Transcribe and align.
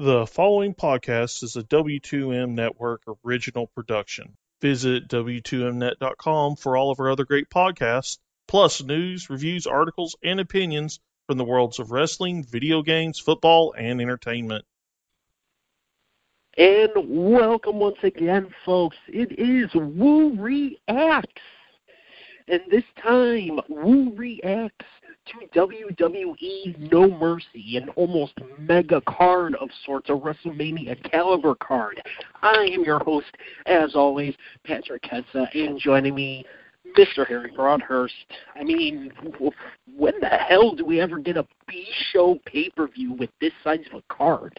The 0.00 0.28
following 0.28 0.74
podcast 0.74 1.42
is 1.42 1.56
a 1.56 1.64
W2M 1.64 2.50
Network 2.50 3.02
original 3.24 3.66
production. 3.66 4.36
Visit 4.60 5.08
W2Mnet.com 5.08 6.54
for 6.54 6.76
all 6.76 6.92
of 6.92 7.00
our 7.00 7.10
other 7.10 7.24
great 7.24 7.50
podcasts, 7.50 8.18
plus 8.46 8.80
news, 8.80 9.28
reviews, 9.28 9.66
articles, 9.66 10.14
and 10.22 10.38
opinions 10.38 11.00
from 11.26 11.36
the 11.36 11.42
worlds 11.44 11.80
of 11.80 11.90
wrestling, 11.90 12.44
video 12.44 12.82
games, 12.82 13.18
football, 13.18 13.74
and 13.76 14.00
entertainment. 14.00 14.64
And 16.56 16.92
welcome 16.94 17.80
once 17.80 17.98
again, 18.04 18.54
folks. 18.64 18.98
It 19.08 19.32
is 19.32 19.74
Woo 19.74 20.36
Reacts. 20.36 21.42
And 22.46 22.62
this 22.70 22.84
time, 23.02 23.58
Woo 23.68 24.14
Reacts 24.14 24.86
to 25.28 25.58
WWE 25.58 26.92
No 26.92 27.10
Mercy, 27.10 27.76
an 27.76 27.88
almost 27.90 28.34
mega 28.58 29.00
card 29.08 29.54
of 29.56 29.68
sorts, 29.84 30.08
a 30.08 30.12
WrestleMania 30.12 31.02
caliber 31.10 31.54
card. 31.54 32.00
I 32.42 32.70
am 32.72 32.84
your 32.84 32.98
host, 33.00 33.36
as 33.66 33.94
always, 33.94 34.34
Patrick 34.64 35.02
Ketsa, 35.02 35.46
and 35.54 35.78
joining 35.78 36.14
me, 36.14 36.44
Mr. 36.96 37.26
Harry 37.26 37.52
Broadhurst. 37.54 38.14
I 38.54 38.64
mean, 38.64 39.12
when 39.96 40.14
the 40.20 40.28
hell 40.28 40.74
do 40.74 40.84
we 40.84 41.00
ever 41.00 41.18
get 41.18 41.36
a 41.36 41.46
B 41.66 41.86
show 42.12 42.38
pay 42.46 42.70
per 42.70 42.88
view 42.88 43.12
with 43.12 43.30
this 43.40 43.52
size 43.62 43.84
of 43.92 43.98
a 43.98 44.14
card? 44.14 44.58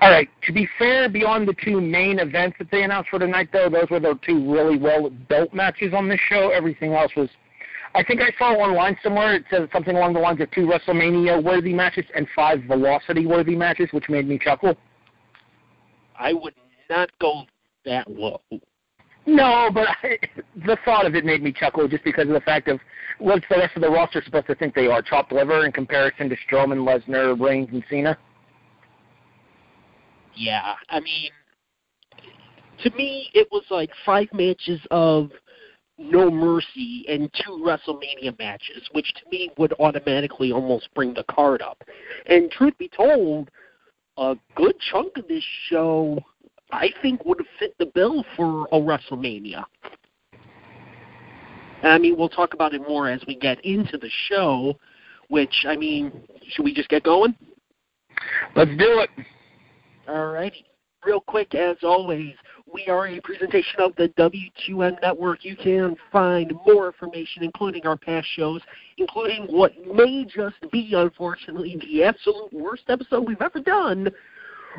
All 0.00 0.10
right. 0.10 0.28
To 0.46 0.52
be 0.52 0.68
fair, 0.78 1.08
beyond 1.08 1.48
the 1.48 1.54
two 1.64 1.80
main 1.80 2.18
events 2.18 2.56
that 2.58 2.70
they 2.70 2.82
announced 2.82 3.10
for 3.10 3.18
tonight, 3.18 3.48
though, 3.52 3.68
those 3.68 3.88
were 3.90 4.00
the 4.00 4.18
two 4.24 4.50
really 4.52 4.78
well 4.78 5.10
built 5.28 5.52
matches 5.54 5.92
on 5.94 6.08
this 6.08 6.20
show. 6.28 6.50
Everything 6.50 6.94
else 6.94 7.12
was. 7.16 7.28
I 7.96 8.04
think 8.04 8.20
I 8.20 8.30
saw 8.38 8.52
online 8.52 8.98
somewhere. 9.02 9.34
It 9.34 9.44
said 9.50 9.68
something 9.72 9.96
along 9.96 10.12
the 10.12 10.20
lines 10.20 10.40
of 10.42 10.50
two 10.50 10.66
WrestleMania 10.66 11.42
worthy 11.42 11.72
matches 11.72 12.04
and 12.14 12.26
five 12.36 12.62
Velocity 12.64 13.24
worthy 13.24 13.56
matches, 13.56 13.88
which 13.92 14.10
made 14.10 14.28
me 14.28 14.38
chuckle. 14.38 14.76
I 16.18 16.34
would 16.34 16.54
not 16.90 17.10
go 17.18 17.44
that 17.86 18.10
low. 18.10 18.42
No, 19.24 19.70
but 19.72 19.88
I, 20.02 20.18
the 20.66 20.76
thought 20.84 21.06
of 21.06 21.14
it 21.14 21.24
made 21.24 21.42
me 21.42 21.52
chuckle 21.52 21.88
just 21.88 22.04
because 22.04 22.28
of 22.28 22.34
the 22.34 22.40
fact 22.40 22.68
of 22.68 22.80
what's 23.18 23.46
the 23.48 23.56
rest 23.56 23.74
of 23.76 23.82
the 23.82 23.90
roster 23.90 24.22
supposed 24.22 24.46
to 24.48 24.54
think 24.54 24.74
they 24.74 24.88
are 24.88 25.00
chopped 25.00 25.32
liver 25.32 25.64
in 25.64 25.72
comparison 25.72 26.28
to 26.28 26.36
Strowman, 26.48 26.84
Lesnar, 26.84 27.40
Reigns, 27.40 27.70
and 27.72 27.82
Cena. 27.88 28.18
Yeah, 30.34 30.74
I 30.90 31.00
mean, 31.00 31.30
to 32.84 32.90
me, 32.90 33.30
it 33.32 33.48
was 33.50 33.64
like 33.70 33.90
five 34.04 34.28
matches 34.34 34.80
of 34.90 35.30
No 35.98 36.30
Mercy 36.30 37.06
and 37.08 37.32
two 37.32 37.62
WrestleMania 37.64 38.38
matches, 38.38 38.88
which 38.92 39.12
to 39.14 39.30
me 39.30 39.50
would 39.56 39.72
automatically 39.80 40.52
almost 40.52 40.88
bring 40.94 41.14
the 41.14 41.24
card 41.24 41.62
up. 41.62 41.82
And 42.26 42.50
truth 42.50 42.76
be 42.78 42.90
told, 42.94 43.50
a 44.18 44.36
good 44.54 44.74
chunk 44.90 45.16
of 45.16 45.26
this 45.26 45.44
show, 45.68 46.22
I 46.70 46.90
think, 47.00 47.24
would 47.24 47.38
have 47.38 47.46
fit 47.58 47.74
the 47.78 47.86
bill 47.86 48.24
for 48.36 48.66
a 48.72 48.78
WrestleMania. 48.78 49.64
I 51.82 51.98
mean, 51.98 52.16
we'll 52.16 52.28
talk 52.28 52.54
about 52.54 52.74
it 52.74 52.82
more 52.82 53.08
as 53.08 53.22
we 53.26 53.34
get 53.34 53.64
into 53.64 53.96
the 53.96 54.10
show, 54.28 54.78
which, 55.28 55.64
I 55.66 55.76
mean, 55.76 56.12
should 56.48 56.64
we 56.64 56.74
just 56.74 56.88
get 56.88 57.04
going? 57.04 57.34
Let's 58.54 58.70
do 58.70 59.00
it. 59.00 59.10
All 60.08 60.26
righty. 60.26 60.64
Real 61.04 61.20
quick, 61.20 61.54
as 61.54 61.76
always, 61.82 62.34
we 62.72 62.86
are 62.88 63.06
a 63.06 63.20
presentation 63.20 63.80
of 63.80 63.94
the 63.96 64.08
W2M 64.18 65.00
Network. 65.00 65.44
You 65.44 65.54
can 65.56 65.96
find 66.10 66.52
more 66.66 66.88
information, 66.88 67.44
including 67.44 67.86
our 67.86 67.96
past 67.96 68.26
shows, 68.34 68.60
including 68.98 69.44
what 69.44 69.72
may 69.86 70.24
just 70.24 70.56
be, 70.72 70.92
unfortunately, 70.94 71.76
the 71.80 72.02
absolute 72.04 72.52
worst 72.52 72.82
episode 72.88 73.26
we've 73.26 73.40
ever 73.40 73.60
done, 73.60 74.10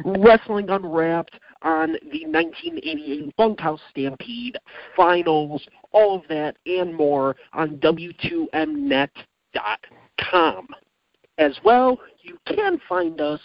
Wrestling 0.06 0.70
Unwrapped 0.70 1.40
on 1.64 1.94
the 2.12 2.26
1988 2.26 3.36
Bunkhouse 3.36 3.81
Stampede 3.90 4.59
Finals, 4.96 5.68
all 5.92 6.18
of 6.18 6.22
that 6.30 6.56
and 6.66 6.94
more 6.94 7.36
on 7.53 7.78
W2Mnet.com. 7.78 10.68
As 11.40 11.56
well, 11.64 12.00
you 12.22 12.40
can 12.47 12.81
find 12.90 13.22
us 13.22 13.40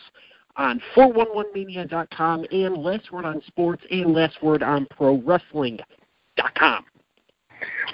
on 0.57 0.81
411mania.com 0.95 2.47
and 2.51 2.77
Last 2.77 3.11
Word 3.11 3.25
on 3.25 3.43
Sports 3.47 3.83
and 3.91 4.13
Last 4.13 4.43
Word 4.43 4.63
on 4.63 4.87
Pro 4.91 5.19
Wrestling.com. 5.23 6.85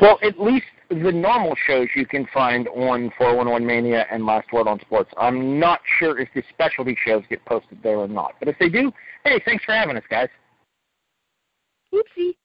Well, 0.01 0.19
at 0.23 0.41
least 0.41 0.67
the 0.91 1.13
normal 1.13 1.55
shows 1.67 1.89
you 1.95 2.07
can 2.07 2.27
find 2.33 2.69
on 2.69 3.13
411 3.19 3.67
Mania 3.67 4.07
and 4.11 4.25
Last 4.25 4.53
Word 4.53 4.67
on 4.67 4.81
Sports. 4.81 5.11
I'm 5.19 5.59
not 5.59 5.81
sure 5.99 6.19
if 6.19 6.29
the 6.35 6.43
specialty 6.51 6.97
shows 7.05 7.23
get 7.29 7.45
posted 7.45 7.79
there 7.83 7.99
or 7.99 8.09
not. 8.09 8.35
But 8.39 8.49
if 8.49 8.57
they 8.59 8.69
do, 8.69 8.93
hey, 9.25 9.41
thanks 9.45 9.65
for 9.65 9.73
having 9.73 9.97
us, 9.97 10.05
guys. 10.09 10.29
Oopsie. 11.93 12.37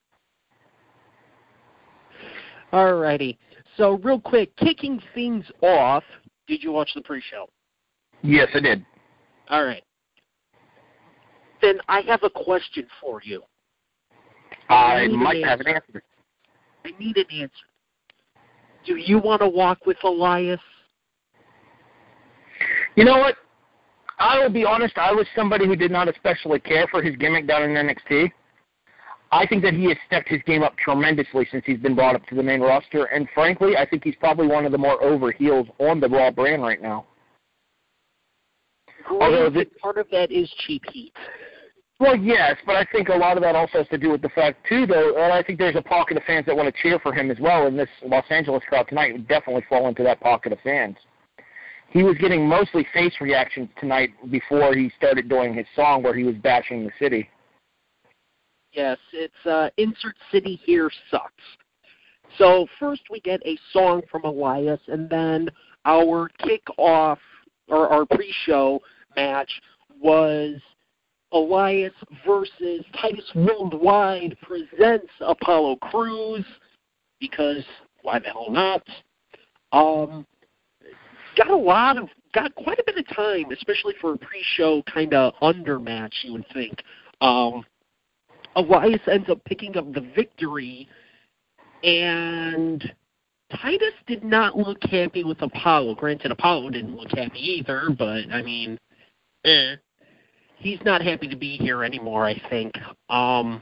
Alrighty. 2.72 3.36
So, 3.76 3.98
real 3.98 4.20
quick, 4.20 4.54
kicking 4.56 5.00
things 5.14 5.44
off, 5.62 6.04
did 6.46 6.62
you 6.62 6.72
watch 6.72 6.90
the 6.94 7.00
pre 7.00 7.22
show? 7.30 7.48
Yes, 8.22 8.48
I 8.54 8.60
did. 8.60 8.84
All 9.48 9.64
right. 9.64 9.82
Then 11.64 11.78
I 11.88 12.02
have 12.02 12.22
a 12.22 12.28
question 12.28 12.86
for 13.00 13.22
you. 13.24 13.42
I 14.68 15.06
need 15.06 15.16
might 15.16 15.36
an 15.36 15.44
have 15.44 15.60
an 15.60 15.68
answer. 15.68 16.02
I 16.84 16.90
need 16.98 17.16
an 17.16 17.24
answer. 17.32 17.66
Do 18.84 18.96
you 18.96 19.18
want 19.18 19.40
to 19.40 19.48
walk 19.48 19.86
with 19.86 19.96
Elias? 20.04 20.60
You 22.96 23.06
know 23.06 23.16
what? 23.16 23.36
I 24.18 24.38
will 24.40 24.50
be 24.50 24.66
honest. 24.66 24.98
I 24.98 25.10
was 25.12 25.26
somebody 25.34 25.66
who 25.66 25.74
did 25.74 25.90
not 25.90 26.06
especially 26.06 26.60
care 26.60 26.86
for 26.90 27.02
his 27.02 27.16
gimmick 27.16 27.46
down 27.46 27.62
in 27.62 27.70
NXT. 27.70 28.30
I 29.32 29.46
think 29.46 29.62
that 29.62 29.72
he 29.72 29.86
has 29.86 29.96
stepped 30.06 30.28
his 30.28 30.42
game 30.42 30.62
up 30.62 30.76
tremendously 30.76 31.48
since 31.50 31.64
he's 31.64 31.78
been 31.78 31.94
brought 31.94 32.14
up 32.14 32.26
to 32.26 32.34
the 32.34 32.42
main 32.42 32.60
roster, 32.60 33.06
and 33.06 33.26
frankly, 33.34 33.78
I 33.78 33.86
think 33.88 34.04
he's 34.04 34.16
probably 34.20 34.48
one 34.48 34.66
of 34.66 34.72
the 34.72 34.78
more 34.78 35.02
over 35.02 35.32
heels 35.32 35.66
on 35.78 35.98
the 35.98 36.10
Raw 36.10 36.30
brand 36.30 36.62
right 36.62 36.82
now. 36.82 37.06
Although 39.10 39.48
Granted, 39.50 39.78
part 39.78 39.96
of 39.96 40.08
that 40.10 40.30
is 40.30 40.52
cheap 40.66 40.82
heat. 40.92 41.14
Well, 42.00 42.16
yes, 42.16 42.56
but 42.66 42.74
I 42.74 42.84
think 42.90 43.08
a 43.08 43.14
lot 43.14 43.36
of 43.36 43.42
that 43.44 43.54
also 43.54 43.78
has 43.78 43.88
to 43.88 43.98
do 43.98 44.10
with 44.10 44.20
the 44.20 44.28
fact 44.30 44.66
too, 44.68 44.84
though, 44.84 45.14
and 45.16 45.32
I 45.32 45.42
think 45.42 45.58
there's 45.58 45.76
a 45.76 45.82
pocket 45.82 46.16
of 46.16 46.24
fans 46.24 46.44
that 46.46 46.56
want 46.56 46.74
to 46.74 46.82
cheer 46.82 46.98
for 46.98 47.12
him 47.12 47.30
as 47.30 47.38
well. 47.38 47.66
And 47.66 47.78
this 47.78 47.88
Los 48.04 48.24
Angeles 48.30 48.62
crowd 48.68 48.88
tonight 48.88 49.12
would 49.12 49.28
definitely 49.28 49.64
fall 49.68 49.86
into 49.86 50.02
that 50.02 50.20
pocket 50.20 50.52
of 50.52 50.58
fans. 50.64 50.96
He 51.90 52.02
was 52.02 52.16
getting 52.18 52.48
mostly 52.48 52.84
face 52.92 53.14
reactions 53.20 53.68
tonight 53.78 54.10
before 54.28 54.74
he 54.74 54.90
started 54.96 55.28
doing 55.28 55.54
his 55.54 55.66
song 55.76 56.02
where 56.02 56.14
he 56.14 56.24
was 56.24 56.34
bashing 56.36 56.84
the 56.84 56.90
city. 56.98 57.28
Yes, 58.72 58.98
it's 59.12 59.46
uh, 59.46 59.70
Insert 59.76 60.16
City 60.32 60.60
Here 60.64 60.90
Sucks. 61.12 61.32
So 62.38 62.66
first 62.80 63.02
we 63.08 63.20
get 63.20 63.40
a 63.46 63.56
song 63.72 64.02
from 64.10 64.24
Elias, 64.24 64.80
and 64.88 65.08
then 65.08 65.48
our 65.84 66.28
kick-off 66.38 67.20
or 67.68 67.88
our 67.88 68.04
pre-show 68.04 68.80
match 69.14 69.50
was 70.02 70.60
Elias 71.34 71.92
versus 72.24 72.84
Titus 73.00 73.28
Worldwide 73.34 74.36
presents 74.40 75.10
Apollo 75.20 75.76
Crews 75.76 76.44
because 77.20 77.64
why 78.02 78.20
the 78.20 78.28
hell 78.28 78.50
not? 78.50 78.86
Um, 79.72 80.24
got 81.36 81.50
a 81.50 81.56
lot 81.56 81.98
of 81.98 82.08
got 82.32 82.54
quite 82.54 82.78
a 82.78 82.84
bit 82.86 82.98
of 82.98 83.16
time, 83.16 83.50
especially 83.50 83.94
for 84.00 84.14
a 84.14 84.18
pre-show 84.18 84.82
kind 84.82 85.12
of 85.12 85.34
under 85.42 85.80
match. 85.80 86.14
You 86.22 86.34
would 86.34 86.46
think. 86.52 86.82
Um, 87.20 87.64
Elias 88.56 89.00
ends 89.10 89.28
up 89.28 89.44
picking 89.44 89.76
up 89.76 89.92
the 89.92 90.08
victory, 90.14 90.88
and 91.82 92.94
Titus 93.60 93.94
did 94.06 94.22
not 94.22 94.56
look 94.56 94.82
happy 94.84 95.24
with 95.24 95.42
Apollo. 95.42 95.96
Granted, 95.96 96.30
Apollo 96.30 96.70
didn't 96.70 96.96
look 96.96 97.10
happy 97.10 97.40
either, 97.40 97.88
but 97.98 98.30
I 98.32 98.42
mean, 98.42 98.78
eh. 99.44 99.74
He's 100.64 100.80
not 100.82 101.02
happy 101.02 101.28
to 101.28 101.36
be 101.36 101.58
here 101.58 101.84
anymore, 101.84 102.24
I 102.24 102.40
think. 102.48 102.74
Um, 103.10 103.60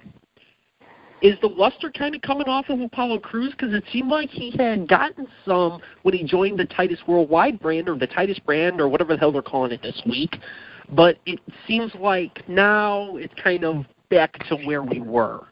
is 1.20 1.34
the 1.40 1.48
luster 1.48 1.90
kind 1.90 2.14
of 2.14 2.22
coming 2.22 2.46
off 2.46 2.68
of 2.68 2.80
Apollo 2.80 3.18
Crews? 3.18 3.50
Because 3.50 3.74
it 3.74 3.82
seemed 3.92 4.08
like 4.08 4.30
he 4.30 4.52
had 4.56 4.88
gotten 4.88 5.26
some 5.44 5.80
when 6.02 6.14
he 6.14 6.22
joined 6.22 6.60
the 6.60 6.64
Titus 6.64 7.00
Worldwide 7.08 7.58
brand 7.58 7.88
or 7.88 7.98
the 7.98 8.06
Titus 8.06 8.38
brand 8.38 8.80
or 8.80 8.88
whatever 8.88 9.14
the 9.14 9.18
hell 9.18 9.32
they're 9.32 9.42
calling 9.42 9.72
it 9.72 9.82
this 9.82 10.00
week. 10.06 10.36
but 10.90 11.18
it 11.26 11.40
seems 11.66 11.92
like 11.98 12.48
now 12.48 13.16
it's 13.16 13.34
kind 13.42 13.64
of 13.64 13.84
back 14.10 14.32
to 14.48 14.56
where 14.56 14.82
we 14.82 15.00
were. 15.00 15.46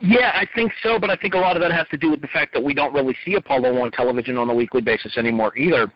Yeah, 0.00 0.32
I 0.34 0.46
think 0.54 0.72
so, 0.82 0.98
but 0.98 1.10
I 1.10 1.16
think 1.16 1.34
a 1.34 1.38
lot 1.38 1.56
of 1.56 1.62
that 1.62 1.72
has 1.72 1.86
to 1.90 1.96
do 1.96 2.10
with 2.10 2.20
the 2.20 2.28
fact 2.28 2.54
that 2.54 2.62
we 2.62 2.74
don't 2.74 2.94
really 2.94 3.16
see 3.24 3.34
Apollo 3.34 3.80
on 3.80 3.90
television 3.90 4.36
on 4.38 4.48
a 4.48 4.54
weekly 4.54 4.80
basis 4.80 5.16
anymore 5.16 5.56
either. 5.56 5.92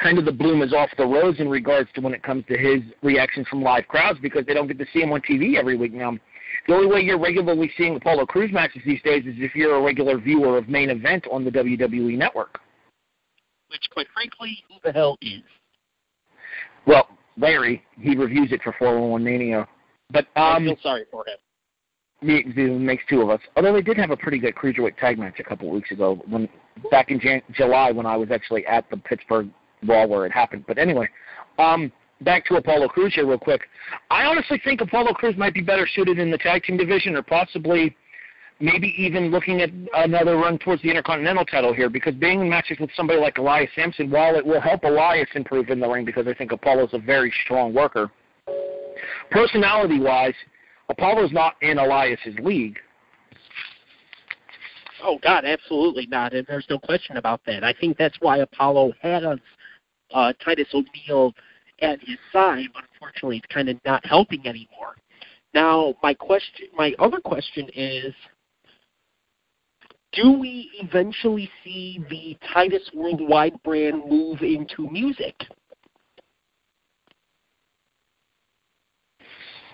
Kind 0.00 0.18
of 0.18 0.24
the 0.24 0.32
bloom 0.32 0.62
is 0.62 0.72
off 0.72 0.90
the 0.96 1.04
rose 1.04 1.40
in 1.40 1.48
regards 1.48 1.90
to 1.94 2.00
when 2.00 2.14
it 2.14 2.22
comes 2.22 2.44
to 2.48 2.56
his 2.56 2.82
reactions 3.02 3.48
from 3.48 3.62
live 3.62 3.86
crowds 3.88 4.18
because 4.22 4.46
they 4.46 4.54
don't 4.54 4.68
get 4.68 4.78
to 4.78 4.86
see 4.92 5.00
him 5.00 5.12
on 5.12 5.20
TV 5.22 5.56
every 5.56 5.76
week 5.76 5.92
now. 5.92 6.16
The 6.68 6.74
only 6.74 6.86
way 6.86 7.00
you're 7.00 7.18
regularly 7.18 7.70
seeing 7.76 7.96
Apollo 7.96 8.26
Crews 8.26 8.52
matches 8.52 8.82
these 8.86 9.02
days 9.02 9.24
is 9.26 9.34
if 9.38 9.54
you're 9.54 9.76
a 9.76 9.82
regular 9.82 10.18
viewer 10.18 10.56
of 10.56 10.68
main 10.68 10.90
event 10.90 11.26
on 11.32 11.44
the 11.44 11.50
WWE 11.50 12.16
network. 12.16 12.60
Which, 13.70 13.88
quite 13.90 14.06
frankly, 14.14 14.62
who 14.68 14.76
the 14.84 14.92
hell 14.92 15.18
is? 15.20 15.42
Well, 16.86 17.08
Larry, 17.36 17.82
he 18.00 18.16
reviews 18.16 18.52
it 18.52 18.62
for 18.62 18.74
401 18.78 19.22
Mania. 19.22 19.68
But 20.10 20.26
um, 20.36 20.44
I 20.44 20.58
feel 20.60 20.76
sorry 20.82 21.04
for 21.10 21.24
him. 21.26 21.36
It 22.20 22.80
makes 22.80 23.04
two 23.08 23.22
of 23.22 23.30
us. 23.30 23.40
Although 23.56 23.74
they 23.74 23.82
did 23.82 23.96
have 23.96 24.10
a 24.10 24.16
pretty 24.16 24.38
good 24.38 24.54
cruiserweight 24.54 24.96
tag 24.96 25.18
match 25.18 25.38
a 25.38 25.44
couple 25.44 25.68
of 25.68 25.74
weeks 25.74 25.90
ago, 25.92 26.20
when 26.28 26.48
back 26.90 27.10
in 27.10 27.20
Jan- 27.20 27.42
July 27.52 27.92
when 27.92 28.06
I 28.06 28.16
was 28.16 28.30
actually 28.30 28.66
at 28.66 28.88
the 28.90 28.96
Pittsburgh 28.96 29.48
Raw 29.86 30.06
where 30.06 30.26
it 30.26 30.32
happened. 30.32 30.64
But 30.66 30.78
anyway, 30.78 31.08
um, 31.58 31.92
back 32.22 32.44
to 32.46 32.56
Apollo 32.56 32.88
Crews 32.88 33.14
here 33.14 33.26
real 33.26 33.38
quick. 33.38 33.62
I 34.10 34.24
honestly 34.24 34.60
think 34.64 34.80
Apollo 34.80 35.14
Crews 35.14 35.36
might 35.36 35.54
be 35.54 35.60
better 35.60 35.86
suited 35.86 36.18
in 36.18 36.30
the 36.30 36.38
tag 36.38 36.64
team 36.64 36.76
division, 36.76 37.14
or 37.14 37.22
possibly 37.22 37.96
maybe 38.60 38.92
even 38.98 39.30
looking 39.30 39.60
at 39.60 39.70
another 39.94 40.36
run 40.36 40.58
towards 40.58 40.82
the 40.82 40.88
Intercontinental 40.88 41.44
title 41.44 41.72
here, 41.72 41.88
because 41.88 42.14
being 42.14 42.40
in 42.40 42.48
matches 42.48 42.76
with 42.80 42.90
somebody 42.96 43.20
like 43.20 43.38
Elias 43.38 43.70
Samson, 43.76 44.10
while 44.10 44.34
it 44.34 44.44
will 44.44 44.60
help 44.60 44.82
Elias 44.82 45.28
improve 45.36 45.70
in 45.70 45.78
the 45.78 45.88
ring, 45.88 46.04
because 46.04 46.26
I 46.26 46.34
think 46.34 46.50
Apollo's 46.50 46.90
a 46.92 46.98
very 46.98 47.32
strong 47.44 47.72
worker, 47.72 48.10
personality-wise, 49.30 50.34
Apollo's 50.88 51.30
not 51.30 51.54
in 51.62 51.78
Elias's 51.78 52.34
league. 52.42 52.78
Oh 55.04 55.20
God, 55.22 55.44
absolutely 55.44 56.06
not, 56.06 56.34
and 56.34 56.44
there's 56.48 56.66
no 56.68 56.80
question 56.80 57.16
about 57.16 57.40
that. 57.46 57.62
I 57.62 57.72
think 57.72 57.96
that's 57.96 58.16
why 58.20 58.38
Apollo 58.38 58.94
had 59.00 59.22
has 59.22 59.38
uh, 60.12 60.32
Titus 60.44 60.68
O'Neil 60.74 61.32
at 61.80 62.00
his 62.00 62.18
side, 62.32 62.66
but 62.74 62.84
unfortunately, 62.92 63.38
it's 63.38 63.54
kind 63.54 63.68
of 63.68 63.76
not 63.84 64.04
helping 64.04 64.46
anymore. 64.46 64.96
Now, 65.54 65.94
my 66.02 66.14
question, 66.14 66.66
my 66.74 66.94
other 66.98 67.20
question 67.20 67.68
is, 67.74 68.14
do 70.12 70.32
we 70.32 70.70
eventually 70.80 71.50
see 71.64 72.04
the 72.10 72.36
Titus 72.52 72.90
Worldwide 72.94 73.62
brand 73.62 74.02
move 74.08 74.42
into 74.42 74.90
music? 74.90 75.34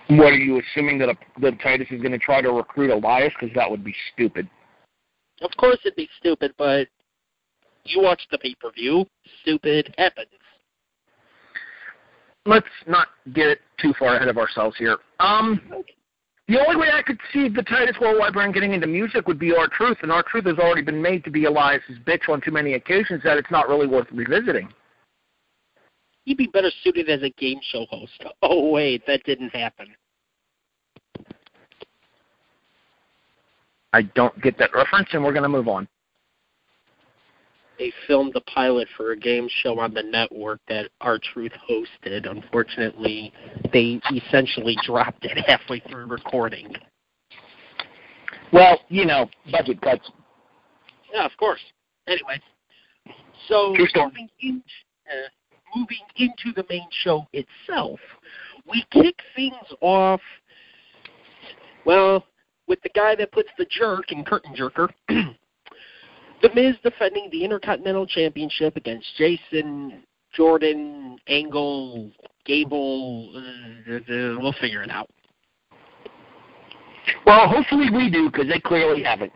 What 0.07 0.33
are 0.33 0.37
you 0.37 0.61
assuming 0.61 0.99
that 0.99 1.09
a, 1.09 1.15
that 1.41 1.59
Titus 1.61 1.87
is 1.89 1.99
going 1.99 2.11
to 2.11 2.19
try 2.19 2.41
to 2.41 2.51
recruit 2.51 2.91
Elias? 2.91 3.33
Because 3.39 3.55
that 3.55 3.69
would 3.69 3.83
be 3.83 3.95
stupid. 4.13 4.47
Of 5.41 5.51
course, 5.57 5.79
it'd 5.83 5.95
be 5.95 6.09
stupid, 6.19 6.53
but 6.57 6.87
you 7.85 8.01
watch 8.01 8.21
the 8.31 8.37
pay 8.37 8.55
per 8.55 8.71
view. 8.71 9.05
Stupid 9.41 9.93
happens. 9.97 10.29
Let's 12.45 12.67
not 12.87 13.07
get 13.33 13.59
too 13.79 13.93
far 13.97 14.15
ahead 14.15 14.27
of 14.27 14.37
ourselves 14.37 14.75
here. 14.77 14.97
Um, 15.19 15.59
the 16.47 16.59
only 16.59 16.75
way 16.75 16.89
I 16.93 17.01
could 17.01 17.17
see 17.33 17.49
the 17.49 17.63
Titus 17.63 17.95
Worldwide 17.99 18.33
brand 18.33 18.53
getting 18.53 18.73
into 18.73 18.85
music 18.85 19.27
would 19.27 19.39
be 19.39 19.55
R-Truth, 19.55 19.97
and 20.03 20.11
R-Truth 20.11 20.45
has 20.45 20.59
already 20.59 20.83
been 20.83 21.01
made 21.01 21.23
to 21.23 21.31
be 21.31 21.45
Elias's 21.45 21.97
bitch 22.05 22.29
on 22.29 22.41
too 22.41 22.51
many 22.51 22.73
occasions 22.73 23.23
that 23.23 23.37
it's 23.37 23.49
not 23.49 23.67
really 23.67 23.87
worth 23.87 24.07
revisiting. 24.11 24.69
He'd 26.25 26.37
be 26.37 26.47
better 26.47 26.69
suited 26.83 27.09
as 27.09 27.23
a 27.23 27.31
game 27.31 27.59
show 27.71 27.85
host. 27.89 28.23
Oh 28.43 28.69
wait, 28.69 29.03
that 29.07 29.23
didn't 29.23 29.49
happen. 29.49 29.87
I 33.93 34.03
don't 34.03 34.39
get 34.41 34.57
that 34.59 34.73
reference, 34.73 35.09
and 35.13 35.23
we're 35.23 35.31
going 35.31 35.43
to 35.43 35.49
move 35.49 35.67
on. 35.67 35.87
They 37.77 37.91
filmed 38.07 38.33
the 38.33 38.41
pilot 38.41 38.87
for 38.95 39.11
a 39.11 39.17
game 39.17 39.49
show 39.61 39.79
on 39.79 39.93
the 39.93 40.03
network 40.03 40.61
that 40.69 40.89
R-Truth 41.01 41.51
hosted. 41.69 42.29
Unfortunately, 42.29 43.33
they 43.73 43.99
essentially 44.13 44.77
dropped 44.83 45.25
it 45.25 45.37
halfway 45.47 45.81
through 45.81 46.05
recording. 46.05 46.73
Well, 48.53 48.79
you 48.87 49.05
know, 49.05 49.29
budget 49.51 49.81
cuts. 49.81 50.09
Yeah, 51.13 51.25
of 51.25 51.35
course. 51.37 51.59
Anyway, 52.07 52.39
so 53.47 53.75
moving 53.95 54.29
into, 54.39 54.61
uh, 55.09 55.27
moving 55.75 55.97
into 56.17 56.53
the 56.55 56.65
main 56.69 56.87
show 57.03 57.27
itself, 57.33 57.99
we 58.69 58.85
kick 58.91 59.15
things 59.35 59.55
off. 59.81 60.21
Well, 61.85 62.25
with 62.67 62.81
the 62.81 62.89
guy 62.95 63.15
that 63.15 63.31
puts 63.31 63.49
the 63.57 63.65
jerk 63.65 64.11
in 64.11 64.23
Curtain 64.23 64.55
Jerker, 64.55 64.89
The 66.41 66.49
Miz 66.53 66.75
defending 66.83 67.29
the 67.31 67.43
Intercontinental 67.43 68.05
Championship 68.05 68.75
against 68.75 69.07
Jason, 69.17 70.03
Jordan, 70.33 71.17
Angle, 71.27 72.11
Gable. 72.45 73.31
Uh, 73.35 73.95
uh, 73.95 74.39
we'll 74.39 74.53
figure 74.59 74.83
it 74.83 74.91
out. 74.91 75.09
Well, 77.25 77.47
hopefully 77.47 77.89
we 77.91 78.09
do, 78.09 78.29
because 78.29 78.47
they 78.47 78.59
clearly 78.59 79.03
haven't. 79.03 79.33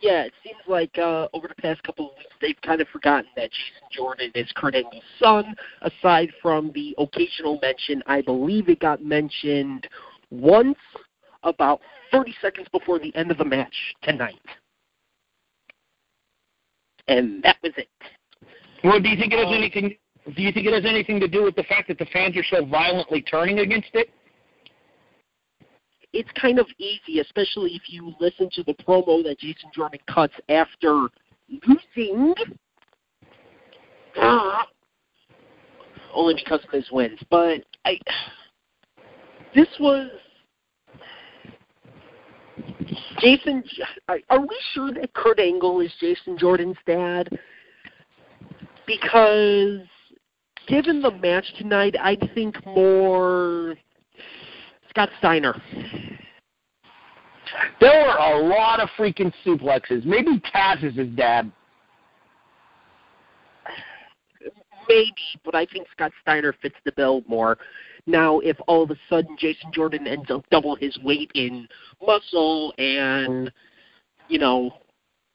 Yeah, 0.00 0.22
it 0.22 0.32
seems 0.44 0.58
like 0.68 0.96
uh, 0.98 1.26
over 1.32 1.48
the 1.48 1.54
past 1.54 1.82
couple 1.82 2.10
of 2.10 2.16
weeks 2.18 2.30
they've 2.40 2.60
kind 2.62 2.80
of 2.80 2.88
forgotten 2.88 3.30
that 3.34 3.50
Jason 3.50 3.88
Jordan 3.90 4.30
is 4.34 4.50
Kurt 4.54 4.74
Angle's 4.74 5.02
son. 5.18 5.54
Aside 5.80 6.30
from 6.42 6.70
the 6.74 6.94
occasional 6.98 7.58
mention, 7.62 8.02
I 8.06 8.20
believe 8.20 8.68
it 8.68 8.78
got 8.78 9.02
mentioned 9.02 9.88
once 10.30 10.78
about 11.42 11.80
30 12.12 12.34
seconds 12.42 12.68
before 12.72 12.98
the 12.98 13.14
end 13.16 13.30
of 13.30 13.38
the 13.38 13.44
match 13.44 13.74
tonight. 14.02 14.40
And 17.08 17.42
that 17.42 17.56
was 17.62 17.72
it. 17.76 17.88
Well, 18.82 19.00
do 19.00 19.08
you 19.08 19.16
think 19.16 19.32
it 19.32 19.38
has 19.38 19.48
Um, 19.48 19.54
anything? 19.54 19.96
Do 20.34 20.42
you 20.42 20.52
think 20.52 20.66
it 20.66 20.72
has 20.72 20.84
anything 20.84 21.20
to 21.20 21.28
do 21.28 21.44
with 21.44 21.54
the 21.54 21.62
fact 21.64 21.88
that 21.88 21.98
the 21.98 22.06
fans 22.06 22.36
are 22.36 22.44
so 22.44 22.64
violently 22.64 23.22
turning 23.22 23.60
against 23.60 23.90
it? 23.94 24.10
It's 26.12 26.30
kind 26.32 26.58
of 26.58 26.66
easy, 26.78 27.20
especially 27.20 27.74
if 27.74 27.82
you 27.88 28.14
listen 28.20 28.48
to 28.52 28.62
the 28.64 28.74
promo 28.74 29.22
that 29.22 29.38
Jason 29.38 29.70
Jordan 29.74 30.00
cuts 30.12 30.34
after 30.48 31.08
losing. 31.48 32.34
Ah, 34.16 34.66
only 36.14 36.34
because 36.34 36.64
of 36.64 36.70
his 36.70 36.90
wins. 36.90 37.20
But 37.30 37.64
I, 37.84 37.98
this 39.54 39.68
was 39.78 40.10
Jason. 43.20 43.62
Are 44.08 44.18
are 44.30 44.40
we 44.40 44.56
sure 44.72 44.92
that 44.92 45.12
Kurt 45.14 45.38
Angle 45.38 45.80
is 45.80 45.92
Jason 46.00 46.38
Jordan's 46.38 46.76
dad? 46.86 47.28
Because 48.86 49.80
given 50.68 51.02
the 51.02 51.10
match 51.10 51.46
tonight, 51.58 51.96
I'd 52.00 52.30
think 52.34 52.64
more 52.64 53.74
Scott 54.90 55.10
Steiner. 55.18 55.60
There 57.80 58.06
were 58.06 58.16
a 58.16 58.48
lot 58.48 58.80
of 58.80 58.88
freaking 58.98 59.32
suplexes. 59.44 60.04
Maybe 60.04 60.40
Taz 60.54 60.82
is 60.82 60.96
his 60.96 61.08
dad. 61.10 61.50
Maybe, 64.88 65.12
but 65.44 65.54
I 65.54 65.66
think 65.66 65.86
Scott 65.92 66.12
Steiner 66.22 66.54
fits 66.62 66.76
the 66.84 66.92
bill 66.92 67.22
more. 67.26 67.58
Now, 68.06 68.38
if 68.40 68.56
all 68.68 68.84
of 68.84 68.90
a 68.90 68.96
sudden 69.08 69.36
Jason 69.38 69.72
Jordan 69.72 70.06
ends 70.06 70.30
up 70.30 70.44
double 70.50 70.76
his 70.76 70.96
weight 71.02 71.30
in 71.34 71.66
muscle 72.04 72.72
and, 72.78 73.52
you 74.28 74.38
know, 74.38 74.70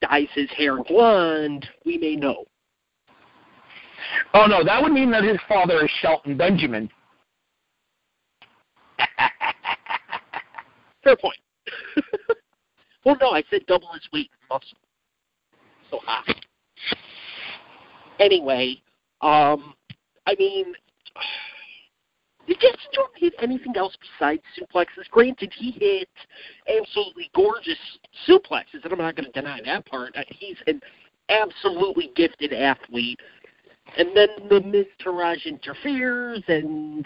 dyes 0.01 0.29
his 0.33 0.49
hair 0.51 0.81
blonde, 0.83 1.67
we 1.85 1.97
may 1.97 2.15
know. 2.15 2.45
Oh 4.33 4.45
no, 4.45 4.63
that 4.63 4.81
would 4.81 4.93
mean 4.93 5.11
that 5.11 5.23
his 5.23 5.37
father 5.47 5.83
is 5.83 5.91
Shelton 5.99 6.35
Benjamin. 6.37 6.89
Fair 11.03 11.17
point. 11.17 11.37
well, 13.05 13.17
no, 13.21 13.31
I 13.31 13.43
said 13.49 13.65
double 13.67 13.91
his 13.93 14.07
weight 14.13 14.29
in 14.31 14.39
muscle. 14.49 14.77
So 15.89 15.99
hot. 16.05 16.25
Anyway, 18.19 18.81
um, 19.21 19.73
I 20.25 20.35
mean, 20.37 20.73
did 22.51 22.59
Jason 22.59 22.91
Jordan 22.93 23.15
hit 23.17 23.33
anything 23.39 23.77
else 23.77 23.95
besides 24.01 24.41
suplexes? 24.59 25.09
Granted, 25.09 25.53
he 25.57 25.71
hit 25.71 26.09
absolutely 26.67 27.29
gorgeous 27.33 27.77
suplexes, 28.27 28.83
and 28.83 28.91
I'm 28.91 28.97
not 28.97 29.15
going 29.15 29.31
to 29.31 29.31
deny 29.31 29.61
that 29.65 29.85
part. 29.85 30.15
Uh, 30.17 30.23
He's 30.27 30.57
an 30.67 30.81
absolutely 31.29 32.11
gifted 32.15 32.51
athlete. 32.51 33.19
And 33.97 34.09
then 34.15 34.27
the 34.49 34.61
Miz 34.61 34.85
Taraj 35.03 35.45
interferes, 35.45 36.43
and 36.47 37.05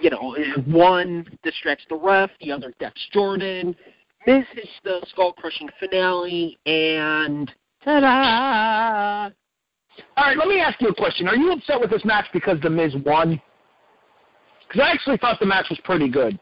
you 0.00 0.08
know, 0.08 0.34
one 0.66 1.26
distracts 1.42 1.84
the 1.90 1.96
ref, 1.96 2.30
the 2.40 2.50
other 2.50 2.72
decks 2.80 3.06
Jordan. 3.12 3.76
Miz 4.26 4.44
hits 4.54 4.68
the 4.84 5.04
skull 5.10 5.34
crushing 5.34 5.68
finale, 5.78 6.58
and 6.64 7.50
ta-da! 7.84 9.30
All 10.16 10.24
right, 10.24 10.38
let 10.38 10.48
me 10.48 10.60
ask 10.60 10.80
you 10.80 10.88
a 10.88 10.94
question. 10.94 11.28
Are 11.28 11.36
you 11.36 11.52
upset 11.52 11.80
with 11.80 11.90
this 11.90 12.04
match 12.06 12.26
because 12.32 12.58
The 12.62 12.70
Miz 12.70 12.94
won? 13.04 13.40
Because 14.70 14.86
I 14.86 14.92
actually 14.92 15.16
thought 15.16 15.40
the 15.40 15.46
match 15.46 15.66
was 15.68 15.80
pretty 15.82 16.08
good. 16.08 16.38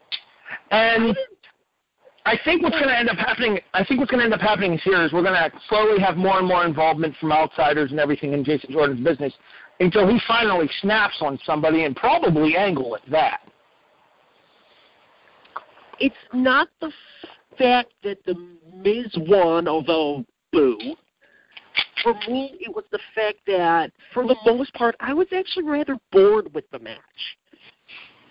And 0.69 1.17
I 2.25 2.37
think 2.45 2.61
what's 2.61 2.75
going 2.75 2.89
to 2.89 2.97
end 2.97 3.09
up 3.09 3.17
happening, 3.17 3.59
I 3.73 3.83
think 3.83 3.99
what's 3.99 4.11
going 4.11 4.19
to 4.19 4.25
end 4.25 4.35
up 4.35 4.39
happening 4.39 4.77
here 4.77 5.03
is 5.03 5.11
we're 5.11 5.23
going 5.23 5.33
to 5.33 5.51
slowly 5.67 5.99
have 5.99 6.15
more 6.15 6.37
and 6.37 6.47
more 6.47 6.63
involvement 6.63 7.15
from 7.19 7.31
outsiders 7.31 7.89
and 7.89 7.99
everything 7.99 8.33
in 8.33 8.43
Jason 8.43 8.71
Jordan's 8.71 9.03
business 9.03 9.33
until 9.79 10.07
he 10.07 10.19
finally 10.27 10.69
snaps 10.81 11.15
on 11.21 11.39
somebody 11.43 11.85
and 11.85 11.95
probably 11.95 12.55
Angle 12.55 12.95
at 12.95 13.01
that. 13.09 13.39
It's 15.99 16.15
not 16.31 16.67
the 16.81 16.91
fact 17.57 17.93
that 18.03 18.23
the 18.25 18.35
Miz 18.75 19.07
won, 19.27 19.67
although 19.67 20.23
boo. 20.51 20.77
For 22.03 22.13
me, 22.29 22.57
it 22.59 22.73
was 22.73 22.85
the 22.91 22.99
fact 23.15 23.39
that, 23.47 23.91
for 24.13 24.27
the 24.27 24.35
most 24.45 24.71
part, 24.75 24.95
I 24.99 25.13
was 25.13 25.27
actually 25.35 25.63
rather 25.63 25.97
bored 26.11 26.53
with 26.53 26.69
the 26.71 26.79
match. 26.79 26.99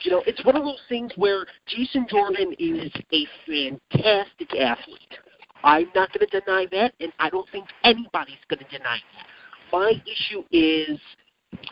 You 0.02 0.12
know, 0.12 0.22
it's 0.26 0.44
one 0.44 0.56
of 0.56 0.64
those 0.64 0.80
things 0.88 1.12
where 1.16 1.46
Jason 1.66 2.06
Jordan 2.08 2.54
is 2.58 2.92
a 3.12 3.26
fantastic 3.46 4.54
athlete. 4.54 5.18
I'm 5.64 5.88
not 5.94 6.12
going 6.12 6.26
to 6.28 6.40
deny 6.40 6.66
that, 6.72 6.94
and 7.00 7.12
I 7.18 7.30
don't 7.30 7.48
think 7.50 7.66
anybody's 7.84 8.36
going 8.48 8.64
to 8.64 8.78
deny 8.78 8.98
that. 8.98 9.26
My 9.72 9.92
issue 10.06 10.44
is 10.50 10.98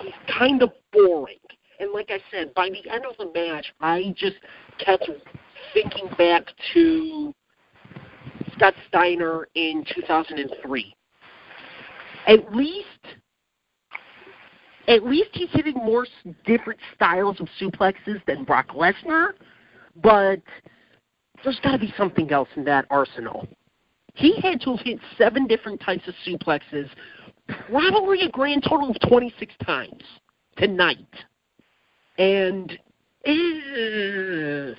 he's 0.00 0.12
kind 0.38 0.62
of 0.62 0.71
boring. 0.92 1.38
And 1.78 1.92
like 1.92 2.11
I 2.11 2.18
said, 2.30 2.52
by 2.54 2.68
the 2.68 2.90
end 2.90 3.04
of 3.06 3.16
the 3.18 3.30
match, 3.33 3.73
I 3.80 4.14
just 4.16 4.37
kept 4.85 5.09
thinking 5.73 6.09
back 6.18 6.47
to 6.75 7.35
Scott 8.54 8.75
Steiner 8.88 9.49
in 9.54 9.85
2003. 9.95 10.95
At 12.26 12.54
least 12.54 12.87
at 14.88 15.04
least 15.04 15.30
he's 15.32 15.50
hitting 15.52 15.74
more 15.74 16.06
different 16.44 16.80
styles 16.94 17.40
of 17.40 17.48
suplexes 17.60 18.24
than 18.26 18.44
Brock 18.44 18.68
Lesnar, 18.68 19.32
but 20.02 20.40
there's 21.42 21.60
got 21.60 21.72
to 21.72 21.78
be 21.78 21.92
something 21.96 22.30
else 22.32 22.48
in 22.56 22.64
that 22.64 22.86
arsenal. 22.90 23.46
He 24.14 24.40
had 24.40 24.60
to 24.62 24.76
have 24.76 24.84
hit 24.84 24.98
seven 25.18 25.46
different 25.46 25.80
types 25.80 26.08
of 26.08 26.14
suplexes, 26.26 26.88
probably 27.68 28.22
a 28.22 28.28
grand 28.30 28.64
total 28.68 28.90
of 28.90 28.96
26 29.08 29.52
times 29.64 30.02
tonight. 30.56 31.06
And 32.18 32.78
uh, 33.26 34.74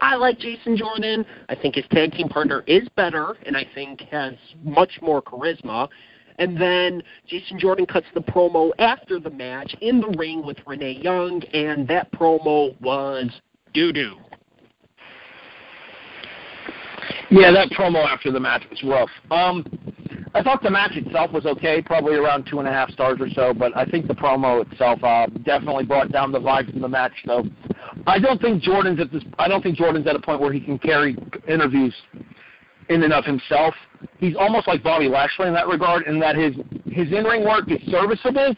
I 0.00 0.16
like 0.16 0.38
Jason 0.38 0.76
Jordan. 0.76 1.24
I 1.48 1.54
think 1.54 1.76
his 1.76 1.84
tag 1.90 2.12
team 2.12 2.28
partner 2.28 2.64
is 2.66 2.86
better, 2.96 3.36
and 3.46 3.56
I 3.56 3.66
think 3.74 4.02
has 4.10 4.34
much 4.62 4.98
more 5.00 5.22
charisma. 5.22 5.88
And 6.38 6.60
then 6.60 7.02
Jason 7.26 7.58
Jordan 7.58 7.86
cuts 7.86 8.06
the 8.14 8.20
promo 8.20 8.70
after 8.78 9.18
the 9.18 9.30
match 9.30 9.74
in 9.80 10.00
the 10.00 10.08
ring 10.18 10.44
with 10.44 10.58
Renee 10.66 11.00
Young, 11.02 11.42
and 11.52 11.86
that 11.88 12.12
promo 12.12 12.80
was 12.80 13.30
doo 13.74 13.92
doo. 13.92 14.16
Yeah, 17.30 17.50
that 17.52 17.70
promo 17.70 18.04
after 18.04 18.30
the 18.30 18.40
match 18.40 18.62
was 18.70 18.82
rough. 18.82 19.10
Um, 19.30 19.64
I 20.34 20.42
thought 20.42 20.62
the 20.62 20.70
match 20.70 20.92
itself 20.96 21.30
was 21.32 21.44
okay, 21.44 21.82
probably 21.82 22.14
around 22.14 22.46
two 22.46 22.58
and 22.58 22.66
a 22.66 22.72
half 22.72 22.90
stars 22.90 23.18
or 23.20 23.28
so, 23.30 23.52
but 23.52 23.76
I 23.76 23.84
think 23.84 24.06
the 24.06 24.14
promo 24.14 24.70
itself 24.70 25.02
uh, 25.04 25.26
definitely 25.44 25.84
brought 25.84 26.10
down 26.10 26.32
the 26.32 26.40
vibes 26.40 26.74
in 26.74 26.80
the 26.80 26.88
match. 26.88 27.12
Though, 27.26 27.44
I 28.06 28.18
don't 28.18 28.40
think 28.40 28.62
Jordan's 28.62 28.98
at 29.00 29.12
this. 29.12 29.22
I 29.38 29.48
don't 29.48 29.62
think 29.62 29.76
Jordan's 29.76 30.06
at 30.06 30.16
a 30.16 30.20
point 30.20 30.40
where 30.40 30.52
he 30.52 30.60
can 30.60 30.78
carry 30.78 31.16
interviews 31.48 31.94
in 32.88 33.02
and 33.02 33.12
of 33.12 33.24
himself. 33.24 33.74
He's 34.18 34.36
almost 34.36 34.66
like 34.66 34.82
Bobby 34.82 35.08
Lashley 35.08 35.46
in 35.46 35.54
that 35.54 35.68
regard, 35.68 36.06
in 36.06 36.18
that 36.20 36.36
his 36.36 36.54
his 36.86 37.12
in 37.12 37.24
ring 37.24 37.44
work 37.44 37.70
is 37.70 37.80
serviceable, 37.90 38.54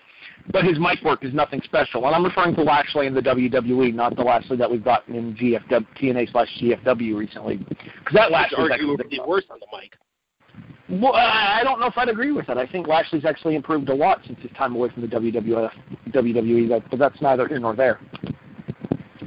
but 0.50 0.64
his 0.64 0.78
mic 0.78 1.02
work 1.02 1.24
is 1.24 1.32
nothing 1.34 1.60
special. 1.64 2.06
And 2.06 2.14
I'm 2.14 2.24
referring 2.24 2.54
to 2.56 2.62
Lashley 2.62 3.06
in 3.06 3.14
the 3.14 3.22
WWE, 3.22 3.94
not 3.94 4.16
the 4.16 4.22
Lashley 4.22 4.56
that 4.56 4.70
we've 4.70 4.84
gotten 4.84 5.14
in 5.14 5.34
GFW, 5.34 5.86
TNA 6.00 6.32
slash 6.32 6.48
GFW 6.60 7.16
recently. 7.16 7.56
Because 7.56 8.14
that 8.14 8.30
Lashley 8.30 8.64
is 8.64 8.70
arguably 8.70 9.26
worse 9.26 9.44
on 9.50 9.58
the 9.60 9.66
mic. 9.72 9.92
Well, 10.88 11.14
I 11.14 11.62
don't 11.64 11.80
know 11.80 11.86
if 11.86 11.96
I'd 11.96 12.10
agree 12.10 12.32
with 12.32 12.46
that. 12.46 12.58
I 12.58 12.66
think 12.66 12.86
Lashley's 12.86 13.24
actually 13.24 13.56
improved 13.56 13.88
a 13.88 13.94
lot 13.94 14.20
since 14.26 14.38
his 14.40 14.50
time 14.52 14.74
away 14.76 14.90
from 14.90 15.02
the 15.02 15.08
WWF, 15.08 15.70
WWE, 16.10 16.82
but 16.90 16.98
that's 16.98 17.20
neither 17.22 17.48
here 17.48 17.58
nor 17.58 17.74
there. 17.74 17.98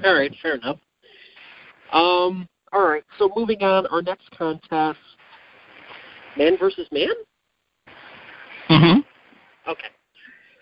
All 0.06 0.14
right, 0.14 0.34
fair 0.42 0.56
enough. 0.56 0.78
Um, 1.92 2.48
all 2.78 2.88
right, 2.88 3.04
so 3.18 3.32
moving 3.36 3.64
on, 3.64 3.88
our 3.88 4.04
next 4.04 4.30
contest, 4.38 5.00
man 6.38 6.58
versus 6.60 6.88
man. 6.92 7.10
Mm-hmm. 8.70 9.00
Okay, 9.68 9.88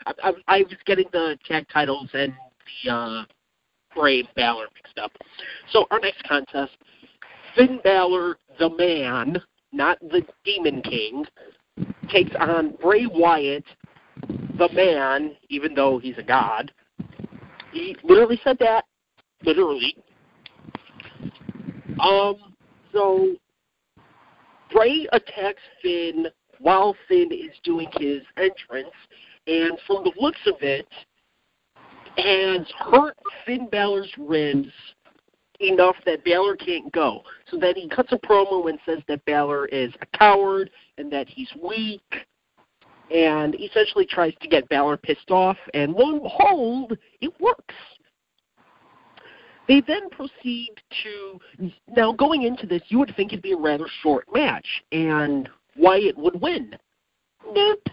I, 0.05 0.13
I, 0.23 0.33
I 0.47 0.57
was 0.59 0.77
getting 0.85 1.07
the 1.11 1.37
tag 1.45 1.65
titles 1.73 2.09
and 2.13 2.33
the 2.85 2.91
uh, 2.91 3.23
Bray 3.93 4.23
Balor 4.33 4.67
mixed 4.75 4.97
up. 4.97 5.11
So 5.73 5.87
our 5.91 5.99
next 5.99 6.23
contest, 6.23 6.71
Finn 7.53 7.81
Balor, 7.83 8.37
the 8.59 8.69
man, 8.69 9.41
not 9.73 9.99
the 9.99 10.25
Demon 10.45 10.81
King, 10.83 11.25
takes 12.07 12.31
on 12.39 12.77
Bray 12.81 13.07
Wyatt, 13.07 13.65
the 14.57 14.69
man, 14.71 15.35
even 15.49 15.75
though 15.75 15.99
he's 15.99 16.17
a 16.17 16.23
god. 16.23 16.71
He 17.73 17.97
literally 18.05 18.39
said 18.41 18.55
that. 18.59 18.85
Literally. 19.43 19.97
Um, 21.99 22.53
so 22.91 23.35
Bray 24.71 25.07
attacks 25.11 25.61
Finn 25.81 26.27
while 26.59 26.95
Finn 27.07 27.31
is 27.31 27.51
doing 27.63 27.89
his 27.93 28.21
entrance, 28.37 28.95
and 29.47 29.77
from 29.85 30.03
the 30.03 30.11
looks 30.19 30.39
of 30.47 30.55
it, 30.61 30.87
has 32.17 32.65
hurt 32.79 33.17
Finn 33.45 33.67
Balor's 33.71 34.11
ribs 34.17 34.71
enough 35.59 35.95
that 36.05 36.23
Balor 36.23 36.55
can't 36.57 36.91
go. 36.91 37.21
So 37.49 37.57
then 37.57 37.75
he 37.75 37.87
cuts 37.87 38.11
a 38.11 38.17
promo 38.17 38.69
and 38.69 38.79
says 38.85 38.99
that 39.07 39.23
Balor 39.25 39.67
is 39.67 39.91
a 40.01 40.17
coward 40.17 40.69
and 40.97 41.11
that 41.11 41.27
he's 41.27 41.49
weak, 41.61 42.01
and 43.11 43.55
essentially 43.55 44.05
tries 44.05 44.33
to 44.41 44.47
get 44.47 44.67
Balor 44.69 44.97
pissed 44.97 45.31
off. 45.31 45.57
And 45.73 45.93
lo 45.93 46.13
and 46.13 46.23
behold, 46.23 46.97
it 47.21 47.31
works. 47.39 47.75
They 49.67 49.81
then 49.81 50.09
proceed 50.09 50.73
to 51.03 51.71
now 51.95 52.11
going 52.11 52.43
into 52.43 52.67
this, 52.67 52.83
you 52.89 52.99
would 52.99 53.15
think 53.15 53.33
it'd 53.33 53.41
be 53.41 53.53
a 53.53 53.57
rather 53.57 53.87
short 54.01 54.25
match, 54.33 54.67
and 54.91 55.49
Wyatt 55.75 56.17
would 56.17 56.39
win. 56.39 56.75
Nope. 57.51 57.87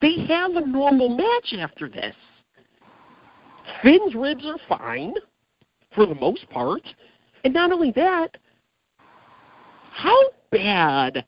They 0.00 0.26
have 0.28 0.56
a 0.56 0.66
normal 0.66 1.08
match 1.08 1.54
after 1.58 1.88
this. 1.88 2.14
Finn's 3.82 4.14
ribs 4.14 4.44
are 4.46 4.58
fine, 4.68 5.14
for 5.94 6.06
the 6.06 6.14
most 6.14 6.48
part. 6.50 6.82
And 7.44 7.54
not 7.54 7.72
only 7.72 7.92
that, 7.92 8.36
how 9.92 10.18
bad 10.50 11.24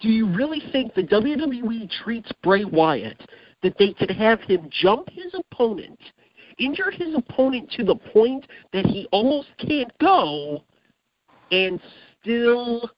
do 0.00 0.08
you 0.08 0.26
really 0.26 0.62
think 0.72 0.94
the 0.94 1.02
WWE 1.02 1.90
treats 2.04 2.30
Bray 2.42 2.64
Wyatt 2.64 3.20
that 3.62 3.76
they 3.78 3.92
could 3.92 4.10
have 4.10 4.40
him 4.42 4.68
jump 4.70 5.08
his 5.10 5.34
opponent, 5.34 5.98
injure 6.58 6.90
his 6.90 7.14
opponent 7.14 7.70
to 7.72 7.84
the 7.84 7.94
point 7.94 8.46
that 8.72 8.86
he 8.86 9.08
almost 9.12 9.48
can't 9.58 9.90
go, 9.98 10.62
and 11.50 11.80
still 12.20 12.90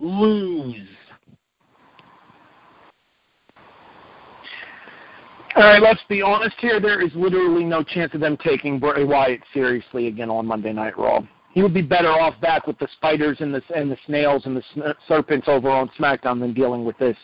lose? 0.00 0.88
All 5.56 5.62
right, 5.62 5.80
let's 5.80 6.00
be 6.08 6.20
honest 6.20 6.56
here. 6.58 6.80
There 6.80 7.00
is 7.00 7.12
literally 7.14 7.64
no 7.64 7.84
chance 7.84 8.12
of 8.12 8.20
them 8.20 8.36
taking 8.36 8.80
Bray 8.80 9.04
Wyatt 9.04 9.40
seriously 9.52 10.08
again 10.08 10.28
on 10.28 10.46
Monday 10.46 10.72
Night 10.72 10.98
Raw. 10.98 11.20
He 11.52 11.62
would 11.62 11.72
be 11.72 11.82
better 11.82 12.08
off 12.08 12.34
back 12.40 12.66
with 12.66 12.76
the 12.80 12.88
spiders 12.96 13.36
and 13.38 13.54
the 13.54 13.62
and 13.72 13.88
the 13.88 13.96
snails 14.06 14.46
and 14.46 14.56
the 14.56 14.62
sn- 14.72 14.82
uh, 14.82 14.94
serpents 15.06 15.46
over 15.46 15.70
on 15.70 15.88
SmackDown 15.96 16.40
than 16.40 16.52
dealing 16.52 16.84
with 16.84 16.98
this. 16.98 17.16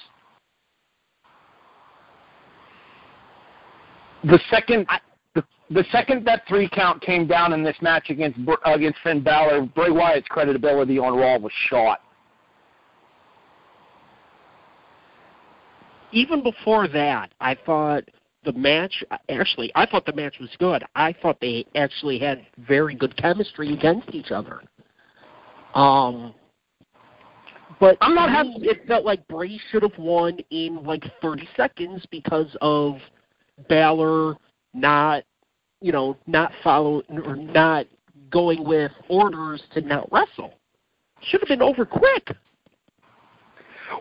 The 4.22 4.38
second 4.48 4.86
the, 5.34 5.44
the 5.70 5.84
second 5.92 6.24
that 6.26 6.42
three 6.48 6.68
count 6.68 7.00
came 7.02 7.26
down 7.26 7.52
in 7.52 7.62
this 7.62 7.76
match 7.80 8.10
against 8.10 8.38
against 8.64 8.98
Finn 9.02 9.22
Balor, 9.22 9.66
Bray 9.74 9.90
Wyatt's 9.90 10.28
credibility 10.28 10.98
on 10.98 11.16
Raw 11.16 11.38
was 11.38 11.52
shot. 11.68 12.00
Even 16.12 16.42
before 16.42 16.88
that, 16.88 17.32
I 17.40 17.54
thought 17.54 18.02
the 18.44 18.52
match 18.52 19.04
actually 19.28 19.70
I 19.74 19.86
thought 19.86 20.06
the 20.06 20.14
match 20.14 20.36
was 20.40 20.50
good. 20.58 20.82
I 20.96 21.14
thought 21.20 21.38
they 21.40 21.66
actually 21.74 22.18
had 22.18 22.46
very 22.58 22.94
good 22.94 23.16
chemistry 23.16 23.72
against 23.72 24.12
each 24.12 24.30
other. 24.30 24.60
Um 25.74 26.34
but 27.78 27.96
I'm 28.00 28.14
not 28.14 28.30
happy- 28.30 28.68
it 28.68 28.86
felt 28.86 29.04
like 29.04 29.26
Bray 29.28 29.58
should 29.70 29.82
have 29.82 29.96
won 29.98 30.38
in 30.50 30.82
like 30.84 31.04
30 31.22 31.48
seconds 31.56 32.04
because 32.10 32.54
of 32.60 32.96
Balor 33.68 34.36
not, 34.74 35.24
you 35.80 35.92
know, 35.92 36.16
not 36.26 36.52
following 36.62 37.04
or 37.24 37.36
not 37.36 37.86
going 38.30 38.64
with 38.64 38.92
orders 39.08 39.62
to 39.74 39.80
not 39.80 40.10
wrestle. 40.12 40.54
Should 41.22 41.40
have 41.40 41.48
been 41.48 41.62
over 41.62 41.84
quick. 41.84 42.30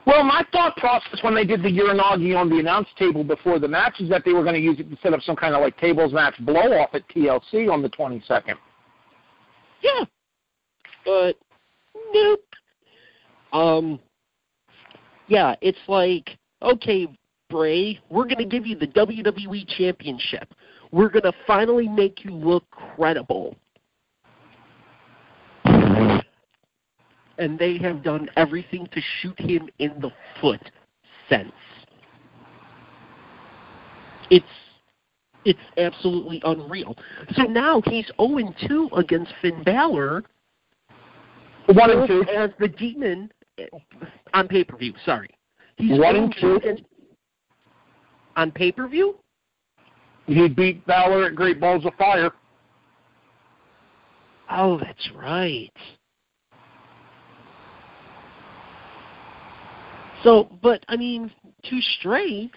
Well, 0.05 0.23
my 0.23 0.45
thought 0.51 0.75
process 0.77 1.19
when 1.23 1.35
they 1.35 1.45
did 1.45 1.63
the 1.63 1.69
Uranage 1.69 2.37
on 2.37 2.49
the 2.49 2.59
announce 2.59 2.87
table 2.97 3.23
before 3.23 3.59
the 3.59 3.67
match 3.67 3.99
is 3.99 4.09
that 4.09 4.23
they 4.23 4.33
were 4.33 4.43
going 4.43 4.55
to 4.55 4.61
use 4.61 4.79
it 4.79 4.89
to 4.89 4.97
set 5.01 5.13
up 5.13 5.21
some 5.21 5.35
kind 5.35 5.55
of 5.55 5.61
like 5.61 5.77
tables 5.77 6.13
match 6.13 6.35
blow 6.41 6.73
off 6.73 6.89
at 6.93 7.07
TLC 7.09 7.71
on 7.71 7.81
the 7.81 7.89
22nd. 7.89 8.55
Yeah, 9.81 10.05
but 11.05 11.33
nope. 12.13 12.39
Um, 13.51 13.99
yeah, 15.27 15.55
it's 15.61 15.79
like 15.87 16.37
okay, 16.61 17.07
Bray, 17.49 17.99
we're 18.09 18.25
going 18.25 18.37
to 18.37 18.45
give 18.45 18.67
you 18.67 18.75
the 18.75 18.87
WWE 18.87 19.67
Championship. 19.77 20.53
We're 20.91 21.09
going 21.09 21.23
to 21.23 21.33
finally 21.45 21.87
make 21.87 22.23
you 22.25 22.31
look 22.31 22.63
credible. 22.71 23.55
And 25.65 27.57
they 27.57 27.77
have 27.77 28.03
done 28.03 28.29
everything 28.35 28.87
to 28.91 29.01
shoot 29.21 29.39
him 29.39 29.69
in 29.79 29.99
the 30.01 30.11
foot 30.41 30.71
since. 31.29 31.51
It's 34.29 34.45
it's 35.45 35.59
absolutely 35.77 36.41
unreal. 36.43 36.97
So 37.33 37.43
now 37.43 37.81
he's 37.85 38.11
0 38.19 38.53
2 38.67 38.89
against 38.97 39.31
Finn 39.41 39.63
Balor. 39.63 40.23
One 41.67 41.91
and 41.91 42.07
two. 42.07 42.25
As 42.35 42.49
the 42.59 42.67
demon 42.67 43.31
eh, 43.57 43.65
on 44.33 44.47
pay 44.47 44.63
per 44.63 44.75
view, 44.75 44.93
sorry. 45.05 45.29
He's 45.77 45.97
One 45.97 46.15
oh 46.15 46.23
and 46.23 46.35
0-2 46.35 46.39
two. 46.41 46.55
against- 46.57 46.83
on 48.35 48.51
pay 48.51 48.71
per 48.71 48.87
view? 48.87 49.15
He 50.29 50.47
beat 50.47 50.85
Balor 50.85 51.25
at 51.25 51.35
Great 51.35 51.59
Balls 51.59 51.85
of 51.87 51.93
Fire. 51.95 52.31
Oh, 54.51 54.77
that's 54.77 55.09
right. 55.15 55.71
So, 60.23 60.55
but 60.61 60.85
I 60.87 60.97
mean, 60.97 61.31
two 61.67 61.79
straight. 61.99 62.51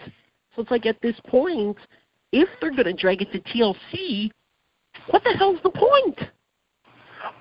So 0.55 0.61
it's 0.61 0.69
like 0.69 0.85
at 0.85 1.01
this 1.01 1.15
point, 1.27 1.77
if 2.31 2.47
they're 2.61 2.71
going 2.71 2.85
to 2.85 2.93
drag 2.93 3.23
it 3.23 3.31
to 3.31 3.39
TLC, 3.39 4.29
what 5.09 5.23
the 5.23 5.31
hell's 5.31 5.59
the 5.63 5.71
point? 5.71 6.29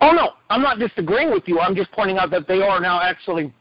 Oh 0.00 0.12
no, 0.12 0.30
I'm 0.48 0.62
not 0.62 0.78
disagreeing 0.78 1.30
with 1.30 1.42
you. 1.46 1.60
I'm 1.60 1.76
just 1.76 1.92
pointing 1.92 2.16
out 2.16 2.30
that 2.30 2.48
they 2.48 2.62
are 2.62 2.80
now 2.80 3.02
actually. 3.02 3.52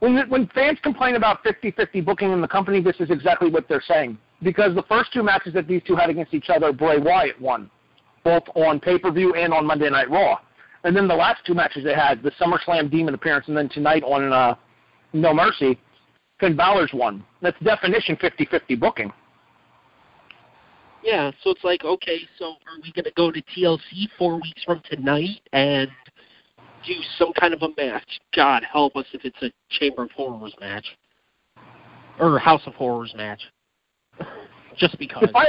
When 0.00 0.28
when 0.28 0.46
fans 0.48 0.78
complain 0.82 1.14
about 1.14 1.42
50-50 1.44 2.04
booking 2.04 2.32
in 2.32 2.42
the 2.42 2.48
company, 2.48 2.82
this 2.82 2.96
is 3.00 3.10
exactly 3.10 3.48
what 3.50 3.66
they're 3.68 3.84
saying. 3.86 4.18
Because 4.42 4.74
the 4.74 4.82
first 4.84 5.12
two 5.12 5.22
matches 5.22 5.54
that 5.54 5.68
these 5.68 5.82
two 5.86 5.94
had 5.94 6.10
against 6.10 6.34
each 6.34 6.50
other, 6.50 6.72
Bray 6.72 6.98
Wyatt 6.98 7.40
won, 7.40 7.70
both 8.24 8.42
on 8.54 8.80
pay-per-view 8.80 9.34
and 9.34 9.52
on 9.52 9.66
Monday 9.66 9.88
Night 9.88 10.10
Raw. 10.10 10.38
And 10.84 10.96
then 10.96 11.06
the 11.06 11.14
last 11.14 11.44
two 11.46 11.54
matches 11.54 11.84
they 11.84 11.94
had, 11.94 12.22
the 12.22 12.32
SummerSlam 12.32 12.90
Demon 12.90 13.14
appearance, 13.14 13.46
and 13.46 13.56
then 13.56 13.68
tonight 13.68 14.02
on 14.02 14.32
uh, 14.32 14.56
No 15.12 15.32
Mercy, 15.32 15.78
Finn 16.40 16.56
Balor's 16.56 16.90
won. 16.92 17.24
That's 17.40 17.56
definition 17.62 18.16
50-50 18.16 18.80
booking. 18.80 19.12
Yeah, 21.04 21.30
so 21.42 21.50
it's 21.50 21.64
like, 21.64 21.84
okay, 21.84 22.20
so 22.38 22.46
are 22.46 22.80
we 22.82 22.92
going 22.92 23.04
to 23.04 23.12
go 23.16 23.30
to 23.30 23.42
TLC 23.42 24.08
four 24.18 24.36
weeks 24.36 24.62
from 24.64 24.82
tonight 24.88 25.40
and 25.52 25.88
do 26.86 26.94
some 27.18 27.32
kind 27.32 27.54
of 27.54 27.62
a 27.62 27.68
match? 27.76 28.20
God 28.34 28.64
help 28.70 28.96
us 28.96 29.06
if 29.12 29.24
it's 29.24 29.40
a 29.42 29.52
Chamber 29.70 30.04
of 30.04 30.10
Horrors 30.12 30.54
match 30.60 30.84
or 32.18 32.38
House 32.38 32.62
of 32.66 32.74
Horrors 32.74 33.12
match. 33.16 33.40
Just 34.76 34.98
because. 34.98 35.24
If 35.24 35.36
I 35.36 35.46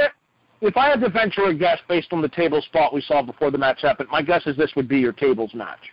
if 0.60 0.76
I 0.76 0.88
had 0.88 1.00
to 1.00 1.10
venture 1.10 1.44
a 1.44 1.54
guess 1.54 1.78
based 1.88 2.12
on 2.12 2.22
the 2.22 2.28
table 2.28 2.62
spot 2.62 2.94
we 2.94 3.00
saw 3.02 3.22
before 3.22 3.50
the 3.50 3.58
match 3.58 3.82
happened, 3.82 4.08
my 4.10 4.22
guess 4.22 4.46
is 4.46 4.56
this 4.56 4.72
would 4.76 4.88
be 4.88 4.98
your 4.98 5.12
tables 5.12 5.52
match. 5.54 5.90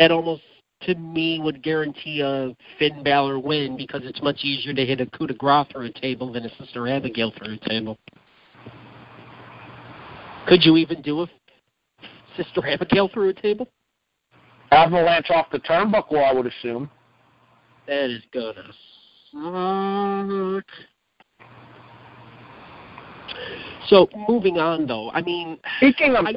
that 0.00 0.10
almost 0.10 0.42
to 0.80 0.94
me 0.94 1.38
would 1.40 1.62
guarantee 1.62 2.22
a 2.22 2.56
Finn 2.78 3.02
Balor 3.02 3.38
win 3.38 3.76
because 3.76 4.00
it's 4.04 4.22
much 4.22 4.40
easier 4.42 4.72
to 4.72 4.86
hit 4.86 4.98
a 4.98 5.06
coup 5.06 5.26
de 5.26 5.34
grace 5.34 5.66
through 5.70 5.86
a 5.86 5.92
table 5.92 6.32
than 6.32 6.46
a 6.46 6.56
Sister 6.56 6.88
Abigail 6.88 7.30
through 7.36 7.58
a 7.62 7.68
table. 7.68 7.98
Could 10.48 10.64
you 10.64 10.78
even 10.78 11.02
do 11.02 11.20
a 11.20 11.26
Sister 12.34 12.66
Abigail 12.66 13.10
through 13.12 13.28
a 13.28 13.34
table? 13.34 13.68
Avalanche 14.72 15.28
off 15.28 15.50
the 15.52 15.58
turnbuckle, 15.58 16.24
I 16.24 16.32
would 16.32 16.46
assume. 16.46 16.88
That 17.90 18.08
is 18.08 18.22
gonna 18.32 18.72
suck. 19.32 20.64
So 23.88 24.08
moving 24.28 24.58
on, 24.58 24.86
though, 24.86 25.10
I 25.10 25.20
mean, 25.22 25.58
Speaking 25.78 26.14
of 26.14 26.24
I, 26.24 26.34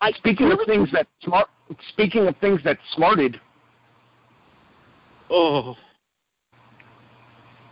I 0.00 0.10
speaking 0.14 0.50
of 0.50 0.58
things 0.66 0.88
that 0.90 1.06
smart, 1.22 1.46
speaking 1.90 2.26
of 2.26 2.36
things 2.38 2.60
that 2.64 2.78
smarted, 2.96 3.40
oh, 5.30 5.76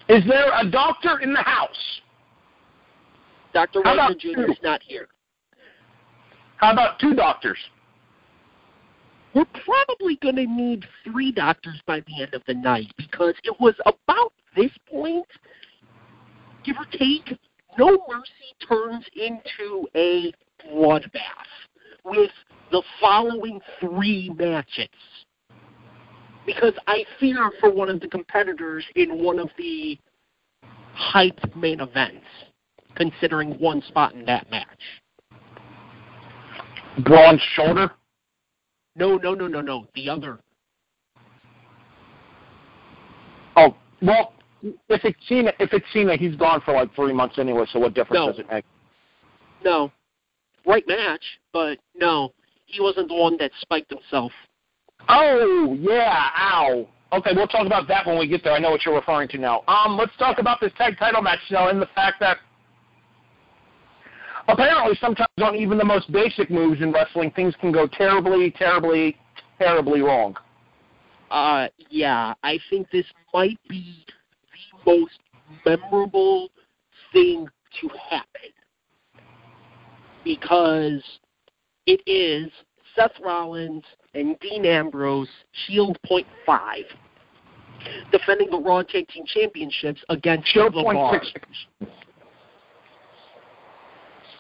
is 0.09 0.23
there 0.29 0.53
a 0.61 0.70
doctor 0.70 1.18
in 1.18 1.33
the 1.33 1.42
house? 1.42 2.01
Dr. 3.53 3.81
How 3.83 3.96
Wagner 3.96 4.14
Jr. 4.20 4.53
is 4.53 4.59
not 4.62 4.85
here. 4.85 5.09
How 6.59 6.73
about 6.73 7.01
two 7.01 7.14
doctors? 7.14 7.59
We're 9.35 9.47
probably 9.64 10.16
going 10.16 10.37
to 10.37 10.47
need 10.47 10.85
three 11.05 11.31
doctors 11.33 11.81
by 11.87 12.01
the 12.01 12.23
end 12.23 12.35
of 12.35 12.43
the 12.47 12.55
night 12.55 12.93
because 12.97 13.35
it 13.45 13.55
was 13.61 13.75
about 13.87 14.33
this 14.57 14.73
point, 14.90 15.27
give 16.64 16.77
or 16.77 16.87
take, 16.99 17.38
No 17.79 18.05
Mercy 18.09 18.66
turns 18.69 19.05
into 19.14 19.87
a 19.95 20.33
bloodbath 20.66 21.11
with 22.05 22.31
the 22.73 22.83
following 23.01 23.61
three 23.79 24.31
matches. 24.37 24.88
Because 26.45 26.75
I 26.87 27.05
fear 27.21 27.53
for 27.61 27.71
one 27.71 27.88
of 27.88 28.01
the 28.01 28.09
competitors 28.09 28.85
in 28.97 29.23
one 29.23 29.38
of 29.38 29.51
the 29.57 29.99
hyped 30.97 31.55
main 31.55 31.81
events, 31.81 32.27
considering 32.97 33.53
one 33.61 33.83
spot 33.83 34.14
in 34.14 34.25
that 34.25 34.51
match. 34.51 34.66
Braun's 37.05 37.40
shoulder. 37.55 37.93
No, 39.01 39.17
no, 39.17 39.33
no, 39.33 39.47
no, 39.49 39.63
no. 39.63 39.87
The 39.95 40.11
other. 40.11 40.39
Oh 43.57 43.75
well, 44.03 44.35
if 44.63 45.05
it's 45.05 45.19
Cena, 45.27 45.53
if 45.59 45.73
it's 45.73 45.87
Cena, 45.91 46.17
he's 46.19 46.37
gone 46.37 46.61
for 46.61 46.75
like 46.75 46.95
three 46.95 47.15
months 47.15 47.39
anyway. 47.39 47.65
So 47.73 47.79
what 47.81 47.95
difference 47.95 48.21
No. 48.21 48.27
does 48.27 48.39
it 48.39 48.47
make? 48.51 48.65
No. 49.65 49.91
Right 50.67 50.85
match, 50.87 51.25
but 51.55 51.79
no. 51.97 52.35
He 52.67 52.83
wasn't 52.83 53.09
the 53.09 53.15
one 53.15 53.39
that 53.39 53.51
spiked 53.63 53.91
himself. 53.91 54.33
Oh 55.09 55.75
yeah, 55.81 56.29
ow. 56.37 56.87
Okay, 57.15 57.31
we'll 57.35 57.49
talk 57.49 57.67
about 57.67 57.89
that 57.89 58.07
when 58.07 58.19
we 58.19 58.29
get 58.29 58.45
there. 58.45 58.53
I 58.53 58.59
know 58.59 58.71
what 58.71 58.85
you're 58.85 58.95
referring 58.95 59.29
to 59.29 59.39
now. 59.39 59.65
Um, 59.67 59.97
let's 59.97 60.15
talk 60.19 60.39
about 60.39 60.61
this 60.61 60.73
tag 60.77 60.99
title 60.99 61.23
match 61.23 61.41
now 61.51 61.69
and 61.69 61.81
the 61.81 61.89
fact 61.95 62.21
that 62.21 62.37
apparently 64.53 64.97
sometimes 65.01 65.29
on 65.43 65.55
even 65.55 65.79
the 65.79 65.85
most 65.85 66.11
basic 66.13 66.51
moves 66.51 66.81
in 66.83 66.93
wrestling, 66.93 67.31
things 67.33 67.55
can 67.61 67.73
go 67.73 67.87
terribly, 67.87 68.51
terribly, 68.51 69.17
terribly 69.59 70.01
wrong. 70.01 70.37
Uh, 71.31 71.69
yeah, 71.91 72.35
I 72.43 72.59
think 72.69 72.91
this 72.91 73.07
might 73.33 73.59
be 73.69 74.05
the 74.85 74.93
most 74.93 75.19
memorable 75.65 76.51
thing 77.13 77.47
to 77.81 77.89
happen 78.11 78.51
because 80.25 81.03
it 81.87 82.01
is 82.07 82.51
Seth 82.97 83.13
Rollins 83.23 83.85
and 84.15 84.39
Dean 84.41 84.67
Ambrose 84.67 85.29
Shield 85.67 85.97
Point 86.05 86.27
Five 86.45 86.85
defending 88.13 88.51
the 88.51 88.59
Raw 88.59 88.83
Tag 88.83 89.09
Team 89.09 89.25
Championships 89.27 90.03
against 90.09 90.49
Shield 90.49 90.75
the 90.75 90.83
point 90.83 90.97
Bar. 90.97 91.23
six. 91.23 91.47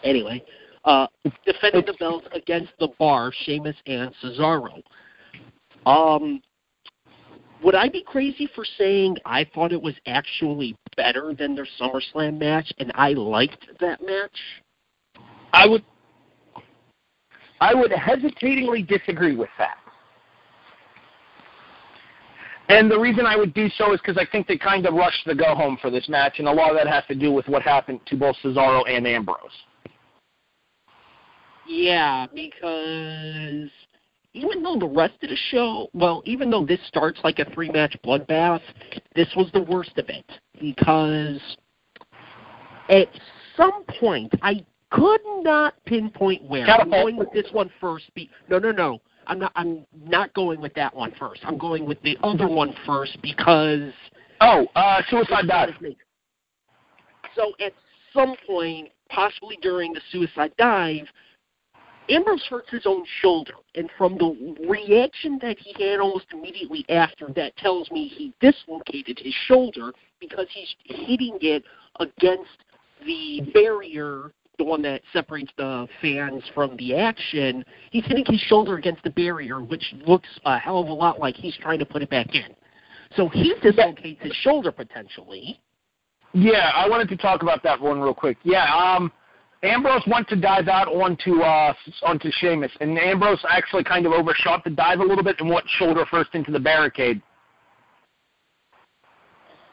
Anyway, 0.04 0.42
uh, 0.84 1.06
defending 1.44 1.84
the 1.86 1.94
belts 1.98 2.26
against 2.32 2.72
the 2.78 2.88
Bar, 2.98 3.32
Sheamus 3.44 3.76
and 3.86 4.12
Cesaro. 4.22 4.82
Um, 5.86 6.40
would 7.62 7.74
I 7.74 7.88
be 7.88 8.02
crazy 8.02 8.48
for 8.54 8.64
saying 8.78 9.16
I 9.26 9.44
thought 9.54 9.72
it 9.72 9.80
was 9.80 9.94
actually 10.06 10.76
better 10.96 11.34
than 11.38 11.54
their 11.54 11.68
SummerSlam 11.78 12.38
match, 12.38 12.72
and 12.78 12.90
I 12.94 13.10
liked 13.12 13.66
that 13.80 14.00
match? 14.00 14.38
I 15.52 15.66
would 15.66 15.84
I 17.60 17.74
would 17.74 17.92
hesitatingly 17.92 18.82
disagree 18.82 19.36
with 19.36 19.50
that. 19.58 19.76
And 22.70 22.90
the 22.90 22.98
reason 22.98 23.26
I 23.26 23.36
would 23.36 23.52
do 23.52 23.68
so 23.76 23.92
is 23.92 24.00
because 24.00 24.16
I 24.16 24.24
think 24.30 24.46
they 24.46 24.56
kind 24.56 24.86
of 24.86 24.94
rushed 24.94 25.26
the 25.26 25.34
go 25.34 25.54
home 25.54 25.76
for 25.82 25.90
this 25.90 26.08
match, 26.08 26.38
and 26.38 26.48
a 26.48 26.52
lot 26.52 26.70
of 26.70 26.76
that 26.76 26.86
has 26.86 27.04
to 27.08 27.14
do 27.14 27.32
with 27.32 27.46
what 27.48 27.62
happened 27.62 28.00
to 28.06 28.16
both 28.16 28.36
Cesaro 28.42 28.88
and 28.88 29.06
Ambrose. 29.06 29.50
Yeah, 31.70 32.26
because 32.34 33.70
even 34.32 34.60
though 34.60 34.76
the 34.76 34.90
rest 34.92 35.14
of 35.22 35.30
the 35.30 35.36
show, 35.52 35.88
well, 35.94 36.20
even 36.24 36.50
though 36.50 36.66
this 36.66 36.80
starts 36.88 37.20
like 37.22 37.38
a 37.38 37.44
three 37.52 37.70
match 37.70 37.96
bloodbath, 38.04 38.60
this 39.14 39.28
was 39.36 39.48
the 39.52 39.62
worst 39.62 39.96
of 39.96 40.08
it 40.08 40.24
because 40.60 41.40
at 42.88 43.06
some 43.56 43.84
point 44.00 44.32
I 44.42 44.66
could 44.90 45.20
not 45.42 45.74
pinpoint 45.86 46.42
where. 46.42 46.66
I'm 46.66 46.90
going 46.90 47.16
with 47.16 47.32
this 47.32 47.46
one 47.52 47.70
first. 47.80 48.12
Be, 48.14 48.28
no, 48.48 48.58
no, 48.58 48.72
no. 48.72 49.00
I'm 49.28 49.38
not. 49.38 49.52
I'm 49.54 49.86
not 49.96 50.34
going 50.34 50.60
with 50.60 50.74
that 50.74 50.92
one 50.92 51.12
first. 51.20 51.42
I'm 51.44 51.56
going 51.56 51.86
with 51.86 52.02
the 52.02 52.18
other 52.24 52.48
one 52.48 52.74
first 52.84 53.16
because. 53.22 53.92
Oh, 54.40 54.66
uh, 54.74 55.02
suicide 55.08 55.46
dive. 55.46 55.74
So 57.36 57.52
at 57.64 57.72
some 58.12 58.34
point, 58.44 58.88
possibly 59.08 59.56
during 59.62 59.92
the 59.92 60.00
suicide 60.10 60.52
dive, 60.58 61.06
Ambrose 62.10 62.44
hurts 62.48 62.70
his 62.70 62.86
own 62.86 63.04
shoulder, 63.20 63.54
and 63.74 63.88
from 63.96 64.18
the 64.18 64.66
reaction 64.68 65.38
that 65.42 65.58
he 65.58 65.72
had 65.84 66.00
almost 66.00 66.26
immediately 66.32 66.84
after, 66.88 67.28
that 67.34 67.56
tells 67.56 67.90
me 67.90 68.08
he 68.08 68.34
dislocated 68.40 69.18
his 69.22 69.34
shoulder 69.46 69.92
because 70.20 70.46
he's 70.52 70.74
hitting 70.84 71.38
it 71.40 71.62
against 72.00 72.50
the 73.06 73.40
barrier, 73.54 74.32
the 74.58 74.64
one 74.64 74.82
that 74.82 75.02
separates 75.12 75.52
the 75.56 75.86
fans 76.02 76.42
from 76.54 76.76
the 76.76 76.94
action. 76.94 77.64
He's 77.92 78.04
hitting 78.04 78.24
his 78.26 78.40
shoulder 78.40 78.76
against 78.76 79.02
the 79.04 79.10
barrier, 79.10 79.60
which 79.60 79.94
looks 80.06 80.28
a 80.44 80.58
hell 80.58 80.80
of 80.80 80.88
a 80.88 80.92
lot 80.92 81.20
like 81.20 81.36
he's 81.36 81.56
trying 81.56 81.78
to 81.78 81.86
put 81.86 82.02
it 82.02 82.10
back 82.10 82.34
in. 82.34 82.54
So 83.16 83.28
he 83.28 83.54
dislocates 83.62 84.22
his 84.22 84.34
shoulder 84.34 84.72
potentially. 84.72 85.60
Yeah, 86.32 86.70
I 86.74 86.88
wanted 86.88 87.08
to 87.08 87.16
talk 87.16 87.42
about 87.42 87.62
that 87.64 87.80
one 87.80 88.00
real 88.00 88.14
quick. 88.14 88.36
Yeah, 88.44 88.72
um, 88.72 89.10
Ambrose 89.62 90.02
went 90.06 90.26
to 90.28 90.36
dive 90.36 90.68
out 90.68 90.88
onto 90.88 91.42
uh, 91.42 91.74
onto 92.02 92.30
Sheamus, 92.32 92.72
and 92.80 92.98
Ambrose 92.98 93.44
actually 93.48 93.84
kind 93.84 94.06
of 94.06 94.12
overshot 94.12 94.64
the 94.64 94.70
dive 94.70 95.00
a 95.00 95.04
little 95.04 95.24
bit 95.24 95.36
and 95.38 95.50
went 95.50 95.66
shoulder 95.78 96.06
first 96.10 96.30
into 96.34 96.50
the 96.50 96.60
barricade. 96.60 97.20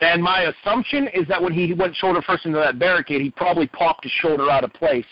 And 0.02 0.22
my 0.22 0.44
assumption 0.44 1.08
is 1.14 1.28
that 1.28 1.42
when 1.42 1.54
he 1.54 1.74
went 1.74 1.96
shoulder 1.96 2.22
first 2.22 2.46
into 2.46 2.60
that 2.60 2.78
barricade, 2.78 3.22
he 3.22 3.32
probably 3.32 3.68
popped 3.68 4.04
his 4.04 4.12
shoulder 4.12 4.52
out 4.52 4.64
of 4.64 4.72
place. 4.74 5.06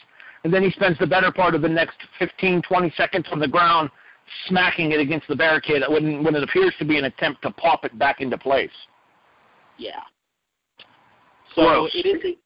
And 0.44 0.54
then 0.54 0.62
he 0.62 0.70
spends 0.72 1.00
the 1.00 1.08
better 1.08 1.32
part 1.32 1.56
of 1.56 1.64
the 1.64 1.70
next 1.70 1.98
15, 2.20 2.62
20 2.62 2.94
seconds 2.96 3.26
on 3.32 3.40
the 3.40 3.48
ground 3.48 3.90
smacking 4.48 4.92
it 4.92 5.00
against 5.00 5.28
the 5.28 5.36
barricade 5.36 5.82
when, 5.90 6.24
when 6.24 6.36
it 6.36 6.44
appears 6.44 6.74
to 6.78 6.86
be 6.86 7.00
an 7.00 7.06
attempt 7.06 7.42
to 7.44 7.52
pop 7.52 7.84
it 7.84 7.98
back 7.98 8.22
into 8.22 8.38
place. 8.38 8.70
Yeah. 9.78 10.02
So 11.56 11.64
Gross. 11.64 11.92
it 11.96 12.06
is 12.06 12.22
a 12.24 12.38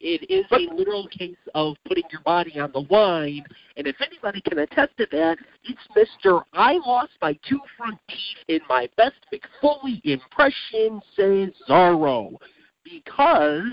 it 0.00 0.30
is 0.30 0.44
a 0.52 0.74
literal 0.74 1.06
case 1.08 1.36
of 1.54 1.76
putting 1.86 2.04
your 2.10 2.20
body 2.22 2.58
on 2.58 2.72
the 2.72 2.84
line, 2.90 3.44
and 3.76 3.86
if 3.86 3.96
anybody 4.00 4.40
can 4.40 4.58
attest 4.58 4.96
to 4.98 5.06
that, 5.12 5.38
it's 5.64 5.80
Mister. 5.94 6.40
I 6.52 6.74
lost 6.86 7.12
my 7.20 7.38
two 7.48 7.60
front 7.76 7.98
teeth 8.08 8.44
in 8.48 8.60
my 8.68 8.88
best 8.96 9.16
Mick 9.32 9.42
Foley 9.60 10.00
impression, 10.04 11.00
Cesaro, 11.16 12.36
because 12.84 13.72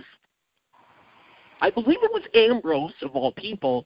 I 1.62 1.70
believe 1.70 2.00
it 2.02 2.12
was 2.12 2.24
Ambrose 2.34 2.94
of 3.02 3.16
all 3.16 3.32
people 3.32 3.86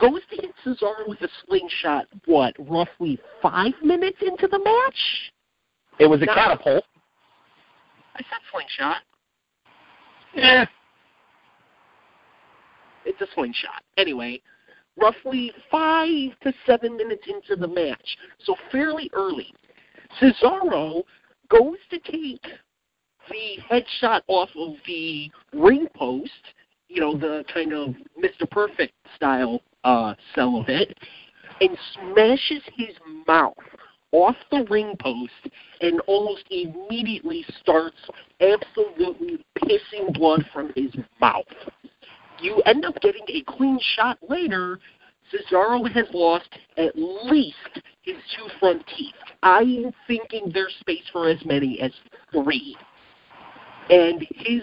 goes 0.00 0.20
to 0.30 0.36
hit 0.36 0.54
Cesaro 0.64 1.06
with 1.06 1.20
a 1.20 1.28
slingshot. 1.46 2.06
What, 2.24 2.54
roughly 2.58 3.18
five 3.42 3.74
minutes 3.82 4.16
into 4.22 4.48
the 4.48 4.58
match? 4.58 5.32
It 5.98 6.06
was 6.06 6.22
a 6.22 6.26
No. 6.26 6.34
catapult. 6.34 6.84
I 8.14 8.22
said 8.22 8.40
slingshot. 8.50 9.02
Yeah. 10.34 10.66
It's 13.04 13.20
a 13.20 13.26
slingshot. 13.34 13.82
Anyway, 13.96 14.40
roughly 15.00 15.52
five 15.70 16.38
to 16.42 16.52
seven 16.66 16.96
minutes 16.96 17.24
into 17.26 17.60
the 17.60 17.68
match, 17.68 18.16
so 18.44 18.54
fairly 18.70 19.10
early, 19.12 19.52
Cesaro 20.20 21.02
goes 21.48 21.76
to 21.90 21.98
take 21.98 22.44
the 23.28 23.58
headshot 23.70 24.22
off 24.28 24.50
of 24.56 24.74
the 24.86 25.30
ring 25.52 25.86
post, 25.94 26.30
you 26.88 27.00
know, 27.00 27.16
the 27.16 27.44
kind 27.52 27.72
of 27.72 27.94
Mr. 28.22 28.48
Perfect 28.50 28.94
style 29.16 29.60
uh, 29.84 30.14
sell 30.34 30.56
of 30.56 30.68
it, 30.68 30.96
and 31.60 31.76
smashes 31.94 32.62
his 32.76 32.94
mouth 33.26 33.54
off 34.12 34.36
the 34.50 34.66
ring 34.70 34.94
post 34.98 35.54
and 35.80 36.00
almost 36.06 36.44
immediately 36.50 37.44
starts 37.60 37.96
absolutely 38.40 39.44
pissing 39.58 40.12
blood 40.14 40.44
from 40.52 40.72
his 40.74 40.90
mouth 41.20 41.44
you 42.40 42.62
end 42.66 42.84
up 42.84 43.00
getting 43.00 43.24
a 43.28 43.42
clean 43.46 43.78
shot 43.94 44.18
later. 44.28 44.78
Cesaro 45.32 45.90
has 45.92 46.06
lost 46.12 46.48
at 46.76 46.92
least 46.96 47.56
his 48.02 48.16
two 48.36 48.48
front 48.58 48.84
teeth. 48.96 49.14
I'm 49.42 49.92
thinking 50.06 50.50
there's 50.52 50.74
space 50.80 51.04
for 51.12 51.28
as 51.28 51.38
many 51.44 51.80
as 51.80 51.92
three. 52.32 52.76
And 53.90 54.26
his 54.30 54.62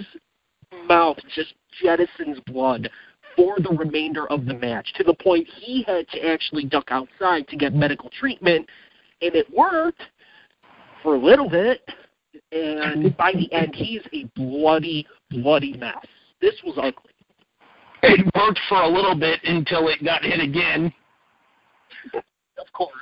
mouth 0.87 1.17
just 1.35 1.53
jettisons 1.83 2.43
blood 2.45 2.89
for 3.35 3.57
the 3.59 3.69
remainder 3.69 4.27
of 4.27 4.45
the 4.45 4.53
match 4.53 4.91
to 4.95 5.03
the 5.03 5.13
point 5.13 5.47
he 5.59 5.83
had 5.83 6.07
to 6.09 6.27
actually 6.27 6.65
duck 6.65 6.87
outside 6.89 7.47
to 7.47 7.55
get 7.55 7.73
medical 7.73 8.09
treatment. 8.19 8.67
And 9.21 9.35
it 9.35 9.47
worked 9.55 10.01
for 11.03 11.15
a 11.15 11.19
little 11.19 11.49
bit. 11.49 11.81
And 12.51 13.15
by 13.17 13.31
the 13.33 13.51
end, 13.53 13.75
he's 13.75 14.01
a 14.13 14.25
bloody, 14.35 15.07
bloody 15.29 15.73
mess. 15.73 16.05
This 16.41 16.55
was 16.63 16.75
ugly. 16.77 17.11
It 18.07 18.25
worked 18.35 18.59
for 18.69 18.81
a 18.81 18.87
little 18.87 19.15
bit 19.15 19.41
until 19.43 19.89
it 19.89 20.03
got 20.03 20.23
hit 20.23 20.39
again. 20.39 20.93
Of 22.13 22.71
course. 22.71 22.93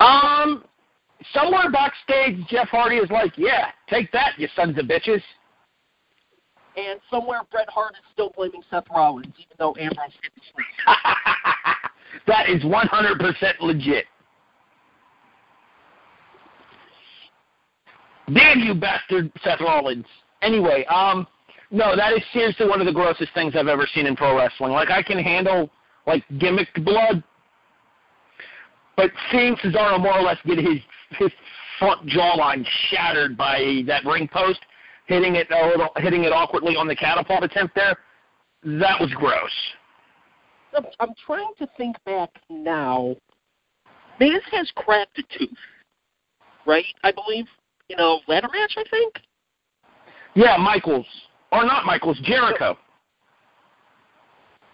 Um, 0.00 0.64
somewhere 1.32 1.70
backstage, 1.70 2.46
Jeff 2.48 2.68
Hardy 2.68 2.96
is 2.96 3.10
like, 3.10 3.36
"Yeah, 3.36 3.70
take 3.88 4.10
that, 4.12 4.38
you 4.38 4.48
sons 4.56 4.78
of 4.78 4.86
bitches." 4.86 5.22
And 6.76 6.98
somewhere 7.10 7.42
Bret 7.50 7.68
Hart 7.68 7.94
is 7.94 8.04
still 8.12 8.30
blaming 8.30 8.62
Seth 8.70 8.84
Rollins, 8.90 9.34
even 9.38 9.56
though 9.58 9.74
Ambrose 9.78 10.12
hit 10.22 10.32
the 10.34 10.42
that 12.26 12.48
is 12.48 12.62
100% 12.62 13.60
legit. 13.60 14.06
Damn 18.32 18.60
you, 18.60 18.74
bastard, 18.74 19.30
Seth 19.42 19.60
Rollins. 19.60 20.04
Anyway, 20.42 20.84
um, 20.86 21.26
no, 21.70 21.96
that 21.96 22.12
is 22.12 22.22
seriously 22.32 22.68
one 22.68 22.80
of 22.80 22.86
the 22.86 22.92
grossest 22.92 23.32
things 23.34 23.54
I've 23.56 23.68
ever 23.68 23.86
seen 23.94 24.06
in 24.06 24.16
pro 24.16 24.36
wrestling. 24.36 24.72
Like, 24.72 24.90
I 24.90 25.02
can 25.02 25.18
handle 25.18 25.70
like 26.06 26.24
gimmick 26.38 26.68
blood, 26.84 27.22
but 28.96 29.10
seeing 29.30 29.56
Cesaro 29.56 30.00
more 30.00 30.18
or 30.18 30.22
less 30.22 30.38
get 30.44 30.58
his 30.58 30.78
his 31.18 31.30
front 31.78 32.06
jawline 32.08 32.64
shattered 32.90 33.36
by 33.36 33.82
that 33.86 34.04
ring 34.04 34.28
post, 34.32 34.60
hitting 35.06 35.36
it 35.36 35.50
a 35.50 35.66
little, 35.66 35.88
hitting 35.96 36.24
it 36.24 36.32
awkwardly 36.32 36.76
on 36.76 36.86
the 36.86 36.96
catapult 36.96 37.42
attempt 37.42 37.74
there, 37.74 37.98
that 38.64 39.00
was 39.00 39.12
gross. 39.14 39.50
I'm, 40.76 40.84
I'm 41.00 41.14
trying 41.24 41.52
to 41.58 41.68
think 41.76 41.96
back 42.04 42.30
now. 42.50 43.16
Miz 44.18 44.40
has 44.50 44.70
cracked 44.76 45.18
a 45.18 45.38
tooth, 45.38 45.58
right? 46.66 46.84
I 47.02 47.12
believe 47.12 47.46
you 47.88 47.96
know, 47.96 48.20
ladder 48.28 48.48
match. 48.52 48.74
I 48.76 48.84
think. 48.88 49.14
Yeah, 50.34 50.56
Michaels. 50.58 51.06
Or 51.52 51.64
not 51.64 51.86
Michaels, 51.86 52.18
Jericho. 52.22 52.76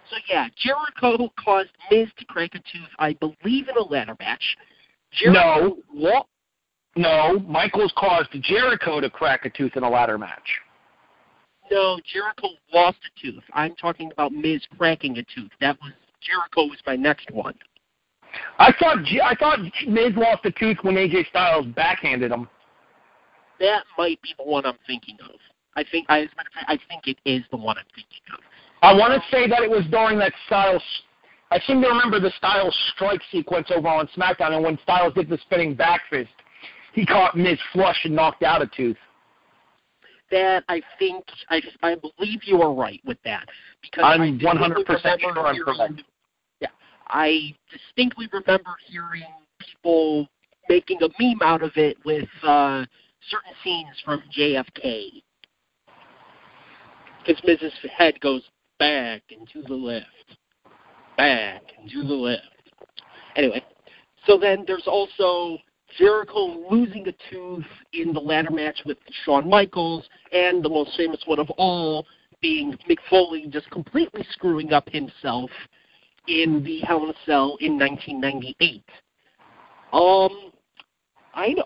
So 0.09 0.17
yeah, 0.29 0.47
Jericho 0.57 1.29
caused 1.43 1.69
Miz 1.89 2.07
to 2.17 2.25
crack 2.25 2.51
a 2.55 2.59
tooth. 2.59 2.89
I 2.99 3.13
believe 3.13 3.69
in 3.69 3.77
a 3.77 3.83
ladder 3.83 4.15
match. 4.19 4.57
Jericho 5.11 5.77
No. 5.93 6.25
No, 6.95 7.39
Michaels 7.39 7.91
caused 7.97 8.29
Jericho 8.41 8.99
to 8.99 9.09
crack 9.09 9.45
a 9.45 9.49
tooth 9.49 9.75
in 9.75 9.83
a 9.83 9.89
ladder 9.89 10.17
match. 10.17 10.59
No, 11.71 11.99
Jericho 12.11 12.49
lost 12.71 12.97
a 13.03 13.21
tooth. 13.21 13.43
I'm 13.53 13.75
talking 13.75 14.11
about 14.11 14.31
Miz 14.31 14.61
cracking 14.77 15.17
a 15.17 15.23
tooth. 15.23 15.49
That 15.59 15.77
was 15.81 15.91
Jericho 16.21 16.69
was 16.69 16.79
my 16.85 16.95
next 16.95 17.31
one. 17.31 17.55
I 18.59 18.71
thought 18.79 18.97
I 19.23 19.35
thought 19.35 19.59
Miz 19.87 20.13
lost 20.15 20.45
a 20.45 20.51
tooth 20.51 20.77
when 20.81 20.95
AJ 20.95 21.29
Styles 21.29 21.65
backhanded 21.67 22.31
him. 22.31 22.47
That 23.59 23.83
might 23.97 24.21
be 24.21 24.33
the 24.37 24.43
one 24.43 24.65
I'm 24.65 24.77
thinking 24.85 25.17
of. 25.23 25.35
I 25.75 25.83
think 25.89 26.05
I, 26.09 26.21
as 26.21 26.29
a 26.33 26.35
matter 26.35 26.49
of 26.49 26.53
fact, 26.53 26.65
I 26.69 26.77
think 26.87 27.07
it 27.07 27.17
is 27.29 27.43
the 27.51 27.57
one 27.57 27.77
I'm 27.77 27.85
thinking 27.95 28.21
of. 28.33 28.39
I 28.81 28.93
want 28.93 29.13
to 29.13 29.29
say 29.29 29.47
that 29.47 29.61
it 29.61 29.69
was 29.69 29.85
during 29.89 30.19
that 30.19 30.33
Styles. 30.47 30.83
I 31.51 31.59
seem 31.67 31.81
to 31.81 31.87
remember 31.87 32.19
the 32.19 32.31
Styles 32.37 32.75
strike 32.95 33.21
sequence 33.31 33.67
over 33.73 33.87
on 33.87 34.07
SmackDown, 34.15 34.53
and 34.53 34.63
when 34.63 34.77
Styles 34.83 35.13
did 35.13 35.29
the 35.29 35.37
spinning 35.45 35.75
back 35.75 36.01
fist, 36.09 36.29
he 36.93 37.05
caught 37.05 37.37
Miz 37.37 37.57
flush 37.71 37.97
and 38.03 38.15
knocked 38.15 38.43
out 38.43 38.61
a 38.61 38.67
tooth. 38.67 38.97
That 40.31 40.63
I 40.67 40.81
think 40.99 41.23
I 41.49 41.61
I 41.81 41.95
believe 41.95 42.41
you 42.45 42.61
are 42.61 42.73
right 42.73 43.01
with 43.05 43.17
that 43.23 43.47
because 43.81 44.03
I'm 44.05 44.37
distinctly 44.37 44.83
100% 44.83 45.19
sure 45.19 45.29
remember 45.29 45.47
I'm 45.47 45.63
correct. 45.63 46.03
Yeah, 46.59 46.67
I 47.07 47.55
distinctly 47.71 48.27
remember 48.31 48.71
hearing 48.87 49.23
people 49.59 50.27
making 50.69 50.99
a 51.03 51.09
meme 51.19 51.41
out 51.41 51.61
of 51.61 51.71
it 51.75 51.97
with 52.05 52.27
uh, 52.43 52.85
certain 53.29 53.53
scenes 53.63 53.95
from 54.03 54.23
JFK. 54.35 55.21
Because 57.25 57.41
Miz's 57.45 57.73
head 57.95 58.19
goes 58.19 58.43
back 58.79 59.21
and 59.31 59.47
to 59.53 59.61
the 59.61 59.73
left, 59.73 60.07
back 61.17 61.61
and 61.79 61.89
to 61.91 62.03
the 62.03 62.13
left. 62.13 62.43
Anyway, 63.35 63.63
so 64.25 64.37
then 64.37 64.63
there's 64.67 64.87
also 64.87 65.57
Jericho 65.97 66.67
losing 66.69 67.07
a 67.07 67.13
tooth 67.31 67.65
in 67.93 68.13
the 68.13 68.19
ladder 68.19 68.51
match 68.51 68.81
with 68.85 68.97
Shawn 69.23 69.49
Michaels, 69.49 70.03
and 70.31 70.63
the 70.63 70.69
most 70.69 70.95
famous 70.97 71.21
one 71.25 71.39
of 71.39 71.49
all 71.51 72.05
being 72.41 72.77
Mick 72.89 72.97
Foley 73.09 73.47
just 73.49 73.69
completely 73.71 74.25
screwing 74.31 74.73
up 74.73 74.89
himself 74.89 75.49
in 76.27 76.63
the 76.63 76.79
Hell 76.81 77.03
in 77.03 77.09
a 77.09 77.13
Cell 77.25 77.57
in 77.59 77.77
1998. 77.77 78.83
Um, 79.93 80.51
I 81.33 81.49
know. 81.49 81.63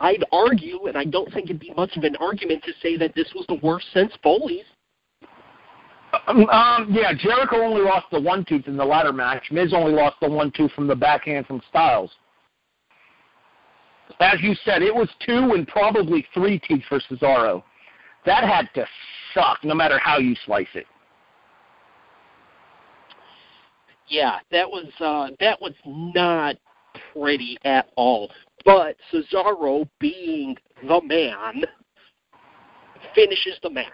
I'd 0.00 0.24
argue, 0.32 0.86
and 0.86 0.96
I 0.96 1.04
don't 1.04 1.32
think 1.32 1.46
it'd 1.46 1.60
be 1.60 1.72
much 1.76 1.96
of 1.96 2.04
an 2.04 2.16
argument 2.16 2.64
to 2.64 2.72
say 2.82 2.96
that 2.96 3.14
this 3.14 3.30
was 3.34 3.46
the 3.46 3.60
worst 3.62 3.86
since 3.94 4.12
Foley's. 4.22 4.64
Um, 6.26 6.48
um, 6.50 6.88
yeah, 6.92 7.12
Jericho 7.16 7.56
only 7.56 7.82
lost 7.82 8.06
the 8.12 8.20
one 8.20 8.44
tooth 8.44 8.66
in 8.66 8.76
the 8.76 8.84
ladder 8.84 9.12
match. 9.12 9.44
Miz 9.50 9.72
only 9.74 9.92
lost 9.92 10.16
the 10.20 10.28
one 10.30 10.52
tooth 10.52 10.72
from 10.72 10.86
the 10.86 10.96
backhand 10.96 11.46
from 11.46 11.60
Styles. 11.68 12.10
As 14.20 14.40
you 14.42 14.54
said, 14.64 14.82
it 14.82 14.94
was 14.94 15.08
two 15.24 15.54
and 15.54 15.66
probably 15.66 16.26
three 16.34 16.58
teeth 16.58 16.82
for 16.88 17.00
Cesaro. 17.00 17.62
That 18.26 18.44
had 18.44 18.68
to 18.74 18.86
suck, 19.34 19.58
no 19.64 19.74
matter 19.74 19.98
how 19.98 20.18
you 20.18 20.36
slice 20.44 20.66
it. 20.74 20.86
Yeah, 24.08 24.38
that 24.50 24.68
was 24.68 24.86
uh, 24.98 25.34
that 25.38 25.60
was 25.60 25.72
not 25.86 26.56
pretty 27.12 27.56
at 27.64 27.90
all. 27.96 28.30
But 28.64 28.96
Cesaro, 29.12 29.88
being 30.00 30.56
the 30.82 31.00
man, 31.02 31.62
finishes 33.14 33.54
the 33.62 33.70
match. 33.70 33.86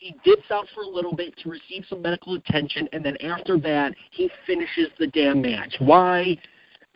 He 0.00 0.16
dips 0.24 0.50
out 0.50 0.66
for 0.74 0.80
a 0.80 0.88
little 0.88 1.14
bit 1.14 1.36
to 1.42 1.50
receive 1.50 1.84
some 1.86 2.00
medical 2.00 2.34
attention, 2.34 2.88
and 2.94 3.04
then 3.04 3.18
after 3.18 3.60
that, 3.60 3.92
he 4.10 4.30
finishes 4.46 4.88
the 4.98 5.08
damn 5.08 5.42
match. 5.42 5.76
Why? 5.78 6.38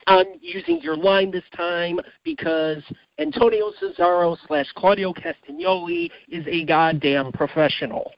I'm 0.06 0.24
using 0.40 0.80
your 0.80 0.96
line 0.96 1.30
this 1.30 1.44
time 1.54 2.00
because 2.24 2.82
Antonio 3.18 3.72
Cesaro 3.78 4.38
slash 4.46 4.66
Claudio 4.74 5.12
Castagnoli 5.12 6.10
is 6.30 6.46
a 6.48 6.64
goddamn 6.64 7.30
professional. 7.32 8.10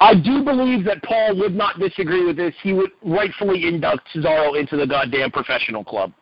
I 0.00 0.14
do 0.14 0.44
believe 0.44 0.84
that 0.84 1.02
Paul 1.02 1.36
would 1.40 1.54
not 1.54 1.80
disagree 1.80 2.24
with 2.24 2.36
this. 2.36 2.54
He 2.62 2.72
would 2.72 2.90
rightfully 3.04 3.66
induct 3.66 4.06
Cesaro 4.14 4.56
into 4.58 4.76
the 4.76 4.86
goddamn 4.86 5.32
professional 5.32 5.82
club. 5.82 6.12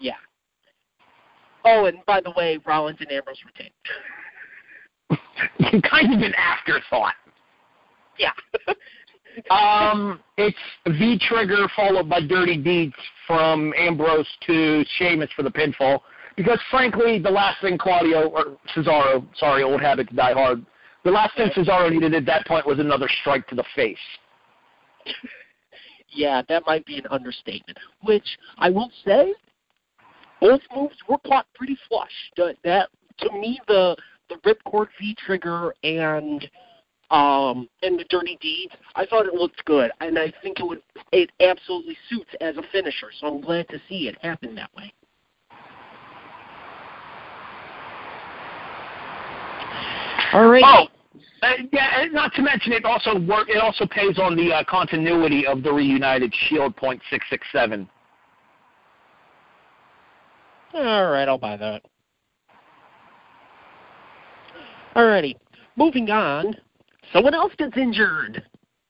Yeah. 0.00 0.16
Oh, 1.66 1.84
and 1.84 1.98
by 2.06 2.22
the 2.22 2.30
way, 2.30 2.58
Rollins 2.66 2.98
and 3.00 3.12
Ambrose 3.12 3.36
retained. 3.44 3.74
kind 5.82 6.14
of 6.14 6.20
an 6.20 6.34
afterthought. 6.34 7.14
Yeah. 8.18 8.32
um, 9.50 10.20
it's 10.36 10.56
V 10.86 11.18
Trigger 11.28 11.68
followed 11.74 12.08
by 12.08 12.20
Dirty 12.20 12.56
Deeds 12.56 12.94
from 13.26 13.72
Ambrose 13.76 14.28
to 14.46 14.84
Sheamus 14.98 15.30
for 15.34 15.42
the 15.42 15.50
pinfall. 15.50 16.00
Because 16.36 16.58
frankly, 16.70 17.18
the 17.18 17.30
last 17.30 17.60
thing 17.60 17.76
Claudio 17.76 18.28
or 18.28 18.56
Cesaro, 18.74 19.26
sorry, 19.36 19.62
old 19.62 19.80
habits 19.80 20.10
die 20.14 20.32
hard. 20.32 20.64
The 21.04 21.10
last 21.10 21.36
thing 21.36 21.50
Cesaro 21.50 21.90
needed 21.90 22.14
at 22.14 22.24
that 22.26 22.46
point 22.46 22.66
was 22.66 22.78
another 22.78 23.08
strike 23.20 23.46
to 23.48 23.54
the 23.54 23.64
face. 23.74 23.96
yeah, 26.08 26.42
that 26.48 26.62
might 26.66 26.86
be 26.86 26.98
an 26.98 27.06
understatement. 27.10 27.78
Which 28.02 28.38
I 28.58 28.70
will 28.70 28.90
say, 29.04 29.34
both 30.40 30.60
moves 30.74 30.96
were 31.08 31.18
caught 31.26 31.46
pretty 31.54 31.76
flush. 31.88 32.10
That 32.36 32.88
to 33.18 33.32
me, 33.32 33.60
the 33.68 33.96
the 34.32 34.54
ripcord 34.54 34.88
V 34.98 35.16
trigger 35.24 35.74
and 35.84 36.48
um, 37.10 37.68
and 37.82 37.98
the 37.98 38.04
Dirty 38.08 38.38
Deeds, 38.40 38.72
I 38.94 39.04
thought 39.04 39.26
it 39.26 39.34
looked 39.34 39.62
good, 39.66 39.90
and 40.00 40.18
I 40.18 40.32
think 40.42 40.60
it 40.60 40.66
would 40.66 40.82
it 41.12 41.30
absolutely 41.40 41.96
suits 42.08 42.30
as 42.40 42.56
a 42.56 42.62
finisher. 42.72 43.08
So 43.20 43.26
I'm 43.26 43.40
glad 43.40 43.68
to 43.68 43.78
see 43.88 44.08
it 44.08 44.16
happen 44.22 44.54
that 44.54 44.70
way. 44.74 44.92
All 50.32 50.48
right. 50.48 50.64
Oh, 50.64 50.86
yeah. 51.72 52.06
Not 52.10 52.32
to 52.34 52.42
mention, 52.42 52.72
it 52.72 52.86
also 52.86 53.18
work. 53.18 53.50
It 53.50 53.58
also 53.58 53.84
pays 53.84 54.18
on 54.18 54.34
the 54.34 54.50
uh, 54.50 54.64
continuity 54.66 55.46
of 55.46 55.62
the 55.62 55.70
reunited 55.70 56.32
Shield 56.48 56.74
point 56.76 57.02
six 57.10 57.26
six 57.28 57.46
seven. 57.52 57.86
All 60.72 61.10
right, 61.10 61.28
I'll 61.28 61.36
buy 61.36 61.58
that. 61.58 61.82
Alrighty, 64.94 65.36
moving 65.76 66.10
on. 66.10 66.54
Someone 67.12 67.34
else 67.34 67.52
gets 67.56 67.76
injured, 67.76 68.42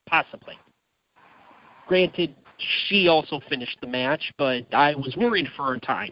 possibly. 0.05 0.55
Granted, 1.87 2.35
she 2.87 3.07
also 3.07 3.39
finished 3.49 3.77
the 3.81 3.87
match, 3.87 4.33
but 4.37 4.65
I 4.73 4.95
was 4.95 5.15
worried 5.17 5.47
for 5.55 5.73
a 5.73 5.79
time. 5.79 6.11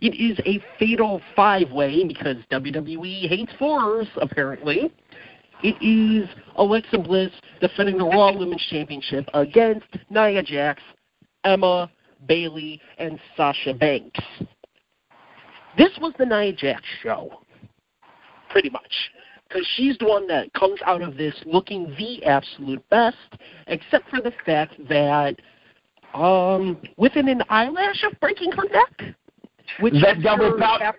It 0.00 0.14
is 0.14 0.38
a 0.46 0.62
fatal 0.78 1.20
five 1.34 1.70
way 1.70 2.04
because 2.06 2.36
WWE 2.50 3.28
hates 3.28 3.52
fours, 3.58 4.06
apparently. 4.20 4.92
It 5.62 5.76
is 5.80 6.28
Alexa 6.56 6.98
Bliss 6.98 7.30
defending 7.60 7.98
the 7.98 8.04
Raw 8.04 8.36
Women's 8.36 8.66
Championship 8.68 9.28
against 9.34 9.86
Nia 10.10 10.42
Jax, 10.42 10.82
Emma, 11.44 11.90
Bayley, 12.26 12.80
and 12.98 13.18
Sasha 13.36 13.74
Banks. 13.74 14.20
This 15.76 15.90
was 16.00 16.12
the 16.18 16.26
Nia 16.26 16.52
Jax 16.52 16.82
show, 17.02 17.30
pretty 18.50 18.70
much 18.70 18.92
because 19.52 19.66
she's 19.76 19.96
the 19.98 20.06
one 20.06 20.26
that 20.28 20.52
comes 20.54 20.80
out 20.86 21.02
of 21.02 21.16
this 21.16 21.34
looking 21.44 21.94
the 21.98 22.24
absolute 22.24 22.86
best, 22.88 23.16
except 23.66 24.08
for 24.08 24.20
the 24.20 24.32
fact 24.44 24.74
that 24.88 25.36
um, 26.14 26.80
within 26.96 27.28
an 27.28 27.42
eyelash 27.48 28.02
of 28.04 28.18
breaking 28.20 28.52
her 28.52 28.64
neck, 28.64 29.16
which 29.80 29.94
that 30.02 30.22
double 30.22 30.58
power, 30.58 30.94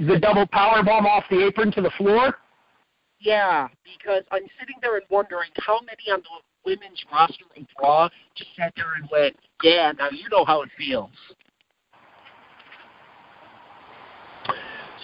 the 0.00 0.18
double 0.18 0.46
power 0.46 0.82
bomb 0.82 1.06
off 1.06 1.24
the 1.30 1.46
apron 1.46 1.72
to 1.72 1.82
the 1.82 1.90
floor. 1.96 2.36
Yeah, 3.20 3.68
because 3.84 4.24
I'm 4.32 4.46
sitting 4.58 4.76
there 4.82 4.96
and 4.96 5.04
wondering 5.08 5.50
how 5.58 5.80
many 5.80 6.10
on 6.12 6.22
the 6.22 6.70
women's 6.70 7.02
roster 7.12 7.44
of 7.56 7.66
Raw 7.80 8.08
just 8.34 8.50
sat 8.56 8.72
there 8.76 8.94
and 8.96 9.08
went, 9.12 9.36
"Yeah, 9.62 9.92
now 9.92 10.08
you 10.10 10.28
know 10.28 10.44
how 10.44 10.62
it 10.62 10.70
feels." 10.76 11.10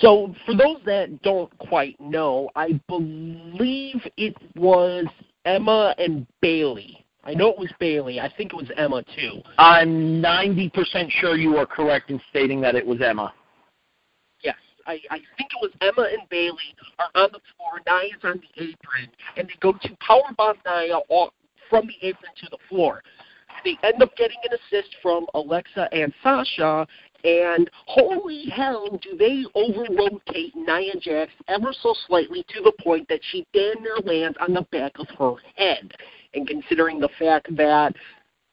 So, 0.01 0.35
for 0.47 0.55
those 0.55 0.79
that 0.87 1.23
don't 1.23 1.57
quite 1.59 2.01
know, 2.01 2.51
I 2.55 2.81
believe 2.89 4.01
it 4.17 4.37
was 4.57 5.07
Emma 5.45 5.95
and 5.99 6.27
Bayley. 6.41 7.05
I 7.25 7.35
know 7.35 7.49
it 7.51 7.59
was 7.59 7.71
Bayley. 7.81 8.21
I 8.21 8.33
think 8.37 8.53
it 8.53 8.57
was 8.57 8.71
Emma 8.77 9.03
too. 9.17 9.43
I'm 9.59 10.23
90% 10.23 11.11
sure 11.11 11.37
you 11.37 11.57
are 11.57 11.67
correct 11.67 12.11
in 12.11 12.21
stating 12.31 12.61
that 12.63 12.75
it 12.75 12.87
was 12.87 13.01
Emma. 13.03 13.35
Yes, 14.43 14.57
I, 14.87 15.01
I 15.11 15.19
think 15.37 15.51
it 15.51 15.61
was 15.61 15.71
Emma 15.81 16.09
and 16.11 16.29
Bayley 16.31 16.75
are 16.99 17.23
on 17.23 17.31
the 17.33 17.41
floor. 17.57 17.81
Nia's 17.87 18.21
on 18.23 18.41
the 18.41 18.63
apron, 18.63 19.11
and 19.37 19.49
they 19.49 19.55
go 19.61 19.73
to 19.73 19.89
powerbomb 19.97 20.55
Nia 20.65 21.01
off 21.09 21.35
from 21.69 21.87
the 21.87 22.07
apron 22.07 22.33
to 22.41 22.49
the 22.51 22.59
floor. 22.69 23.03
They 23.65 23.77
end 23.83 24.03
up 24.03 24.17
getting 24.17 24.39
an 24.51 24.57
assist 24.57 24.95
from 25.03 25.27
Alexa 25.35 25.89
and 25.93 26.13
Sasha, 26.23 26.87
and 27.25 27.69
holy 27.87 28.45
hell, 28.47 28.99
do 29.03 29.17
they 29.17 29.45
over 29.55 29.87
rotate 29.91 30.55
Nia 30.55 30.95
Jax 31.01 31.33
ever 31.49 31.73
so 31.73 31.95
slightly 32.07 32.45
to 32.49 32.63
the 32.63 32.73
point 32.83 33.09
that 33.09 33.21
she 33.31 33.47
damn 33.53 33.83
near 33.83 33.99
lands 34.05 34.39
on 34.41 34.55
the 34.55 34.67
back 34.71 34.93
of 34.99 35.09
her 35.19 35.35
head. 35.57 35.93
And 36.35 36.47
considering 36.47 37.01
the 37.01 37.09
fact 37.19 37.55
that 37.57 37.95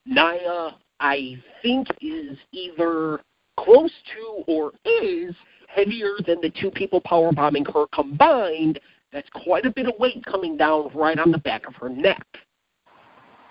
Nia, 0.06 0.76
I 1.00 1.42
think, 1.62 1.88
is 2.02 2.38
either 2.52 3.22
close 3.58 3.92
to 4.14 4.44
or 4.48 4.72
is 4.84 5.36
heavier 5.68 6.16
than 6.26 6.42
the 6.42 6.52
two 6.60 6.72
people 6.72 7.02
powerbombing 7.02 7.72
her 7.74 7.86
combined, 7.94 8.80
that's 9.12 9.30
quite 9.30 9.66
a 9.66 9.72
bit 9.72 9.88
of 9.88 9.94
weight 10.00 10.26
coming 10.26 10.58
down 10.58 10.90
right 10.96 11.20
on 11.20 11.32
the 11.32 11.38
back 11.38 11.68
of 11.68 11.76
her 11.76 11.90
neck. 11.90 12.26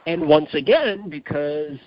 And 0.06 0.28
once 0.28 0.52
again, 0.52 1.08
because 1.08 1.78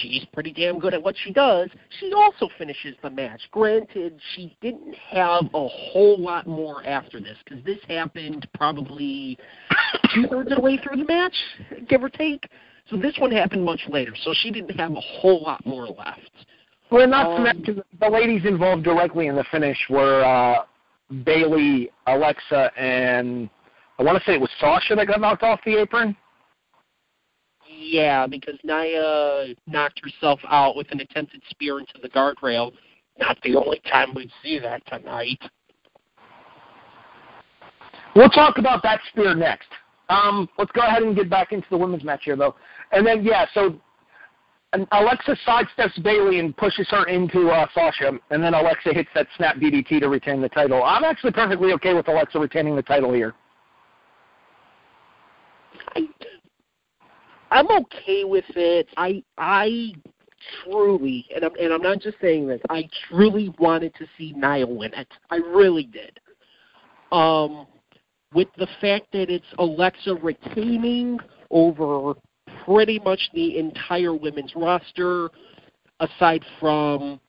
she's 0.00 0.24
pretty 0.32 0.52
damn 0.52 0.78
good 0.78 0.94
at 0.94 1.02
what 1.02 1.14
she 1.24 1.32
does. 1.32 1.68
She 1.98 2.12
also 2.12 2.48
finishes 2.58 2.94
the 3.02 3.10
match. 3.10 3.40
Granted, 3.50 4.18
she 4.34 4.56
didn't 4.60 4.94
have 4.94 5.44
a 5.54 5.68
whole 5.68 6.18
lot 6.18 6.46
more 6.46 6.84
after 6.84 7.20
this 7.20 7.36
because 7.44 7.64
this 7.64 7.78
happened 7.88 8.48
probably 8.54 9.38
two 10.14 10.26
thirds 10.28 10.50
of 10.50 10.56
the 10.56 10.62
way 10.62 10.78
through 10.78 10.96
the 10.96 11.04
match, 11.04 11.34
give 11.88 12.02
or 12.02 12.08
take. 12.08 12.48
So 12.88 12.96
this 12.96 13.16
one 13.18 13.30
happened 13.30 13.64
much 13.64 13.80
later, 13.88 14.14
so 14.22 14.34
she 14.34 14.50
didn't 14.50 14.78
have 14.78 14.92
a 14.92 15.00
whole 15.00 15.42
lot 15.42 15.64
more 15.64 15.86
left. 15.86 16.30
Well, 16.90 17.06
not 17.06 17.36
um, 17.36 17.44
mention 17.44 17.82
the 18.00 18.08
ladies 18.08 18.44
involved 18.44 18.82
directly 18.82 19.28
in 19.28 19.36
the 19.36 19.44
finish 19.50 19.78
were 19.88 20.24
uh, 20.24 20.64
Bayley, 21.24 21.90
Alexa, 22.06 22.72
and 22.76 23.48
I 23.98 24.02
want 24.02 24.18
to 24.18 24.24
say 24.24 24.34
it 24.34 24.40
was 24.40 24.50
Sasha 24.58 24.96
that 24.96 25.06
got 25.06 25.20
knocked 25.20 25.42
off 25.42 25.60
the 25.64 25.80
apron. 25.80 26.16
Yeah, 27.82 28.26
because 28.26 28.56
Nia 28.62 29.54
knocked 29.66 30.02
herself 30.04 30.38
out 30.46 30.76
with 30.76 30.86
an 30.90 31.00
attempted 31.00 31.40
spear 31.48 31.78
into 31.78 31.94
the 32.02 32.10
guardrail. 32.10 32.72
Not 33.18 33.38
the 33.42 33.56
only 33.56 33.80
time 33.90 34.14
we'd 34.14 34.30
see 34.42 34.58
that 34.58 34.86
tonight. 34.86 35.40
We'll 38.14 38.28
talk 38.28 38.58
about 38.58 38.82
that 38.82 39.00
spear 39.10 39.34
next. 39.34 39.68
Um, 40.10 40.46
let's 40.58 40.70
go 40.72 40.82
ahead 40.82 41.02
and 41.02 41.16
get 41.16 41.30
back 41.30 41.52
into 41.52 41.66
the 41.70 41.78
women's 41.78 42.04
match 42.04 42.22
here, 42.24 42.36
though. 42.36 42.54
And 42.92 43.06
then, 43.06 43.24
yeah, 43.24 43.46
so 43.54 43.80
Alexa 44.92 45.36
sidesteps 45.46 46.02
Bayley 46.02 46.38
and 46.38 46.54
pushes 46.56 46.86
her 46.90 47.06
into 47.06 47.48
uh, 47.48 47.66
Sasha, 47.74 48.12
and 48.30 48.42
then 48.42 48.52
Alexa 48.52 48.92
hits 48.92 49.08
that 49.14 49.26
snap 49.38 49.56
DDT 49.56 50.00
to 50.00 50.08
retain 50.08 50.42
the 50.42 50.50
title. 50.50 50.82
I'm 50.82 51.04
actually 51.04 51.32
perfectly 51.32 51.72
okay 51.72 51.94
with 51.94 52.08
Alexa 52.08 52.38
retaining 52.38 52.76
the 52.76 52.82
title 52.82 53.12
here. 53.12 53.34
I 55.96 56.06
I'm 57.50 57.68
okay 57.70 58.24
with 58.24 58.44
it. 58.56 58.88
I 58.96 59.22
I 59.38 59.92
truly, 60.64 61.26
and 61.34 61.44
I'm 61.44 61.52
and 61.60 61.72
I'm 61.72 61.82
not 61.82 62.00
just 62.00 62.18
saying 62.20 62.46
this. 62.46 62.60
I 62.70 62.88
truly 63.08 63.52
wanted 63.58 63.94
to 63.96 64.06
see 64.16 64.32
Nia 64.36 64.66
win 64.66 64.92
it. 64.94 65.08
I 65.30 65.36
really 65.36 65.84
did. 65.84 66.18
Um, 67.12 67.66
with 68.32 68.48
the 68.56 68.68
fact 68.80 69.06
that 69.12 69.30
it's 69.30 69.44
Alexa 69.58 70.14
retaining 70.16 71.18
over 71.50 72.14
pretty 72.64 73.00
much 73.00 73.20
the 73.34 73.58
entire 73.58 74.14
women's 74.14 74.52
roster, 74.54 75.30
aside 75.98 76.44
from, 76.60 77.20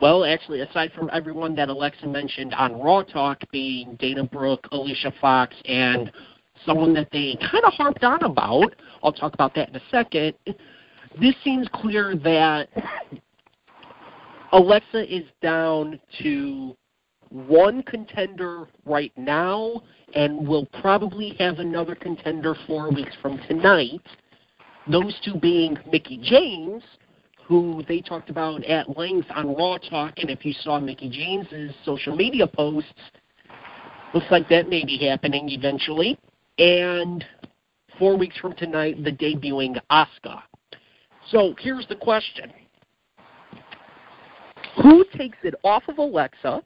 well, 0.00 0.24
actually, 0.24 0.60
aside 0.60 0.92
from 0.92 1.08
everyone 1.12 1.54
that 1.56 1.70
Alexa 1.70 2.06
mentioned 2.06 2.52
on 2.54 2.78
Raw 2.78 3.02
Talk, 3.02 3.38
being 3.50 3.96
Dana 3.98 4.24
Brooke, 4.24 4.66
Alicia 4.72 5.12
Fox, 5.20 5.54
and 5.64 6.12
someone 6.64 6.94
that 6.94 7.08
they 7.12 7.36
kind 7.40 7.64
of 7.64 7.72
harped 7.72 8.04
on 8.04 8.22
about. 8.22 8.74
I'll 9.02 9.12
talk 9.12 9.34
about 9.34 9.54
that 9.54 9.68
in 9.70 9.76
a 9.76 9.82
second. 9.90 10.34
This 11.20 11.34
seems 11.44 11.68
clear 11.72 12.16
that 12.16 12.68
Alexa 14.52 15.14
is 15.14 15.24
down 15.40 16.00
to 16.22 16.76
one 17.30 17.82
contender 17.82 18.68
right 18.84 19.12
now 19.16 19.82
and 20.14 20.46
will 20.46 20.66
probably 20.80 21.34
have 21.38 21.58
another 21.58 21.94
contender 21.94 22.54
four 22.66 22.90
weeks 22.90 23.12
from 23.22 23.38
tonight. 23.48 24.02
Those 24.90 25.18
two 25.24 25.36
being 25.36 25.78
Mickie 25.90 26.20
James, 26.22 26.82
who 27.46 27.82
they 27.88 28.00
talked 28.00 28.28
about 28.30 28.64
at 28.64 28.96
length 28.96 29.28
on 29.34 29.54
Raw 29.54 29.78
Talk, 29.78 30.14
and 30.18 30.28
if 30.28 30.44
you 30.44 30.52
saw 30.52 30.78
Mickie 30.78 31.08
James's 31.08 31.74
social 31.84 32.14
media 32.14 32.46
posts, 32.46 32.92
looks 34.12 34.26
like 34.30 34.48
that 34.50 34.68
may 34.68 34.84
be 34.84 34.98
happening 34.98 35.48
eventually. 35.48 36.18
And 36.58 37.24
four 37.98 38.16
weeks 38.16 38.36
from 38.38 38.54
tonight, 38.54 39.02
the 39.02 39.12
debuting 39.12 39.78
Asuka. 39.90 40.42
So 41.30 41.54
here's 41.58 41.86
the 41.88 41.96
question. 41.96 42.52
Who 44.82 45.04
takes 45.16 45.38
it 45.42 45.54
off 45.64 45.82
of 45.88 45.98
Alexa, 45.98 46.62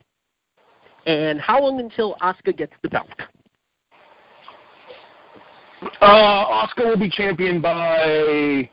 and 1.07 1.41
how 1.41 1.63
long 1.63 1.81
until 1.81 2.17
Asuka 2.23 2.57
gets 2.57 2.73
the 2.83 2.89
belt? 2.89 3.09
Uh, 6.01 6.67
Asuka 6.67 6.87
will 6.87 6.97
be 6.97 7.11
champion 7.11 7.61
by, 7.61 8.69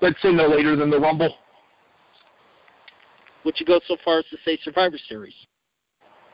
let's 0.00 0.20
say, 0.22 0.32
no 0.32 0.48
later 0.48 0.76
than 0.76 0.90
the 0.90 0.98
Rumble. 0.98 1.34
Would 3.44 3.58
you 3.58 3.66
go 3.66 3.80
so 3.86 3.96
far 4.04 4.18
as 4.18 4.24
to 4.26 4.36
say 4.44 4.58
Survivor 4.62 4.98
Series? 5.08 5.34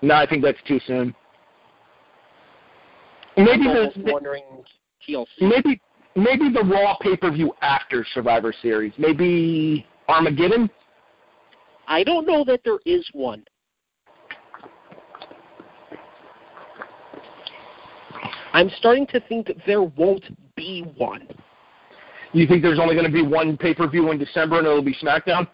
No, 0.02 0.14
I 0.14 0.26
think 0.26 0.42
that's 0.42 0.58
too 0.66 0.80
soon. 0.86 1.14
Maybe 3.36 3.64
the 3.64 3.92
wondering 3.96 4.44
TLC. 5.06 5.26
maybe 5.40 5.80
maybe 6.14 6.50
the 6.50 6.62
Raw 6.64 6.96
pay 7.00 7.16
per 7.16 7.30
view 7.30 7.52
after 7.60 8.04
Survivor 8.14 8.54
Series. 8.62 8.92
Maybe 8.98 9.86
Armageddon. 10.08 10.70
I 11.86 12.02
don't 12.02 12.26
know 12.26 12.44
that 12.44 12.60
there 12.64 12.78
is 12.86 13.06
one. 13.12 13.44
I'm 18.52 18.70
starting 18.78 19.06
to 19.08 19.20
think 19.20 19.48
that 19.48 19.56
there 19.66 19.82
won't 19.82 20.24
be 20.56 20.82
one. 20.96 21.28
You 22.32 22.46
think 22.46 22.62
there's 22.62 22.78
only 22.78 22.94
going 22.94 23.06
to 23.06 23.12
be 23.12 23.22
one 23.22 23.56
pay 23.56 23.74
per 23.74 23.86
view 23.86 24.10
in 24.10 24.18
December 24.18 24.58
and 24.58 24.66
it'll 24.66 24.82
be 24.82 24.94
SmackDown? 24.94 25.46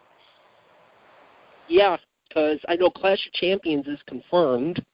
Yeah, 1.68 1.96
because 2.28 2.60
I 2.68 2.76
know 2.76 2.90
Clash 2.90 3.26
of 3.26 3.32
Champions 3.32 3.86
is 3.88 3.98
confirmed. 4.06 4.84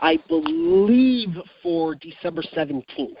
I 0.00 0.18
believe 0.28 1.36
for 1.62 1.94
December 1.94 2.42
17th. 2.54 3.16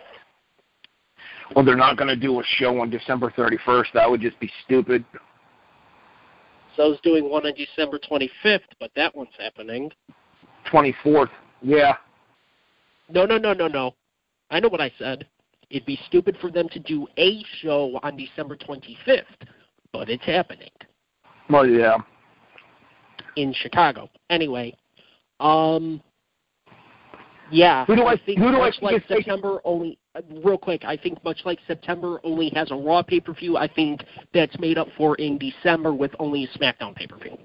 Well, 1.54 1.64
they're 1.64 1.76
not 1.76 1.96
going 1.96 2.08
to 2.08 2.16
do 2.16 2.40
a 2.40 2.42
show 2.56 2.80
on 2.80 2.90
December 2.90 3.32
31st. 3.36 3.86
That 3.94 4.10
would 4.10 4.20
just 4.20 4.38
be 4.40 4.50
stupid. 4.64 5.04
So 6.76 6.82
I 6.82 6.86
was 6.88 6.98
doing 7.02 7.30
one 7.30 7.46
on 7.46 7.52
December 7.54 7.98
25th, 7.98 8.60
but 8.78 8.90
that 8.96 9.14
one's 9.16 9.30
happening. 9.38 9.90
24th. 10.70 11.30
Yeah. 11.62 11.94
No, 13.08 13.24
no, 13.24 13.38
no, 13.38 13.52
no, 13.52 13.68
no. 13.68 13.94
I 14.50 14.60
know 14.60 14.68
what 14.68 14.80
I 14.80 14.92
said. 14.98 15.26
It'd 15.70 15.86
be 15.86 15.98
stupid 16.06 16.36
for 16.40 16.50
them 16.50 16.68
to 16.70 16.78
do 16.78 17.06
a 17.18 17.42
show 17.60 17.98
on 18.02 18.16
December 18.16 18.56
25th, 18.56 19.22
but 19.92 20.08
it's 20.08 20.24
happening 20.24 20.70
Well, 21.50 21.66
yeah. 21.66 21.96
in 23.36 23.52
Chicago. 23.52 24.08
Anyway, 24.30 24.74
um, 25.40 26.00
yeah. 27.50 27.84
Who 27.86 27.96
do 27.96 28.06
I- 28.06 28.16
think 28.16 28.38
who 28.38 28.50
do 28.50 28.58
much 28.58 28.78
think 28.80 28.92
like 28.92 29.06
September 29.08 29.60
only? 29.64 29.98
uh, 30.14 30.20
Real 30.44 30.58
quick, 30.58 30.84
I 30.84 30.96
think 30.96 31.22
much 31.24 31.40
like 31.44 31.58
September 31.66 32.20
only 32.24 32.50
has 32.54 32.70
a 32.70 32.74
Raw 32.74 33.02
pay 33.02 33.20
per 33.20 33.32
view. 33.32 33.56
I 33.56 33.68
think 33.68 34.02
that's 34.32 34.58
made 34.58 34.78
up 34.78 34.88
for 34.96 35.14
in 35.16 35.38
December 35.38 35.92
with 35.92 36.12
only 36.18 36.44
a 36.44 36.48
SmackDown 36.58 36.94
pay 36.94 37.06
per 37.06 37.16
view. 37.18 37.36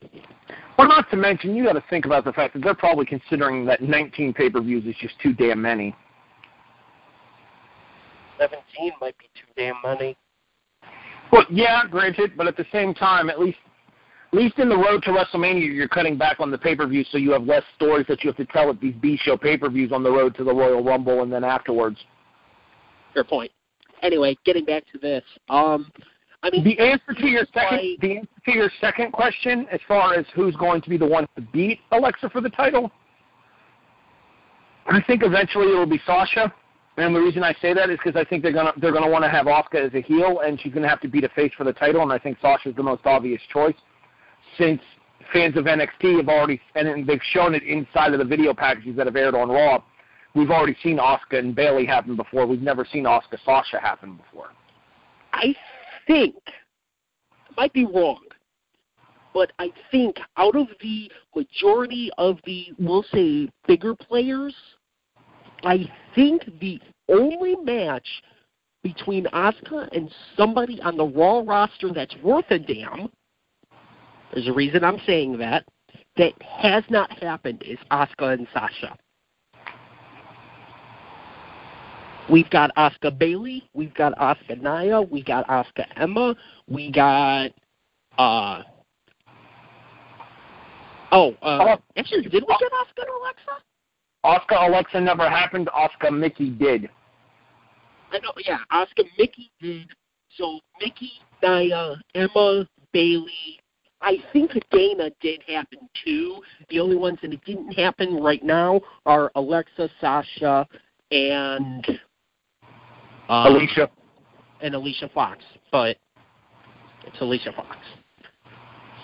Well, 0.77 0.87
not 0.87 1.09
to 1.11 1.17
mention, 1.17 1.55
you 1.55 1.63
got 1.65 1.73
to 1.73 1.83
think 1.89 2.05
about 2.05 2.23
the 2.25 2.33
fact 2.33 2.53
that 2.53 2.63
they're 2.63 2.73
probably 2.73 3.05
considering 3.05 3.65
that 3.65 3.81
19 3.81 4.33
pay 4.33 4.49
per 4.49 4.61
views 4.61 4.85
is 4.85 4.95
just 4.99 5.13
too 5.21 5.33
damn 5.33 5.61
many. 5.61 5.95
17 8.39 8.91
might 8.99 9.17
be 9.17 9.25
too 9.35 9.47
damn 9.55 9.75
many. 9.83 10.17
Well, 11.31 11.45
yeah, 11.51 11.83
granted, 11.89 12.31
but 12.35 12.47
at 12.47 12.57
the 12.57 12.65
same 12.71 12.93
time, 12.93 13.29
at 13.29 13.39
least, 13.39 13.59
at 14.33 14.37
least 14.39 14.59
in 14.59 14.69
the 14.69 14.77
road 14.77 15.03
to 15.03 15.11
WrestleMania, 15.11 15.73
you're 15.73 15.89
cutting 15.89 16.17
back 16.17 16.39
on 16.39 16.51
the 16.51 16.57
pay 16.57 16.75
per 16.75 16.87
view, 16.87 17.03
so 17.11 17.17
you 17.17 17.31
have 17.31 17.43
less 17.43 17.63
stories 17.75 18.05
that 18.07 18.23
you 18.23 18.29
have 18.29 18.37
to 18.37 18.45
tell 18.45 18.69
at 18.69 18.79
these 18.79 18.95
B 19.01 19.17
show 19.21 19.35
pay 19.35 19.57
per 19.57 19.69
views 19.69 19.91
on 19.91 20.03
the 20.03 20.11
road 20.11 20.35
to 20.35 20.43
the 20.43 20.53
Royal 20.53 20.83
Rumble 20.83 21.21
and 21.21 21.31
then 21.31 21.43
afterwards. 21.43 21.97
Fair 23.13 23.25
point. 23.25 23.51
Anyway, 24.01 24.37
getting 24.45 24.65
back 24.65 24.83
to 24.93 24.97
this. 24.97 25.23
Um, 25.49 25.91
I 26.43 26.49
mean, 26.49 26.63
The 26.63 26.79
answer 26.79 27.13
to 27.13 27.27
your 27.27 27.45
second, 27.53 27.77
why- 27.77 27.95
the 27.99 28.17
answer 28.17 28.41
to 28.45 28.51
your 28.51 28.71
second 28.79 29.11
question, 29.11 29.67
as 29.69 29.79
far 29.87 30.13
as 30.15 30.25
who's 30.33 30.55
going 30.55 30.81
to 30.81 30.89
be 30.89 30.97
the 30.97 31.05
one 31.05 31.27
to 31.35 31.41
beat 31.41 31.79
Alexa 31.91 32.29
for 32.29 32.41
the 32.41 32.49
title, 32.49 32.89
I 34.87 35.01
think 35.01 35.23
eventually 35.23 35.67
it 35.67 35.75
will 35.75 35.85
be 35.85 36.01
Sasha. 36.05 36.51
And 36.97 37.15
the 37.15 37.19
reason 37.19 37.43
I 37.43 37.53
say 37.61 37.73
that 37.73 37.89
is 37.89 37.97
because 38.03 38.19
I 38.19 38.23
think 38.27 38.43
they're 38.43 38.51
gonna 38.51 38.73
they're 38.77 38.91
gonna 38.91 39.09
want 39.09 39.23
to 39.23 39.29
have 39.29 39.45
Asuka 39.45 39.75
as 39.75 39.93
a 39.93 40.01
heel, 40.01 40.39
and 40.39 40.59
she's 40.59 40.73
gonna 40.73 40.89
have 40.89 40.99
to 41.01 41.07
beat 41.07 41.23
a 41.23 41.29
face 41.29 41.51
for 41.57 41.63
the 41.63 41.73
title. 41.73 42.01
And 42.01 42.11
I 42.11 42.17
think 42.17 42.37
Sasha's 42.41 42.75
the 42.75 42.83
most 42.83 43.05
obvious 43.05 43.41
choice, 43.53 43.75
since 44.57 44.81
fans 45.33 45.57
of 45.57 45.65
NXT 45.65 46.17
have 46.17 46.29
already 46.29 46.59
and 46.75 47.07
they've 47.07 47.21
shown 47.31 47.55
it 47.55 47.63
inside 47.63 48.13
of 48.13 48.19
the 48.19 48.25
video 48.25 48.53
packages 48.53 48.95
that 48.97 49.05
have 49.05 49.15
aired 49.15 49.35
on 49.35 49.49
Raw. 49.49 49.81
We've 50.33 50.49
already 50.49 50.77
seen 50.81 50.97
Asuka 50.97 51.39
and 51.39 51.53
Bayley 51.53 51.85
happen 51.85 52.15
before. 52.15 52.45
We've 52.45 52.61
never 52.61 52.85
seen 52.85 53.03
Asuka 53.03 53.37
Sasha 53.45 53.79
happen 53.79 54.15
before. 54.15 54.51
I 55.33 55.55
think, 56.07 56.35
I 56.47 57.53
might 57.61 57.73
be 57.73 57.85
wrong, 57.85 58.21
but 59.33 59.51
I 59.59 59.71
think 59.91 60.17
out 60.37 60.55
of 60.55 60.67
the 60.81 61.11
majority 61.35 62.09
of 62.17 62.37
the, 62.45 62.67
we'll 62.79 63.05
say, 63.11 63.49
bigger 63.67 63.95
players, 63.95 64.55
I 65.63 65.89
think 66.15 66.43
the 66.59 66.79
only 67.09 67.55
match 67.57 68.07
between 68.83 69.25
Asuka 69.25 69.87
and 69.95 70.09
somebody 70.35 70.81
on 70.81 70.97
the 70.97 71.05
Raw 71.05 71.43
roster 71.45 71.91
that's 71.93 72.15
worth 72.23 72.49
a 72.49 72.59
damn, 72.59 73.09
there's 74.33 74.47
a 74.47 74.53
reason 74.53 74.83
I'm 74.83 74.99
saying 75.05 75.37
that, 75.37 75.65
that 76.17 76.33
has 76.41 76.83
not 76.89 77.11
happened 77.11 77.63
is 77.65 77.77
Asuka 77.91 78.33
and 78.33 78.47
Sasha. 78.53 78.97
We've 82.29 82.49
got 82.49 82.73
Asuka 82.77 83.17
Bayley, 83.17 83.67
we've 83.73 83.93
got 83.93 84.13
Asuka 84.17 84.61
Nia, 84.61 85.01
we 85.01 85.23
got 85.23 85.47
Asuka 85.47 85.85
Emma, 85.97 86.35
we 86.67 86.91
got 86.91 87.51
uh 88.17 88.63
Oh, 91.13 91.35
uh, 91.41 91.75
actually, 91.97 92.21
did 92.23 92.43
we 92.47 92.55
get 92.57 92.71
Asuka 92.71 93.03
and 93.03 93.09
Alexa? 93.19 93.61
Asuka 94.23 94.69
Alexa 94.69 95.01
never 95.01 95.29
happened. 95.29 95.67
Asuka 95.75 96.17
Mickie 96.17 96.51
did. 96.51 96.89
I 98.13 98.19
know, 98.19 98.31
yeah, 98.45 98.59
Asuka 98.71 99.03
Mickie 99.17 99.51
did. 99.59 99.89
So 100.37 100.59
Mickie, 100.79 101.11
Nia, 101.43 102.01
Emma, 102.15 102.65
Bayley. 102.93 103.60
I 104.01 104.17
think 104.33 104.51
Dana 104.71 105.11
did 105.21 105.41
happen 105.47 105.79
too. 106.03 106.41
The 106.69 106.79
only 106.79 106.95
ones 106.95 107.19
that 107.21 107.31
it 107.33 107.43
didn't 107.45 107.71
happen 107.73 108.15
right 108.15 108.43
now 108.43 108.81
are 109.05 109.31
Alexa, 109.35 109.89
Sasha, 109.99 110.67
and 111.11 111.85
um, 113.29 113.55
Alicia. 113.55 113.89
and 114.61 114.73
Alicia 114.75 115.09
Fox. 115.13 115.43
But 115.71 115.97
it's 117.05 117.21
Alicia 117.21 117.51
Fox. 117.55 117.77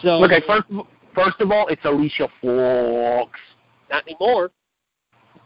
So 0.01 0.23
Okay, 0.23 0.41
first 0.47 0.65
first 1.13 1.39
of 1.41 1.51
all, 1.51 1.67
it's 1.67 1.85
Alicia 1.85 2.27
Fox. 2.41 3.39
not 3.89 4.03
anymore. 4.07 4.51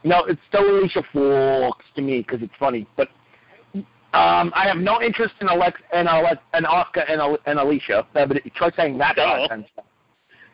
No, 0.04 0.24
it's 0.24 0.40
still 0.48 0.78
Alicia 0.78 1.02
Fox 1.12 1.84
to 1.96 2.02
me 2.02 2.24
because 2.26 2.42
it's 2.42 2.52
funny. 2.58 2.86
But 2.96 3.08
um, 4.14 4.52
I 4.54 4.66
have 4.66 4.76
no 4.76 5.00
interest 5.00 5.34
in 5.40 5.48
Alex 5.48 5.80
and 5.92 6.06
Alex 6.06 6.42
and 6.52 6.66
Asuka 6.66 7.10
and, 7.10 7.38
and 7.46 7.58
Alicia. 7.58 8.06
But 8.12 8.28
try 8.54 8.70
saying 8.76 8.98
that 8.98 9.16
Duh. 9.16 9.22
five 9.22 9.48
times. 9.48 9.66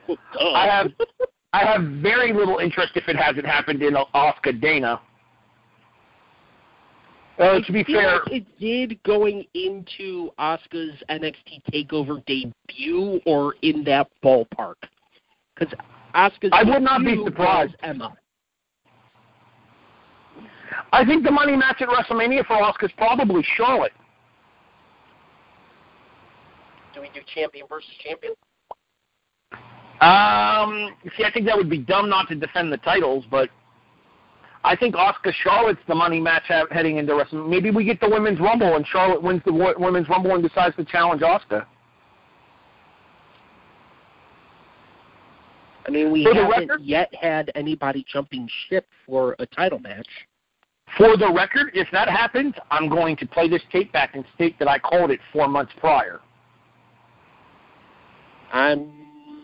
Duh. 0.08 0.50
I 0.52 0.66
have 0.66 0.92
I 1.52 1.64
have 1.64 1.82
very 2.00 2.32
little 2.32 2.58
interest 2.58 2.92
if 2.94 3.08
it 3.08 3.16
hasn't 3.16 3.46
happened 3.46 3.82
in 3.82 3.94
Asuka 4.14 4.60
Dana. 4.60 5.00
Uh, 7.38 7.60
to 7.60 7.72
be 7.72 7.84
fair, 7.84 8.14
like 8.14 8.32
it 8.32 8.58
did 8.58 9.02
going 9.04 9.44
into 9.54 10.30
Asuka's 10.38 11.02
NXT 11.08 11.62
Takeover 11.72 12.24
debut, 12.26 13.20
or 13.26 13.54
in 13.62 13.84
that 13.84 14.08
ballpark. 14.24 14.74
Because 15.54 15.72
Asuka's 16.14 16.50
I 16.52 16.64
would 16.64 16.82
not 16.82 17.04
be 17.04 17.20
surprised. 17.24 17.74
Emma. 17.82 18.16
I 20.92 21.04
think 21.04 21.24
the 21.24 21.30
money 21.30 21.56
match 21.56 21.80
at 21.80 21.88
WrestleMania 21.88 22.46
for 22.46 22.56
Asuka 22.56 22.84
is 22.84 22.90
probably 22.96 23.44
Charlotte. 23.56 23.92
Do 26.94 27.00
we 27.00 27.10
do 27.14 27.20
champion 27.34 27.66
versus 27.68 27.90
champion? 28.02 28.32
Um, 30.00 30.94
see, 31.16 31.24
I 31.24 31.30
think 31.32 31.46
that 31.46 31.56
would 31.56 31.68
be 31.68 31.78
dumb 31.78 32.08
not 32.08 32.28
to 32.28 32.34
defend 32.34 32.72
the 32.72 32.76
titles, 32.78 33.24
but 33.30 33.50
I 34.64 34.74
think 34.76 34.94
Asuka 34.94 35.32
Charlotte's 35.42 35.80
the 35.88 35.94
money 35.94 36.20
match 36.20 36.44
ha- 36.48 36.66
heading 36.70 36.96
into 36.96 37.12
WrestleMania. 37.12 37.48
Maybe 37.48 37.70
we 37.70 37.84
get 37.84 38.00
the 38.00 38.08
women's 38.08 38.40
Rumble 38.40 38.76
and 38.76 38.86
Charlotte 38.86 39.22
wins 39.22 39.42
the 39.44 39.52
wo- 39.52 39.74
women's 39.78 40.08
Rumble 40.08 40.34
and 40.34 40.42
decides 40.42 40.74
to 40.76 40.84
challenge 40.84 41.20
Asuka. 41.22 41.66
I 45.86 45.90
mean, 45.90 46.12
we 46.12 46.24
For 46.24 46.34
haven't 46.34 46.50
record? 46.68 46.82
yet 46.82 47.12
had 47.14 47.50
anybody 47.54 48.04
jumping 48.12 48.48
ship 48.68 48.86
for 49.06 49.34
a 49.38 49.46
title 49.46 49.78
match. 49.78 50.06
For 50.96 51.16
the 51.16 51.30
record, 51.32 51.70
if 51.74 51.88
that 51.92 52.08
happens, 52.08 52.54
I'm 52.70 52.88
going 52.88 53.16
to 53.18 53.26
play 53.26 53.48
this 53.48 53.62
tape 53.70 53.92
back 53.92 54.14
and 54.14 54.24
state 54.34 54.58
that 54.58 54.68
I 54.68 54.78
called 54.78 55.10
it 55.10 55.20
four 55.32 55.46
months 55.46 55.72
prior. 55.78 56.20
I'm 58.52 58.90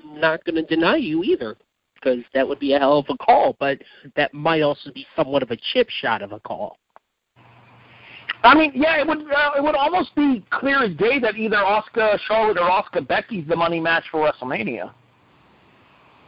not 0.05 0.45
going 0.45 0.57
to 0.57 0.63
deny 0.63 0.97
you 0.97 1.23
either, 1.23 1.57
because 1.95 2.25
that 2.33 2.49
would 2.49 2.59
be 2.59 2.73
a 2.73 2.79
hell 2.79 2.99
of 2.99 3.07
a 3.09 3.17
call, 3.19 3.57
but 3.61 3.79
that 4.17 4.33
might 4.33 4.63
also 4.63 4.91
be 4.93 5.07
somewhat 5.15 5.43
of 5.43 5.51
a 5.51 5.59
chip 5.73 5.89
shot 5.91 6.23
of 6.23 6.33
a 6.33 6.41
call. 6.41 6.79
I 8.43 8.55
mean, 8.55 8.73
yeah, 8.75 9.01
it 9.01 9.07
would 9.07 9.21
uh, 9.21 9.53
it 9.57 9.63
would 9.63 9.75
almost 9.75 10.15
be 10.15 10.45
clear 10.51 10.83
as 10.83 10.95
day 10.97 11.19
that 11.19 11.37
either 11.37 11.57
Asuka 11.57 12.19
Charlotte 12.27 12.59
or 12.59 12.69
Asuka 12.69 13.07
Becky's 13.07 13.49
the 13.49 13.57
money 13.57 13.81
match 13.81 14.05
for 14.11 14.31
WrestleMania. 14.31 14.93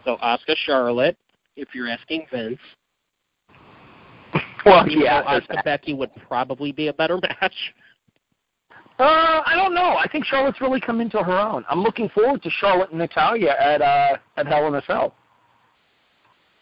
So 0.07 0.17
Asuka 0.23 0.57
Charlotte, 0.65 1.19
if 1.57 1.69
you're 1.75 1.89
asking 1.89 2.27
Vince, 2.33 2.59
Well, 4.67 4.89
yeah, 4.89 5.23
though 5.23 5.31
there's 5.31 5.45
Asuka. 5.45 5.65
Becky 5.65 5.95
would 5.95 6.11
probably 6.29 6.73
be 6.73 6.89
a 6.89 6.93
better 6.93 7.19
match. 7.41 7.55
Uh, 8.99 9.43
I 9.45 9.53
don't 9.55 9.75
know. 9.75 9.97
I 9.97 10.09
think 10.11 10.25
Charlotte's 10.25 10.61
really 10.61 10.81
come 10.81 11.01
into 11.01 11.19
her 11.19 11.39
own. 11.39 11.65
I'm 11.69 11.83
looking 11.83 12.09
forward 12.09 12.43
to 12.43 12.51
Charlotte 12.51 12.91
and 12.91 12.99
Natalya 12.99 13.55
at 13.61 13.83
uh 13.83 14.17
at 14.37 14.47
Hell 14.47 14.67
in 14.69 14.75
a 14.75 14.83
Cell. 14.87 15.15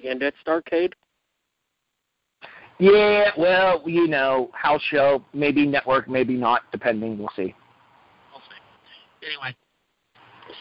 And 0.05 0.23
at 0.23 0.35
Starcade, 0.47 0.93
Yeah, 2.79 3.31
well, 3.39 3.83
you 3.87 4.07
know, 4.09 4.51
house 4.53 4.83
show, 4.91 5.25
maybe 5.33 5.65
network, 5.65 6.09
maybe 6.09 6.35
not, 6.35 6.63
depending. 6.73 7.17
We'll 7.17 7.31
see. 7.37 7.55
we'll 8.33 8.43
see. 8.51 9.27
Anyway, 9.27 9.57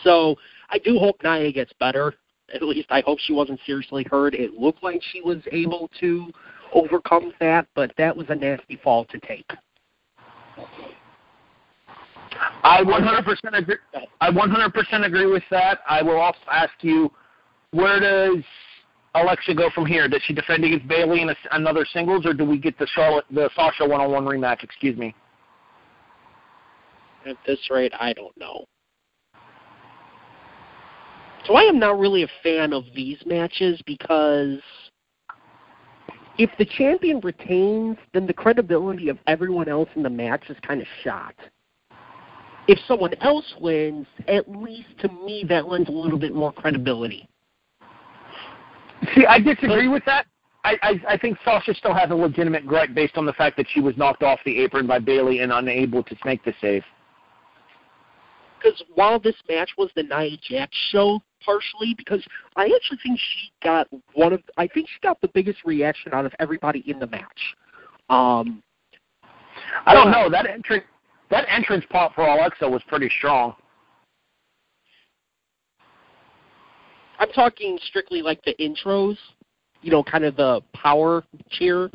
so 0.03 0.35
I 0.69 0.77
do 0.77 0.97
hope 0.99 1.17
Nia 1.23 1.51
gets 1.51 1.73
better. 1.79 2.13
At 2.53 2.61
least 2.61 2.87
I 2.91 3.01
hope 3.01 3.17
she 3.19 3.33
wasn't 3.33 3.59
seriously 3.65 4.05
hurt. 4.09 4.35
It 4.35 4.53
looked 4.53 4.83
like 4.83 5.01
she 5.11 5.21
was 5.21 5.39
able 5.51 5.89
to 5.99 6.31
overcome 6.73 7.33
that, 7.39 7.67
but 7.75 7.91
that 7.97 8.15
was 8.15 8.27
a 8.29 8.35
nasty 8.35 8.79
fall 8.83 9.05
to 9.05 9.19
take. 9.19 9.49
I 12.63 12.81
100% 12.83 13.57
agree. 13.57 13.75
I 14.21 14.31
100% 14.31 15.05
agree 15.05 15.25
with 15.25 15.43
that. 15.51 15.79
I 15.87 16.01
will 16.01 16.19
also 16.19 16.39
ask 16.51 16.73
you, 16.81 17.11
where 17.71 17.99
does 17.99 18.43
Alexa 19.15 19.53
go 19.53 19.69
from 19.73 19.85
here? 19.85 20.07
Does 20.07 20.21
she 20.25 20.33
defend 20.33 20.63
against 20.63 20.87
Bayley 20.87 21.21
in 21.21 21.29
a, 21.29 21.35
another 21.51 21.85
singles, 21.93 22.25
or 22.25 22.33
do 22.33 22.45
we 22.45 22.57
get 22.57 22.77
the 22.79 22.87
Charlotte, 22.87 23.25
the 23.31 23.49
Sasha 23.55 23.87
one-on-one 23.87 24.25
rematch? 24.25 24.63
Excuse 24.63 24.97
me. 24.97 25.13
At 27.25 27.37
this 27.45 27.59
rate, 27.69 27.93
I 27.99 28.13
don't 28.13 28.35
know. 28.37 28.65
So 31.45 31.55
I 31.55 31.63
am 31.63 31.77
not 31.77 31.99
really 31.99 32.23
a 32.23 32.29
fan 32.41 32.71
of 32.73 32.85
these 32.95 33.21
matches 33.25 33.81
because 33.85 34.59
if 36.37 36.49
the 36.57 36.65
champion 36.65 37.19
retains, 37.19 37.97
then 38.13 38.25
the 38.25 38.33
credibility 38.33 39.09
of 39.09 39.17
everyone 39.27 39.69
else 39.69 39.89
in 39.95 40.03
the 40.03 40.09
match 40.09 40.49
is 40.49 40.57
kind 40.65 40.81
of 40.81 40.87
shot. 41.03 41.35
If 42.67 42.79
someone 42.87 43.13
else 43.21 43.53
wins, 43.59 44.07
at 44.27 44.49
least 44.49 44.87
to 44.99 45.09
me, 45.09 45.45
that 45.49 45.67
lends 45.67 45.89
a 45.89 45.91
little 45.91 46.17
bit 46.17 46.33
more 46.33 46.51
credibility. 46.51 47.27
See, 49.13 49.25
I 49.25 49.39
disagree 49.39 49.89
with 49.89 50.03
that. 50.05 50.25
I, 50.63 50.77
I, 50.81 51.01
I 51.09 51.17
think 51.17 51.37
Sasha 51.43 51.73
still 51.73 51.93
has 51.93 52.09
a 52.09 52.15
legitimate 52.15 52.65
gripe 52.65 52.93
based 52.93 53.17
on 53.17 53.25
the 53.25 53.33
fact 53.33 53.57
that 53.57 53.65
she 53.69 53.81
was 53.81 53.97
knocked 53.97 54.23
off 54.23 54.39
the 54.45 54.59
apron 54.61 54.87
by 54.87 54.99
Bayley 54.99 55.39
and 55.39 55.51
unable 55.51 56.03
to 56.03 56.15
make 56.23 56.43
the 56.45 56.53
save. 56.61 56.83
Because 58.57 58.81
while 58.95 59.19
this 59.19 59.35
match 59.49 59.71
was 59.77 59.89
the 59.95 60.03
Nia 60.03 60.37
Jax 60.41 60.71
show, 60.89 61.21
partially 61.45 61.93
because 61.97 62.23
I 62.55 62.65
actually 62.75 62.99
think 63.03 63.19
she 63.19 63.51
got 63.63 63.87
one 64.13 64.33
of 64.33 64.41
I 64.57 64.67
think 64.67 64.87
she 64.87 64.99
got 65.01 65.19
the 65.21 65.29
biggest 65.29 65.59
reaction 65.65 66.13
out 66.13 66.25
of 66.25 66.33
everybody 66.39 66.83
in 66.87 66.99
the 66.99 67.07
match. 67.07 67.55
Um, 68.09 68.61
I 69.85 69.93
don't 69.93 70.11
know 70.11 70.29
that 70.29 70.47
entrance. 70.47 70.85
That 71.29 71.45
entrance 71.49 71.85
pop 71.89 72.13
for 72.13 72.27
Alexa 72.27 72.67
was 72.69 72.81
pretty 72.87 73.09
strong. 73.17 73.55
I'm 77.19 77.29
talking 77.29 77.79
strictly 77.87 78.21
like 78.21 78.43
the 78.43 78.53
intros, 78.59 79.17
you 79.81 79.91
know, 79.91 80.03
kind 80.03 80.25
of 80.25 80.35
the 80.35 80.61
power 80.73 81.23
cheer. 81.49 81.89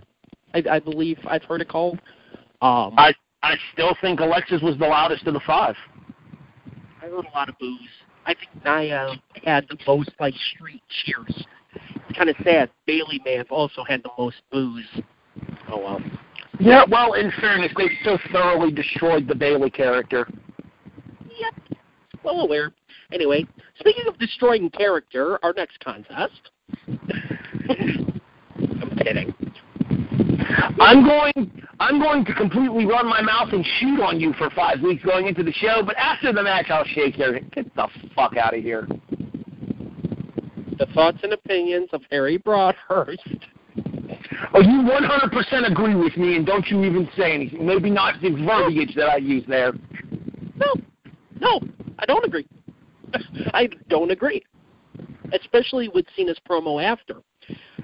I, 0.55 0.63
I 0.71 0.79
believe 0.79 1.19
I've 1.29 1.43
heard 1.45 1.61
it 1.61 1.69
called. 1.69 2.01
Um, 2.63 2.95
I 2.97 3.15
I 3.43 3.55
still 3.73 3.97
think 4.01 4.21
Alexa's 4.21 4.63
was 4.63 4.77
the 4.79 4.87
loudest 4.87 5.27
of 5.27 5.35
the 5.35 5.41
five. 5.47 5.77
I 7.01 7.07
heard 7.07 7.25
a 7.25 7.31
lot 7.35 7.49
of 7.49 7.59
boos. 7.59 7.79
I 8.29 8.35
think 8.35 8.63
Nia 8.63 9.15
had 9.43 9.67
the 9.71 9.79
most 9.87 10.11
like 10.21 10.35
street 10.55 10.83
cheers. 11.03 11.47
It's 11.75 12.17
kind 12.19 12.29
of 12.29 12.37
sad. 12.45 12.71
Bayley 12.87 13.23
may 13.25 13.35
have 13.37 13.51
also 13.51 13.83
had 13.85 14.03
the 14.03 14.11
most 14.19 14.37
boos. 14.53 14.85
Oh 15.71 15.79
well. 15.79 16.01
Yeah, 16.61 16.85
well, 16.91 17.15
in 17.15 17.33
fairness, 17.41 17.73
they 17.77 17.89
so 18.05 18.19
thoroughly 18.31 18.71
destroyed 18.71 19.27
the 19.27 19.35
Bayley 19.35 19.71
character. 19.71 20.29
Yep. 21.39 21.79
Well 22.23 22.41
aware. 22.41 22.73
Anyway, 23.13 23.47
speaking 23.79 24.05
of 24.07 24.19
destroying 24.19 24.69
character, 24.71 25.43
our 25.43 25.55
next 25.55 25.81
contest. 25.81 26.51
I'm 26.87 28.21
kidding. 28.99 29.35
I'm 30.81 31.05
going 31.05 31.63
I'm 31.81 32.01
going 32.01 32.25
to 32.25 32.35
completely 32.35 32.87
run 32.87 33.07
my 33.07 33.21
mouth 33.21 33.53
and 33.53 33.65
shoot 33.79 34.01
on 34.01 34.21
you 34.21 34.33
for 34.35 34.51
five 34.51 34.81
weeks 34.81 35.05
going 35.05 35.27
into 35.27 35.43
the 35.43 35.53
show, 35.53 35.83
but 35.85 35.97
after 35.97 36.33
the 36.33 36.43
match 36.43 36.67
I'll 36.71 36.85
shake 36.85 37.19
your 37.19 37.35
hand. 37.35 37.53
Get 37.53 37.75
the 37.75 37.89
fuck 38.15 38.37
out 38.37 38.57
of 38.57 38.63
here. 38.63 38.87
The 40.79 40.87
thoughts 40.95 41.19
and 41.23 41.33
opinions 41.33 41.89
of 41.93 42.03
Harry 42.11 42.37
Broadhurst. 42.39 43.21
Oh, 44.55 44.61
you 44.61 44.83
100% 44.83 45.71
agree 45.71 45.95
with 45.95 46.17
me, 46.17 46.37
and 46.37 46.47
don't 46.47 46.67
you 46.69 46.85
even 46.85 47.09
say 47.17 47.33
anything. 47.33 47.67
Maybe 47.67 47.91
not 47.91 48.21
the 48.21 48.31
verbiage 48.31 48.95
that 48.95 49.09
I 49.09 49.17
use 49.17 49.45
there. 49.49 49.73
No, 50.55 50.75
no, 51.41 51.61
I 51.99 52.07
don't 52.07 52.25
agree. 52.25 52.47
I 53.55 53.69
don't 53.89 54.11
agree, 54.11 54.45
especially 55.33 55.89
with 55.89 56.07
Cena's 56.17 56.39
promo 56.49 56.83
after. 56.83 57.23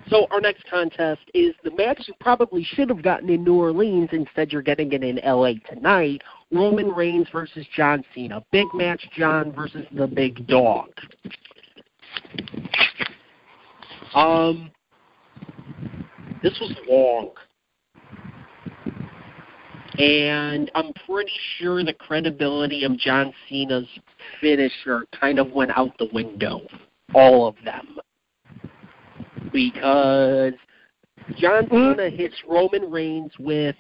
So 0.09 0.27
our 0.31 0.41
next 0.41 0.65
contest 0.69 1.23
is 1.33 1.55
the 1.65 1.71
match 1.73 2.03
you 2.07 2.15
probably 2.21 2.63
should 2.63 2.91
have 2.91 3.03
gotten 3.03 3.31
in 3.31 3.43
New 3.43 3.55
Orleans. 3.55 4.11
Instead, 4.13 4.53
you're 4.53 4.63
getting 4.63 4.93
it 4.93 5.03
in 5.03 5.19
LA 5.25 5.53
tonight. 5.69 6.23
Roman 6.53 6.89
Reigns 6.89 7.27
versus 7.33 7.67
John 7.75 8.05
Cena. 8.15 8.45
Big 8.53 8.67
match, 8.75 9.09
John 9.17 9.53
versus 9.53 9.87
the 9.93 10.07
Big 10.07 10.47
Dog. 10.47 10.91
Um, 14.15 14.71
this 16.43 16.57
was 16.61 16.73
long. 16.89 17.31
And 19.99 20.71
I'm 20.75 20.93
pretty 21.07 21.33
sure 21.59 21.83
the 21.85 21.93
credibility 21.93 22.85
of 22.85 22.99
John 22.99 23.33
Cena's 23.49 23.87
finisher 24.41 25.07
kind 25.19 25.39
of 25.39 25.53
went 25.53 25.71
out 25.77 25.97
the 25.99 26.09
window. 26.13 26.61
All 27.15 27.47
of 27.47 27.55
them. 27.65 27.99
Because 29.53 30.55
John 31.37 31.67
hmm? 31.67 31.93
Cena 31.93 32.11
hits 32.11 32.35
Roman 32.49 32.91
Reigns 32.91 33.33
with 33.39 33.77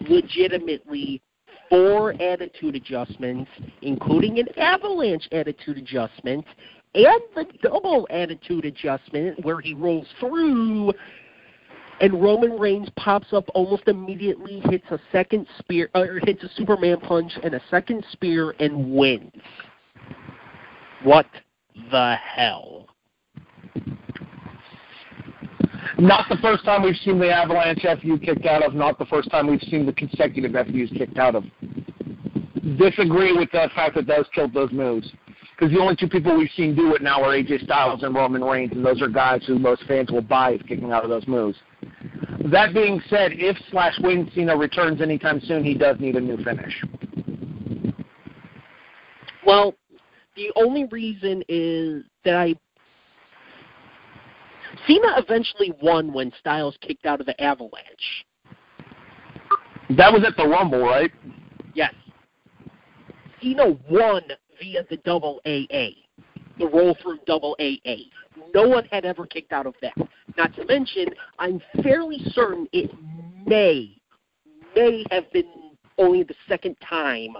legitimately 0.00 1.22
four 1.68 2.12
attitude 2.20 2.74
adjustments, 2.74 3.50
including 3.82 4.38
an 4.38 4.48
avalanche 4.58 5.28
attitude 5.32 5.78
adjustment 5.78 6.44
and 6.94 7.20
the 7.34 7.46
double 7.62 8.06
attitude 8.10 8.64
adjustment 8.64 9.42
where 9.44 9.60
he 9.60 9.72
rolls 9.72 10.06
through 10.20 10.92
and 12.00 12.20
Roman 12.20 12.58
Reigns 12.58 12.88
pops 12.96 13.32
up 13.32 13.44
almost 13.54 13.84
immediately, 13.86 14.60
hits 14.68 14.84
a 14.90 14.98
second 15.12 15.46
spear, 15.58 15.88
uh, 15.94 16.00
or 16.00 16.20
hits 16.24 16.42
a 16.42 16.48
Superman 16.56 16.98
punch 16.98 17.32
and 17.44 17.54
a 17.54 17.60
second 17.70 18.04
spear, 18.10 18.54
and 18.58 18.92
wins. 18.92 19.30
What 21.04 21.26
the 21.92 22.16
hell? 22.16 22.88
Not 26.02 26.28
the 26.28 26.36
first 26.38 26.64
time 26.64 26.82
we've 26.82 26.96
seen 26.96 27.20
the 27.20 27.32
Avalanche 27.32 27.86
FU 28.02 28.18
kicked 28.18 28.44
out 28.44 28.64
of, 28.64 28.74
not 28.74 28.98
the 28.98 29.04
first 29.06 29.30
time 29.30 29.46
we've 29.46 29.62
seen 29.62 29.86
the 29.86 29.92
consecutive 29.92 30.50
FUs 30.50 30.90
kicked 30.98 31.16
out 31.16 31.36
of. 31.36 31.44
Disagree 32.76 33.32
with 33.32 33.52
the 33.52 33.70
fact 33.72 33.94
that 33.94 34.08
those 34.08 34.24
killed 34.34 34.52
those 34.52 34.72
moves. 34.72 35.08
Because 35.54 35.72
the 35.72 35.80
only 35.80 35.94
two 35.94 36.08
people 36.08 36.36
we've 36.36 36.50
seen 36.56 36.74
do 36.74 36.92
it 36.96 37.02
now 37.02 37.22
are 37.22 37.28
AJ 37.28 37.62
Styles 37.62 38.02
and 38.02 38.16
Roman 38.16 38.42
Reigns, 38.42 38.72
and 38.72 38.84
those 38.84 39.00
are 39.00 39.06
guys 39.06 39.44
who 39.46 39.60
most 39.60 39.84
fans 39.84 40.10
will 40.10 40.22
buy 40.22 40.50
if 40.54 40.66
kicking 40.66 40.90
out 40.90 41.04
of 41.04 41.08
those 41.08 41.28
moves. 41.28 41.56
That 42.46 42.74
being 42.74 43.00
said, 43.08 43.30
if 43.34 43.56
slash 43.70 43.96
when 44.00 44.28
Cena 44.34 44.56
returns 44.56 45.00
anytime 45.00 45.40
soon, 45.42 45.62
he 45.62 45.74
does 45.74 46.00
need 46.00 46.16
a 46.16 46.20
new 46.20 46.42
finish. 46.42 46.84
Well, 49.46 49.76
the 50.34 50.50
only 50.56 50.86
reason 50.86 51.44
is 51.48 52.02
that 52.24 52.34
I 52.34 52.56
Cena 54.86 55.14
eventually 55.16 55.72
won 55.80 56.12
when 56.12 56.32
Styles 56.38 56.76
kicked 56.80 57.06
out 57.06 57.20
of 57.20 57.26
the 57.26 57.40
Avalanche. 57.40 58.24
That 59.90 60.12
was 60.12 60.24
at 60.26 60.36
the 60.36 60.46
Rumble, 60.46 60.80
right? 60.80 61.12
Yes. 61.74 61.94
Cena 63.40 63.76
won 63.90 64.22
via 64.60 64.84
the 64.88 64.96
double 64.98 65.40
AA, 65.46 65.90
the 66.58 66.66
roll 66.66 66.96
through 67.02 67.18
double 67.26 67.56
AA. 67.60 67.96
No 68.54 68.68
one 68.68 68.84
had 68.90 69.04
ever 69.04 69.26
kicked 69.26 69.52
out 69.52 69.66
of 69.66 69.74
that. 69.82 69.94
Not 70.36 70.54
to 70.56 70.64
mention, 70.64 71.08
I'm 71.38 71.60
fairly 71.82 72.18
certain 72.30 72.66
it 72.72 72.90
may, 73.46 73.96
may 74.74 75.04
have 75.10 75.30
been 75.32 75.50
only 75.98 76.22
the 76.22 76.34
second 76.48 76.76
time 76.80 77.36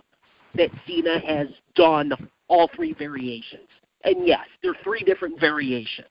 that 0.54 0.70
Cena 0.86 1.18
has 1.20 1.48
done 1.74 2.12
all 2.48 2.68
three 2.76 2.92
variations. 2.92 3.68
And 4.04 4.26
yes, 4.26 4.46
there 4.62 4.72
are 4.72 4.76
three 4.82 5.00
different 5.00 5.40
variations 5.40 6.08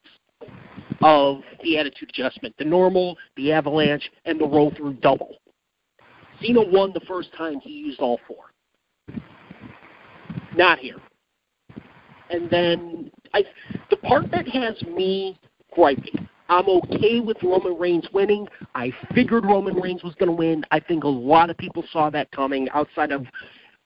of 1.02 1.42
the 1.64 1.78
attitude 1.78 2.10
adjustment 2.10 2.56
the 2.58 2.66
normal, 2.66 3.18
the 3.38 3.52
avalanche, 3.52 4.10
and 4.26 4.40
the 4.40 4.46
roll 4.46 4.72
through 4.76 4.94
double. 4.94 5.38
Cena 6.42 6.62
won 6.62 6.92
the 6.94 7.02
first 7.02 7.30
time 7.38 7.60
he 7.62 7.72
used 7.72 8.00
all 8.00 8.20
four. 8.28 8.46
Not 10.56 10.80
here. 10.80 10.98
And 12.30 12.50
then 12.50 13.12
I, 13.34 13.44
the 13.90 13.98
part 13.98 14.32
that 14.32 14.48
has 14.48 14.82
me 14.84 15.38
griping, 15.74 16.28
I'm 16.50 16.68
okay 16.68 17.20
with 17.20 17.38
Roman 17.44 17.78
Reigns 17.78 18.06
winning. 18.14 18.48
I 18.76 18.92
figured 19.14 19.46
Roman 19.46 19.76
Reigns 19.76 20.04
was 20.04 20.14
going 20.16 20.28
to 20.28 20.36
win. 20.36 20.66
I 20.72 20.80
think 20.80 21.04
a 21.04 21.08
lot 21.08 21.50
of 21.50 21.58
people 21.58 21.84
saw 21.92 22.10
that 22.10 22.30
coming 22.32 22.68
outside 22.74 23.12
of 23.12 23.26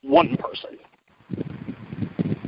one 0.01 0.37
person. 0.37 0.79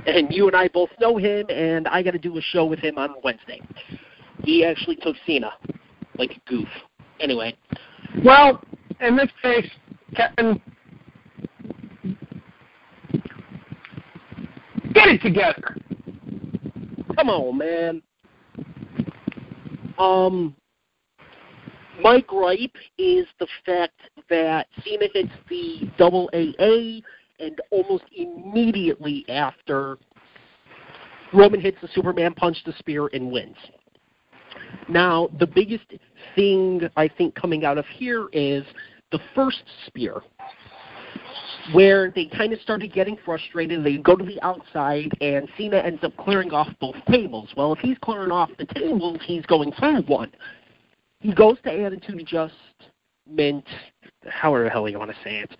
And 0.07 0.33
you 0.33 0.47
and 0.47 0.55
I 0.55 0.69
both 0.69 0.89
know 0.99 1.17
him, 1.17 1.45
and 1.49 1.87
I 1.87 2.01
got 2.01 2.11
to 2.11 2.19
do 2.19 2.37
a 2.37 2.41
show 2.41 2.65
with 2.65 2.79
him 2.79 2.97
on 2.97 3.15
Wednesday. 3.23 3.61
He 4.43 4.63
actually 4.63 4.95
took 4.97 5.15
Cena 5.25 5.51
like 6.17 6.31
a 6.31 6.49
goof. 6.49 6.67
Anyway. 7.19 7.55
Well, 8.23 8.61
in 9.01 9.15
this 9.15 9.29
case, 9.41 9.69
Kevin, 10.15 10.61
get 14.93 15.07
it 15.07 15.21
together. 15.21 15.75
Come 17.15 17.29
on, 17.29 17.57
man. 17.57 18.01
Um, 19.97 20.55
my 22.01 22.21
gripe 22.21 22.75
is 22.97 23.25
the 23.39 23.47
fact 23.65 23.99
that 24.29 24.67
Cena 24.83 25.05
hits 25.13 25.31
the 25.49 25.89
double 25.97 26.29
AA, 26.33 27.01
and 27.43 27.59
almost 27.71 28.03
immediately 28.15 29.25
after, 29.29 29.97
Roman 31.33 31.59
hits 31.59 31.77
the 31.81 31.89
Superman 31.93 32.33
punch, 32.33 32.57
the 32.65 32.73
spear, 32.79 33.07
and 33.13 33.31
wins. 33.31 33.57
Now, 34.89 35.29
the 35.39 35.47
biggest 35.47 35.85
thing 36.35 36.89
I 36.95 37.07
think 37.07 37.35
coming 37.35 37.65
out 37.65 37.77
of 37.77 37.85
here 37.85 38.27
is 38.31 38.63
the 39.11 39.19
first 39.35 39.63
spear, 39.85 40.21
where 41.73 42.11
they 42.11 42.25
kind 42.25 42.53
of 42.53 42.61
started 42.61 42.93
getting 42.93 43.17
frustrated. 43.25 43.83
They 43.83 43.97
go 43.97 44.15
to 44.15 44.23
the 44.23 44.41
outside, 44.41 45.11
and 45.21 45.47
Cena 45.57 45.77
ends 45.77 46.03
up 46.03 46.15
clearing 46.17 46.51
off 46.51 46.69
both 46.79 46.95
tables. 47.09 47.49
Well, 47.55 47.73
if 47.73 47.79
he's 47.79 47.97
clearing 48.01 48.31
off 48.31 48.49
the 48.57 48.65
tables, 48.65 49.19
he's 49.25 49.45
going 49.45 49.71
through 49.73 50.03
one. 50.03 50.31
He 51.19 51.33
goes 51.33 51.57
to 51.63 51.71
attitude 51.71 52.21
adjustment, 52.21 53.65
however 54.29 54.65
the 54.65 54.69
hell 54.69 54.87
you 54.87 54.99
want 54.99 55.11
to 55.11 55.17
say 55.23 55.39
it. 55.39 55.51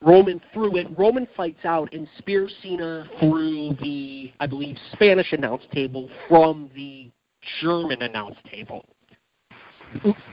Roman 0.00 0.40
threw 0.52 0.76
it. 0.76 0.86
Roman 0.96 1.26
fights 1.36 1.64
out 1.64 1.92
and 1.92 2.06
spears 2.18 2.54
Cena 2.62 3.08
through 3.18 3.76
the, 3.80 4.32
I 4.38 4.46
believe, 4.46 4.76
Spanish 4.92 5.32
announce 5.32 5.64
table 5.72 6.08
from 6.28 6.70
the 6.74 7.10
German 7.60 8.02
announce 8.02 8.36
table. 8.50 8.84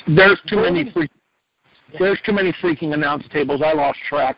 There's 0.08 0.40
too 0.48 0.58
many 0.58 0.92
freak, 0.92 1.12
there's 1.98 2.20
too 2.26 2.34
many 2.34 2.52
freaking 2.62 2.94
announce 2.94 3.26
tables. 3.32 3.62
I 3.64 3.74
lost 3.74 4.00
track. 4.10 4.38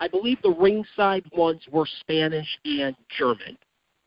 I 0.00 0.08
believe 0.08 0.38
the 0.42 0.50
ringside 0.50 1.24
ones 1.32 1.62
were 1.70 1.86
Spanish 2.00 2.58
and 2.64 2.96
German. 3.16 3.56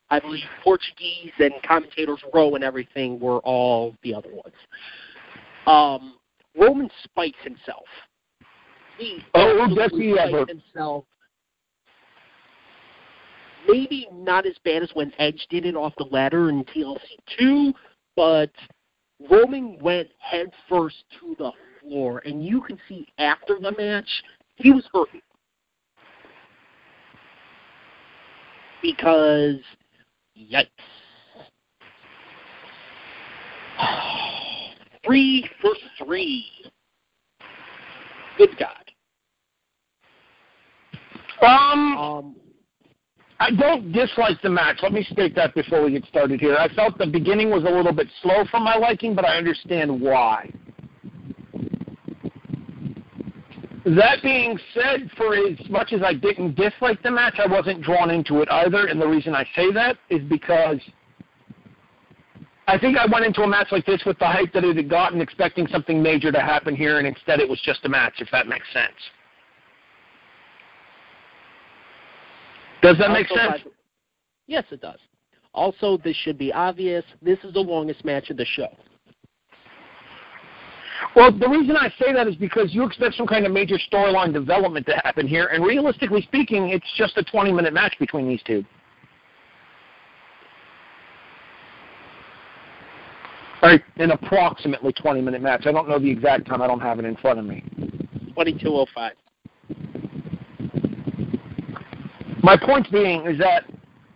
I 0.09 0.19
believe 0.19 0.43
Portuguese 0.63 1.31
and 1.39 1.53
commentators 1.65 2.19
row 2.33 2.53
and 2.55 2.63
everything 2.63 3.19
were 3.19 3.39
all 3.39 3.95
the 4.03 4.13
other 4.13 4.29
ones. 4.29 4.55
Um, 5.65 6.15
Roman 6.57 6.89
spikes 7.03 7.39
himself. 7.43 7.85
He 8.97 9.23
oh, 9.33 9.73
does 9.73 9.91
he 9.91 10.17
ever? 10.19 10.45
Himself. 10.45 11.05
Maybe 13.75 14.07
not 14.13 14.45
as 14.45 14.55
bad 14.63 14.83
as 14.83 14.89
when 14.93 15.11
Edge 15.19 15.47
did 15.49 15.65
it 15.65 15.75
off 15.75 15.91
the 15.97 16.05
ladder 16.05 16.49
in 16.49 16.63
TLC 16.63 16.97
two, 17.37 17.73
but 18.15 18.49
Roman 19.29 19.77
went 19.81 20.07
head 20.17 20.49
first 20.69 20.95
to 21.19 21.35
the 21.37 21.51
floor, 21.81 22.21
and 22.23 22.45
you 22.45 22.61
can 22.61 22.79
see 22.87 23.05
after 23.17 23.59
the 23.59 23.73
match 23.77 24.07
he 24.55 24.71
was 24.71 24.87
hurting 24.93 25.19
because 28.81 29.59
yikes. 30.39 30.69
three 35.05 35.49
for 35.61 35.71
three. 35.97 36.45
Good 38.37 38.57
God. 38.57 38.91
Um, 41.41 41.97
Um, 41.97 42.35
I 43.39 43.51
don't 43.51 43.91
dislike 43.91 44.41
the 44.41 44.49
match. 44.49 44.77
Let 44.81 44.93
me 44.93 45.03
state 45.11 45.35
that 45.35 45.53
before 45.53 45.83
we 45.83 45.91
get 45.91 46.05
started 46.05 46.39
here. 46.39 46.55
I 46.55 46.73
felt 46.73 46.97
the 46.97 47.05
beginning 47.05 47.49
was 47.49 47.63
a 47.63 47.69
little 47.69 47.91
bit 47.91 48.07
slow 48.21 48.45
for 48.49 48.59
my 48.59 48.75
liking, 48.77 49.13
but 49.13 49.25
I 49.25 49.37
understand 49.37 49.99
why. 49.99 50.51
That 53.85 54.23
being 54.23 54.57
said, 54.73 55.11
for 55.15 55.35
as 55.35 55.69
much 55.69 55.93
as 55.93 56.01
I 56.01 56.13
didn't 56.13 56.55
dislike 56.55 57.03
the 57.03 57.11
match, 57.11 57.35
I 57.37 57.45
wasn't 57.45 57.83
drawn 57.83 58.09
into 58.09 58.41
it 58.41 58.49
either. 58.49 58.87
And 58.87 58.99
the 58.99 59.07
reason 59.07 59.35
I 59.35 59.45
say 59.55 59.71
that 59.73 59.97
is 60.09 60.21
because 60.27 60.79
I 62.67 62.79
think 62.79 62.97
I 62.97 63.05
went 63.05 63.25
into 63.25 63.41
a 63.43 63.47
match 63.47 63.67
like 63.71 63.85
this 63.85 64.01
with 64.05 64.17
the 64.17 64.25
hype 64.25 64.53
that 64.53 64.63
it 64.63 64.75
had 64.75 64.89
gotten, 64.89 65.21
expecting 65.21 65.67
something 65.67 66.01
major 66.01 66.31
to 66.31 66.39
happen 66.39 66.75
here, 66.75 66.97
and 66.97 67.05
instead 67.05 67.39
it 67.39 67.47
was 67.47 67.61
just 67.61 67.85
a 67.85 67.89
match, 67.89 68.13
if 68.19 68.31
that 68.31 68.47
makes 68.47 68.65
sense. 68.73 68.95
Does 72.85 72.99
that 72.99 73.09
make 73.09 73.27
sense? 73.27 73.63
by- 73.63 73.71
Yes, 74.45 74.63
it 74.69 74.79
does. 74.79 74.99
Also, 75.55 75.97
this 75.97 76.15
should 76.17 76.37
be 76.37 76.53
obvious. 76.53 77.03
This 77.19 77.39
is 77.43 77.51
the 77.53 77.59
longest 77.59 78.05
match 78.05 78.29
of 78.29 78.37
the 78.37 78.45
show. 78.45 78.67
Well, 81.15 81.31
the 81.31 81.49
reason 81.49 81.75
I 81.75 81.89
say 81.99 82.13
that 82.13 82.27
is 82.27 82.35
because 82.35 82.75
you 82.75 82.83
expect 82.85 83.15
some 83.15 83.25
kind 83.25 83.45
of 83.45 83.51
major 83.51 83.79
storyline 83.91 84.33
development 84.33 84.85
to 84.85 85.01
happen 85.03 85.27
here, 85.27 85.47
and 85.47 85.65
realistically 85.65 86.21
speaking, 86.21 86.69
it's 86.69 86.85
just 86.95 87.17
a 87.17 87.23
20 87.23 87.51
minute 87.51 87.73
match 87.73 87.95
between 87.99 88.27
these 88.27 88.41
two. 88.43 88.63
Right, 93.63 93.81
an 93.95 94.11
approximately 94.11 94.93
20 94.93 95.21
minute 95.21 95.41
match. 95.41 95.65
I 95.65 95.71
don't 95.71 95.89
know 95.89 95.97
the 95.97 96.11
exact 96.11 96.45
time, 96.45 96.61
I 96.61 96.67
don't 96.67 96.81
have 96.81 96.99
it 96.99 97.05
in 97.05 97.15
front 97.15 97.39
of 97.39 97.45
me. 97.45 97.63
2205. 98.35 99.13
My 102.45 102.55
point 102.55 102.91
being 102.91 103.25
is 103.25 103.39
that 103.39 103.63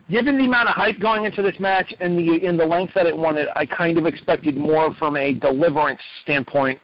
given 0.07 0.37
the 0.37 0.45
amount 0.45 0.69
of 0.69 0.75
hype 0.75 0.99
going 0.99 1.25
into 1.25 1.41
this 1.41 1.59
match 1.59 1.91
and 1.99 2.15
the 2.15 2.45
in 2.45 2.57
the 2.57 2.63
length 2.63 2.93
that 2.93 3.07
it 3.07 3.17
wanted, 3.17 3.47
I 3.55 3.65
kind 3.65 3.97
of 3.97 4.05
expected 4.05 4.55
more 4.55 4.93
from 4.99 5.17
a 5.17 5.33
deliverance 5.33 5.99
standpoint 6.21 6.79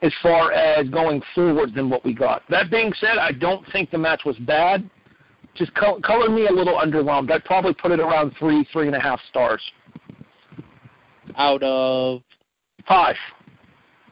as 0.00 0.14
far 0.22 0.50
as 0.52 0.88
going 0.88 1.20
forward 1.34 1.74
than 1.74 1.90
what 1.90 2.06
we 2.06 2.14
got. 2.14 2.42
That 2.48 2.70
being 2.70 2.90
said, 2.94 3.18
I 3.18 3.32
don't 3.32 3.70
think 3.70 3.90
the 3.90 3.98
match 3.98 4.22
was 4.24 4.38
bad. 4.38 4.88
Just 5.54 5.74
col- 5.74 6.00
color 6.00 6.30
me 6.30 6.46
a 6.46 6.50
little 6.50 6.78
underwhelmed. 6.78 7.30
I'd 7.30 7.44
probably 7.44 7.74
put 7.74 7.90
it 7.90 8.00
around 8.00 8.32
three, 8.38 8.66
three 8.72 8.86
and 8.86 8.96
a 8.96 9.00
half 9.00 9.20
stars. 9.28 9.60
Out 11.36 11.62
of 11.62 12.22
Five. 12.88 13.16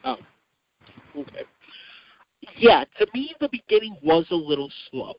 Oh, 0.03 0.17
okay. 1.17 1.41
Yeah, 2.55 2.83
to 2.99 3.07
me 3.15 3.33
the 3.39 3.49
beginning 3.49 3.97
was 4.03 4.27
a 4.29 4.35
little 4.35 4.71
slow. 4.91 5.15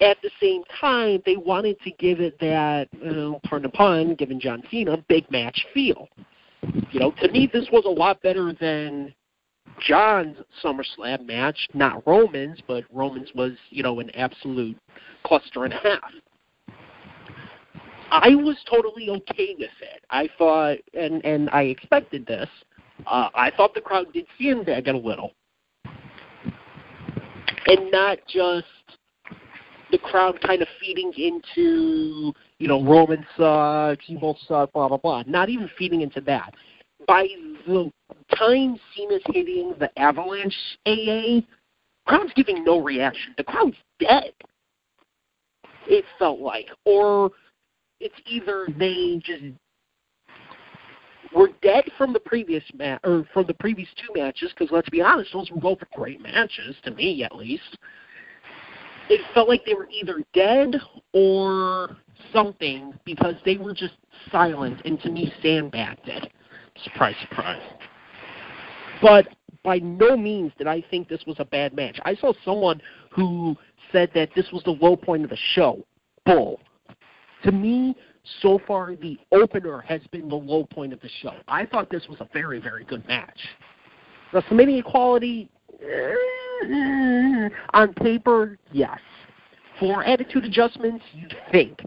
At 0.00 0.18
the 0.22 0.30
same 0.40 0.62
time, 0.78 1.22
they 1.24 1.36
wanted 1.36 1.80
to 1.80 1.90
give 1.92 2.20
it 2.20 2.38
that, 2.40 2.88
uh, 3.02 3.38
pardon 3.48 3.70
the 3.70 3.76
pun, 3.76 4.14
given 4.14 4.38
John 4.38 4.62
Cena, 4.70 4.98
big 5.08 5.30
match 5.30 5.66
feel. 5.72 6.08
You 6.90 7.00
know, 7.00 7.12
to 7.22 7.30
me, 7.30 7.48
this 7.50 7.66
was 7.72 7.84
a 7.86 7.90
lot 7.90 8.20
better 8.22 8.52
than 8.52 9.14
John's 9.80 10.36
SummerSlam 10.62 11.26
match. 11.26 11.68
Not 11.72 12.06
Roman's, 12.06 12.60
but 12.66 12.84
Roman's 12.92 13.30
was, 13.34 13.52
you 13.70 13.82
know, 13.82 14.00
an 14.00 14.10
absolute 14.14 14.76
cluster 15.24 15.64
and 15.64 15.72
a 15.72 15.78
half. 15.78 16.12
I 18.10 18.34
was 18.34 18.56
totally 18.70 19.10
okay 19.10 19.56
with 19.58 19.70
it. 19.80 20.04
I 20.10 20.28
thought, 20.38 20.78
and 20.94 21.24
and 21.24 21.50
I 21.50 21.62
expected 21.62 22.26
this. 22.26 22.48
Uh, 23.06 23.28
I 23.34 23.50
thought 23.50 23.74
the 23.74 23.80
crowd 23.80 24.12
did 24.12 24.26
sandbag 24.40 24.88
it 24.88 24.94
a 24.94 24.98
little, 24.98 25.32
and 27.66 27.90
not 27.90 28.18
just 28.28 28.66
the 29.90 29.98
crowd 29.98 30.40
kind 30.40 30.62
of 30.62 30.68
feeding 30.80 31.12
into, 31.16 32.32
you 32.58 32.68
know, 32.68 32.82
Roman 32.82 33.24
sucks, 33.36 34.04
both 34.20 34.36
suck, 34.46 34.72
blah 34.72 34.88
blah 34.88 34.96
blah. 34.96 35.22
Not 35.26 35.48
even 35.48 35.70
feeding 35.78 36.00
into 36.00 36.20
that. 36.22 36.54
By 37.06 37.28
the 37.66 37.90
time 38.36 38.78
Cena's 38.94 39.22
hitting 39.26 39.74
the 39.78 39.90
Avalanche 39.98 40.56
AA, 40.86 41.40
crowd's 42.06 42.32
giving 42.34 42.64
no 42.64 42.80
reaction. 42.80 43.34
The 43.36 43.44
crowd's 43.44 43.76
dead. 44.00 44.32
It 45.88 46.04
felt 46.18 46.40
like, 46.40 46.66
or 46.84 47.30
it's 48.00 48.14
either 48.26 48.66
they 48.76 49.20
just 49.24 49.44
were 51.34 51.50
dead 51.62 51.84
from 51.98 52.12
the 52.12 52.20
previous 52.20 52.64
match 52.74 53.00
or 53.04 53.24
from 53.32 53.46
the 53.46 53.54
previous 53.54 53.88
two 53.96 54.20
matches 54.20 54.52
because 54.56 54.72
let's 54.72 54.88
be 54.90 55.02
honest, 55.02 55.32
those 55.32 55.50
were 55.50 55.60
both 55.60 55.78
great 55.94 56.20
matches 56.20 56.76
to 56.84 56.90
me 56.92 57.22
at 57.22 57.36
least. 57.36 57.76
It 59.08 59.20
felt 59.34 59.48
like 59.48 59.64
they 59.64 59.74
were 59.74 59.88
either 59.90 60.22
dead 60.32 60.76
or 61.12 61.96
something 62.32 62.94
because 63.04 63.34
they 63.44 63.56
were 63.56 63.74
just 63.74 63.94
silent 64.30 64.82
and 64.84 65.00
to 65.02 65.10
me 65.10 65.32
sandbagged 65.42 66.08
it. 66.08 66.32
Surprise, 66.82 67.14
surprise. 67.28 67.62
But 69.00 69.28
by 69.62 69.78
no 69.78 70.16
means 70.16 70.52
did 70.58 70.66
I 70.66 70.82
think 70.90 71.08
this 71.08 71.22
was 71.26 71.36
a 71.38 71.44
bad 71.44 71.74
match. 71.74 71.98
I 72.04 72.14
saw 72.16 72.32
someone 72.44 72.80
who 73.10 73.56
said 73.92 74.10
that 74.14 74.30
this 74.34 74.46
was 74.52 74.62
the 74.64 74.72
low 74.72 74.96
point 74.96 75.24
of 75.24 75.30
the 75.30 75.38
show. 75.54 75.84
Bull 76.24 76.58
to 77.46 77.52
me, 77.52 77.96
so 78.42 78.60
far, 78.66 78.96
the 78.96 79.16
opener 79.32 79.80
has 79.80 80.00
been 80.10 80.28
the 80.28 80.36
low 80.36 80.64
point 80.64 80.92
of 80.92 81.00
the 81.00 81.08
show. 81.22 81.34
I 81.46 81.64
thought 81.64 81.90
this 81.90 82.06
was 82.08 82.20
a 82.20 82.28
very, 82.32 82.60
very 82.60 82.84
good 82.84 83.06
match. 83.06 83.38
WrestleMania 84.32 84.84
quality, 84.84 85.48
eh, 85.80 86.14
Mm-hmm. 86.64 87.54
on 87.74 87.94
paper, 87.94 88.58
yes. 88.72 88.98
For 89.78 90.04
attitude 90.04 90.44
adjustments, 90.44 91.04
you'd 91.12 91.36
think. 91.52 91.80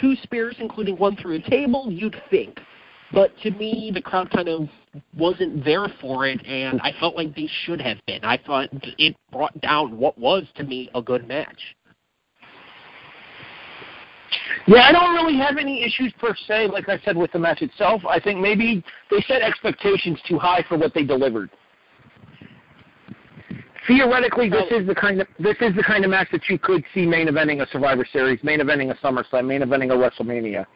Two 0.00 0.16
spears, 0.22 0.56
including 0.58 0.96
one 0.96 1.16
through 1.16 1.36
a 1.36 1.50
table, 1.50 1.86
you'd 1.90 2.20
think. 2.28 2.60
But 3.12 3.38
to 3.42 3.50
me, 3.52 3.90
the 3.94 4.02
crowd 4.02 4.30
kind 4.30 4.48
of 4.48 4.68
wasn't 5.16 5.64
there 5.64 5.86
for 6.00 6.26
it, 6.26 6.44
and 6.44 6.80
I 6.82 6.92
felt 6.98 7.14
like 7.14 7.34
they 7.36 7.48
should 7.64 7.80
have 7.80 7.98
been. 8.06 8.24
I 8.24 8.36
thought 8.36 8.68
it 8.98 9.16
brought 9.30 9.58
down 9.60 9.96
what 9.96 10.18
was, 10.18 10.44
to 10.56 10.64
me, 10.64 10.90
a 10.94 11.00
good 11.00 11.28
match. 11.28 11.76
Yeah, 14.66 14.82
I 14.82 14.92
don't 14.92 15.14
really 15.14 15.38
have 15.38 15.56
any 15.56 15.84
issues 15.84 16.12
per 16.18 16.34
se, 16.48 16.68
like 16.68 16.88
I 16.88 16.98
said, 17.04 17.16
with 17.16 17.30
the 17.30 17.38
match 17.38 17.62
itself. 17.62 18.02
I 18.04 18.18
think 18.18 18.40
maybe 18.40 18.82
they 19.10 19.20
set 19.28 19.40
expectations 19.40 20.18
too 20.28 20.38
high 20.38 20.64
for 20.68 20.76
what 20.76 20.92
they 20.92 21.04
delivered. 21.04 21.50
Theoretically, 23.86 24.48
this 24.48 24.64
is 24.70 24.86
the 24.86 24.94
kind 24.94 25.20
of 25.20 25.28
this 25.38 25.56
is 25.60 25.74
the 25.76 25.82
kind 25.82 26.04
of 26.04 26.10
match 26.10 26.28
that 26.32 26.48
you 26.48 26.58
could 26.58 26.84
see 26.92 27.06
main 27.06 27.28
eventing 27.28 27.62
a 27.62 27.70
Survivor 27.70 28.06
Series, 28.12 28.42
main 28.42 28.60
eventing 28.60 28.90
a 28.90 28.94
SummerSlam, 28.96 29.46
main 29.46 29.62
eventing 29.62 29.92
a 29.92 29.96
WrestleMania. 29.96 30.66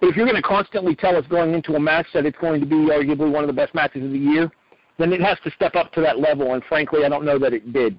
But 0.00 0.08
if 0.08 0.16
you're 0.16 0.26
going 0.26 0.40
to 0.40 0.48
constantly 0.48 0.96
tell 0.96 1.16
us 1.16 1.24
going 1.28 1.54
into 1.54 1.74
a 1.74 1.80
match 1.80 2.06
that 2.14 2.26
it's 2.26 2.38
going 2.38 2.60
to 2.60 2.66
be 2.66 2.76
arguably 2.76 3.30
one 3.30 3.44
of 3.44 3.48
the 3.48 3.54
best 3.54 3.74
matches 3.74 4.04
of 4.04 4.10
the 4.10 4.18
year, 4.18 4.50
then 4.98 5.12
it 5.12 5.20
has 5.20 5.38
to 5.44 5.50
step 5.52 5.74
up 5.74 5.92
to 5.92 6.00
that 6.00 6.18
level. 6.18 6.54
And 6.54 6.64
frankly, 6.64 7.04
I 7.04 7.08
don't 7.08 7.24
know 7.24 7.38
that 7.38 7.52
it 7.52 7.72
did. 7.72 7.98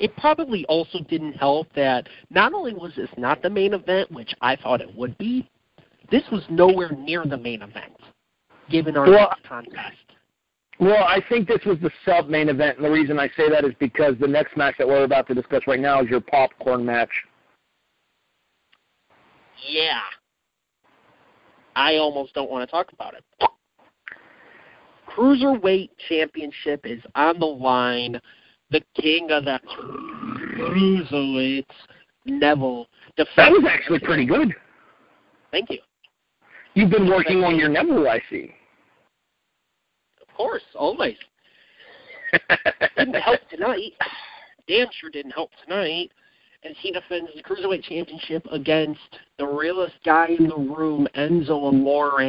it 0.00 0.16
probably 0.16 0.64
also 0.66 0.98
didn't 1.08 1.34
help 1.34 1.68
that 1.74 2.08
not 2.30 2.54
only 2.54 2.72
was 2.72 2.92
this 2.96 3.10
not 3.16 3.42
the 3.42 3.50
main 3.50 3.74
event, 3.74 4.10
which 4.10 4.34
I 4.40 4.56
thought 4.56 4.80
it 4.80 4.92
would 4.96 5.16
be, 5.18 5.48
this 6.10 6.22
was 6.32 6.42
nowhere 6.48 6.90
near 6.90 7.24
the 7.24 7.36
main 7.36 7.62
event, 7.62 7.92
given 8.68 8.96
our 8.96 9.08
well, 9.08 9.36
contest. 9.46 10.09
Well, 10.80 11.04
I 11.04 11.20
think 11.28 11.46
this 11.46 11.62
was 11.66 11.76
the 11.82 11.90
sub 12.06 12.28
main 12.28 12.48
event, 12.48 12.78
and 12.78 12.86
the 12.86 12.90
reason 12.90 13.18
I 13.18 13.28
say 13.36 13.50
that 13.50 13.66
is 13.66 13.72
because 13.78 14.14
the 14.18 14.26
next 14.26 14.56
match 14.56 14.76
that 14.78 14.88
we're 14.88 15.04
about 15.04 15.26
to 15.28 15.34
discuss 15.34 15.60
right 15.66 15.78
now 15.78 16.00
is 16.00 16.08
your 16.08 16.22
popcorn 16.22 16.86
match. 16.86 17.10
Yeah. 19.68 20.00
I 21.76 21.96
almost 21.96 22.32
don't 22.32 22.50
want 22.50 22.66
to 22.66 22.70
talk 22.70 22.92
about 22.94 23.14
it. 23.14 23.24
Cruiserweight 25.06 25.90
Championship 26.08 26.80
is 26.84 27.02
on 27.14 27.38
the 27.38 27.46
line 27.46 28.18
the 28.70 28.80
king 28.94 29.30
of 29.32 29.44
the 29.44 29.60
cruiserweights, 30.56 31.64
Neville. 32.24 32.86
That 33.18 33.50
was 33.50 33.64
actually 33.68 33.98
pretty 33.98 34.24
good. 34.24 34.54
Thank 35.50 35.68
you. 35.70 35.78
You've 36.74 36.90
been 36.90 37.08
working 37.08 37.44
on 37.44 37.56
your 37.56 37.68
Neville, 37.68 38.08
I 38.08 38.22
see. 38.30 38.54
Of 40.40 40.46
course, 40.46 40.62
always. 40.74 41.16
didn't 42.96 43.14
help 43.14 43.40
tonight. 43.50 43.92
Damn 44.66 44.86
sure 44.98 45.10
didn't 45.10 45.32
help 45.32 45.50
tonight. 45.62 46.12
As 46.64 46.72
he 46.80 46.92
defends 46.92 47.30
the 47.34 47.42
Cruiserweight 47.42 47.82
Championship 47.82 48.46
against 48.50 49.18
the 49.38 49.46
realest 49.46 49.96
guy 50.02 50.28
in 50.28 50.48
the 50.48 50.56
room, 50.56 51.06
Enzo 51.14 51.68
Amore. 51.68 52.22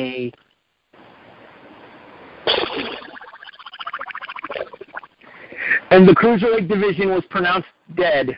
And 5.92 6.06
the 6.06 6.14
cruiserweight 6.14 6.68
division 6.68 7.12
was 7.12 7.24
pronounced 7.30 7.70
dead 7.96 8.38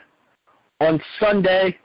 on 0.81 1.01
Sunday, 1.19 1.75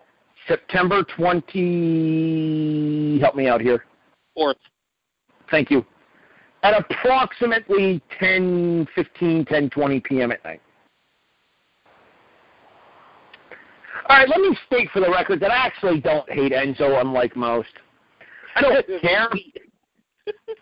September 0.47 1.05
20. 1.17 3.21
Help 3.21 3.35
me 3.35 3.49
out 3.49 3.63
here. 3.63 3.87
Fourth. 4.35 4.59
Thank 5.51 5.71
you. 5.71 5.87
At 6.63 6.75
approximately 6.77 8.03
10, 8.19 8.89
15, 8.95 9.45
10, 9.45 9.71
20 9.71 10.01
p.m. 10.01 10.33
at 10.33 10.43
night. 10.45 10.61
All 14.09 14.17
right, 14.17 14.29
let 14.29 14.41
me 14.41 14.57
state 14.67 14.89
for 14.93 15.01
the 15.01 15.11
record 15.11 15.39
that 15.41 15.51
I 15.51 15.57
actually 15.57 16.01
don't 16.01 16.29
hate 16.31 16.53
Enzo, 16.53 17.01
unlike 17.01 17.37
most. 17.37 17.69
I 18.57 18.63
don't 18.63 18.87
care. 19.03 19.29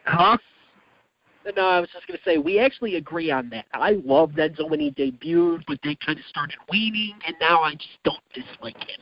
huh? 0.05 0.37
No, 1.57 1.69
I 1.69 1.79
was 1.81 1.89
just 1.93 2.07
going 2.09 2.19
to 2.19 2.25
say 2.25 2.39
we 2.39 2.59
actually 2.59 2.97
agree 2.97 3.31
on 3.31 3.49
that. 3.51 3.67
I 3.73 4.01
loved 4.05 4.37
Enzo 4.37 4.69
when 4.69 4.81
he 4.81 4.91
debuted, 4.91 5.63
but 5.69 5.79
they 5.85 5.97
kind 6.05 6.19
of 6.19 6.25
started 6.29 6.57
weaning, 6.71 7.15
and 7.25 7.37
now 7.41 7.63
I 7.63 7.75
just 7.75 7.99
don't 8.05 8.23
dislike 8.35 8.79
him. 8.79 9.01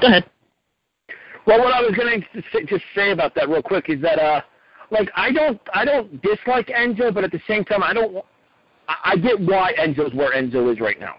Go 0.00 0.06
ahead. 0.08 0.24
Well, 1.46 1.58
what 1.58 1.74
I 1.74 1.80
was 1.80 1.94
going 1.96 2.24
to 2.34 2.64
just 2.66 2.84
say 2.94 3.10
about 3.10 3.34
that 3.34 3.48
real 3.48 3.62
quick 3.62 3.88
is 3.88 4.00
that, 4.02 4.18
uh, 4.18 4.42
like, 4.90 5.10
I 5.16 5.32
don't, 5.32 5.60
I 5.74 5.84
don't 5.84 6.22
dislike 6.22 6.68
Enzo, 6.68 7.12
but 7.12 7.24
at 7.24 7.32
the 7.32 7.40
same 7.48 7.64
time, 7.64 7.82
I 7.82 7.92
don't, 7.92 8.24
I 8.88 9.16
get 9.16 9.40
why 9.40 9.72
Enzo's 9.78 10.14
where 10.14 10.32
Enzo 10.32 10.72
is 10.72 10.80
right 10.80 11.00
now. 11.00 11.16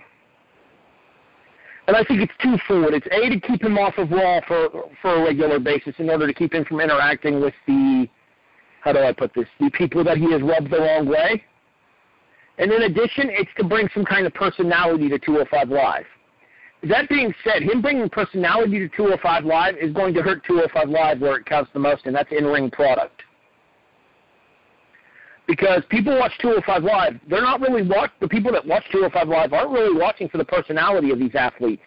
And 1.87 1.97
I 1.97 2.03
think 2.05 2.21
it's 2.21 2.33
twofold. 2.41 2.93
It's 2.93 3.07
A, 3.07 3.29
to 3.29 3.39
keep 3.39 3.61
him 3.61 3.77
off 3.77 3.97
of 3.97 4.09
Raw 4.11 4.39
for, 4.47 4.69
for 5.01 5.15
a 5.15 5.23
regular 5.23 5.59
basis 5.59 5.93
in 5.97 6.09
order 6.09 6.25
to 6.25 6.33
keep 6.33 6.53
him 6.53 6.63
from 6.63 6.79
interacting 6.79 7.41
with 7.41 7.53
the, 7.67 8.07
how 8.81 8.93
do 8.93 8.99
I 8.99 9.11
put 9.11 9.33
this, 9.33 9.47
the 9.59 9.69
people 9.71 10.03
that 10.05 10.17
he 10.17 10.31
has 10.31 10.41
rubbed 10.41 10.71
the 10.71 10.79
wrong 10.79 11.07
way. 11.07 11.43
And 12.57 12.71
in 12.71 12.83
addition, 12.83 13.29
it's 13.29 13.49
to 13.57 13.65
bring 13.65 13.89
some 13.93 14.05
kind 14.05 14.25
of 14.25 14.33
personality 14.33 15.09
to 15.09 15.19
205 15.19 15.69
Live. 15.69 16.05
That 16.89 17.07
being 17.07 17.33
said, 17.45 17.63
him 17.63 17.81
bringing 17.81 18.09
personality 18.09 18.79
to 18.79 18.89
205 18.89 19.45
Live 19.45 19.77
is 19.77 19.93
going 19.93 20.13
to 20.15 20.21
hurt 20.21 20.43
205 20.45 20.89
Live 20.89 21.21
where 21.21 21.37
it 21.37 21.45
counts 21.45 21.71
the 21.73 21.79
most, 21.79 22.05
and 22.05 22.15
that's 22.15 22.31
in-ring 22.31 22.69
product. 22.71 23.21
Because 25.47 25.83
people 25.89 26.17
watch 26.17 26.33
205 26.41 26.83
Live, 26.83 27.19
they're 27.29 27.41
not 27.41 27.61
really 27.61 27.87
watch 27.87 28.11
the 28.19 28.27
people 28.27 28.51
that 28.51 28.65
watch 28.65 28.83
205 28.91 29.27
Live 29.29 29.53
aren't 29.53 29.71
really 29.71 29.97
watching 29.97 30.27
for 30.27 30.37
the 30.37 30.45
personality 30.45 31.11
of 31.11 31.19
these 31.19 31.35
athletes. 31.35 31.81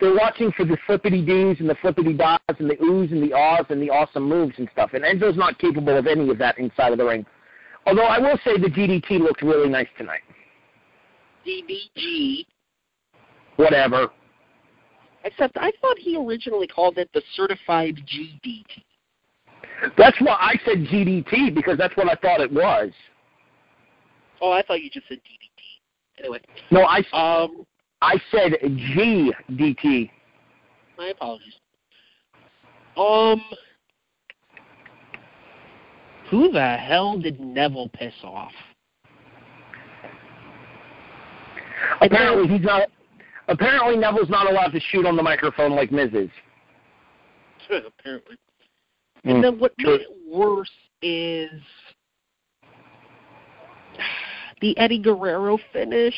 They're 0.00 0.14
watching 0.14 0.50
for 0.52 0.64
the 0.64 0.76
flippity 0.86 1.24
doos 1.24 1.60
and 1.60 1.68
the 1.68 1.76
flippity 1.76 2.12
dots 2.12 2.42
and 2.58 2.68
the 2.68 2.76
oohs 2.76 3.12
and 3.12 3.22
the 3.22 3.32
ahs 3.32 3.66
and 3.70 3.80
the 3.80 3.88
awesome 3.88 4.24
moves 4.24 4.54
and 4.58 4.68
stuff. 4.72 4.90
And 4.94 5.04
Enzo's 5.04 5.36
not 5.36 5.58
capable 5.58 5.96
of 5.96 6.06
any 6.06 6.28
of 6.28 6.38
that 6.38 6.58
inside 6.58 6.92
of 6.92 6.98
the 6.98 7.04
ring. 7.04 7.24
Although 7.86 8.04
I 8.04 8.18
will 8.18 8.38
say 8.44 8.58
the 8.58 8.68
DDT 8.68 9.20
looked 9.20 9.42
really 9.42 9.68
nice 9.68 9.86
tonight. 9.96 10.22
DDG. 11.46 12.46
Whatever. 13.56 14.08
Except 15.24 15.56
I 15.56 15.72
thought 15.80 15.98
he 15.98 16.16
originally 16.16 16.66
called 16.66 16.98
it 16.98 17.08
the 17.14 17.22
certified 17.34 17.96
GDT. 18.06 18.64
That's 19.96 20.20
why 20.20 20.34
I 20.34 20.54
said 20.64 20.84
GDT 20.84 21.54
because 21.54 21.78
that's 21.78 21.96
what 21.96 22.08
I 22.08 22.14
thought 22.16 22.40
it 22.40 22.52
was. 22.52 22.90
Oh, 24.40 24.50
I 24.50 24.62
thought 24.62 24.82
you 24.82 24.90
just 24.90 25.08
said 25.08 25.18
DDT. 25.18 26.20
Anyway. 26.20 26.40
No, 26.70 26.82
I 26.82 26.98
um 27.12 27.64
I 28.00 28.16
said 28.30 28.52
GDT. 28.62 30.10
My 30.98 31.08
apologies. 31.08 31.54
Um, 32.96 33.42
who 36.30 36.50
the 36.50 36.76
hell 36.76 37.18
did 37.18 37.40
Neville 37.40 37.88
piss 37.88 38.12
off? 38.22 38.52
Apparently 42.00 42.48
he's 42.48 42.64
not. 42.64 42.88
Apparently 43.52 43.96
Neville's 43.98 44.30
not 44.30 44.50
allowed 44.50 44.72
to 44.72 44.80
shoot 44.80 45.04
on 45.04 45.14
the 45.14 45.22
microphone 45.22 45.72
like 45.72 45.92
Miz 45.92 46.08
is. 46.14 46.30
Apparently. 47.86 48.36
And 49.24 49.44
then 49.44 49.58
what 49.58 49.72
made 49.76 50.00
it 50.00 50.08
worse 50.26 50.70
is 51.02 51.50
the 54.62 54.76
Eddie 54.78 54.98
Guerrero 54.98 55.58
finish. 55.70 56.14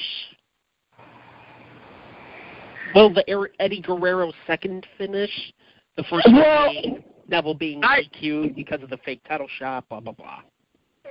Well, 2.94 3.12
the 3.12 3.24
Er- 3.28 3.50
Eddie 3.58 3.80
Guerrero 3.82 4.32
second 4.46 4.86
finish. 4.96 5.52
The 5.96 6.04
first 6.04 6.28
Well, 6.32 6.66
one 6.66 6.72
being 6.82 7.04
Neville 7.26 7.54
being 7.54 7.82
I- 7.82 8.02
DQ'd 8.22 8.54
because 8.54 8.80
of 8.82 8.90
the 8.90 8.98
fake 8.98 9.22
title 9.26 9.48
shot, 9.58 9.88
blah, 9.88 9.98
blah, 9.98 10.12
blah. 10.12 10.38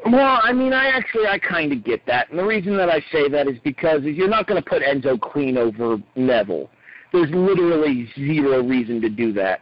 Well, 0.06 0.39
I 0.43 0.51
mean, 0.51 0.74
I 0.74 0.88
actually 0.88 1.28
I 1.28 1.39
kind 1.39 1.72
of 1.72 1.84
get 1.84 2.06
that, 2.08 2.30
and 2.30 2.38
the 2.38 2.43
reason 2.43 2.76
that 2.78 2.89
I 2.89 2.99
say 3.12 3.30
that 3.30 3.47
is 3.47 3.58
because 3.64 4.04
you're 4.04 4.28
not 4.28 4.47
going 4.47 4.62
to 4.62 4.70
put 4.70 4.82
Enzo 4.82 5.20
clean 5.20 5.58
over 5.58 5.97
Neville. 6.16 6.70
There's 7.14 7.30
literally 7.32 8.10
zero 8.16 8.62
reason 8.62 8.99
to 9.01 9.10
do 9.10 9.32
that. 9.34 9.62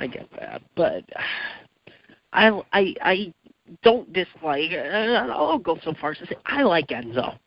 I 0.00 0.06
get 0.06 0.28
that, 0.38 0.62
but 0.74 1.04
I 2.32 2.60
I 2.72 2.94
I 3.02 3.34
don't 3.82 4.12
dislike. 4.12 4.72
I'll 4.72 5.58
go 5.58 5.78
so 5.84 5.94
far 6.00 6.12
as 6.12 6.18
to 6.18 6.26
say 6.26 6.36
I 6.46 6.62
like 6.62 6.88
Enzo. 6.88 7.38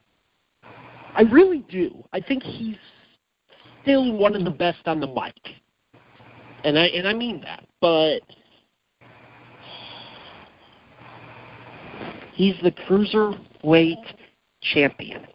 I 1.16 1.24
really 1.24 1.66
do. 1.70 2.04
I 2.14 2.22
think 2.22 2.44
he's 2.44 2.78
still 3.82 4.14
one 4.14 4.36
of 4.36 4.46
the 4.46 4.52
best 4.52 4.88
on 4.88 5.00
the 5.00 5.08
mic, 5.08 5.36
and 6.64 6.78
I 6.80 6.86
and 6.86 7.08
I 7.08 7.14
mean 7.14 7.42
that. 7.42 7.66
But 7.82 8.22
he's 12.34 12.56
the 12.64 12.72
cruiserweight 12.72 14.04
champion. 14.62 15.26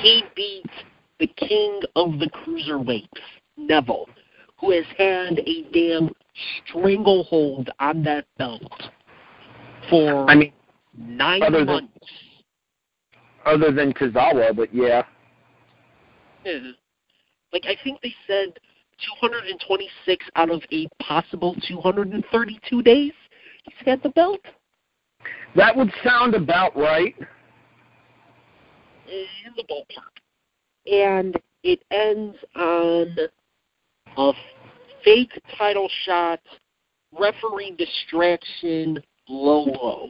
He 0.00 0.24
beat 0.34 0.66
the 1.20 1.26
king 1.28 1.80
of 1.94 2.18
the 2.18 2.28
cruiserweights, 2.30 3.08
Neville, 3.56 4.08
who 4.58 4.70
has 4.72 4.84
had 4.98 5.38
a 5.38 5.62
damn 5.72 6.10
stranglehold 6.66 7.70
on 7.78 8.02
that 8.04 8.26
belt 8.38 8.62
for 9.88 10.28
I 10.28 10.34
mean, 10.34 10.52
nine 10.96 11.42
other 11.42 11.58
than- 11.58 11.66
months. 11.66 12.08
other 13.44 13.70
than 13.70 13.92
Tozawa, 13.92 14.54
but 14.56 14.74
yeah. 14.74 15.02
Yeah. 16.44 16.58
Like 17.52 17.64
I 17.66 17.76
think 17.84 18.00
they 18.02 18.14
said 18.26 18.58
226 19.20 20.24
out 20.36 20.50
of 20.50 20.62
a 20.72 20.88
possible 21.00 21.54
232 21.68 22.82
days 22.82 23.12
he's 23.62 23.74
had 23.84 24.02
the 24.02 24.10
belt. 24.10 24.40
That 25.54 25.76
would 25.76 25.92
sound 26.02 26.34
about 26.34 26.76
right. 26.76 27.14
in 29.06 29.52
the 29.56 29.64
ballpark. 29.64 30.90
And 30.90 31.36
it 31.62 31.82
ends 31.90 32.36
on 32.56 33.16
a 34.16 34.32
fake 35.04 35.40
title 35.56 35.88
shot, 36.04 36.40
referee 37.18 37.76
distraction, 37.78 39.02
low 39.28 39.64
low. 39.64 40.08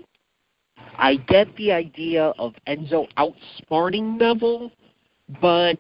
I 0.97 1.17
get 1.17 1.55
the 1.57 1.73
idea 1.73 2.33
of 2.39 2.55
Enzo 2.67 3.07
outsmarting 3.17 4.19
Neville, 4.19 4.71
but 5.41 5.79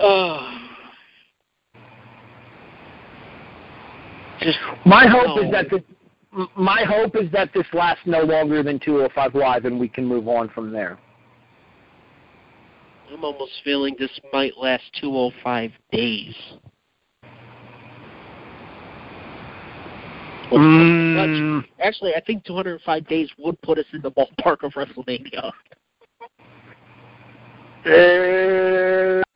uh, 0.00 0.65
just 4.40 4.58
My 4.84 5.06
hope 5.06 5.36
no. 5.36 5.42
is 5.44 5.52
that 5.52 5.70
this, 5.70 5.82
my 6.56 6.82
hope 6.84 7.16
is 7.16 7.30
that 7.32 7.50
this 7.54 7.66
lasts 7.72 8.02
no 8.06 8.20
longer 8.22 8.62
than 8.62 8.78
205 8.78 9.34
live, 9.34 9.64
and 9.64 9.78
we 9.80 9.88
can 9.88 10.04
move 10.04 10.28
on 10.28 10.48
from 10.50 10.70
there. 10.72 10.98
I'm 13.12 13.24
almost 13.24 13.52
feeling 13.64 13.94
this 13.98 14.10
might 14.32 14.56
last 14.58 14.84
205 15.00 15.70
days. 15.92 16.34
Mm, 20.50 21.64
Actually, 21.82 22.14
I 22.14 22.20
think 22.20 22.44
205 22.44 23.06
days 23.08 23.28
would 23.38 23.60
put 23.62 23.78
us 23.78 23.84
in 23.92 24.00
the 24.02 24.10
ballpark 24.10 24.62
of 24.62 24.72
WrestleMania. 24.72 25.52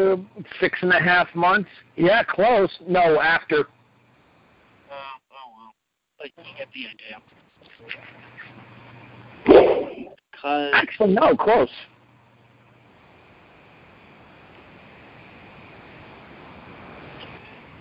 uh, 0.00 0.16
six 0.60 0.78
and 0.82 0.92
a 0.92 1.00
half 1.00 1.28
months. 1.34 1.68
Yeah, 1.96 2.22
close. 2.22 2.70
No, 2.86 3.20
after. 3.20 3.66
But 6.20 6.30
you 6.36 6.52
get 6.58 6.68
the 6.74 6.86
idea. 9.56 9.80
Cause 10.40 10.70
Actually, 10.74 11.14
no, 11.14 11.34
close. 11.34 11.70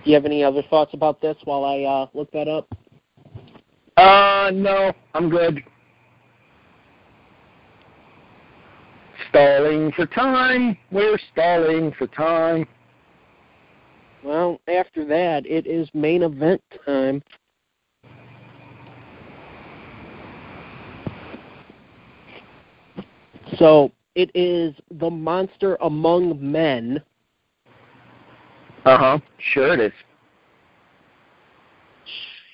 do 0.03 0.09
you 0.09 0.15
have 0.15 0.25
any 0.25 0.43
other 0.43 0.63
thoughts 0.69 0.93
about 0.93 1.21
this 1.21 1.35
while 1.43 1.65
I 1.65 1.83
uh, 1.83 2.07
look 2.13 2.31
that 2.31 2.47
up? 2.47 2.67
Uh, 3.97 4.51
no, 4.53 4.93
I'm 5.13 5.29
good. 5.29 5.61
Stalling 9.29 9.91
for 9.91 10.05
time. 10.05 10.77
We're 10.91 11.19
stalling 11.33 11.91
for 11.97 12.07
time. 12.07 12.65
Well, 14.23 14.59
after 14.67 15.05
that, 15.05 15.45
it 15.45 15.67
is 15.67 15.89
main 15.93 16.23
event 16.23 16.61
time. 16.85 17.21
So 23.57 23.91
it 24.15 24.31
is 24.35 24.73
the 24.91 25.09
monster 25.09 25.77
among 25.81 26.37
men. 26.39 27.01
Uh 28.85 28.97
huh. 28.97 29.19
Sure 29.37 29.73
it 29.73 29.79
is. 29.79 29.93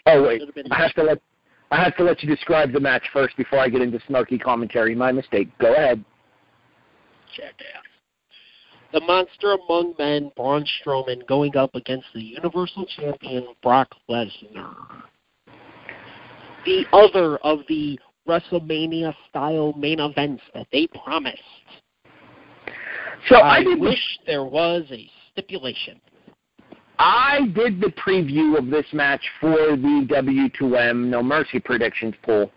Oh 0.08 0.24
wait, 0.24 0.42
I 0.72 0.76
have 0.76 0.94
to 0.94 1.04
let 1.04 1.20
I 1.72 1.84
have 1.84 1.96
to 1.98 2.04
let 2.04 2.22
you 2.22 2.30
describe 2.30 2.72
the 2.72 2.80
match 2.80 3.04
first 3.12 3.36
before 3.38 3.60
I 3.60 3.70
get 3.70 3.82
into 3.82 4.00
snarky 4.00 4.40
commentary. 4.40 4.94
My 4.96 5.12
mistake. 5.12 5.50
Go 5.60 5.74
ahead. 5.74 6.04
jackass. 7.36 7.82
The 8.94 9.02
monster 9.02 9.58
among 9.68 9.96
men, 10.00 10.32
Braun 10.38 10.66
Strowman, 10.80 11.28
going 11.28 11.58
up 11.58 11.76
against 11.76 12.06
the 12.14 12.22
Universal 12.22 12.86
Champion 12.86 13.48
Brock 13.62 13.94
Lesnar. 14.10 14.74
The 16.66 16.86
other 16.94 17.38
of 17.38 17.60
the 17.68 18.00
WrestleMania 18.28 19.14
style 19.30 19.74
main 19.74 20.00
events 20.00 20.44
that 20.54 20.68
they 20.72 20.88
promised. 20.88 21.38
So 23.30 23.38
I, 23.38 23.58
I 23.58 23.64
the, 23.64 23.76
wish 23.76 24.20
there 24.26 24.44
was 24.44 24.84
a 24.92 25.10
stipulation. 25.32 26.00
I 26.98 27.48
did 27.54 27.82
the 27.82 27.92
preview 27.92 28.58
of 28.58 28.70
this 28.70 28.86
match 28.94 29.22
for 29.40 29.56
the 29.56 30.08
W2M 30.10 31.08
No 31.08 31.22
Mercy 31.22 31.60
predictions 31.60 32.16
poll. 32.24 32.52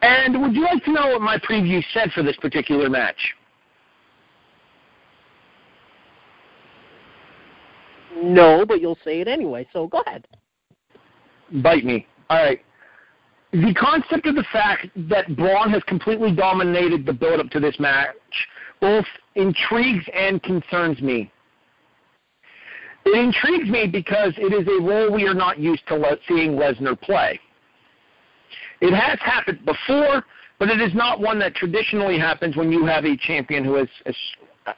And 0.00 0.40
would 0.42 0.54
you 0.54 0.64
like 0.64 0.84
to 0.84 0.92
know 0.92 1.08
what 1.08 1.20
my 1.20 1.38
preview 1.38 1.82
said 1.94 2.10
for 2.12 2.22
this 2.22 2.36
particular 2.36 2.90
match? 2.90 3.34
No, 8.20 8.64
but 8.66 8.80
you'll 8.80 8.98
say 9.04 9.20
it 9.20 9.28
anyway, 9.28 9.66
so 9.72 9.86
go 9.86 10.02
ahead. 10.06 10.26
Bite 11.62 11.84
me. 11.84 12.06
All 12.30 12.42
right. 12.42 12.60
The 13.52 13.74
concept 13.74 14.26
of 14.26 14.34
the 14.34 14.44
fact 14.50 14.86
that 14.96 15.36
Braun 15.36 15.70
has 15.70 15.82
completely 15.84 16.34
dominated 16.34 17.04
the 17.04 17.12
build 17.12 17.38
up 17.38 17.50
to 17.50 17.60
this 17.60 17.78
match 17.78 18.14
both 18.80 19.04
intrigues 19.36 20.04
and 20.12 20.42
concerns 20.42 21.00
me. 21.00 21.30
It 23.04 23.18
intrigues 23.18 23.68
me 23.68 23.86
because 23.86 24.32
it 24.38 24.52
is 24.52 24.66
a 24.66 24.82
role 24.82 25.12
we 25.12 25.26
are 25.26 25.34
not 25.34 25.58
used 25.58 25.86
to 25.88 26.18
seeing 26.26 26.52
Lesnar 26.52 27.00
play. 27.00 27.38
It 28.80 28.94
has 28.94 29.18
happened 29.20 29.64
before, 29.64 30.24
but 30.58 30.68
it 30.68 30.80
is 30.80 30.94
not 30.94 31.20
one 31.20 31.38
that 31.40 31.54
traditionally 31.54 32.18
happens 32.18 32.56
when 32.56 32.72
you 32.72 32.84
have 32.86 33.04
a 33.04 33.16
champion 33.16 33.64
who 33.64 33.76
is, 33.76 33.88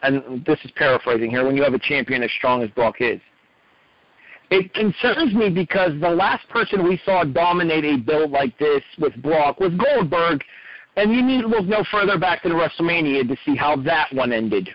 and 0.02 0.44
this 0.44 0.58
is 0.64 0.70
paraphrasing 0.72 1.30
here, 1.30 1.46
when 1.46 1.56
you 1.56 1.62
have 1.62 1.74
a 1.74 1.78
champion 1.78 2.22
as 2.22 2.30
strong 2.32 2.62
as 2.62 2.70
Brock 2.70 2.96
is. 3.00 3.20
It 4.51 4.72
concerns 4.74 5.34
me 5.34 5.49
because 5.49 5.92
the 6.01 6.11
last 6.11 6.49
person 6.49 6.84
we 6.84 7.01
saw 7.05 7.24
dominate 7.24 7.84
a 7.84 7.97
build 7.97 8.30
like 8.30 8.57
this 8.59 8.82
with 8.99 9.14
Brock 9.22 9.59
was 9.59 9.72
Goldberg, 9.74 10.45
and 10.97 11.12
you 11.12 11.22
need 11.22 11.42
to 11.42 11.49
look 11.49 11.66
no 11.66 11.84
further 11.90 12.18
back 12.18 12.42
than 12.42 12.53
WrestleMania 12.53 13.26
to 13.28 13.36
see 13.45 13.57
how 13.57 13.76
that 13.76 14.12
one 14.12 14.32
ended. 14.32 14.68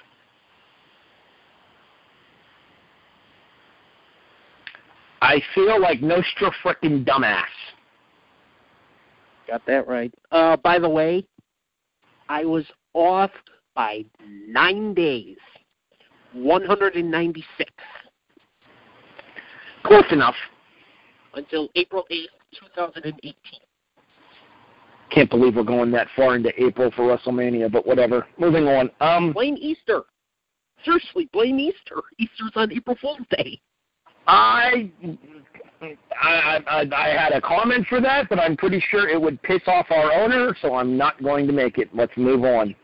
I 5.21 5.41
feel 5.53 5.79
like 5.79 6.01
Nostra 6.01 6.51
frickin' 6.63 7.05
dumbass. 7.05 7.43
Got 9.47 9.65
that 9.65 9.87
right. 9.87 10.13
Uh, 10.31 10.57
by 10.57 10.79
the 10.79 10.89
way, 10.89 11.25
I 12.29 12.45
was 12.45 12.65
off 12.93 13.31
by 13.75 14.05
nine 14.47 14.93
days, 14.93 15.37
196, 16.33 17.71
Close 19.83 20.05
enough. 20.11 20.35
until 21.35 21.69
April 21.75 22.05
8th, 22.11 22.25
2018. 22.73 23.33
Can't 25.11 25.29
believe 25.29 25.55
we're 25.55 25.63
going 25.63 25.91
that 25.91 26.07
far 26.15 26.35
into 26.35 26.51
April 26.61 26.91
for 26.95 27.03
WrestleMania, 27.03 27.71
but 27.71 27.85
whatever. 27.85 28.27
Moving 28.37 28.67
on. 28.67 28.91
Um, 28.99 29.33
Blame 29.33 29.57
Easter. 29.59 30.03
Seriously, 30.85 31.29
blame 31.33 31.59
Easter. 31.59 32.01
Easter's 32.19 32.51
on 32.55 32.71
April 32.71 32.95
Fool's 33.01 33.19
Day. 33.31 33.59
I, 34.27 34.91
I, 36.21 36.59
I, 36.67 36.85
I 36.95 37.09
had 37.09 37.33
a 37.33 37.41
comment 37.41 37.87
for 37.87 37.99
that, 38.01 38.29
but 38.29 38.39
I'm 38.39 38.55
pretty 38.55 38.83
sure 38.91 39.09
it 39.09 39.19
would 39.19 39.41
piss 39.41 39.61
off 39.67 39.87
our 39.89 40.13
owner, 40.13 40.55
so 40.61 40.75
I'm 40.75 40.97
not 40.97 41.21
going 41.23 41.47
to 41.47 41.53
make 41.53 41.77
it. 41.77 41.89
Let's 41.93 42.15
move 42.15 42.43
on. 42.43 42.75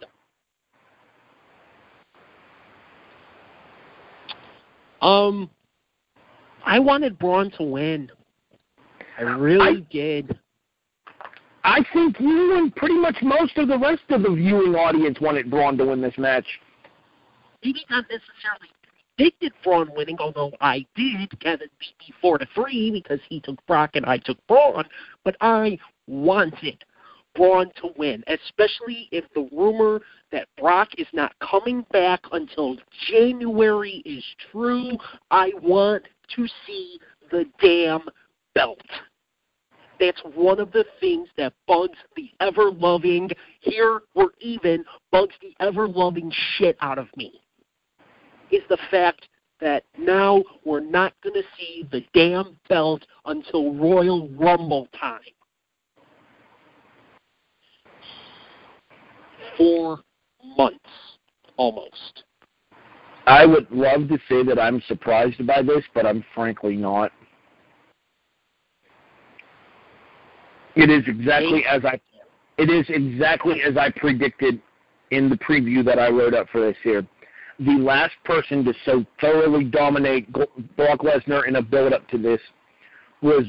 Um, 5.01 5.49
I 6.65 6.79
wanted 6.79 7.17
Braun 7.19 7.51
to 7.51 7.63
win. 7.63 8.11
I 9.17 9.21
really 9.21 9.77
I- 9.77 9.93
did. 9.93 10.39
I 11.63 11.83
think 11.93 12.19
you 12.19 12.57
and 12.57 12.75
pretty 12.75 12.95
much 12.95 13.15
most 13.23 13.57
of 13.57 13.67
the 13.67 13.77
rest 13.77 14.03
of 14.09 14.21
the 14.21 14.29
viewing 14.29 14.75
audience 14.75 15.19
wanted 15.19 15.49
Braun 15.49 15.77
to 15.79 15.85
win 15.85 15.99
this 15.99 16.15
match. 16.15 16.45
Maybe 17.63 17.83
not 17.89 18.03
necessarily 18.03 18.69
predicted 19.17 19.51
Braun 19.63 19.89
winning, 19.95 20.17
although 20.19 20.51
I 20.61 20.85
did. 20.95 21.39
Kevin 21.39 21.69
beat 21.79 21.95
me 21.99 22.13
four 22.21 22.37
to 22.37 22.47
three 22.53 22.91
because 22.91 23.19
he 23.29 23.39
took 23.39 23.65
Brock 23.65 23.91
and 23.95 24.05
I 24.05 24.17
took 24.19 24.37
Braun. 24.47 24.83
But 25.23 25.37
I 25.41 25.79
wanted 26.05 26.83
Braun 27.33 27.71
to 27.81 27.89
win, 27.97 28.23
especially 28.27 29.09
if 29.11 29.25
the 29.33 29.49
rumor 29.51 30.01
that 30.31 30.47
Brock 30.59 30.89
is 30.99 31.07
not 31.13 31.33
coming 31.39 31.83
back 31.91 32.21
until 32.31 32.77
January 33.07 34.03
is 34.05 34.23
true. 34.51 34.91
I 35.31 35.51
want 35.63 36.03
to 36.35 36.47
see 36.65 36.99
the 37.31 37.45
damn 37.61 38.01
belt. 38.53 38.79
That's 39.99 40.21
one 40.33 40.59
of 40.59 40.71
the 40.71 40.85
things 40.99 41.29
that 41.37 41.53
bugs 41.67 41.97
the 42.15 42.29
ever 42.41 42.71
loving, 42.71 43.29
here 43.61 44.01
or 44.13 44.31
even 44.39 44.83
bugs 45.11 45.35
the 45.41 45.53
ever 45.59 45.87
loving 45.87 46.31
shit 46.57 46.77
out 46.81 46.97
of 46.97 47.07
me. 47.15 47.41
Is 48.51 48.61
the 48.69 48.77
fact 48.91 49.27
that 49.61 49.83
now 49.97 50.43
we're 50.65 50.81
not 50.81 51.13
going 51.23 51.33
to 51.33 51.43
see 51.57 51.87
the 51.91 52.03
damn 52.13 52.57
belt 52.67 53.05
until 53.25 53.73
Royal 53.73 54.29
Rumble 54.29 54.87
time. 54.99 55.19
Four 59.57 59.99
months, 60.57 60.89
almost. 61.55 62.24
I 63.25 63.45
would 63.45 63.69
love 63.71 64.07
to 64.09 64.17
say 64.29 64.43
that 64.43 64.59
I'm 64.59 64.81
surprised 64.87 65.45
by 65.47 65.61
this, 65.61 65.83
but 65.93 66.05
I'm 66.05 66.23
frankly 66.33 66.75
not. 66.75 67.11
It 70.75 70.89
is 70.89 71.03
exactly 71.07 71.65
as 71.65 71.83
I 71.85 71.99
it 72.57 72.69
is 72.69 72.85
exactly 72.89 73.61
as 73.61 73.77
I 73.77 73.89
predicted 73.91 74.61
in 75.11 75.29
the 75.29 75.37
preview 75.37 75.83
that 75.85 75.99
I 75.99 76.09
wrote 76.09 76.33
up 76.33 76.47
for 76.51 76.61
this 76.61 76.77
here. 76.83 77.05
The 77.59 77.71
last 77.71 78.13
person 78.23 78.63
to 78.65 78.73
so 78.85 79.05
thoroughly 79.19 79.63
dominate 79.63 80.31
Brock 80.31 80.99
Lesnar 80.99 81.47
in 81.47 81.55
a 81.55 81.61
build 81.61 81.93
up 81.93 82.07
to 82.09 82.17
this 82.17 82.39
was 83.21 83.45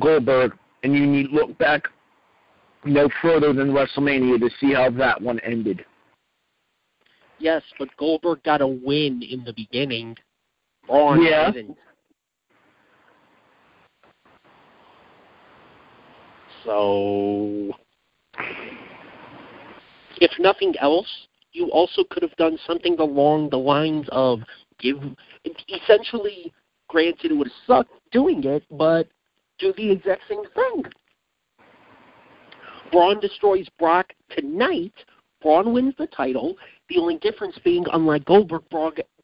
Goldberg, 0.00 0.52
and 0.82 0.94
you 0.94 1.06
need 1.06 1.30
look 1.30 1.56
back 1.58 1.84
no 2.84 3.08
further 3.22 3.52
than 3.52 3.72
WrestleMania 3.72 4.38
to 4.40 4.50
see 4.60 4.72
how 4.72 4.90
that 4.90 5.20
one 5.20 5.40
ended. 5.40 5.84
Yes, 7.38 7.62
but 7.78 7.88
Goldberg 7.96 8.42
got 8.42 8.60
a 8.60 8.66
win 8.66 9.22
in 9.22 9.44
the 9.44 9.52
beginning. 9.52 10.16
Braun 10.86 11.22
Yeah. 11.22 11.50
didn't. 11.50 11.78
So, 16.64 17.72
if 20.20 20.38
nothing 20.38 20.76
else, 20.78 21.28
you 21.52 21.70
also 21.70 22.04
could 22.04 22.22
have 22.22 22.34
done 22.36 22.58
something 22.66 22.98
along 22.98 23.50
the 23.50 23.58
lines 23.58 24.08
of 24.10 24.42
give, 24.78 24.98
essentially, 25.68 26.52
granted 26.88 27.30
it 27.30 27.34
would 27.34 27.48
have 27.48 27.56
sucked 27.66 28.10
doing 28.10 28.44
it, 28.44 28.64
but 28.70 29.08
do 29.58 29.72
the 29.76 29.90
exact 29.90 30.22
same 30.28 30.44
thing. 30.54 30.84
Braun 32.90 33.20
destroys 33.20 33.68
Brock 33.78 34.12
tonight. 34.30 34.94
Braun 35.42 35.72
wins 35.72 35.94
the 35.98 36.06
title. 36.08 36.56
The 36.88 36.98
only 36.98 37.16
difference 37.18 37.56
being, 37.64 37.84
unlike 37.92 38.24
Goldberg, 38.24 38.62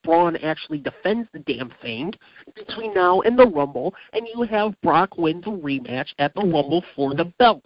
Braun, 0.03 0.37
actually 0.37 0.79
defends 0.79 1.29
the 1.33 1.39
damn 1.41 1.73
thing 1.81 2.13
between 2.55 2.93
now 2.93 3.23
and 3.23 3.39
the 3.39 3.47
Rumble, 3.47 3.95
and 4.13 4.29
you 4.33 4.43
have 4.43 4.79
Brock 4.83 5.17
win 5.17 5.41
the 5.41 5.51
rematch 5.51 6.09
at 6.19 6.35
the 6.35 6.43
Rumble 6.43 6.85
for 6.95 7.15
the 7.15 7.33
belt. 7.39 7.65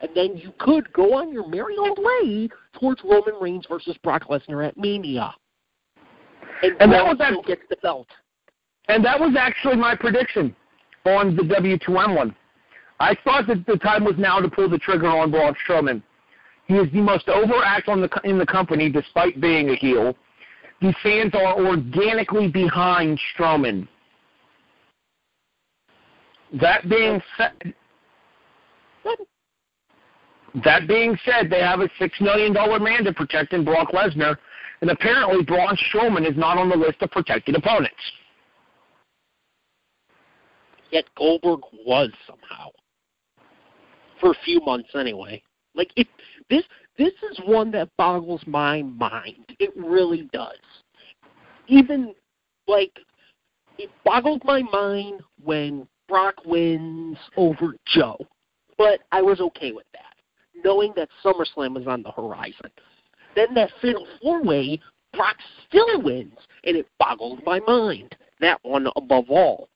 And 0.00 0.10
then 0.16 0.36
you 0.36 0.52
could 0.58 0.92
go 0.92 1.14
on 1.14 1.32
your 1.32 1.46
merry 1.46 1.76
old 1.76 1.98
way 1.98 2.48
towards 2.78 3.02
Roman 3.04 3.34
Reigns 3.40 3.66
versus 3.68 3.96
Brock 4.02 4.24
Lesnar 4.28 4.66
at 4.66 4.76
Mania. 4.76 5.34
And, 6.62 6.76
And 6.80 6.92
that 6.92 7.04
was 7.04 7.16
still 7.22 7.42
gets 7.42 7.62
the 7.68 7.76
belt. 7.76 8.08
And 8.88 9.04
that 9.04 9.18
was 9.18 9.36
actually 9.38 9.76
my 9.76 9.94
prediction 9.94 10.56
on 11.04 11.36
the 11.36 11.42
W2M 11.42 12.16
one. 12.16 12.34
I 12.98 13.16
thought 13.24 13.46
that 13.48 13.66
the 13.66 13.76
time 13.78 14.04
was 14.04 14.14
now 14.16 14.40
to 14.40 14.48
pull 14.48 14.68
the 14.68 14.78
trigger 14.78 15.08
on 15.08 15.30
Braun 15.30 15.54
Strowman. 15.66 16.02
He 16.66 16.74
is 16.74 16.90
the 16.92 17.00
most 17.00 17.28
overact 17.28 17.88
on 17.88 18.00
the 18.00 18.08
in 18.24 18.38
the 18.38 18.46
company, 18.46 18.90
despite 18.90 19.40
being 19.40 19.70
a 19.70 19.74
heel. 19.74 20.16
The 20.80 20.94
fans 21.02 21.32
are 21.34 21.58
organically 21.64 22.48
behind 22.48 23.20
Strowman. 23.34 23.86
That 26.60 26.88
being 26.88 27.20
said, 27.36 27.74
that 30.64 30.86
being 30.86 31.16
said, 31.24 31.50
they 31.50 31.60
have 31.60 31.80
a 31.80 31.88
six 31.98 32.20
million 32.20 32.52
dollar 32.52 32.78
man 32.78 33.04
to 33.04 33.12
protect 33.12 33.52
in 33.52 33.64
Brock 33.64 33.92
Lesnar, 33.92 34.36
and 34.80 34.90
apparently 34.90 35.44
Braun 35.44 35.76
Strowman 35.90 36.28
is 36.28 36.36
not 36.36 36.58
on 36.58 36.68
the 36.68 36.76
list 36.76 37.00
of 37.00 37.10
protected 37.10 37.56
opponents. 37.56 37.94
Yet 40.90 41.04
Goldberg 41.16 41.60
was 41.86 42.10
somehow. 42.26 42.68
For 44.20 44.32
a 44.32 44.36
few 44.44 44.60
months 44.60 44.90
anyway. 44.94 45.42
Like 45.74 45.90
it 45.96 46.06
this 46.52 46.64
this 46.98 47.12
is 47.30 47.40
one 47.46 47.70
that 47.70 47.88
boggles 47.96 48.42
my 48.46 48.82
mind. 48.82 49.46
It 49.58 49.72
really 49.74 50.28
does. 50.32 50.58
Even 51.66 52.14
like 52.68 52.92
it 53.78 53.90
boggled 54.04 54.42
my 54.44 54.62
mind 54.62 55.22
when 55.42 55.88
Brock 56.08 56.34
wins 56.44 57.16
over 57.38 57.74
Joe. 57.86 58.18
But 58.76 59.00
I 59.12 59.22
was 59.22 59.40
okay 59.40 59.72
with 59.72 59.86
that. 59.94 60.14
Knowing 60.62 60.92
that 60.96 61.08
SummerSlam 61.24 61.74
was 61.74 61.86
on 61.86 62.02
the 62.02 62.10
horizon. 62.10 62.70
Then 63.34 63.54
that 63.54 63.70
fatal 63.80 64.06
four 64.20 64.42
way, 64.42 64.78
Brock 65.14 65.36
still 65.66 66.02
wins, 66.02 66.36
and 66.64 66.76
it 66.76 66.86
boggled 66.98 67.42
my 67.46 67.60
mind. 67.60 68.14
That 68.40 68.58
one 68.62 68.88
above 68.94 69.30
all 69.30 69.70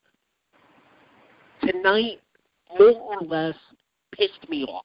tonight 1.62 2.20
more 2.79 2.91
or 2.91 3.20
less 3.22 3.57
pissed 4.14 4.47
me 4.51 4.64
off. 4.64 4.85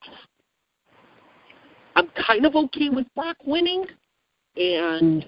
I'm 1.94 2.08
kind 2.26 2.46
of 2.46 2.56
okay 2.56 2.88
with 2.88 3.06
Brock 3.14 3.36
winning, 3.44 3.86
and 4.56 5.26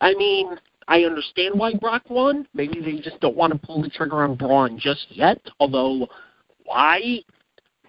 I 0.00 0.14
mean, 0.14 0.58
I 0.88 1.04
understand 1.04 1.58
why 1.58 1.74
Brock 1.74 2.02
won. 2.10 2.46
Maybe 2.54 2.80
they 2.80 3.00
just 3.00 3.20
don't 3.20 3.36
want 3.36 3.52
to 3.52 3.58
pull 3.58 3.82
the 3.82 3.88
trigger 3.88 4.24
on 4.24 4.34
Braun 4.34 4.78
just 4.78 5.06
yet, 5.10 5.40
although 5.58 6.06
why? 6.64 7.20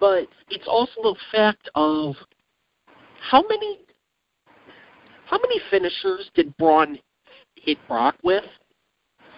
But 0.00 0.28
it's 0.48 0.66
also 0.66 1.02
the 1.02 1.16
fact 1.32 1.68
of 1.74 2.14
how 3.20 3.42
many 3.48 3.80
how 5.26 5.38
many 5.38 5.60
finishers 5.70 6.30
did 6.34 6.56
Braun 6.56 6.98
hit 7.56 7.78
Brock 7.88 8.14
with? 8.22 8.44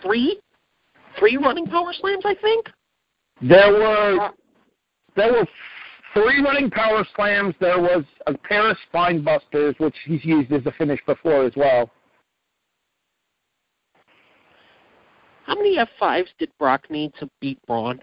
Three? 0.02 0.40
Three 1.18 1.36
running 1.36 1.66
power 1.66 1.92
slams, 1.92 2.24
I 2.24 2.34
think. 2.34 2.66
There 3.40 3.72
were 3.72 4.30
there 5.16 5.32
were 5.32 5.46
three 6.22 6.42
running 6.42 6.70
power 6.70 7.06
slams. 7.14 7.54
There 7.60 7.80
was 7.80 8.04
a 8.26 8.36
pair 8.36 8.70
of 8.70 8.76
spine 8.88 9.22
busters, 9.22 9.74
which 9.78 9.94
he's 10.04 10.24
used 10.24 10.52
as 10.52 10.64
a 10.66 10.72
finish 10.72 11.00
before 11.06 11.44
as 11.44 11.52
well. 11.56 11.90
How 15.44 15.54
many 15.54 15.78
F5s 15.78 16.26
did 16.38 16.50
Brock 16.58 16.90
need 16.90 17.12
to 17.20 17.28
beat 17.40 17.58
Braun? 17.66 18.00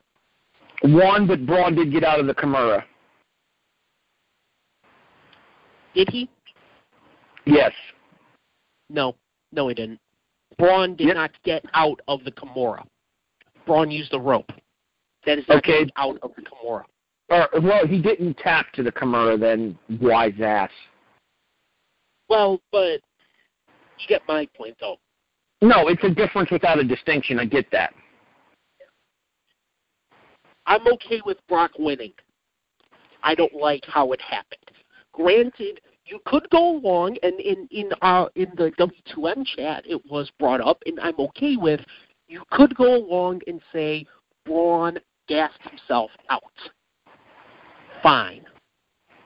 One, 0.81 1.27
but 1.27 1.45
Braun 1.45 1.75
did 1.75 1.91
get 1.91 2.03
out 2.03 2.19
of 2.19 2.27
the 2.27 2.33
Kimura. 2.33 2.83
Did 5.93 6.09
he? 6.09 6.29
Yes. 7.45 7.71
No. 8.89 9.15
No, 9.51 9.67
he 9.67 9.75
didn't. 9.75 9.99
Braun 10.57 10.95
did 10.95 11.07
Yep. 11.07 11.15
not 11.15 11.43
get 11.43 11.65
out 11.73 12.01
of 12.07 12.23
the 12.23 12.31
Kimura. 12.31 12.85
Braun 13.65 13.91
used 13.91 14.11
the 14.11 14.19
rope. 14.19 14.51
That 15.25 15.39
is 15.39 15.47
not 15.47 15.57
Okay. 15.57 15.89
out 15.95 16.17
of 16.21 16.33
the 16.35 16.41
Kimura. 16.41 16.83
Or, 17.29 17.47
well, 17.61 17.87
he 17.87 18.01
didn't 18.01 18.37
tap 18.37 18.71
to 18.73 18.83
the 18.83 18.91
Kimura 18.91 19.39
then, 19.39 19.77
wise 19.99 20.39
ass. 20.41 20.69
Well, 22.29 22.59
but 22.71 23.01
you 23.99 24.07
get 24.07 24.21
my 24.27 24.47
point 24.55 24.75
though. 24.79 24.97
No, 25.61 25.87
it's 25.87 26.03
a 26.03 26.09
difference 26.09 26.51
without 26.51 26.79
a 26.79 26.83
distinction. 26.83 27.39
I 27.39 27.45
get 27.45 27.69
that. 27.71 27.93
I'm 30.67 30.87
okay 30.87 31.21
with 31.25 31.37
Brock 31.47 31.71
winning. 31.77 32.13
I 33.23 33.35
don't 33.35 33.53
like 33.53 33.83
how 33.87 34.11
it 34.11 34.21
happened. 34.21 34.59
Granted, 35.13 35.79
you 36.05 36.19
could 36.25 36.47
go 36.51 36.77
along, 36.77 37.17
and 37.23 37.39
in 37.39 37.67
in 37.71 37.89
uh 38.01 38.27
in 38.35 38.51
the 38.57 38.71
W2M 38.77 39.45
chat, 39.55 39.83
it 39.87 40.01
was 40.09 40.31
brought 40.39 40.61
up, 40.61 40.77
and 40.85 40.99
I'm 40.99 41.19
okay 41.19 41.55
with. 41.55 41.81
You 42.27 42.43
could 42.51 42.75
go 42.75 42.95
along 42.95 43.41
and 43.47 43.61
say 43.71 44.05
Braun 44.45 44.99
gassed 45.27 45.61
himself 45.61 46.11
out. 46.29 46.43
Fine, 48.05 48.45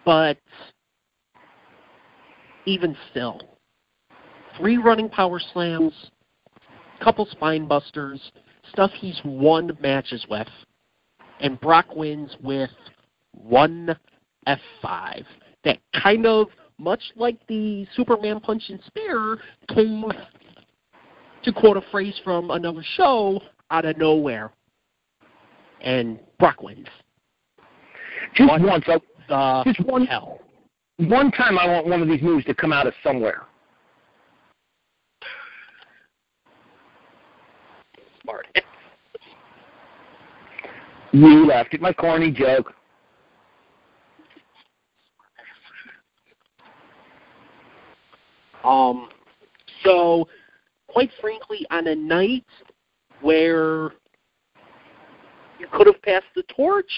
but 0.05 0.37
even 2.65 2.95
still, 3.11 3.41
three 4.57 4.77
running 4.77 5.09
power 5.09 5.37
slams, 5.51 6.11
couple 7.03 7.25
spine 7.25 7.67
busters, 7.67 8.31
stuff 8.71 8.91
he's 8.95 9.19
won 9.25 9.77
matches 9.81 10.25
with 10.29 10.47
and 11.41 11.59
Brock 11.59 11.95
wins 11.95 12.35
with 12.41 12.69
one 13.33 13.97
F5. 14.47 15.25
That 15.63 15.79
kind 16.01 16.25
of, 16.25 16.47
much 16.77 17.01
like 17.15 17.35
the 17.47 17.85
Superman 17.95 18.39
punch 18.39 18.63
and 18.69 18.79
spear, 18.87 19.39
came, 19.73 20.05
to 21.43 21.51
quote 21.51 21.77
a 21.77 21.81
phrase 21.91 22.19
from 22.23 22.51
another 22.51 22.83
show, 22.95 23.41
out 23.71 23.85
of 23.85 23.97
nowhere. 23.97 24.51
And 25.81 26.19
Brock 26.39 26.61
wins. 26.61 26.87
Just 28.35 28.49
What 28.49 28.61
once, 28.61 28.85
The 29.27 29.63
just 29.65 29.79
one 29.81 30.05
hell. 30.05 30.39
one 30.97 31.31
time, 31.31 31.57
I 31.57 31.67
want 31.67 31.87
one 31.87 32.01
of 32.01 32.07
these 32.07 32.21
moves 32.21 32.45
to 32.45 32.53
come 32.53 32.71
out 32.71 32.87
of 32.87 32.93
somewhere. 33.03 33.43
Smart. 38.21 38.47
You 41.11 41.47
laughed 41.47 41.73
at 41.73 41.81
my 41.81 41.91
corny 41.91 42.31
joke. 42.31 42.73
Um, 48.63 49.09
so, 49.83 50.27
quite 50.87 51.09
frankly, 51.21 51.65
on 51.71 51.87
a 51.87 51.95
night 51.95 52.45
where 53.21 53.91
you 55.59 55.67
could 55.71 55.87
have 55.87 56.01
passed 56.03 56.25
the 56.35 56.43
torch, 56.55 56.91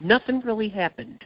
nothing 0.00 0.40
really 0.40 0.68
happened. 0.68 1.24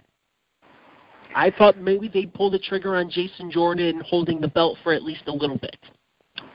I 1.34 1.50
thought 1.50 1.78
maybe 1.78 2.08
they'd 2.08 2.34
pull 2.34 2.50
the 2.50 2.58
trigger 2.58 2.96
on 2.96 3.08
Jason 3.08 3.50
Jordan 3.50 4.02
holding 4.04 4.40
the 4.40 4.48
belt 4.48 4.78
for 4.82 4.92
at 4.92 5.02
least 5.02 5.22
a 5.28 5.32
little 5.32 5.58
bit. 5.58 5.76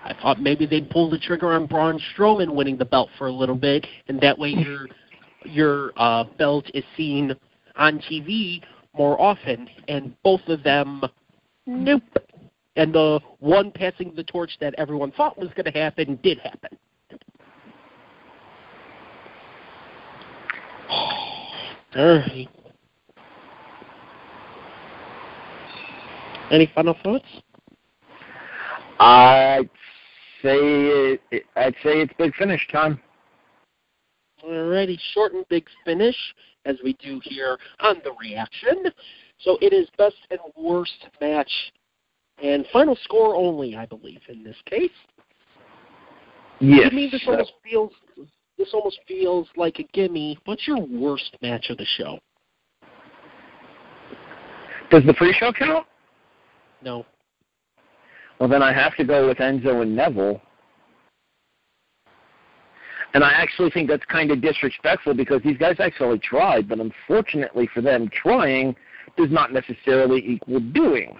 I 0.03 0.13
thought 0.21 0.41
maybe 0.41 0.65
they'd 0.65 0.89
pull 0.89 1.09
the 1.09 1.17
trigger 1.17 1.53
on 1.53 1.65
Braun 1.65 1.99
Strowman 2.13 2.53
winning 2.53 2.77
the 2.77 2.85
belt 2.85 3.09
for 3.17 3.27
a 3.27 3.31
little 3.31 3.55
bit, 3.55 3.87
and 4.07 4.19
that 4.21 4.37
way 4.37 4.49
your 4.49 4.87
your 5.43 5.91
uh, 5.95 6.25
belt 6.37 6.65
is 6.73 6.83
seen 6.97 7.33
on 7.75 7.99
TV 7.99 8.61
more 8.97 9.19
often. 9.19 9.69
And 9.87 10.15
both 10.23 10.41
of 10.47 10.63
them 10.63 11.03
Nope. 11.65 12.03
And 12.75 12.93
the 12.93 13.19
one 13.39 13.71
passing 13.71 14.13
the 14.15 14.23
torch 14.23 14.51
that 14.59 14.75
everyone 14.77 15.11
thought 15.11 15.37
was 15.37 15.49
going 15.55 15.71
to 15.71 15.79
happen 15.79 16.19
did 16.21 16.39
happen. 16.39 16.77
All 21.95 22.17
right. 22.17 22.49
Any 26.51 26.71
final 26.75 26.95
thoughts? 27.03 27.25
I'd 28.99 29.69
say 30.41 30.57
it, 30.59 31.21
I'd 31.55 31.73
say 31.83 32.01
it's 32.01 32.13
big 32.17 32.35
finish 32.35 32.67
time. 32.71 32.99
Alrighty, 34.45 34.97
short 35.13 35.33
and 35.33 35.47
big 35.49 35.65
finish, 35.85 36.15
as 36.65 36.77
we 36.83 36.93
do 36.93 37.19
here 37.23 37.57
on 37.79 37.95
the 38.03 38.11
reaction. 38.19 38.83
So 39.39 39.57
it 39.61 39.73
is 39.73 39.87
best 39.97 40.15
and 40.29 40.39
worst 40.55 41.07
match, 41.19 41.51
and 42.43 42.65
final 42.71 42.97
score 43.03 43.35
only, 43.35 43.75
I 43.75 43.85
believe, 43.85 44.21
in 44.29 44.43
this 44.43 44.57
case. 44.65 44.91
Yes. 46.59 46.89
To 46.89 46.95
me, 46.95 47.09
this 47.11 47.23
almost 47.27 47.53
feels 47.63 47.91
this 48.57 48.69
almost 48.73 48.99
feels 49.07 49.47
like 49.55 49.79
a 49.79 49.83
gimme. 49.93 50.37
What's 50.45 50.67
your 50.67 50.79
worst 50.79 51.35
match 51.41 51.69
of 51.69 51.77
the 51.77 51.85
show? 51.97 52.19
Does 54.89 55.03
the 55.05 55.13
pre-show 55.13 55.51
count? 55.51 55.85
No. 56.81 57.05
Well, 58.39 58.49
then 58.49 58.61
I 58.61 58.73
have 58.73 58.95
to 58.97 59.03
go 59.03 59.27
with 59.27 59.37
Enzo 59.37 59.81
and 59.81 59.95
Neville. 59.95 60.41
And 63.13 63.23
I 63.23 63.31
actually 63.31 63.71
think 63.71 63.89
that's 63.89 64.03
kind 64.05 64.29
of 64.31 64.41
disrespectful 64.41 65.13
because 65.13 65.41
these 65.41 65.57
guys 65.57 65.77
actually 65.79 66.19
tried, 66.19 66.67
but 66.67 66.79
unfortunately 66.79 67.69
for 67.73 67.81
them, 67.81 68.09
trying 68.09 68.75
does 69.17 69.31
not 69.31 69.53
necessarily 69.53 70.21
equal 70.25 70.59
doing. 70.59 71.17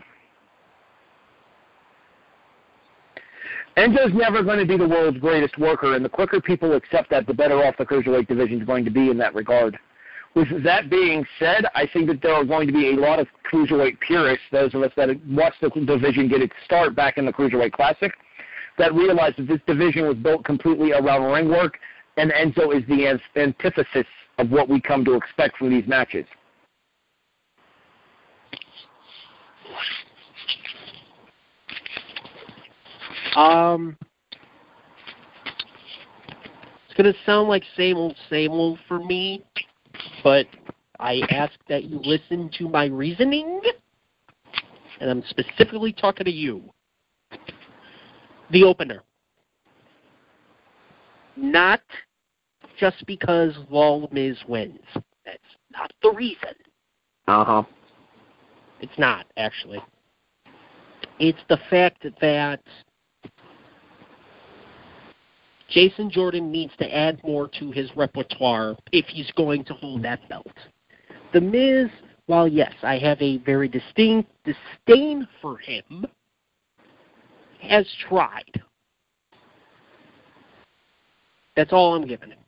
Enzo's 3.77 4.13
never 4.13 4.41
going 4.41 4.59
to 4.59 4.65
be 4.65 4.77
the 4.77 4.87
world's 4.87 5.17
greatest 5.17 5.57
worker, 5.57 5.95
and 5.95 6.05
the 6.05 6.09
quicker 6.09 6.39
people 6.39 6.73
accept 6.73 7.09
that, 7.09 7.27
the 7.27 7.33
better 7.33 7.61
off 7.63 7.75
the 7.77 7.85
cruiserweight 7.85 8.27
division 8.27 8.61
is 8.61 8.65
going 8.65 8.85
to 8.85 8.91
be 8.91 9.09
in 9.09 9.17
that 9.17 9.35
regard. 9.35 9.77
With 10.33 10.63
that 10.63 10.89
being 10.89 11.25
said, 11.39 11.65
I 11.75 11.85
think 11.91 12.07
that 12.07 12.21
there 12.21 12.33
are 12.33 12.45
going 12.45 12.67
to 12.67 12.73
be 12.73 12.91
a 12.91 12.95
lot 12.95 13.19
of 13.19 13.27
cruiserweight 13.49 13.99
purists, 13.99 14.45
those 14.51 14.73
of 14.73 14.81
us 14.81 14.91
that 14.95 15.09
watched 15.27 15.59
the 15.61 15.69
division 15.69 16.29
get 16.29 16.41
its 16.41 16.53
start 16.63 16.95
back 16.95 17.17
in 17.17 17.25
the 17.25 17.33
Cruiserweight 17.33 17.73
Classic, 17.73 18.13
that 18.77 18.93
realize 18.93 19.33
that 19.37 19.47
this 19.47 19.61
division 19.67 20.07
was 20.07 20.15
built 20.17 20.45
completely 20.45 20.93
around 20.93 21.31
ring 21.31 21.49
work, 21.49 21.77
and 22.17 22.31
Enzo 22.31 22.73
is 22.75 22.85
the 22.87 23.19
antithesis 23.35 24.07
of 24.37 24.51
what 24.51 24.69
we 24.69 24.79
come 24.79 25.03
to 25.05 25.15
expect 25.15 25.57
from 25.57 25.69
these 25.69 25.87
matches. 25.87 26.25
Um, 33.35 33.97
it's 36.85 36.95
gonna 36.97 37.13
sound 37.25 37.49
like 37.49 37.63
same 37.75 37.97
old, 37.97 38.15
same 38.29 38.51
old 38.51 38.79
for 38.87 38.99
me, 38.99 39.43
but 40.23 40.45
I 40.99 41.21
ask 41.29 41.53
that 41.67 41.83
you 41.83 41.99
listen 42.03 42.49
to 42.57 42.69
my 42.69 42.85
reasoning, 42.85 43.59
and 45.01 45.09
I'm 45.09 45.23
specifically 45.29 45.91
talking 45.91 46.25
to 46.25 46.31
you. 46.31 46.63
The 48.51 48.63
opener. 48.63 49.01
Not 51.35 51.81
just 52.79 53.05
because 53.05 53.53
Lol 53.69 54.07
Miz 54.13 54.37
wins. 54.47 54.79
That's 55.25 55.37
not 55.71 55.91
the 56.01 56.11
reason. 56.11 56.53
Uh 57.27 57.43
huh. 57.43 57.63
It's 58.79 58.97
not, 58.97 59.25
actually. 59.35 59.79
It's 61.19 61.39
the 61.49 61.59
fact 61.69 62.05
that 62.21 62.61
Jason 65.69 66.09
Jordan 66.09 66.51
needs 66.51 66.73
to 66.77 66.95
add 66.95 67.21
more 67.23 67.49
to 67.59 67.71
his 67.71 67.89
repertoire 67.95 68.75
if 68.91 69.05
he's 69.07 69.31
going 69.31 69.63
to 69.65 69.73
hold 69.73 70.03
that 70.03 70.27
belt. 70.29 70.47
The 71.33 71.41
Miz, 71.41 71.89
while 72.27 72.47
yes, 72.47 72.73
I 72.83 72.97
have 72.99 73.21
a 73.21 73.37
very 73.39 73.67
distinct 73.67 74.29
disdain 74.43 75.27
for 75.41 75.57
him, 75.57 76.05
has 77.61 77.87
tried. 78.07 78.61
That's 81.55 81.73
all 81.73 81.95
I'm 81.95 82.07
giving 82.07 82.29
him. 82.29 82.39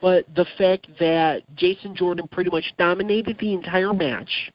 But 0.00 0.26
the 0.34 0.46
fact 0.58 0.88
that 0.98 1.42
Jason 1.54 1.94
Jordan 1.94 2.28
pretty 2.30 2.50
much 2.50 2.74
dominated 2.78 3.38
the 3.38 3.54
entire 3.54 3.92
match, 3.94 4.50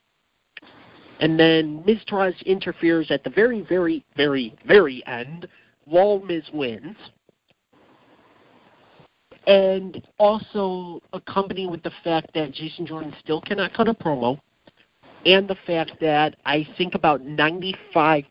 and 1.20 1.40
then 1.40 1.84
Miz 1.86 1.98
Taraj 2.10 2.46
interferes 2.46 3.10
at 3.10 3.24
the 3.24 3.30
very, 3.30 3.62
very, 3.62 4.06
very, 4.16 4.56
very 4.68 5.04
end, 5.08 5.48
while 5.86 6.20
Miz 6.20 6.44
wins, 6.54 6.96
and 9.50 10.08
also 10.20 11.02
accompanied 11.12 11.72
with 11.72 11.82
the 11.82 11.92
fact 12.04 12.30
that 12.36 12.54
Jason 12.54 12.86
Jordan 12.86 13.14
still 13.20 13.42
cannot 13.42 13.74
cut 13.74 13.88
a 13.88 13.94
promo, 13.96 14.40
and 15.26 15.48
the 15.48 15.58
fact 15.66 15.94
that 16.00 16.36
I 16.46 16.68
think 16.78 16.94
about 16.94 17.24
95% 17.26 18.24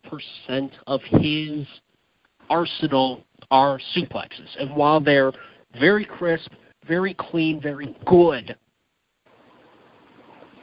of 0.86 1.00
his 1.02 1.66
arsenal 2.48 3.24
are 3.50 3.80
suplexes. 3.96 4.48
And 4.60 4.74
while 4.76 5.00
they're 5.00 5.32
very 5.78 6.04
crisp, 6.04 6.52
very 6.86 7.14
clean, 7.14 7.60
very 7.60 7.96
good, 8.06 8.56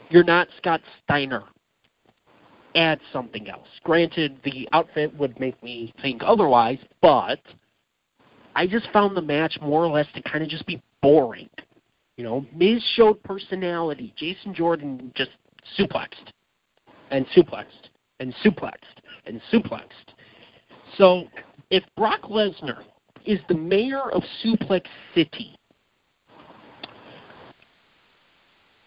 you're 0.08 0.24
not 0.24 0.48
Scott 0.56 0.80
Steiner. 1.04 1.44
Add 2.74 2.98
something 3.12 3.48
else. 3.50 3.68
Granted, 3.84 4.38
the 4.42 4.66
outfit 4.72 5.14
would 5.18 5.38
make 5.38 5.62
me 5.62 5.92
think 6.00 6.22
otherwise, 6.24 6.78
but 7.02 7.40
I 8.56 8.66
just 8.66 8.90
found 8.90 9.14
the 9.14 9.22
match 9.22 9.58
more 9.60 9.84
or 9.84 9.88
less 9.88 10.06
to 10.14 10.22
kind 10.22 10.42
of 10.42 10.48
just 10.48 10.66
be 10.66 10.82
boring. 11.02 11.50
You 12.16 12.24
know, 12.24 12.46
Miz 12.54 12.82
showed 12.94 13.22
personality. 13.22 14.14
Jason 14.16 14.54
Jordan 14.54 15.12
just 15.14 15.30
suplexed 15.78 16.32
and 17.10 17.26
suplexed 17.36 17.90
and 18.18 18.34
suplexed 18.42 18.72
and 19.26 19.42
suplexed. 19.52 20.14
So 20.96 21.24
if 21.70 21.84
Brock 21.98 22.22
Lesnar 22.22 22.82
is 23.26 23.40
the 23.50 23.54
mayor 23.54 24.10
of 24.10 24.22
Suplex 24.42 24.84
City, 25.14 25.54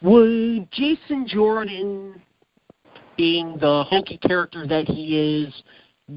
would 0.01 0.71
Jason 0.71 1.27
Jordan, 1.27 2.19
being 3.17 3.55
the 3.59 3.83
hokey 3.87 4.17
character 4.17 4.65
that 4.65 4.87
he 4.87 5.43
is, 5.43 5.53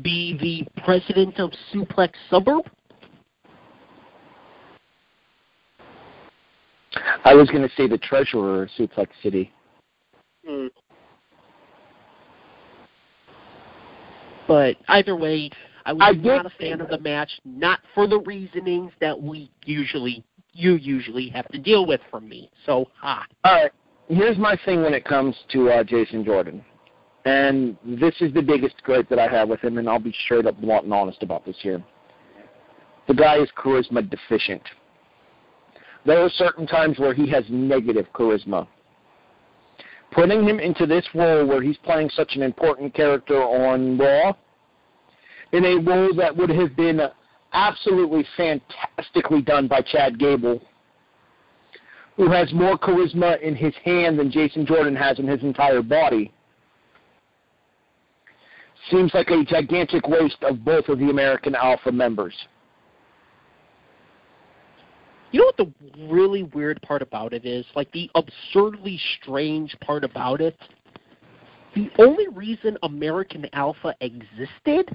be 0.01 0.39
the 0.41 0.83
president 0.85 1.39
of 1.39 1.51
Suplex 1.75 2.13
Suburb? 2.31 2.71
I 7.25 7.35
was 7.35 7.49
going 7.51 7.63
to 7.63 7.75
say 7.77 7.87
the 7.87 7.99
treasurer 7.99 8.65
of 8.65 8.71
Suplex 8.79 9.09
City. 9.23 9.53
Mm. 10.49 10.71
But 14.49 14.77
either 14.89 15.17
way, 15.17 15.51
I 15.87 15.93
was 15.93 16.03
I 16.03 16.13
not 16.13 16.47
a 16.47 16.51
fan 16.51 16.81
of 16.81 16.89
the 16.89 16.99
match, 16.99 17.31
not 17.45 17.81
for 17.95 18.07
the 18.07 18.19
reasonings 18.21 18.93
that 19.01 19.21
we 19.21 19.51
usually 19.65 20.25
you 20.55 20.75
usually 20.75 21.29
have 21.31 21.49
to 21.49 21.59
deal 21.59 21.87
with 21.87 22.01
from 22.11 22.29
me. 22.29 22.51
So 22.67 22.89
ha. 23.01 23.25
All 23.45 23.55
right. 23.55 23.73
Here's 24.09 24.37
my 24.37 24.59
thing 24.65 24.83
when 24.83 24.95
it 24.95 25.05
comes 25.05 25.35
to 25.53 25.71
uh, 25.71 25.85
Jason 25.85 26.25
Jordan, 26.25 26.63
and 27.25 27.77
this 27.85 28.15
is 28.21 28.35
the 28.35 28.43
biggest 28.43 28.83
gripe 28.83 29.09
that 29.09 29.19
I 29.19 29.29
have 29.29 29.49
with 29.49 29.61
him, 29.61 29.79
and 29.79 29.89
I'll 29.89 29.99
be 29.99 30.15
straight 30.25 30.45
up 30.45 30.61
blunt 30.61 30.85
and 30.85 30.93
honest 30.93 31.23
about 31.23 31.47
this 31.47 31.57
here. 31.61 31.83
The 33.09 33.15
guy 33.15 33.39
is 33.39 33.49
charisma 33.57 34.09
deficient. 34.09 34.63
There 36.05 36.21
are 36.21 36.31
certain 36.31 36.67
times 36.67 36.99
where 36.99 37.15
he 37.15 37.29
has 37.31 37.45
negative 37.49 38.07
charisma. 38.15 38.67
Putting 40.11 40.47
him 40.47 40.59
into 40.59 40.85
this 40.87 41.07
role 41.15 41.47
where 41.47 41.63
he's 41.63 41.79
playing 41.79 42.11
such 42.11 42.37
an 42.37 42.43
important 42.43 42.93
character 42.95 43.41
on 43.43 43.97
Raw, 43.97 44.35
in 45.53 45.65
a 45.65 45.77
role 45.77 46.15
that 46.17 46.37
would 46.37 46.51
have 46.51 46.77
been 46.77 47.01
absolutely 47.53 48.27
fantastically 48.37 49.43
done 49.43 49.69
by 49.69 49.81
Chad 49.81 50.19
Gable, 50.19 50.61
who 52.17 52.31
has 52.31 52.53
more 52.53 52.79
charisma 52.79 53.41
in 53.41 53.55
his 53.55 53.75
hand 53.85 54.19
than 54.19 54.31
Jason 54.31 54.67
Jordan 54.67 54.97
has 54.97 55.19
in 55.19 55.27
his 55.27 55.43
entire 55.43 55.83
body, 55.83 56.33
seems 58.91 59.15
like 59.15 59.31
a 59.31 59.45
gigantic 59.45 60.07
waste 60.09 60.43
of 60.43 60.65
both 60.65 60.89
of 60.89 60.99
the 60.99 61.11
American 61.11 61.55
Alpha 61.55 61.93
members. 61.93 62.35
You 65.33 65.41
know 65.41 65.47
what 65.47 65.57
the 65.57 66.07
really 66.11 66.43
weird 66.43 66.81
part 66.83 67.01
about 67.01 67.33
it 67.33 67.47
is? 67.47 67.65
Like 67.75 67.91
the 67.93 68.11
absurdly 68.15 69.01
strange 69.19 69.75
part 69.81 70.05
about 70.05 70.43
it? 70.43 70.57
The 71.75 71.91
only 71.99 72.29
reason 72.29 72.77
American 72.83 73.47
Alpha 73.55 73.95
existed 74.03 74.95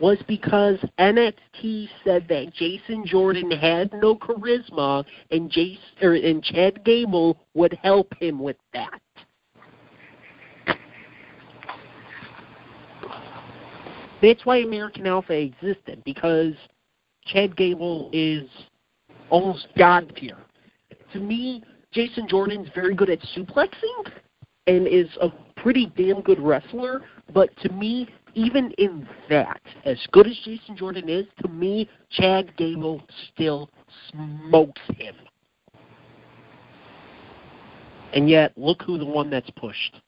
was 0.00 0.18
because 0.26 0.78
NXT 0.98 1.88
said 2.02 2.26
that 2.28 2.54
Jason 2.54 3.04
Jordan 3.06 3.50
had 3.50 3.92
no 3.92 4.16
charisma 4.16 5.04
and 5.30 5.50
Jason 5.50 5.78
or 6.00 6.12
er, 6.12 6.14
and 6.14 6.42
Chad 6.42 6.82
Gable 6.84 7.38
would 7.52 7.78
help 7.82 8.12
him 8.18 8.38
with 8.38 8.56
that. 8.72 9.00
That's 14.22 14.46
why 14.46 14.58
American 14.58 15.06
Alpha 15.06 15.34
existed 15.34 16.02
because 16.04 16.54
Chad 17.26 17.54
Gable 17.56 18.08
is 18.12 18.48
almost 19.34 19.66
god 19.76 20.12
tier. 20.16 20.36
To 21.12 21.18
me, 21.18 21.64
Jason 21.90 22.28
Jordan's 22.28 22.68
very 22.72 22.94
good 22.94 23.10
at 23.10 23.18
suplexing 23.36 24.12
and 24.68 24.86
is 24.86 25.08
a 25.20 25.28
pretty 25.56 25.92
damn 25.96 26.20
good 26.20 26.38
wrestler, 26.38 27.02
but 27.32 27.50
to 27.62 27.68
me, 27.70 28.08
even 28.34 28.70
in 28.78 29.08
that, 29.28 29.60
as 29.84 29.98
good 30.12 30.28
as 30.28 30.38
Jason 30.44 30.76
Jordan 30.76 31.08
is, 31.08 31.26
to 31.42 31.48
me, 31.48 31.88
Chad 32.10 32.56
Gable 32.56 33.02
still 33.32 33.70
smokes 34.08 34.80
him. 34.96 35.16
And 38.12 38.30
yet, 38.30 38.52
look 38.56 38.82
who 38.82 38.98
the 38.98 39.04
one 39.04 39.30
that's 39.30 39.50
pushed. 39.56 40.00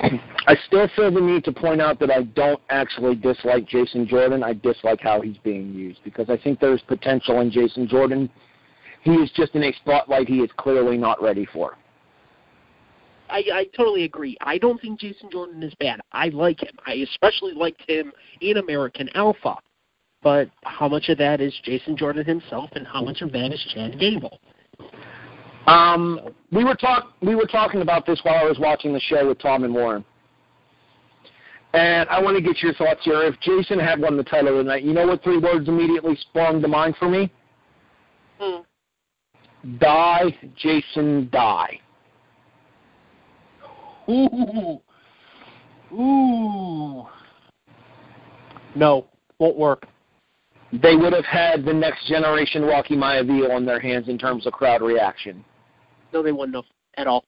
I 0.00 0.56
still 0.66 0.88
feel 0.94 1.10
the 1.10 1.20
need 1.20 1.44
to 1.44 1.52
point 1.52 1.80
out 1.80 1.98
that 2.00 2.10
I 2.10 2.22
don't 2.22 2.60
actually 2.70 3.16
dislike 3.16 3.66
Jason 3.66 4.06
Jordan. 4.06 4.42
I 4.42 4.52
dislike 4.54 5.00
how 5.00 5.20
he's 5.20 5.38
being 5.38 5.74
used 5.74 6.00
because 6.04 6.30
I 6.30 6.36
think 6.36 6.60
there's 6.60 6.82
potential 6.82 7.40
in 7.40 7.50
Jason 7.50 7.88
Jordan. 7.88 8.30
He 9.02 9.12
is 9.12 9.30
just 9.34 9.54
in 9.54 9.64
a 9.64 9.72
spotlight 9.74 10.28
he 10.28 10.38
is 10.38 10.50
clearly 10.56 10.96
not 10.96 11.20
ready 11.22 11.46
for. 11.46 11.76
I, 13.30 13.44
I 13.52 13.66
totally 13.76 14.04
agree. 14.04 14.36
I 14.40 14.58
don't 14.58 14.80
think 14.80 15.00
Jason 15.00 15.30
Jordan 15.30 15.62
is 15.62 15.74
bad. 15.80 16.00
I 16.12 16.28
like 16.28 16.62
him. 16.62 16.74
I 16.86 16.94
especially 16.94 17.52
liked 17.52 17.82
him 17.88 18.12
in 18.40 18.56
American 18.56 19.08
Alpha. 19.14 19.56
But 20.22 20.48
how 20.64 20.88
much 20.88 21.08
of 21.10 21.18
that 21.18 21.40
is 21.40 21.54
Jason 21.62 21.96
Jordan 21.96 22.24
himself, 22.24 22.70
and 22.72 22.86
how 22.86 23.04
much 23.04 23.20
of 23.20 23.30
that 23.32 23.52
is 23.52 23.64
Chad 23.74 24.00
Gable? 24.00 24.40
Um, 25.66 26.20
we 26.50 26.64
were 26.64 26.74
talk 26.74 27.12
we 27.20 27.34
were 27.34 27.46
talking 27.46 27.82
about 27.82 28.06
this 28.06 28.20
while 28.22 28.36
I 28.36 28.44
was 28.44 28.58
watching 28.58 28.92
the 28.92 29.00
show 29.00 29.28
with 29.28 29.38
Tom 29.38 29.64
and 29.64 29.74
Warren. 29.74 30.04
And 31.74 32.08
I 32.08 32.22
want 32.22 32.36
to 32.36 32.42
get 32.42 32.62
your 32.62 32.72
thoughts 32.74 33.00
here. 33.02 33.22
If 33.22 33.38
Jason 33.40 33.78
had 33.78 34.00
won 34.00 34.16
the 34.16 34.24
title 34.24 34.58
tonight, 34.62 34.84
you 34.84 34.94
know 34.94 35.06
what 35.06 35.22
three 35.22 35.38
words 35.38 35.68
immediately 35.68 36.16
sprung 36.16 36.62
to 36.62 36.68
mind 36.68 36.96
for 36.98 37.08
me? 37.10 37.30
Hmm. 38.40 38.62
Die, 39.78 40.38
Jason, 40.56 41.28
die. 41.30 41.78
Ooh. 44.08 44.80
Ooh. 45.92 47.06
No, 48.74 49.06
won't 49.38 49.58
work. 49.58 49.86
They 50.72 50.96
would 50.96 51.12
have 51.14 51.24
had 51.24 51.64
the 51.64 51.72
next 51.72 52.06
generation 52.06 52.62
Rocky 52.62 52.94
Maivia 52.94 53.54
on 53.54 53.64
their 53.64 53.80
hands 53.80 54.08
in 54.08 54.18
terms 54.18 54.46
of 54.46 54.52
crowd 54.52 54.82
reaction. 54.82 55.44
No, 56.12 56.22
they 56.22 56.32
wouldn't 56.32 56.56
have 56.56 56.64
at 56.96 57.06
all. 57.06 57.24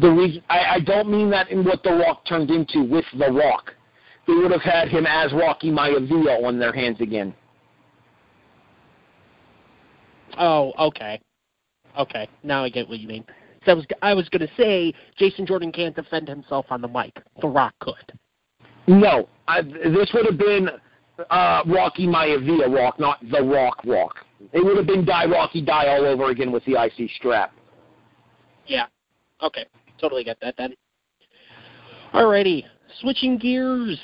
The 0.00 0.10
reason 0.10 0.42
I, 0.48 0.74
I 0.74 0.80
don't 0.80 1.10
mean 1.10 1.30
that 1.30 1.50
in 1.50 1.64
what 1.64 1.82
The 1.82 1.92
Rock 1.92 2.24
turned 2.26 2.50
into 2.50 2.82
with 2.82 3.04
The 3.18 3.30
Rock. 3.30 3.72
They 4.26 4.34
would 4.34 4.50
have 4.52 4.62
had 4.62 4.88
him 4.88 5.06
as 5.06 5.32
Rocky 5.32 5.70
Maivia 5.70 6.44
on 6.44 6.58
their 6.58 6.72
hands 6.72 7.00
again. 7.00 7.34
Oh, 10.38 10.72
okay. 10.78 11.20
Okay, 11.98 12.28
now 12.44 12.62
I 12.62 12.68
get 12.68 12.88
what 12.88 13.00
you 13.00 13.08
mean. 13.08 13.24
So 13.64 13.72
I 13.72 13.74
was 13.74 13.86
I 14.02 14.14
was 14.14 14.28
going 14.28 14.46
to 14.46 14.54
say 14.56 14.94
Jason 15.18 15.44
Jordan 15.44 15.72
can't 15.72 15.94
defend 15.94 16.28
himself 16.28 16.66
on 16.70 16.80
the 16.80 16.88
mic. 16.88 17.12
The 17.40 17.48
Rock 17.48 17.74
could. 17.80 18.12
No, 18.86 19.28
I, 19.48 19.62
this 19.62 20.10
would 20.14 20.26
have 20.26 20.38
been 20.38 20.68
uh, 21.30 21.62
Rocky 21.66 22.06
Maivia 22.06 22.74
Rock, 22.74 22.98
not 22.98 23.18
The 23.30 23.42
Rock 23.42 23.78
Rock. 23.84 24.16
It 24.52 24.64
would 24.64 24.76
have 24.76 24.86
been 24.86 25.04
Die 25.04 25.26
Rocky 25.26 25.60
Die 25.62 25.88
all 25.88 26.06
over 26.06 26.30
again 26.30 26.50
with 26.50 26.64
the 26.64 26.82
IC 26.82 27.10
strap. 27.16 27.52
Yeah. 28.66 28.86
Okay. 29.42 29.66
Totally 30.00 30.24
get 30.24 30.38
that 30.40 30.54
then. 30.56 30.74
Alrighty. 32.14 32.64
Switching 33.00 33.38
gears. 33.38 34.00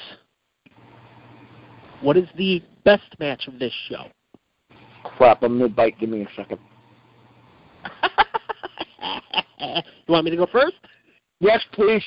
What 2.02 2.16
is 2.16 2.28
the 2.36 2.62
best 2.84 3.18
match 3.18 3.48
of 3.48 3.58
this 3.58 3.72
show? 3.88 4.04
Crap, 5.16 5.42
I'm 5.42 5.58
mid-bite. 5.58 5.98
Give 5.98 6.10
me 6.10 6.22
a 6.22 6.28
second. 6.36 6.58
you 9.60 9.82
want 10.08 10.24
me 10.24 10.30
to 10.30 10.36
go 10.36 10.46
first? 10.46 10.74
Yes, 11.40 11.64
please. 11.72 12.04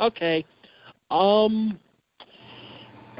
Okay. 0.00 0.44
Um 1.10 1.78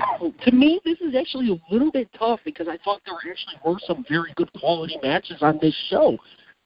to 0.42 0.52
me 0.52 0.80
this 0.84 1.00
is 1.00 1.14
actually 1.14 1.50
a 1.50 1.72
little 1.72 1.90
bit 1.90 2.08
tough 2.18 2.40
because 2.44 2.68
I 2.68 2.78
thought 2.84 3.00
there 3.04 3.14
actually 3.14 3.56
were 3.64 3.78
some 3.86 4.04
very 4.08 4.32
good 4.36 4.52
quality 4.54 4.98
matches 5.02 5.38
on 5.42 5.58
this 5.60 5.74
show. 5.88 6.18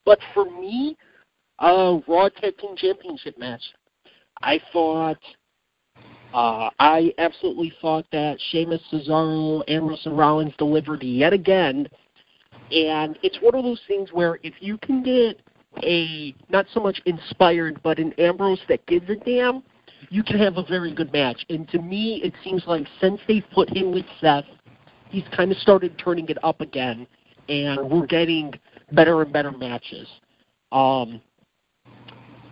But 0.04 0.18
for 0.32 0.44
me, 0.44 0.96
uh 1.58 1.98
Raw 2.08 2.28
Tag 2.28 2.58
Team 2.58 2.76
Championship 2.76 3.38
match. 3.38 3.62
I 4.42 4.60
thought 4.72 5.20
uh 6.32 6.70
I 6.78 7.12
absolutely 7.18 7.72
thought 7.80 8.06
that 8.12 8.38
Sheamus, 8.50 8.82
Cesaro, 8.92 9.62
Ambrose 9.68 10.04
and 10.06 10.18
Rollins 10.18 10.54
delivered 10.58 11.02
yet 11.02 11.32
again. 11.32 11.88
And 12.70 13.18
it's 13.22 13.38
one 13.40 13.54
of 13.54 13.62
those 13.62 13.80
things 13.86 14.10
where 14.12 14.38
if 14.42 14.54
you 14.60 14.78
can 14.78 15.02
get 15.02 15.40
a 15.82 16.34
not 16.48 16.66
so 16.72 16.80
much 16.80 17.00
inspired, 17.06 17.80
but 17.82 17.98
an 17.98 18.12
Ambrose 18.18 18.60
that 18.68 18.84
gives 18.86 19.08
a 19.10 19.16
damn, 19.16 19.62
you 20.10 20.22
can 20.22 20.38
have 20.38 20.56
a 20.56 20.64
very 20.64 20.94
good 20.94 21.12
match. 21.12 21.44
And 21.48 21.68
to 21.70 21.78
me, 21.78 22.20
it 22.22 22.32
seems 22.42 22.62
like 22.66 22.86
since 23.00 23.20
they've 23.26 23.44
put 23.52 23.74
him 23.74 23.92
with 23.92 24.06
Seth, 24.20 24.44
he's 25.10 25.24
kind 25.36 25.50
of 25.52 25.58
started 25.58 25.98
turning 25.98 26.28
it 26.28 26.38
up 26.44 26.60
again, 26.60 27.06
and 27.48 27.90
we're 27.90 28.06
getting 28.06 28.52
better 28.92 29.22
and 29.22 29.32
better 29.32 29.52
matches. 29.52 30.08
Um, 30.72 31.20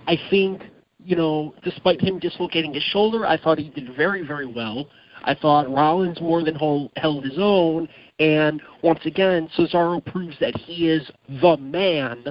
I 0.06 0.16
think 0.30 0.62
you 1.04 1.16
know, 1.16 1.54
despite 1.64 2.00
him 2.00 2.18
dislocating 2.18 2.74
his 2.74 2.82
shoulder, 2.84 3.26
I 3.26 3.36
thought 3.36 3.58
he 3.58 3.70
did 3.70 3.94
very, 3.96 4.26
very 4.26 4.46
well. 4.46 4.88
I 5.24 5.34
thought 5.34 5.70
Rollins 5.70 6.20
more 6.20 6.42
than 6.42 6.54
hold, 6.54 6.90
held 6.96 7.24
his 7.24 7.38
own, 7.38 7.88
and 8.18 8.60
once 8.82 9.00
again, 9.04 9.48
Cesaro 9.56 10.04
proves 10.04 10.36
that 10.40 10.56
he 10.56 10.88
is 10.88 11.08
the 11.40 11.56
man 11.56 12.24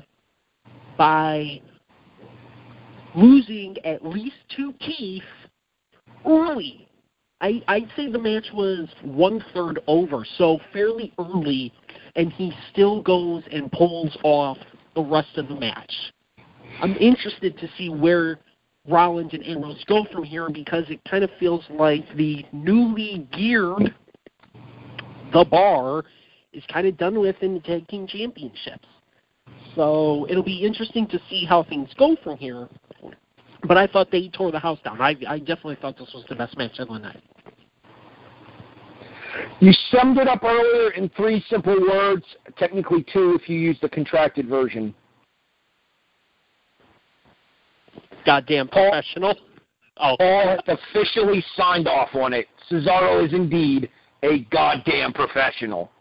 by 0.98 1.62
losing 3.16 3.78
at 3.86 4.06
least 4.06 4.36
two 4.56 4.74
teeth 4.80 5.24
early. 6.26 6.88
I, 7.42 7.62
I'd 7.68 7.90
say 7.96 8.10
the 8.12 8.20
match 8.20 8.48
was 8.54 8.88
one 9.04 9.44
third 9.54 9.80
over, 9.88 10.26
so 10.38 10.60
fairly 10.72 11.12
early, 11.18 11.74
and 12.16 12.32
he 12.34 12.54
still 12.72 13.02
goes 13.02 13.44
and 13.52 13.72
pulls 13.72 14.16
off 14.24 14.58
the 14.96 15.02
rest 15.02 15.38
of 15.38 15.48
the 15.48 15.56
match. 15.56 15.94
I'm 16.82 16.96
interested 16.98 17.58
to 17.58 17.68
see 17.78 17.90
where 17.90 18.40
Rollins 18.88 19.34
and 19.34 19.46
Ambrose 19.46 19.84
go 19.88 20.06
from 20.12 20.24
here 20.24 20.50
because 20.50 20.86
it 20.90 21.00
kind 21.10 21.24
of 21.24 21.30
feels 21.40 21.64
like 21.70 22.06
the 22.16 22.46
newly 22.52 23.28
geared 23.32 23.94
the 25.34 25.46
bar 25.46 26.04
is 26.54 26.64
kind 26.72 26.88
of 26.88 26.98
done 26.98 27.20
with 27.20 27.36
in 27.42 27.54
the 27.54 27.60
tag 27.62 27.88
team 27.88 28.08
championships. 28.08 28.88
So 29.76 30.28
it'll 30.30 30.44
be 30.44 30.66
interesting 30.66 31.08
to 31.08 31.20
see 31.30 31.46
how 31.46 31.64
things 31.64 31.90
go 31.98 32.18
from 32.24 32.38
here. 32.38 32.68
But 33.68 33.78
I 33.78 33.88
thought 33.88 34.12
they 34.12 34.30
tore 34.30 34.52
the 34.52 34.60
house 34.60 34.80
down. 34.84 35.02
I, 35.02 35.16
I 35.28 35.40
definitely 35.40 35.78
thought 35.82 35.98
this 35.98 36.12
was 36.14 36.26
the 36.30 36.36
best 36.36 36.58
match 36.58 36.80
of 36.80 36.88
the 36.88 36.98
night. 36.98 37.22
You 39.60 39.72
summed 39.92 40.18
it 40.18 40.28
up 40.28 40.44
earlier 40.44 40.92
in 40.92 41.10
three 41.10 41.44
simple 41.50 41.80
words, 41.80 42.26
technically 42.58 43.06
two 43.14 43.38
if 43.40 43.48
you 43.48 43.58
use 43.58 43.78
the 43.82 43.90
contracted 43.90 44.48
version. 44.48 44.94
Goddamn 48.26 48.68
professional. 48.68 49.36
Oh. 49.98 50.16
Paul 50.18 50.58
has 50.66 50.78
officially 50.94 51.44
signed 51.56 51.88
off 51.88 52.10
on 52.16 52.34
it. 52.34 52.48
Cesaro 52.70 53.26
is 53.26 53.34
indeed 53.34 53.90
a 54.24 54.40
goddamn 54.52 55.14
professional. 55.14 55.92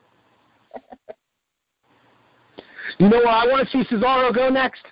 you 2.98 3.08
know 3.08 3.18
where 3.18 3.28
I 3.28 3.46
want 3.46 3.68
to 3.68 3.70
see 3.70 3.84
Cesaro 3.94 4.34
go 4.34 4.48
next? 4.48 4.82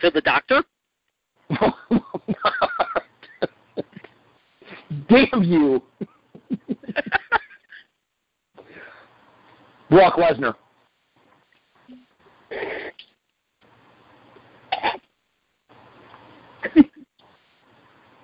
To 0.00 0.10
the 0.10 0.20
doctor? 0.22 0.62
Damn 5.08 5.42
you. 5.42 5.82
Brock 9.90 10.14
Lesnar. 10.16 10.54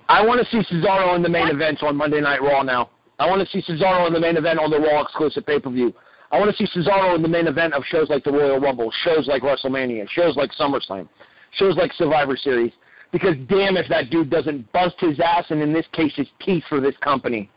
I 0.09 0.25
want 0.25 0.41
to 0.41 0.47
see 0.51 0.63
Cesaro 0.73 1.17
in 1.17 1.23
the 1.23 1.29
main 1.29 1.49
event 1.49 1.83
on 1.83 1.97
Monday 1.97 2.21
Night 2.21 2.41
Raw 2.41 2.63
now. 2.63 2.91
I 3.19 3.29
want 3.29 3.47
to 3.47 3.49
see 3.49 3.61
Cesaro 3.71 4.07
in 4.07 4.13
the 4.13 4.21
main 4.21 4.37
event 4.37 4.59
on 4.61 4.71
the 4.71 4.79
Raw 4.79 5.03
exclusive 5.03 5.45
pay 5.45 5.59
per 5.59 5.71
view. 5.71 5.93
I 6.31 6.39
want 6.39 6.55
to 6.55 6.57
see 6.57 6.67
Cesaro 6.79 7.17
in 7.17 7.23
the 7.23 7.29
main 7.29 7.47
event 7.47 7.75
of 7.75 7.85
shows 7.85 8.09
like 8.09 8.25
the 8.25 8.33
Royal 8.33 8.61
Rumble, 8.61 8.91
shows 9.03 9.27
like 9.27 9.43
WrestleMania, 9.43 10.09
shows 10.09 10.37
like 10.37 10.53
SummerSlam, 10.53 11.09
shows 11.53 11.77
like 11.77 11.93
Survivor 11.95 12.37
Series. 12.37 12.73
Because 13.13 13.37
damn 13.49 13.77
if 13.77 13.89
that 13.89 14.11
dude 14.11 14.31
doesn't 14.31 14.71
bust 14.73 14.97
his 14.99 15.21
ass 15.21 15.45
and 15.51 15.63
in 15.63 15.73
this 15.73 15.87
case 15.93 16.13
his 16.17 16.29
teeth 16.41 16.65
for 16.69 16.81
this 16.81 16.97
company. 17.01 17.51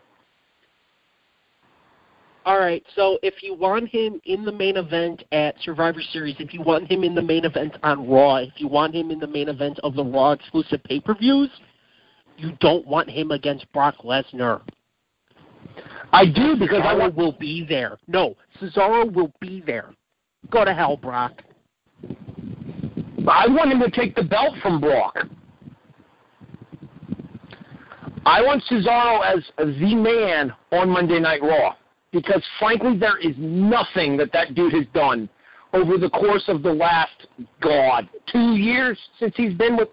All 2.46 2.58
right, 2.58 2.84
so 2.96 3.20
if 3.22 3.44
you 3.44 3.54
want 3.54 3.90
him 3.90 4.20
in 4.26 4.44
the 4.44 4.52
main 4.52 4.78
event 4.78 5.24
at 5.32 5.56
Survivor 5.62 6.02
Series, 6.02 6.36
if 6.40 6.54
you 6.54 6.62
want 6.62 6.90
him 6.90 7.04
in 7.04 7.14
the 7.14 7.22
main 7.22 7.46
event 7.46 7.76
on 7.84 8.10
Raw, 8.10 8.38
if 8.38 8.54
you 8.56 8.68
want 8.68 8.96
him 8.96 9.12
in 9.12 9.20
the 9.20 9.28
main 9.28 9.50
event 9.50 9.80
of 9.84 9.94
the 9.94 10.04
Raw 10.04 10.32
exclusive 10.32 10.84
pay 10.84 11.00
per 11.00 11.14
views, 11.14 11.50
you 12.38 12.54
don't 12.60 12.88
want 12.88 13.10
him 13.10 13.32
against 13.32 13.72
Brock 13.74 13.96
Lesnar. 14.04 14.62
I 16.12 16.26
do 16.26 16.56
because 16.58 16.82
Cesaro 16.82 16.86
I 16.86 16.94
want 16.96 17.16
will 17.16 17.34
be 17.34 17.66
there. 17.68 18.00
No, 18.08 18.36
Cesaro 18.60 19.14
will 19.14 19.32
be 19.40 19.62
there. 19.66 19.94
Go 20.50 20.66
to 20.66 20.74
hell, 20.74 20.98
Brock. 20.98 21.44
I 23.30 23.48
want 23.48 23.72
him 23.72 23.80
to 23.80 23.92
take 23.92 24.16
the 24.16 24.24
belt 24.24 24.56
from 24.62 24.82
Brock. 24.82 25.16
I 28.26 28.42
want 28.42 28.64
Cesaro 28.70 29.24
as 29.26 29.44
the 29.58 29.96
man 29.96 30.54
on 30.72 30.90
Monday 30.90 31.20
Night 31.20 31.42
Raw 31.42 31.76
because, 32.12 32.44
frankly, 32.60 32.98
there 32.98 33.18
is 33.18 33.36
nothing 33.38 34.18
that 34.18 34.32
that 34.34 34.56
dude 34.56 34.74
has 34.74 34.86
done 34.94 35.30
over 35.74 35.98
the 35.98 36.10
course 36.10 36.44
of 36.48 36.64
the 36.64 36.72
last 36.72 37.28
God 37.62 38.10
two 38.32 38.56
years 38.56 38.98
since 39.20 39.34
he's 39.36 39.54
been 39.54 39.78
with 39.78 39.90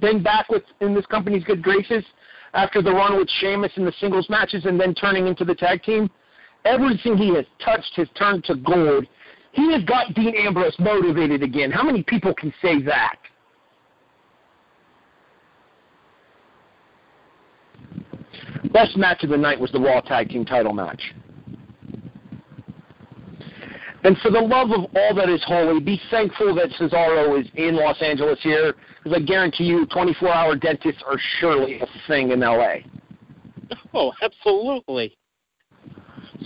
been 0.00 0.22
back 0.22 0.48
with 0.48 0.62
in 0.80 0.94
this 0.94 1.04
company's 1.06 1.44
good 1.44 1.62
graces 1.62 2.02
after 2.54 2.80
the 2.80 2.90
run 2.90 3.16
with 3.18 3.28
Sheamus 3.40 3.72
in 3.76 3.84
the 3.84 3.92
singles 4.00 4.28
matches 4.30 4.64
and 4.64 4.80
then 4.80 4.94
turning 4.94 5.26
into 5.26 5.44
the 5.44 5.54
tag 5.54 5.82
team. 5.82 6.10
Everything 6.64 7.16
he 7.16 7.34
has 7.34 7.44
touched 7.62 7.92
has 7.96 8.08
turned 8.16 8.44
to 8.44 8.54
gold. 8.54 9.06
He 9.52 9.70
has 9.72 9.84
got 9.84 10.14
Dean 10.14 10.34
Ambrose 10.34 10.74
motivated 10.78 11.42
again. 11.42 11.70
How 11.70 11.82
many 11.82 12.02
people 12.02 12.34
can 12.34 12.52
say 12.62 12.82
that? 12.82 13.16
Best 18.72 18.96
match 18.96 19.22
of 19.22 19.30
the 19.30 19.36
night 19.36 19.60
was 19.60 19.70
the 19.70 19.80
Raw 19.80 20.00
Tag 20.00 20.30
Team 20.30 20.46
title 20.46 20.72
match. 20.72 21.12
And 24.04 24.16
for 24.18 24.30
the 24.30 24.40
love 24.40 24.70
of 24.70 24.90
all 24.96 25.14
that 25.14 25.28
is 25.28 25.44
holy, 25.46 25.78
be 25.78 26.00
thankful 26.10 26.54
that 26.56 26.70
Cesaro 26.70 27.40
is 27.40 27.46
in 27.54 27.76
Los 27.76 28.00
Angeles 28.02 28.38
here, 28.42 28.74
because 29.04 29.18
I 29.20 29.22
guarantee 29.22 29.64
you 29.64 29.86
24-hour 29.86 30.56
dentists 30.56 31.02
are 31.06 31.18
surely 31.38 31.80
a 31.80 31.86
thing 32.08 32.32
in 32.32 32.42
L.A. 32.42 32.84
Oh, 33.94 34.12
absolutely. 34.22 35.16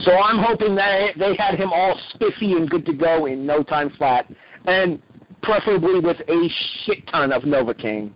So 0.01 0.13
I'm 0.13 0.39
hoping 0.39 0.75
that 0.77 1.19
they 1.19 1.35
had 1.37 1.55
him 1.55 1.73
all 1.73 1.99
spiffy 2.11 2.53
and 2.53 2.69
good 2.69 2.85
to 2.87 2.93
go 2.93 3.27
in 3.27 3.47
no 3.47 3.63
time 3.63 3.91
flat, 3.91 4.31
and 4.67 5.01
preferably 5.43 6.01
with 6.01 6.19
a 6.29 6.51
shit 6.85 7.07
ton 7.09 7.33
of 7.33 7.43
Novocaine. 7.43 8.13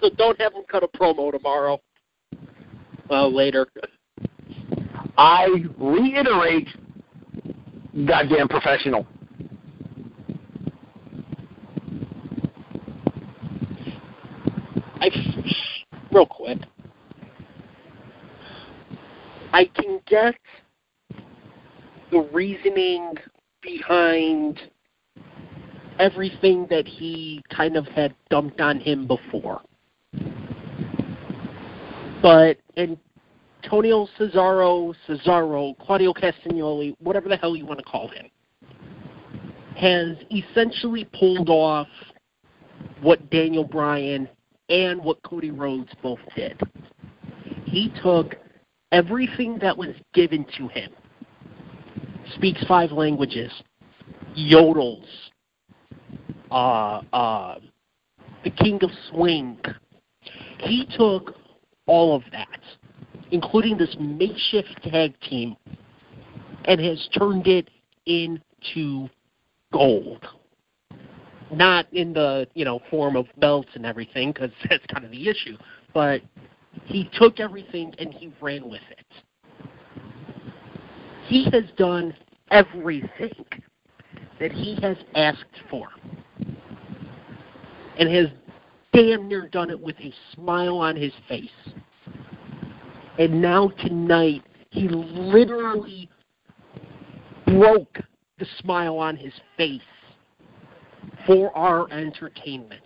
So 0.00 0.10
don't 0.16 0.40
have 0.40 0.52
him 0.52 0.62
cut 0.70 0.82
a 0.82 0.88
promo 0.88 1.32
tomorrow. 1.32 1.80
Well, 3.08 3.32
later. 3.32 3.66
I 5.16 5.48
reiterate, 5.78 6.68
goddamn 8.06 8.48
professional. 8.48 9.06
I 15.00 15.10
real 16.10 16.26
quick. 16.26 16.58
I 19.52 19.66
can 19.66 20.00
get 20.06 20.34
the 22.10 22.20
reasoning 22.32 23.14
behind 23.62 24.60
everything 25.98 26.66
that 26.70 26.86
he 26.86 27.42
kind 27.54 27.76
of 27.76 27.86
had 27.86 28.14
dumped 28.30 28.60
on 28.60 28.80
him 28.80 29.06
before. 29.06 29.60
But 32.22 32.58
Antonio 32.76 34.08
Cesaro, 34.18 34.94
Cesaro, 35.06 35.76
Claudio 35.78 36.12
Castagnoli, 36.12 36.94
whatever 37.00 37.28
the 37.28 37.36
hell 37.36 37.54
you 37.54 37.66
want 37.66 37.78
to 37.78 37.84
call 37.84 38.08
him, 38.08 38.26
has 39.76 40.16
essentially 40.30 41.08
pulled 41.12 41.50
off 41.50 41.88
what 43.00 43.30
Daniel 43.30 43.64
Bryan 43.64 44.28
and 44.68 45.02
what 45.02 45.22
Cody 45.22 45.50
Rhodes 45.50 45.90
both 46.02 46.20
did. 46.36 46.60
He 47.64 47.92
took 48.02 48.36
everything 48.92 49.58
that 49.60 49.76
was 49.76 49.94
given 50.14 50.44
to 50.58 50.68
him, 50.68 50.92
speaks 52.34 52.62
five 52.66 52.92
languages, 52.92 53.50
yodels, 54.36 55.06
uh, 56.50 57.00
uh, 57.12 57.58
the 58.44 58.50
King 58.50 58.78
of 58.82 58.90
Swing. 59.10 59.58
He 60.58 60.86
took 60.96 61.34
all 61.86 62.14
of 62.14 62.22
that, 62.32 62.60
including 63.30 63.78
this 63.78 63.96
makeshift 63.98 64.80
tag 64.84 65.18
team, 65.20 65.56
and 66.66 66.80
has 66.80 67.08
turned 67.18 67.46
it 67.46 67.68
into 68.06 69.08
gold. 69.72 70.24
Not 71.50 71.92
in 71.92 72.12
the 72.12 72.46
you 72.54 72.64
know 72.64 72.80
form 72.90 73.16
of 73.16 73.26
belts 73.38 73.70
and 73.74 73.84
everything, 73.84 74.32
because 74.32 74.50
that's 74.70 74.84
kind 74.86 75.04
of 75.04 75.10
the 75.10 75.28
issue. 75.28 75.56
But 75.92 76.22
he 76.84 77.08
took 77.14 77.40
everything 77.40 77.94
and 77.98 78.12
he 78.12 78.32
ran 78.40 78.68
with 78.68 78.82
it. 78.90 79.06
He 81.26 81.44
has 81.52 81.64
done 81.76 82.14
everything 82.50 83.44
that 84.40 84.52
he 84.52 84.76
has 84.82 84.96
asked 85.14 85.62
for, 85.70 85.88
and 87.98 88.08
has 88.08 88.26
damn 88.92 89.28
near 89.28 89.48
done 89.48 89.70
it 89.70 89.80
with 89.80 89.96
a 90.00 90.12
smile 90.34 90.76
on 90.78 90.96
his 90.96 91.12
face. 91.28 91.48
And 93.18 93.40
now 93.40 93.68
tonight, 93.68 94.42
he 94.70 94.88
literally 94.88 96.10
broke 97.46 97.98
the 98.38 98.46
smile 98.58 98.98
on 98.98 99.16
his 99.16 99.32
face 99.56 99.80
for 101.26 101.56
our 101.56 101.90
entertainment. 101.90 102.82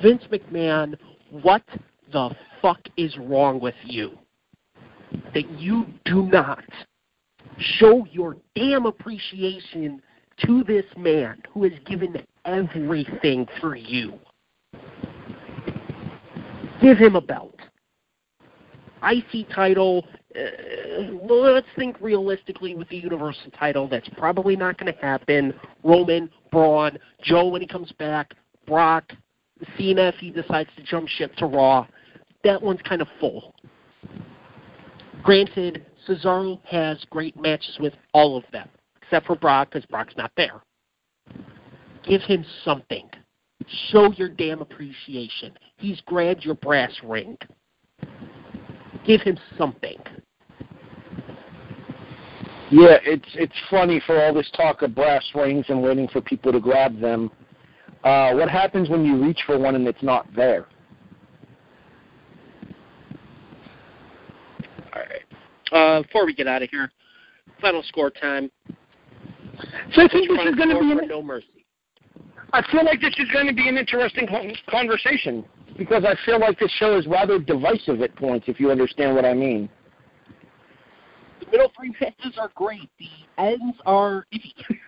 Vince 0.00 0.24
McMahon, 0.32 0.96
what 1.30 1.62
the 2.12 2.30
fuck 2.60 2.80
is 2.96 3.16
wrong 3.18 3.60
with 3.60 3.74
you? 3.84 4.18
That 5.34 5.48
you 5.58 5.86
do 6.04 6.22
not 6.26 6.64
show 7.58 8.06
your 8.10 8.36
damn 8.54 8.86
appreciation 8.86 10.00
to 10.46 10.64
this 10.64 10.84
man 10.96 11.42
who 11.52 11.64
has 11.64 11.72
given 11.86 12.16
everything 12.44 13.46
for 13.60 13.76
you. 13.76 14.18
Give 16.80 16.98
him 16.98 17.16
a 17.16 17.20
belt. 17.20 17.56
IC 19.04 19.48
title, 19.50 20.06
uh, 20.36 21.24
let's 21.28 21.66
think 21.76 21.96
realistically 22.00 22.74
with 22.74 22.88
the 22.88 22.96
Universal 22.96 23.50
title. 23.58 23.88
That's 23.88 24.08
probably 24.16 24.56
not 24.56 24.78
going 24.78 24.92
to 24.92 25.00
happen. 25.00 25.54
Roman, 25.82 26.30
Braun, 26.50 26.98
Joe 27.22 27.48
when 27.48 27.60
he 27.60 27.66
comes 27.66 27.92
back, 27.92 28.34
Brock, 28.66 29.12
Cena 29.76 30.08
if 30.08 30.16
he 30.16 30.30
decides 30.30 30.70
to 30.76 30.82
jump 30.82 31.08
ship 31.08 31.34
to 31.36 31.46
Raw. 31.46 31.86
That 32.44 32.62
one's 32.62 32.80
kind 32.82 33.00
of 33.00 33.08
full. 33.20 33.54
Granted, 35.22 35.86
Cesaro 36.06 36.60
has 36.64 37.04
great 37.10 37.40
matches 37.40 37.76
with 37.78 37.94
all 38.12 38.36
of 38.36 38.44
them, 38.52 38.68
except 39.00 39.26
for 39.26 39.36
Brock 39.36 39.70
because 39.70 39.86
Brock's 39.86 40.16
not 40.16 40.32
there. 40.36 40.62
Give 42.02 42.20
him 42.22 42.44
something. 42.64 43.08
Show 43.90 44.12
your 44.12 44.28
damn 44.28 44.60
appreciation. 44.60 45.56
He's 45.76 46.00
grabbed 46.02 46.44
your 46.44 46.56
brass 46.56 46.92
ring. 47.04 47.38
Give 49.06 49.20
him 49.20 49.38
something. 49.56 49.98
Yeah, 52.70 52.96
it's 53.04 53.28
it's 53.34 53.52
funny 53.70 54.00
for 54.06 54.24
all 54.24 54.32
this 54.32 54.50
talk 54.56 54.80
of 54.80 54.94
brass 54.94 55.24
rings 55.34 55.66
and 55.68 55.82
waiting 55.82 56.08
for 56.08 56.22
people 56.22 56.52
to 56.52 56.60
grab 56.60 56.98
them. 57.00 57.30
Uh, 58.02 58.32
what 58.32 58.48
happens 58.48 58.88
when 58.88 59.04
you 59.04 59.22
reach 59.22 59.40
for 59.46 59.58
one 59.58 59.74
and 59.74 59.86
it's 59.86 60.02
not 60.02 60.26
there? 60.34 60.66
All 64.94 65.02
right. 65.02 65.22
Uh, 65.72 66.02
before 66.02 66.26
we 66.26 66.34
get 66.34 66.46
out 66.46 66.62
of 66.62 66.68
here, 66.70 66.92
final 67.60 67.82
score 67.84 68.10
time. 68.10 68.50
So 69.94 70.02
I 70.02 70.08
think 70.08 70.28
this 70.28 70.46
is 70.46 70.54
going 70.54 70.68
to 70.68 70.80
be 70.80 70.94
for 70.94 71.02
an, 71.02 71.08
no 71.08 71.22
mercy. 71.22 71.46
I 72.52 72.62
feel 72.70 72.84
like 72.84 73.00
this 73.00 73.14
is 73.18 73.28
going 73.32 73.46
to 73.46 73.54
be 73.54 73.68
an 73.68 73.78
interesting 73.78 74.28
conversation 74.68 75.44
because 75.78 76.04
I 76.04 76.14
feel 76.26 76.38
like 76.38 76.58
this 76.58 76.70
show 76.72 76.98
is 76.98 77.06
rather 77.06 77.38
divisive 77.38 78.02
at 78.02 78.14
points. 78.16 78.46
If 78.48 78.60
you 78.60 78.70
understand 78.70 79.14
what 79.16 79.24
I 79.24 79.32
mean. 79.32 79.70
The 81.40 81.46
middle 81.46 81.72
three 81.76 81.94
matches 82.00 82.38
are 82.38 82.50
great. 82.54 82.90
The 82.98 83.08
ends 83.38 83.76
are 83.86 84.26
iffy. 84.34 84.78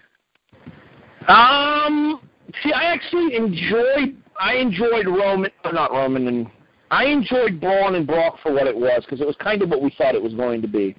Um, 1.29 2.21
see, 2.63 2.73
I 2.73 2.85
actually 2.85 3.35
enjoyed. 3.35 4.17
I 4.39 4.57
enjoyed 4.57 5.07
Roman, 5.07 5.51
or 5.65 5.73
not 5.73 5.93
Roman, 5.93 6.29
and 6.29 6.47
I 6.95 7.05
enjoyed 7.07 7.61
Braun 7.61 7.97
and 7.97 8.07
Brock 8.07 8.39
for 8.43 8.53
what 8.53 8.67
it 8.69 8.77
was 8.77 9.03
because 9.05 9.21
it 9.21 9.27
was 9.27 9.37
kind 9.41 9.63
of 9.63 9.69
what 9.69 9.83
we 9.83 9.91
thought 9.99 10.15
it 10.15 10.23
was 10.23 10.33
going 10.35 10.63
to 10.63 10.69
be. 10.69 10.95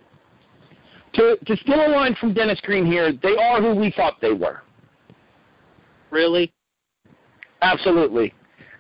To 1.14 1.38
to 1.46 1.56
steal 1.58 1.88
a 1.88 1.90
line 1.90 2.16
from 2.20 2.34
Dennis 2.34 2.60
Green 2.62 2.86
here, 2.86 3.14
they 3.24 3.38
are 3.38 3.62
who 3.62 3.74
we 3.74 3.92
thought 3.92 4.16
they 4.22 4.34
were. 4.34 4.62
really? 6.12 6.52
Absolutely. 7.62 8.34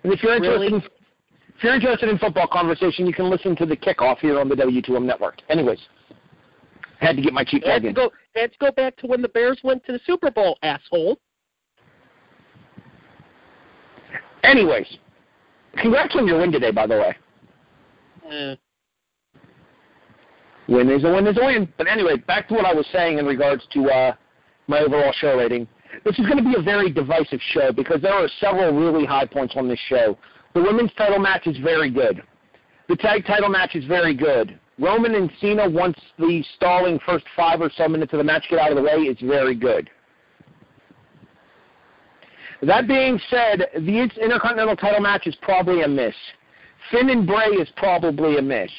And 0.03 0.11
if 0.13 0.21
you're 0.21 0.35
interested, 0.35 0.71
Really? 0.71 0.83
in, 0.83 0.89
if 1.57 1.63
you're 1.63 1.73
interested 1.73 2.09
in 2.09 2.17
football 2.19 2.47
conversation, 2.47 3.07
you 3.07 3.13
can 3.13 3.29
listen 3.29 3.55
to 3.55 3.65
the 3.65 3.75
kickoff 3.77 4.19
here 4.19 4.37
on 4.39 4.49
the 4.49 4.55
W2M 4.55 5.05
network. 5.05 5.37
Anyways, 5.49 5.79
had 6.99 7.15
to 7.15 7.21
get 7.21 7.31
my 7.33 7.43
cheap 7.45 7.63
plug 7.63 7.85
in. 7.85 7.93
go. 7.93 8.11
To 8.35 8.49
go 8.59 8.71
back 8.73 8.97
to 8.97 9.07
when 9.07 9.21
the 9.21 9.29
Bears 9.29 9.59
went 9.63 9.85
to 9.85 9.93
the 9.93 9.99
Super 10.05 10.29
Bowl, 10.29 10.57
asshole. 10.61 11.17
Anyways, 14.43 14.97
congrats 15.77 16.15
on 16.15 16.27
your 16.27 16.39
win 16.39 16.51
today, 16.51 16.71
by 16.71 16.87
the 16.87 16.95
way. 16.95 17.15
Uh, 18.29 18.55
Win 20.67 20.89
is 20.89 21.03
a 21.03 21.11
win 21.11 21.27
is 21.27 21.37
a 21.37 21.45
win. 21.45 21.71
But 21.77 21.87
anyway, 21.87 22.17
back 22.17 22.47
to 22.47 22.55
what 22.55 22.65
I 22.65 22.73
was 22.73 22.87
saying 22.91 23.19
in 23.19 23.25
regards 23.25 23.63
to 23.73 23.89
uh, 23.89 24.15
my 24.67 24.79
overall 24.79 25.13
show 25.13 25.37
rating. 25.37 25.67
This 26.03 26.17
is 26.17 26.25
going 26.25 26.37
to 26.37 26.43
be 26.43 26.55
a 26.57 26.61
very 26.61 26.91
divisive 26.91 27.39
show 27.51 27.71
because 27.71 28.01
there 28.01 28.13
are 28.13 28.27
several 28.39 28.73
really 28.73 29.05
high 29.05 29.25
points 29.25 29.53
on 29.55 29.67
this 29.67 29.79
show. 29.87 30.17
The 30.53 30.61
women's 30.61 30.91
title 30.97 31.19
match 31.19 31.47
is 31.47 31.57
very 31.59 31.89
good. 31.89 32.21
The 32.89 32.95
tag 32.95 33.25
title 33.25 33.49
match 33.49 33.75
is 33.75 33.85
very 33.85 34.13
good. 34.13 34.59
Roman 34.77 35.15
and 35.15 35.31
Cena, 35.39 35.69
once 35.69 35.97
the 36.19 36.43
stalling 36.55 36.99
first 37.05 37.25
five 37.35 37.61
or 37.61 37.71
so 37.77 37.87
minutes 37.87 38.11
of 38.13 38.17
the 38.17 38.23
match 38.23 38.45
get 38.49 38.59
out 38.59 38.71
of 38.71 38.75
the 38.75 38.83
way, 38.83 39.03
is 39.03 39.17
very 39.21 39.55
good. 39.55 39.89
That 42.65 42.87
being 42.87 43.19
said, 43.29 43.67
the 43.75 44.09
Intercontinental 44.19 44.75
title 44.75 44.99
match 44.99 45.27
is 45.27 45.35
probably 45.43 45.83
a 45.83 45.87
miss. 45.87 46.15
Finn 46.89 47.11
and 47.11 47.27
Bray 47.27 47.49
is 47.49 47.69
probably 47.77 48.39
a 48.39 48.41
miss. 48.41 48.71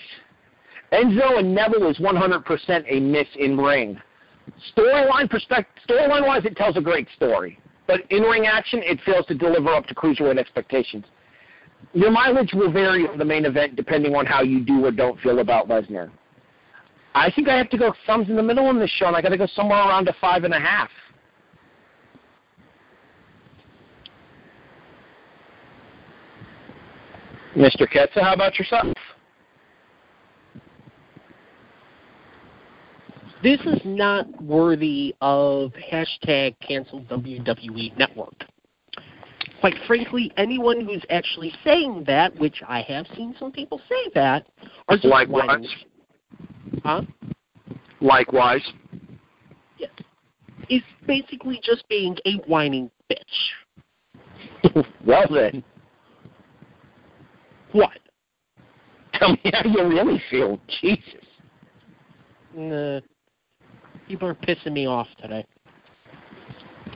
Enzo 0.93 1.39
and 1.39 1.55
Neville 1.55 1.89
is 1.89 1.99
100% 1.99 2.85
a 2.89 3.01
miss 3.01 3.29
in 3.39 3.57
ring. 3.57 4.01
Storyline 4.77 5.31
perspective, 5.31 5.83
storyline 5.89 6.27
wise, 6.27 6.45
it 6.45 6.57
tells 6.57 6.77
a 6.77 6.81
great 6.81 7.07
story, 7.15 7.61
but 7.87 8.01
in 8.11 8.23
ring 8.23 8.47
action, 8.47 8.81
it 8.83 9.01
fails 9.05 9.27
to 9.27 9.35
deliver 9.35 9.69
up 9.71 9.87
to 9.87 9.95
cruiserweight 9.95 10.39
expectations. 10.39 11.05
Your 11.93 12.11
mileage 12.11 12.53
will 12.55 12.73
vary 12.73 13.07
on 13.07 13.19
the 13.19 13.25
main 13.25 13.45
event 13.45 13.77
depending 13.77 14.17
on 14.17 14.27
how 14.27 14.43
you 14.43 14.65
do 14.65 14.85
or 14.85 14.91
don't 14.91 15.21
feel 15.21 15.39
about 15.39 15.69
Lesnar. 15.69 16.11
I 17.15 17.31
think 17.31 17.49
I 17.49 17.57
have 17.57 17.71
to 17.71 17.79
go 17.79 17.95
thumbs 18.05 18.29
in 18.29 18.37
the 18.37 18.43
middle 18.43 18.67
on 18.67 18.81
this 18.81 18.91
show, 18.91 19.07
and 19.07 19.17
I 19.17 19.23
got 19.23 19.31
to 19.31 19.39
go 19.39 19.47
somewhere 19.47 19.79
around 19.79 20.09
a 20.09 20.15
five 20.21 20.43
and 20.45 20.55
a 20.55 20.61
half. 20.61 20.91
Mr. 27.57 27.91
Ketza, 27.91 28.23
how 28.23 28.35
about 28.35 28.59
yourself? 28.59 28.87
this 33.47 33.61
is 33.61 33.81
not 33.85 34.43
worthy 34.43 35.15
of 35.21 35.73
hashtag 35.75 36.57
cancel 36.67 37.01
WWE 37.03 37.97
Network. 37.97 38.35
Quite 39.61 39.77
frankly, 39.87 40.33
anyone 40.37 40.85
who's 40.85 41.05
actually 41.11 41.53
saying 41.63 42.03
that, 42.09 42.37
which 42.41 42.61
I 42.67 42.83
have 42.83 43.07
seen 43.15 43.37
some 43.39 43.53
people 43.53 43.81
say 43.89 44.11
that, 44.15 44.49
are 44.89 44.97
just 44.97 45.07
Likewise. 45.07 45.47
whining. 45.47 45.69
Huh? 46.83 47.03
Likewise. 48.01 48.69
Yes. 49.79 49.91
Is 50.69 50.83
basically 51.07 51.61
just 51.63 51.89
being 51.89 52.17
a 52.27 52.39
whining 52.49 52.91
bitch. 53.11 54.85
well 55.07 55.27
then, 55.31 55.63
What? 57.77 57.99
tell 59.19 59.33
me 59.33 59.53
how 59.53 59.69
you 59.69 59.87
really 59.87 60.23
feel. 60.31 60.59
Jesus. 60.81 61.25
Nah. 62.55 63.01
People 64.09 64.29
are 64.29 64.35
pissing 64.35 64.73
me 64.73 64.87
off 64.87 65.09
today. 65.21 65.45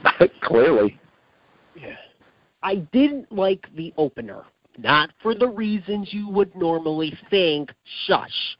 Clearly. 0.43 0.98
Yeah. 1.74 1.97
I 2.62 2.77
didn't 2.93 3.31
like 3.32 3.66
the 3.77 3.93
opener. 3.97 4.44
Not 4.78 5.11
for 5.23 5.35
the 5.35 5.48
reasons 5.48 6.09
you 6.12 6.28
would 6.28 6.55
normally 6.55 7.12
think. 7.28 7.70
Shush. 8.07 8.57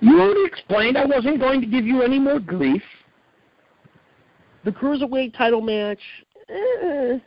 You 0.00 0.20
already 0.20 0.44
explained 0.46 0.98
I 0.98 1.04
wasn't 1.04 1.38
going 1.38 1.60
to 1.60 1.66
give 1.66 1.86
you 1.86 2.02
any 2.02 2.18
more 2.18 2.40
grief. 2.40 2.82
The 4.64 4.72
cruiserweight 4.72 5.36
title 5.36 5.60
match. 5.60 6.00
Eh, 6.48 7.18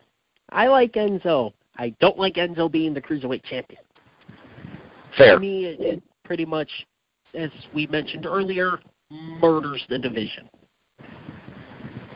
I 0.50 0.68
like 0.68 0.94
Enzo. 0.94 1.54
I 1.78 1.94
don't 1.99 2.18
like 2.18 2.36
Enzo 2.36 2.72
being 2.72 2.94
the 2.94 3.02
cruiserweight 3.02 3.44
champion. 3.44 3.82
Fair. 5.18 5.36
To 5.36 5.40
me, 5.40 5.66
it, 5.66 5.80
it 5.80 6.04
pretty 6.26 6.45
much, 6.45 6.70
as 7.34 7.49
we 7.74 7.88
mentioned 7.88 8.26
earlier, 8.26 8.80
murders 9.12 9.84
the 9.90 9.98
division. 9.98 10.49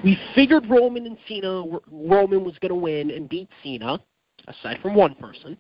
We 0.04 0.18
figured 0.34 0.68
Roman 0.70 1.06
and 1.06 1.18
Cena, 1.28 1.64
Roman 1.92 2.44
was 2.44 2.58
going 2.60 2.70
to 2.70 2.76
win 2.76 3.12
and 3.12 3.30
beat 3.30 3.50
Cena, 3.64 4.00
aside 4.48 4.80
from 4.82 4.96
one 4.96 5.16
person. 5.16 5.58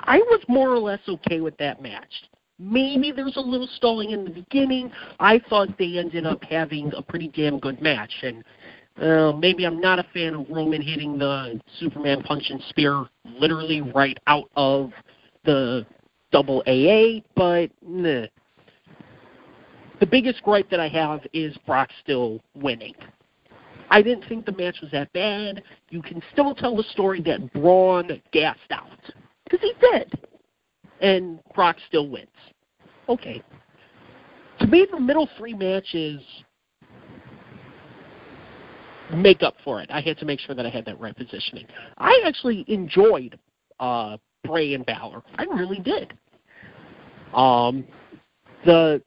I 0.00 0.18
was 0.18 0.40
more 0.48 0.70
or 0.70 0.78
less 0.78 1.00
okay 1.06 1.40
with 1.40 1.56
that 1.58 1.82
match. 1.82 2.10
Maybe 2.58 3.12
there's 3.12 3.36
a 3.36 3.40
little 3.40 3.68
stalling 3.76 4.10
in 4.10 4.24
the 4.24 4.30
beginning. 4.30 4.90
I 5.20 5.40
thought 5.50 5.76
they 5.78 5.98
ended 5.98 6.26
up 6.26 6.42
having 6.44 6.92
a 6.96 7.02
pretty 7.02 7.28
damn 7.28 7.58
good 7.58 7.82
match, 7.82 8.12
and 8.22 8.44
uh, 9.00 9.32
maybe 9.32 9.64
I'm 9.64 9.80
not 9.80 9.98
a 9.98 10.06
fan 10.12 10.34
of 10.34 10.46
Roman 10.50 10.82
hitting 10.82 11.18
the 11.18 11.60
Superman 11.78 12.22
punch 12.22 12.50
and 12.50 12.62
spear 12.68 13.06
literally 13.24 13.80
right 13.80 14.18
out 14.26 14.50
of 14.56 14.92
the 15.44 15.86
double 16.30 16.62
AA, 16.66 17.20
but 17.34 17.70
nah. 17.86 18.26
The 20.00 20.06
biggest 20.06 20.42
gripe 20.42 20.68
that 20.70 20.80
I 20.80 20.88
have 20.88 21.20
is 21.32 21.56
Brock 21.64 21.88
still 22.02 22.40
winning. 22.54 22.94
I 23.88 24.02
didn't 24.02 24.26
think 24.28 24.46
the 24.46 24.52
match 24.52 24.78
was 24.82 24.90
that 24.90 25.12
bad. 25.12 25.62
You 25.90 26.02
can 26.02 26.22
still 26.32 26.54
tell 26.54 26.74
the 26.74 26.82
story 26.84 27.20
that 27.22 27.52
Braun 27.52 28.20
gassed 28.32 28.60
out. 28.70 28.88
Because 29.44 29.60
he 29.60 29.74
did. 29.80 30.18
And 31.00 31.38
Brock 31.54 31.76
still 31.88 32.08
wins. 32.08 32.28
Okay. 33.08 33.42
To 34.60 34.66
me, 34.66 34.86
the 34.90 34.98
middle 34.98 35.28
three 35.36 35.54
matches 35.54 36.20
make 39.12 39.42
up 39.42 39.54
for 39.64 39.80
it. 39.80 39.90
I 39.90 40.00
had 40.00 40.18
to 40.18 40.24
make 40.24 40.40
sure 40.40 40.54
that 40.54 40.66
I 40.66 40.70
had 40.70 40.84
that 40.86 40.98
right 41.00 41.16
positioning. 41.16 41.66
I 41.98 42.22
actually 42.24 42.64
enjoyed 42.68 43.38
uh, 43.80 44.16
Bray 44.44 44.74
and 44.74 44.84
Balor. 44.86 45.22
I 45.36 45.44
really 45.44 45.78
did. 45.78 46.12
Um, 47.34 47.84
the 48.64 49.02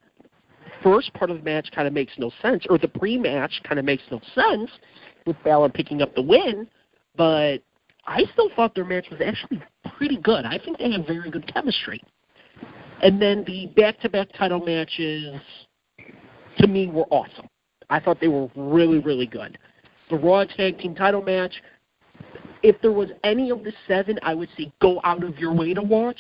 first 0.83 1.13
part 1.13 1.31
of 1.31 1.37
the 1.37 1.43
match 1.43 1.69
kind 1.73 1.87
of 1.87 1.93
makes 1.93 2.13
no 2.17 2.31
sense, 2.41 2.65
or 2.69 2.77
the 2.77 2.87
pre-match 2.87 3.61
kind 3.63 3.79
of 3.79 3.85
makes 3.85 4.03
no 4.11 4.19
sense 4.33 4.69
with 5.25 5.35
Balor 5.43 5.69
picking 5.69 6.01
up 6.01 6.13
the 6.15 6.21
win, 6.21 6.67
but 7.15 7.57
I 8.05 8.23
still 8.33 8.49
thought 8.55 8.75
their 8.75 8.85
match 8.85 9.07
was 9.09 9.19
actually 9.25 9.61
pretty 9.97 10.17
good. 10.17 10.45
I 10.45 10.59
think 10.63 10.77
they 10.77 10.91
have 10.91 11.07
very 11.07 11.31
good 11.31 11.51
chemistry. 11.51 12.01
And 13.01 13.21
then 13.21 13.43
the 13.45 13.67
back-to-back 13.75 14.29
title 14.37 14.59
matches, 14.59 15.39
to 16.59 16.67
me, 16.67 16.87
were 16.87 17.05
awesome. 17.09 17.47
I 17.89 17.99
thought 17.99 18.19
they 18.19 18.27
were 18.27 18.49
really, 18.55 18.99
really 18.99 19.25
good. 19.25 19.57
The 20.09 20.17
Raw 20.17 20.43
Tag 20.45 20.79
Team 20.79 20.95
title 20.95 21.21
match, 21.21 21.61
if 22.63 22.79
there 22.81 22.91
was 22.91 23.09
any 23.23 23.49
of 23.49 23.63
the 23.63 23.73
seven, 23.87 24.19
I 24.23 24.33
would 24.33 24.49
say 24.57 24.71
go 24.81 25.01
out 25.03 25.23
of 25.23 25.37
your 25.37 25.53
way 25.53 25.73
to 25.73 25.81
watch. 25.81 26.19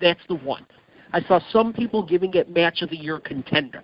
That's 0.00 0.20
the 0.28 0.36
one. 0.36 0.66
I 1.12 1.20
saw 1.22 1.40
some 1.50 1.72
people 1.72 2.02
giving 2.02 2.34
it 2.34 2.50
match 2.50 2.82
of 2.82 2.90
the 2.90 2.96
year 2.96 3.20
contender. 3.20 3.82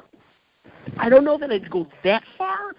I 0.98 1.08
don't 1.08 1.24
know 1.24 1.38
that 1.38 1.50
I'd 1.50 1.70
go 1.70 1.86
that 2.04 2.22
far, 2.36 2.72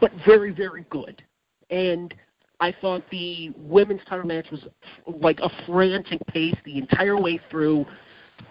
but 0.00 0.10
very, 0.24 0.50
very 0.50 0.84
good. 0.90 1.22
And 1.70 2.12
I 2.60 2.74
thought 2.80 3.02
the 3.10 3.52
women's 3.56 4.00
title 4.08 4.26
match 4.26 4.50
was 4.50 4.66
like 5.06 5.38
a 5.40 5.50
frantic 5.66 6.24
pace 6.26 6.56
the 6.64 6.78
entire 6.78 7.20
way 7.20 7.40
through. 7.50 7.86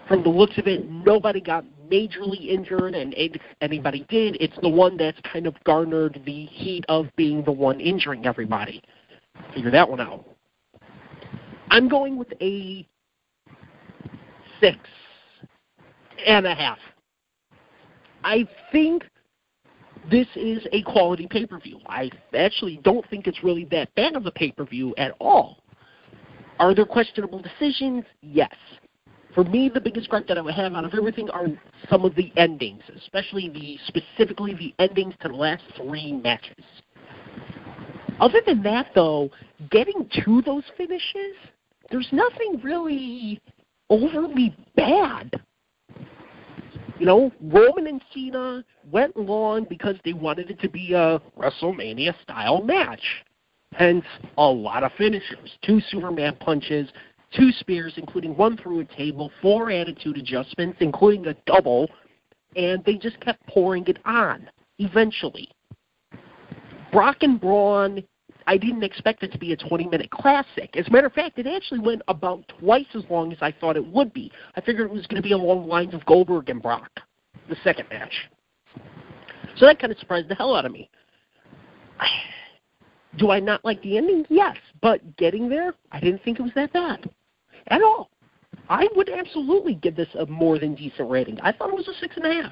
From 0.07 0.23
the 0.23 0.29
looks 0.29 0.57
of 0.57 0.67
it, 0.67 0.89
nobody 0.89 1.41
got 1.41 1.65
majorly 1.91 2.47
injured, 2.47 2.95
and 2.95 3.13
if 3.17 3.41
anybody 3.61 4.05
did, 4.09 4.37
it's 4.39 4.57
the 4.61 4.69
one 4.69 4.97
that's 4.97 5.19
kind 5.31 5.47
of 5.47 5.55
garnered 5.63 6.21
the 6.25 6.45
heat 6.45 6.85
of 6.89 7.07
being 7.15 7.43
the 7.43 7.51
one 7.51 7.79
injuring 7.79 8.25
everybody. 8.25 8.81
Figure 9.53 9.71
that 9.71 9.89
one 9.89 9.99
out. 9.99 10.25
I'm 11.69 11.89
going 11.89 12.17
with 12.17 12.31
a 12.41 12.87
six 14.59 14.77
and 16.25 16.45
a 16.45 16.55
half. 16.55 16.77
I 18.23 18.47
think 18.71 19.03
this 20.09 20.27
is 20.35 20.65
a 20.71 20.81
quality 20.83 21.27
pay 21.29 21.45
per 21.45 21.59
view. 21.59 21.79
I 21.87 22.09
actually 22.37 22.79
don't 22.83 23.07
think 23.09 23.27
it's 23.27 23.43
really 23.43 23.65
that 23.71 23.93
bad 23.95 24.15
of 24.15 24.25
a 24.25 24.31
pay 24.31 24.51
per 24.51 24.65
view 24.65 24.93
at 24.97 25.13
all. 25.19 25.63
Are 26.59 26.73
there 26.73 26.85
questionable 26.85 27.41
decisions? 27.41 28.05
Yes. 28.21 28.55
For 29.35 29.43
me, 29.43 29.69
the 29.71 29.81
biggest 29.81 30.07
gripe 30.07 30.27
that 30.29 30.37
I 30.37 30.41
would 30.41 30.53
have 30.53 30.73
out 30.73 30.85
of 30.85 30.93
everything 30.93 31.29
are 31.29 31.47
some 31.89 32.05
of 32.05 32.15
the 32.15 32.31
endings, 32.37 32.81
especially 32.95 33.49
the 33.49 33.77
specifically 33.85 34.53
the 34.53 34.73
endings 34.79 35.13
to 35.21 35.27
the 35.27 35.35
last 35.35 35.63
three 35.75 36.13
matches. 36.13 36.63
Other 38.21 38.39
than 38.45 38.63
that, 38.63 38.87
though, 38.95 39.29
getting 39.71 40.09
to 40.23 40.41
those 40.41 40.63
finishes, 40.77 41.35
there's 41.91 42.07
nothing 42.13 42.61
really 42.63 43.41
overly 43.89 44.55
bad. 44.77 45.41
You 46.97 47.05
know, 47.05 47.31
Roman 47.41 47.87
and 47.87 48.01
Cena 48.13 48.63
went 48.89 49.17
long 49.17 49.65
because 49.69 49.97
they 50.05 50.13
wanted 50.13 50.49
it 50.49 50.61
to 50.61 50.69
be 50.69 50.93
a 50.93 51.21
WrestleMania 51.37 52.13
style 52.23 52.61
match. 52.61 53.03
Hence, 53.73 54.05
a 54.37 54.45
lot 54.45 54.83
of 54.83 54.93
finishers. 54.97 55.57
Two 55.61 55.81
Superman 55.89 56.37
punches, 56.39 56.89
two 57.35 57.51
spears, 57.51 57.93
including 57.97 58.35
one 58.35 58.57
through 58.57 58.79
a 58.81 58.85
table, 58.85 59.31
four 59.41 59.71
attitude 59.71 60.17
adjustments, 60.17 60.77
including 60.79 61.27
a 61.27 61.35
double, 61.45 61.89
and 62.55 62.83
they 62.85 62.95
just 62.95 63.19
kept 63.19 63.45
pouring 63.47 63.85
it 63.87 63.97
on 64.05 64.49
eventually. 64.79 65.49
Brock 66.91 67.17
and 67.21 67.39
Braun 67.39 68.03
I 68.47 68.57
didn't 68.57 68.83
expect 68.83 69.23
it 69.23 69.31
to 69.31 69.39
be 69.39 69.53
a 69.53 69.57
20 69.57 69.87
minute 69.87 70.11
classic. 70.11 70.75
As 70.77 70.87
a 70.87 70.91
matter 70.91 71.07
of 71.07 71.13
fact, 71.13 71.39
it 71.39 71.47
actually 71.47 71.79
went 71.79 72.03
about 72.07 72.47
twice 72.59 72.85
as 72.93 73.03
long 73.09 73.31
as 73.31 73.39
I 73.41 73.51
thought 73.51 73.75
it 73.75 73.85
would 73.87 74.13
be. 74.13 74.31
I 74.55 74.61
figured 74.61 74.89
it 74.89 74.93
was 74.93 75.07
going 75.07 75.21
to 75.21 75.27
be 75.27 75.33
along 75.33 75.61
the 75.61 75.67
lines 75.67 75.93
of 75.93 76.05
Goldberg 76.05 76.49
and 76.49 76.61
Brock, 76.61 76.91
the 77.49 77.55
second 77.63 77.89
match. 77.89 78.13
So 79.57 79.65
that 79.65 79.79
kind 79.79 79.91
of 79.91 79.97
surprised 79.97 80.27
the 80.27 80.35
hell 80.35 80.55
out 80.55 80.65
of 80.65 80.71
me. 80.71 80.89
Do 83.17 83.31
I 83.31 83.39
not 83.39 83.63
like 83.63 83.81
the 83.81 83.97
ending? 83.97 84.25
Yes. 84.29 84.57
But 84.81 85.15
getting 85.15 85.49
there, 85.49 85.73
I 85.91 85.99
didn't 85.99 86.21
think 86.23 86.37
it 86.37 86.43
was 86.43 86.51
that 86.55 86.73
bad 86.73 87.09
at 87.67 87.81
all. 87.81 88.09
I 88.69 88.87
would 88.95 89.09
absolutely 89.09 89.75
give 89.75 89.95
this 89.95 90.07
a 90.17 90.25
more 90.25 90.57
than 90.57 90.75
decent 90.75 91.09
rating. 91.09 91.39
I 91.41 91.51
thought 91.51 91.69
it 91.69 91.75
was 91.75 91.87
a 91.87 91.93
six 91.99 92.15
and 92.17 92.25
a 92.25 92.33
half. 92.41 92.51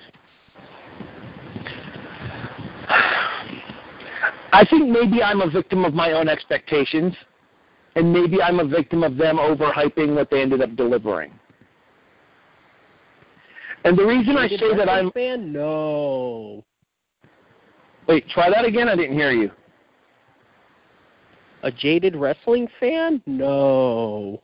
I 4.53 4.65
think 4.69 4.89
maybe 4.89 5.23
I'm 5.23 5.41
a 5.41 5.49
victim 5.49 5.83
of 5.85 5.95
my 5.95 6.11
own 6.11 6.29
expectations, 6.29 7.15
and 7.95 8.13
maybe 8.13 8.41
I'm 8.41 8.59
a 8.59 8.65
victim 8.65 9.03
of 9.03 9.17
them 9.17 9.37
overhyping 9.37 10.13
what 10.13 10.29
they 10.29 10.41
ended 10.41 10.61
up 10.61 10.75
delivering. 10.75 11.31
And 13.85 13.97
the 13.97 14.05
reason 14.05 14.37
I 14.37 14.47
say 14.47 14.75
that 14.77 14.87
I'm 14.87 15.11
fan, 15.11 15.51
no. 15.51 16.63
Wait, 18.07 18.27
try 18.29 18.49
that 18.49 18.65
again. 18.65 18.87
I 18.87 18.95
didn't 18.95 19.15
hear 19.15 19.31
you. 19.31 19.51
A 21.63 21.71
jaded 21.71 22.15
wrestling 22.15 22.67
fan? 22.79 23.21
No. 23.25 24.41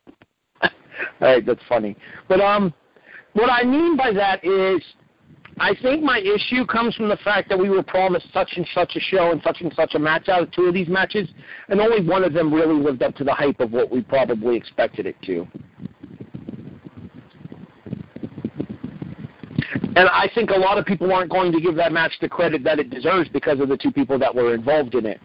All 1.21 1.27
right, 1.27 1.45
that's 1.45 1.63
funny. 1.67 1.95
But 2.27 2.41
um, 2.41 2.73
what 3.33 3.49
I 3.49 3.63
mean 3.63 3.95
by 3.97 4.11
that 4.13 4.43
is 4.43 4.81
I 5.59 5.75
think 5.81 6.01
my 6.01 6.19
issue 6.19 6.65
comes 6.65 6.95
from 6.95 7.09
the 7.09 7.17
fact 7.17 7.49
that 7.49 7.59
we 7.59 7.69
were 7.69 7.83
promised 7.83 8.27
such 8.33 8.53
and 8.55 8.65
such 8.73 8.95
a 8.95 8.99
show 8.99 9.31
and 9.31 9.41
such 9.43 9.59
and 9.59 9.73
such 9.75 9.93
a 9.93 9.99
match 9.99 10.29
out 10.29 10.41
of 10.41 10.51
two 10.51 10.63
of 10.63 10.73
these 10.73 10.87
matches, 10.87 11.27
and 11.67 11.81
only 11.81 12.05
one 12.05 12.23
of 12.23 12.31
them 12.33 12.53
really 12.53 12.81
lived 12.81 13.03
up 13.03 13.15
to 13.15 13.25
the 13.25 13.33
hype 13.33 13.59
of 13.59 13.73
what 13.73 13.91
we 13.91 14.01
probably 14.01 14.55
expected 14.55 15.05
it 15.05 15.21
to. 15.23 15.45
And 19.95 20.07
I 20.07 20.29
think 20.33 20.49
a 20.51 20.57
lot 20.57 20.77
of 20.77 20.85
people 20.85 21.11
aren't 21.11 21.29
going 21.29 21.51
to 21.51 21.59
give 21.59 21.75
that 21.75 21.91
match 21.91 22.13
the 22.21 22.29
credit 22.29 22.63
that 22.63 22.79
it 22.79 22.89
deserves 22.89 23.27
because 23.27 23.59
of 23.59 23.67
the 23.67 23.75
two 23.75 23.91
people 23.91 24.17
that 24.19 24.33
were 24.33 24.53
involved 24.53 24.95
in 24.95 25.05
it. 25.05 25.19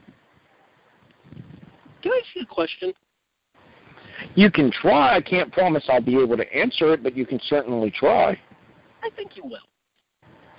Can 2.03 2.11
I 2.11 2.21
ask 2.25 2.35
you 2.35 2.43
a 2.43 2.47
question? 2.47 2.93
You 4.35 4.51
can 4.51 4.71
try. 4.71 5.17
I 5.17 5.21
can't 5.21 5.53
promise 5.53 5.85
I'll 5.89 6.01
be 6.01 6.21
able 6.21 6.37
to 6.37 6.55
answer 6.55 6.93
it, 6.93 7.03
but 7.03 7.17
you 7.17 7.25
can 7.25 7.41
certainly 7.47 7.91
try. 7.91 8.39
I 9.03 9.11
think 9.17 9.37
you 9.37 9.45
will. 9.45 9.59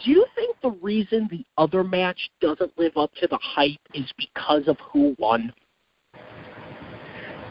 Do 0.03 0.11
you 0.11 0.25
think 0.35 0.55
the 0.61 0.71
reason 0.71 1.27
the 1.31 1.45
other 1.57 1.83
match 1.83 2.29
doesn't 2.41 2.77
live 2.77 2.97
up 2.97 3.11
to 3.21 3.27
the 3.27 3.39
hype 3.41 3.79
is 3.93 4.09
because 4.17 4.67
of 4.67 4.77
who 4.91 5.15
won? 5.19 5.53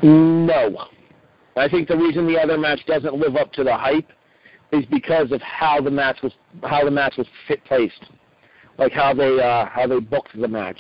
No. 0.02 0.88
I 1.56 1.68
think 1.68 1.88
the 1.88 1.96
reason 1.96 2.26
the 2.26 2.38
other 2.38 2.58
match 2.58 2.80
doesn't 2.86 3.14
live 3.14 3.36
up 3.36 3.52
to 3.54 3.64
the 3.64 3.74
hype 3.74 4.10
is 4.72 4.84
because 4.86 5.30
of 5.32 5.40
how 5.40 5.80
the 5.80 5.90
match 5.90 6.18
was 6.22 6.32
how 6.62 6.84
the 6.84 6.90
match 6.90 7.14
was 7.16 7.26
fit 7.46 7.64
placed, 7.64 8.04
like 8.78 8.92
how 8.92 9.14
they 9.14 9.40
uh, 9.40 9.66
how 9.66 9.86
they 9.86 10.00
booked 10.00 10.38
the 10.38 10.48
match. 10.48 10.78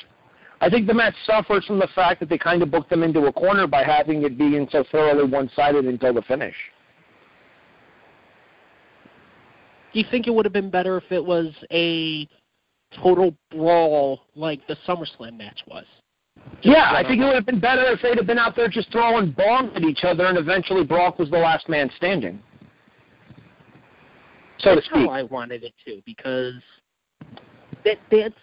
I 0.64 0.70
think 0.70 0.86
the 0.86 0.94
match 0.94 1.14
suffers 1.26 1.66
from 1.66 1.78
the 1.78 1.88
fact 1.94 2.20
that 2.20 2.30
they 2.30 2.38
kind 2.38 2.62
of 2.62 2.70
booked 2.70 2.88
them 2.88 3.02
into 3.02 3.26
a 3.26 3.32
corner 3.34 3.66
by 3.66 3.84
having 3.84 4.22
it 4.22 4.38
being 4.38 4.66
so 4.72 4.82
thoroughly 4.90 5.28
one-sided 5.30 5.84
until 5.84 6.14
the 6.14 6.22
finish. 6.22 6.54
Do 9.92 9.98
you 9.98 10.06
think 10.10 10.26
it 10.26 10.30
would 10.30 10.46
have 10.46 10.54
been 10.54 10.70
better 10.70 10.96
if 10.96 11.12
it 11.12 11.22
was 11.22 11.52
a 11.70 12.26
total 13.02 13.36
brawl 13.50 14.22
like 14.34 14.66
the 14.66 14.76
SummerSlam 14.88 15.36
match 15.36 15.60
was? 15.66 15.84
Yeah, 16.62 16.92
I 16.94 17.02
think 17.06 17.20
it 17.20 17.24
would 17.26 17.34
have 17.34 17.44
been 17.44 17.60
better 17.60 17.84
if 17.92 18.00
they'd 18.00 18.16
have 18.16 18.26
been 18.26 18.38
out 18.38 18.56
there 18.56 18.68
just 18.68 18.90
throwing 18.90 19.32
bombs 19.32 19.72
at 19.76 19.82
each 19.82 20.02
other, 20.02 20.24
and 20.24 20.38
eventually 20.38 20.82
Brock 20.82 21.18
was 21.18 21.28
the 21.28 21.36
last 21.36 21.68
man 21.68 21.90
standing. 21.98 22.42
So 24.60 24.76
that's 24.76 24.88
to 24.88 24.94
speak. 24.94 25.08
how 25.08 25.12
I 25.12 25.24
wanted 25.24 25.62
it 25.62 25.74
to, 25.84 26.00
because 26.06 26.54
that 27.84 27.98
that's 28.10 28.34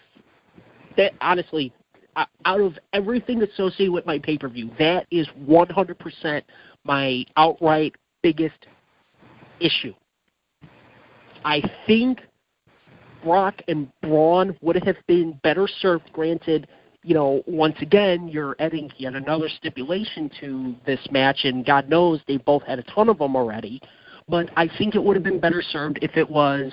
that 0.97 1.13
honestly, 1.19 1.73
out 2.15 2.61
of 2.61 2.77
everything 2.93 3.41
associated 3.43 3.91
with 3.91 4.05
my 4.05 4.19
pay 4.19 4.37
per 4.37 4.49
view, 4.49 4.69
that 4.79 5.07
is 5.11 5.27
100% 5.47 6.41
my 6.83 7.25
outright 7.37 7.95
biggest 8.21 8.67
issue. 9.59 9.93
I 11.45 11.61
think 11.87 12.19
Brock 13.23 13.61
and 13.67 13.91
Braun 14.01 14.57
would 14.61 14.83
have 14.83 14.97
been 15.07 15.39
better 15.43 15.67
served. 15.79 16.11
Granted, 16.13 16.67
you 17.03 17.13
know, 17.13 17.43
once 17.47 17.75
again, 17.81 18.27
you're 18.27 18.55
adding 18.59 18.89
yet 18.97 19.15
another 19.15 19.49
stipulation 19.49 20.29
to 20.39 20.75
this 20.85 20.99
match, 21.11 21.41
and 21.43 21.65
God 21.65 21.89
knows 21.89 22.19
they 22.27 22.37
both 22.37 22.63
had 22.63 22.79
a 22.79 22.83
ton 22.83 23.09
of 23.09 23.17
them 23.19 23.35
already. 23.35 23.81
But 24.27 24.49
I 24.55 24.69
think 24.77 24.95
it 24.95 25.03
would 25.03 25.15
have 25.15 25.23
been 25.23 25.39
better 25.39 25.61
served 25.61 25.99
if 26.01 26.15
it 26.15 26.29
was 26.29 26.71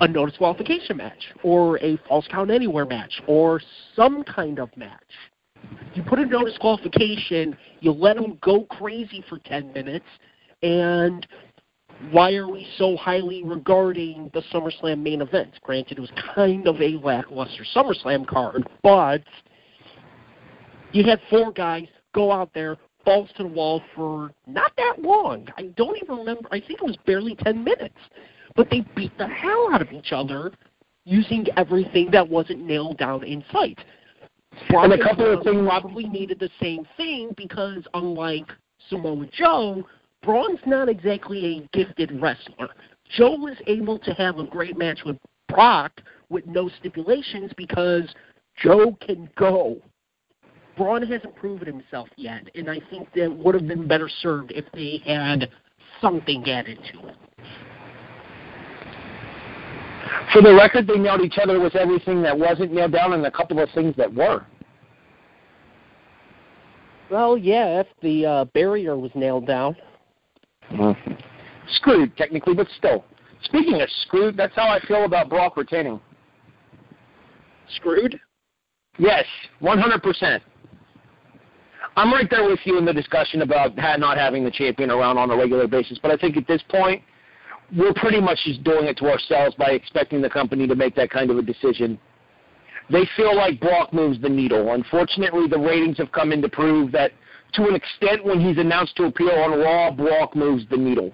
a 0.00 0.08
no 0.08 0.26
disqualification 0.26 0.96
match, 0.96 1.32
or 1.42 1.78
a 1.78 1.98
falls 2.08 2.26
count 2.30 2.50
anywhere 2.50 2.86
match, 2.86 3.20
or 3.26 3.60
some 3.96 4.22
kind 4.24 4.58
of 4.58 4.74
match. 4.76 5.02
You 5.94 6.02
put 6.02 6.18
a 6.18 6.26
no 6.26 6.44
disqualification, 6.44 7.56
you 7.80 7.92
let 7.92 8.16
them 8.16 8.38
go 8.42 8.64
crazy 8.64 9.24
for 9.28 9.38
10 9.38 9.72
minutes, 9.72 10.06
and 10.62 11.26
why 12.10 12.34
are 12.34 12.48
we 12.48 12.66
so 12.76 12.96
highly 12.96 13.42
regarding 13.42 14.30
the 14.32 14.42
SummerSlam 14.52 15.02
main 15.02 15.20
event? 15.20 15.58
Granted, 15.62 15.98
it 15.98 16.00
was 16.00 16.12
kind 16.34 16.68
of 16.68 16.80
a 16.80 16.96
lackluster 17.02 17.64
SummerSlam 17.74 18.26
card, 18.26 18.68
but 18.82 19.22
You 20.92 21.04
had 21.04 21.20
four 21.28 21.52
guys 21.52 21.86
go 22.14 22.32
out 22.32 22.50
there, 22.54 22.76
balls 23.04 23.28
to 23.36 23.42
the 23.42 23.48
wall 23.48 23.82
for 23.94 24.30
not 24.46 24.72
that 24.76 25.02
long. 25.02 25.48
I 25.56 25.64
don't 25.76 25.96
even 26.02 26.16
remember. 26.16 26.48
I 26.50 26.60
think 26.60 26.80
it 26.80 26.84
was 26.84 26.96
barely 27.06 27.34
10 27.34 27.62
minutes. 27.62 27.98
But 28.58 28.70
they 28.70 28.80
beat 28.96 29.16
the 29.18 29.28
hell 29.28 29.68
out 29.72 29.80
of 29.80 29.92
each 29.92 30.10
other 30.10 30.50
using 31.04 31.46
everything 31.56 32.10
that 32.10 32.28
wasn't 32.28 32.66
nailed 32.66 32.98
down 32.98 33.22
in 33.22 33.44
sight. 33.52 33.78
and 34.70 34.92
a 34.92 34.98
couple 34.98 35.32
of 35.32 35.44
things 35.44 35.64
probably 35.64 36.08
needed 36.08 36.40
the 36.40 36.50
same 36.60 36.84
thing 36.96 37.32
because 37.36 37.84
unlike 37.94 38.50
Samoa 38.90 39.26
Joe, 39.32 39.86
Braun's 40.24 40.58
not 40.66 40.88
exactly 40.88 41.46
a 41.46 41.76
gifted 41.76 42.20
wrestler. 42.20 42.70
Joe 43.16 43.36
was 43.36 43.56
able 43.68 43.96
to 44.00 44.12
have 44.14 44.40
a 44.40 44.44
great 44.44 44.76
match 44.76 45.02
with 45.06 45.18
Brock 45.48 45.92
with 46.28 46.44
no 46.46 46.68
stipulations 46.80 47.52
because 47.56 48.12
Joe 48.60 48.98
can 49.00 49.30
go. 49.36 49.80
Braun 50.76 51.06
hasn't 51.06 51.36
proven 51.36 51.68
himself 51.68 52.08
yet, 52.16 52.48
and 52.56 52.68
I 52.68 52.80
think 52.90 53.08
that 53.14 53.32
would 53.32 53.54
have 53.54 53.68
been 53.68 53.86
better 53.86 54.08
served 54.08 54.50
if 54.50 54.64
they 54.74 55.00
had 55.06 55.48
something 56.00 56.50
added 56.50 56.80
to 56.92 57.06
it. 57.06 57.07
For 60.32 60.42
the 60.42 60.54
record, 60.54 60.86
they 60.86 60.98
nailed 60.98 61.22
each 61.22 61.38
other 61.40 61.60
with 61.60 61.74
everything 61.74 62.22
that 62.22 62.38
wasn't 62.38 62.72
nailed 62.72 62.92
down 62.92 63.12
and 63.12 63.24
a 63.24 63.30
couple 63.30 63.60
of 63.60 63.68
things 63.74 63.94
that 63.96 64.12
were. 64.12 64.44
Well, 67.10 67.38
yeah, 67.38 67.80
if 67.80 67.86
the 68.02 68.26
uh, 68.26 68.44
barrier 68.46 68.98
was 68.98 69.10
nailed 69.14 69.46
down. 69.46 69.76
Mm-hmm. 70.70 71.12
Screwed, 71.72 72.16
technically, 72.16 72.54
but 72.54 72.66
still. 72.76 73.04
Speaking 73.44 73.80
of 73.80 73.88
screwed, 74.02 74.36
that's 74.36 74.54
how 74.54 74.68
I 74.68 74.80
feel 74.86 75.04
about 75.04 75.30
Brock 75.30 75.56
retaining. 75.56 76.00
Screwed? 77.76 78.18
Yes, 78.98 79.24
100%. 79.62 80.40
I'm 81.96 82.12
right 82.12 82.28
there 82.30 82.44
with 82.44 82.60
you 82.64 82.78
in 82.78 82.84
the 82.84 82.92
discussion 82.92 83.42
about 83.42 83.76
not 83.76 84.18
having 84.18 84.44
the 84.44 84.50
champion 84.50 84.90
around 84.90 85.18
on 85.18 85.30
a 85.30 85.36
regular 85.36 85.66
basis, 85.66 85.98
but 86.00 86.10
I 86.10 86.16
think 86.16 86.36
at 86.36 86.46
this 86.46 86.62
point, 86.68 87.02
we're 87.76 87.94
pretty 87.94 88.20
much 88.20 88.38
just 88.44 88.64
doing 88.64 88.86
it 88.86 88.96
to 88.98 89.10
ourselves 89.10 89.54
by 89.56 89.70
expecting 89.70 90.22
the 90.22 90.30
company 90.30 90.66
to 90.66 90.74
make 90.74 90.94
that 90.96 91.10
kind 91.10 91.30
of 91.30 91.38
a 91.38 91.42
decision. 91.42 91.98
They 92.90 93.06
feel 93.16 93.36
like 93.36 93.60
Brock 93.60 93.92
moves 93.92 94.20
the 94.20 94.28
needle. 94.28 94.72
Unfortunately, 94.72 95.46
the 95.46 95.58
ratings 95.58 95.98
have 95.98 96.10
come 96.12 96.32
in 96.32 96.40
to 96.42 96.48
prove 96.48 96.90
that 96.92 97.12
to 97.54 97.66
an 97.66 97.74
extent 97.74 98.24
when 98.24 98.40
he's 98.40 98.58
announced 98.58 98.96
to 98.96 99.04
appear 99.04 99.42
on 99.42 99.58
Raw, 99.58 99.90
Brock 99.90 100.34
moves 100.34 100.64
the 100.70 100.76
needle. 100.76 101.12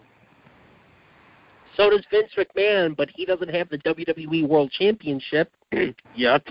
So 1.77 1.91
does 1.91 2.05
Vince 2.11 2.31
McMahon, 2.39 2.97
but 2.97 3.09
he 3.15 3.25
doesn't 3.25 3.53
have 3.53 3.69
the 3.69 3.79
WWE 3.79 4.47
World 4.47 4.71
Championship 4.71 5.51
yet. 6.15 6.43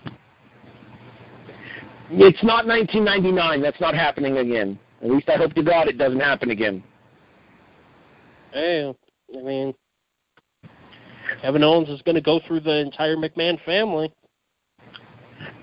It's 2.10 2.44
not 2.44 2.68
1999. 2.68 3.62
That's 3.62 3.80
not 3.80 3.96
happening 3.96 4.38
again. 4.38 4.78
At 5.02 5.10
least 5.10 5.30
I 5.30 5.38
hope 5.38 5.54
to 5.54 5.64
God 5.64 5.88
it 5.88 5.98
doesn't 5.98 6.20
happen 6.20 6.52
again. 6.52 6.84
Hey, 8.52 8.94
I 9.36 9.42
mean, 9.42 9.74
Kevin 11.41 11.64
Owens 11.64 11.89
is 11.89 12.01
going 12.03 12.15
to 12.15 12.22
go 12.22 12.39
through 12.47 12.61
the 12.61 12.77
entire 12.77 13.15
McMahon 13.15 13.64
family. 13.65 14.11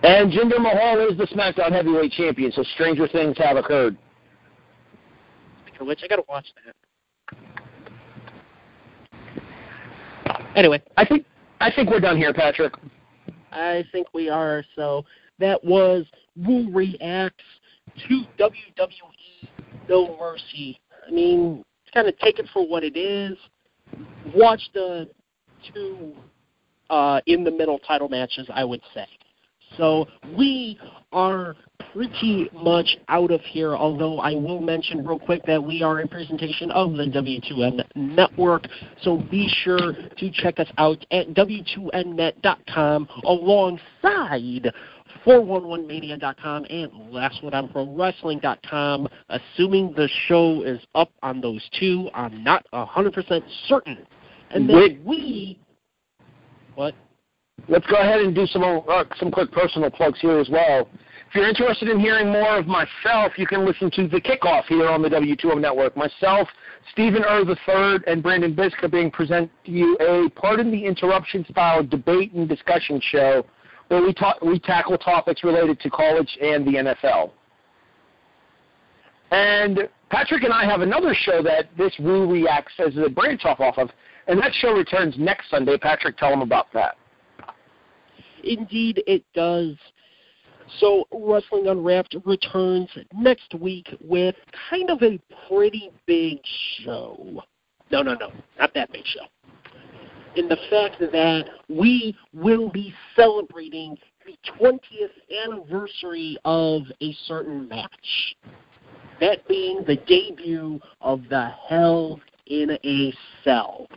And 0.02 0.32
Jinder 0.32 0.60
Mahal 0.60 1.08
is 1.10 1.18
the 1.18 1.26
SmackDown 1.26 1.72
Heavyweight 1.72 2.12
Champion, 2.12 2.52
so 2.52 2.62
stranger 2.74 3.06
things 3.08 3.36
have 3.38 3.56
occurred. 3.56 3.96
Speaking 5.62 5.80
of 5.82 5.86
which, 5.86 6.00
I 6.02 6.08
got 6.08 6.16
to 6.16 6.24
watch 6.28 6.46
that. 6.64 6.74
Anyway, 10.56 10.82
I 10.96 11.04
think 11.04 11.24
I 11.60 11.70
think 11.70 11.90
we're 11.90 12.00
done 12.00 12.16
here, 12.16 12.32
Patrick. 12.32 12.74
I 13.52 13.84
think 13.92 14.08
we 14.14 14.28
are. 14.28 14.64
So 14.74 15.04
that 15.38 15.62
was 15.62 16.06
Woo 16.36 16.70
reacts 16.72 17.44
to 18.08 18.24
WWE 18.38 19.48
No 19.88 20.16
Mercy. 20.18 20.80
I 21.06 21.10
mean, 21.10 21.64
kind 21.92 22.08
of 22.08 22.18
take 22.18 22.38
it 22.38 22.46
for 22.52 22.66
what 22.66 22.84
it 22.84 22.96
is. 22.96 23.36
Watch 24.34 24.62
the 24.74 25.08
two 25.72 26.14
uh, 26.88 27.20
in 27.26 27.44
the 27.44 27.50
middle 27.50 27.78
title 27.78 28.08
matches, 28.08 28.46
I 28.52 28.64
would 28.64 28.82
say. 28.94 29.06
So 29.76 30.06
we 30.36 30.78
are 31.12 31.54
pretty 31.92 32.50
much 32.52 32.96
out 33.08 33.30
of 33.30 33.40
here, 33.42 33.74
although 33.74 34.18
I 34.18 34.32
will 34.34 34.60
mention 34.60 35.06
real 35.06 35.18
quick 35.18 35.42
that 35.46 35.62
we 35.62 35.82
are 35.82 36.00
a 36.00 36.08
presentation 36.08 36.70
of 36.70 36.92
the 36.92 37.04
W2M 37.04 37.84
network. 37.94 38.66
So 39.02 39.18
be 39.30 39.48
sure 39.62 39.92
to 39.92 40.30
check 40.32 40.60
us 40.60 40.68
out 40.78 41.04
at 41.10 41.28
W2Mnet.com 41.34 43.08
alongside 43.24 44.72
411mania.com 45.24 46.64
and 46.70 46.92
lastwordonprowrestling.com. 47.12 49.08
Assuming 49.28 49.92
the 49.96 50.08
show 50.26 50.62
is 50.62 50.80
up 50.94 51.10
on 51.22 51.40
those 51.40 51.68
two, 51.78 52.08
I'm 52.14 52.42
not 52.42 52.66
100% 52.72 53.42
certain. 53.66 54.06
And 54.50 54.68
then 54.68 54.76
Wait. 54.76 55.00
we. 55.04 55.58
What? 56.74 56.94
Let's 57.68 57.86
go 57.86 57.96
ahead 57.96 58.20
and 58.20 58.34
do 58.34 58.46
some 58.46 58.62
uh, 58.64 59.04
some 59.16 59.30
quick 59.30 59.52
personal 59.52 59.90
plugs 59.90 60.20
here 60.20 60.38
as 60.38 60.48
well. 60.48 60.88
If 61.28 61.36
you're 61.36 61.48
interested 61.48 61.88
in 61.88 62.00
hearing 62.00 62.32
more 62.32 62.58
of 62.58 62.66
myself, 62.66 63.34
you 63.36 63.46
can 63.46 63.64
listen 63.64 63.88
to 63.92 64.08
The 64.08 64.20
Kickoff 64.20 64.64
here 64.64 64.88
on 64.88 65.00
the 65.00 65.08
W2M 65.08 65.60
Network. 65.60 65.96
Myself, 65.96 66.48
Stephen 66.90 67.22
Err 67.24 67.42
III, 67.42 68.00
and 68.08 68.20
Brandon 68.20 68.52
Biska 68.52 68.90
being 68.90 69.12
present 69.12 69.48
to 69.64 69.70
you 69.70 69.96
a 70.00 70.28
Pardon 70.30 70.72
the 70.72 70.84
Interruption 70.84 71.46
style 71.48 71.84
debate 71.84 72.32
and 72.32 72.48
discussion 72.48 73.00
show 73.00 73.46
where 73.86 74.02
we, 74.02 74.12
ta- 74.12 74.38
we 74.42 74.58
tackle 74.58 74.98
topics 74.98 75.44
related 75.44 75.78
to 75.80 75.90
college 75.90 76.36
and 76.42 76.66
the 76.66 76.72
NFL. 76.72 77.30
And 79.30 79.88
Patrick 80.10 80.42
and 80.42 80.52
I 80.52 80.64
have 80.64 80.80
another 80.80 81.14
show 81.14 81.42
that 81.44 81.68
this 81.78 81.92
Woo 82.00 82.28
Reacts 82.28 82.72
as 82.78 82.96
a 82.96 83.08
branch 83.08 83.44
off 83.44 83.60
off 83.60 83.78
of, 83.78 83.90
and 84.26 84.40
that 84.40 84.52
show 84.54 84.72
returns 84.72 85.14
next 85.18 85.50
Sunday. 85.50 85.76
Patrick, 85.78 86.16
tell 86.16 86.30
them 86.30 86.42
about 86.42 86.66
that. 86.72 86.96
Indeed, 88.44 89.02
it 89.06 89.24
does. 89.34 89.76
So, 90.78 91.04
Wrestling 91.12 91.66
Unwrapped 91.66 92.16
returns 92.24 92.88
next 93.14 93.54
week 93.54 93.88
with 94.00 94.36
kind 94.70 94.88
of 94.90 95.02
a 95.02 95.20
pretty 95.48 95.90
big 96.06 96.38
show. 96.84 97.42
No, 97.90 98.02
no, 98.02 98.14
no, 98.14 98.30
not 98.58 98.72
that 98.74 98.92
big 98.92 99.04
show. 99.04 99.26
In 100.36 100.48
the 100.48 100.58
fact 100.70 101.00
that 101.00 101.44
we 101.68 102.16
will 102.32 102.70
be 102.70 102.94
celebrating 103.16 103.96
the 104.24 104.36
20th 104.60 105.44
anniversary 105.44 106.36
of 106.44 106.82
a 107.00 107.12
certain 107.26 107.68
match. 107.68 108.36
That 109.20 109.46
being 109.48 109.82
the 109.86 109.96
debut 109.96 110.80
of 111.00 111.22
the 111.28 111.50
Hell 111.68 112.20
in 112.46 112.78
a 112.84 113.12
Cell. 113.44 113.88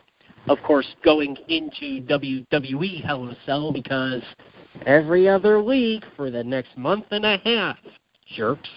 Of 0.48 0.62
course, 0.62 0.88
going 1.06 1.38
into 1.48 2.02
WWE 2.06 3.04
Hell 3.04 3.24
in 3.24 3.30
a 3.30 3.38
Cell 3.46 3.72
because 3.72 4.24
every 4.86 5.30
other 5.30 5.64
week 5.64 6.04
for 6.18 6.30
the 6.30 6.44
next 6.44 6.78
month 6.78 7.06
and 7.12 7.26
a 7.26 7.38
half, 7.38 7.78
jerks, 8.36 8.70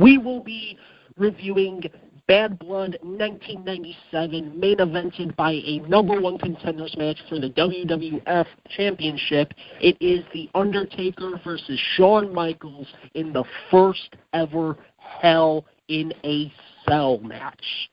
we 0.00 0.16
will 0.16 0.42
be 0.42 0.78
reviewing 1.16 1.82
Bad 2.26 2.58
Blood 2.58 2.96
1997, 3.02 4.58
main 4.58 4.76
evented 4.78 5.36
by 5.36 5.52
a 5.52 5.80
number 5.80 6.20
one 6.20 6.38
contenders 6.38 6.94
match 6.96 7.18
for 7.28 7.38
the 7.38 7.50
WWF 7.50 8.46
Championship. 8.76 9.52
It 9.80 9.96
is 10.00 10.24
The 10.32 10.48
Undertaker 10.54 11.38
versus 11.44 11.80
Shawn 11.96 12.32
Michaels 12.32 12.86
in 13.14 13.32
the 13.32 13.44
first 13.70 14.16
ever 14.32 14.78
Hell 14.96 15.66
in 15.88 16.14
a 16.24 16.50
Cell 16.88 17.18
match. 17.18 17.90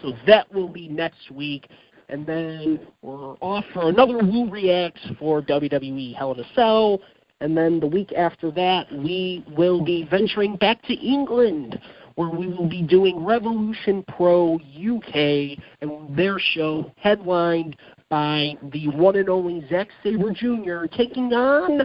So 0.00 0.12
that 0.26 0.52
will 0.52 0.68
be 0.68 0.88
next 0.88 1.30
week. 1.30 1.66
And 2.08 2.26
then 2.26 2.80
we're 3.02 3.34
off 3.40 3.64
for 3.72 3.88
another 3.88 4.18
Woo 4.18 4.48
React 4.50 4.98
for 5.18 5.42
WWE 5.42 6.14
Hell 6.14 6.32
in 6.32 6.40
a 6.40 6.54
Cell. 6.54 7.00
And 7.40 7.56
then 7.56 7.80
the 7.80 7.86
week 7.86 8.12
after 8.12 8.50
that, 8.52 8.92
we 8.92 9.44
will 9.56 9.82
be 9.82 10.06
venturing 10.10 10.56
back 10.56 10.82
to 10.84 10.94
England, 10.94 11.80
where 12.14 12.28
we 12.28 12.46
will 12.46 12.68
be 12.68 12.82
doing 12.82 13.24
Revolution 13.24 14.04
Pro 14.16 14.56
UK 14.56 15.58
and 15.80 16.16
their 16.16 16.38
show 16.38 16.92
headlined 16.96 17.76
by 18.10 18.56
the 18.72 18.88
one 18.88 19.16
and 19.16 19.28
only 19.28 19.66
Zack 19.70 19.88
Sabre 20.02 20.32
Jr. 20.32 20.84
taking 20.94 21.32
on 21.32 21.78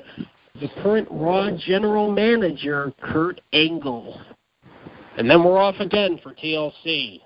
the 0.60 0.69
current 0.84 1.07
Raw 1.10 1.52
General 1.57 2.11
Manager, 2.11 2.94
Kurt 3.02 3.39
Angle. 3.53 4.22
And 5.18 5.30
then 5.30 5.44
we're 5.44 5.57
off 5.57 5.80
again 5.80 6.19
for 6.22 6.34
TLC 6.34 7.22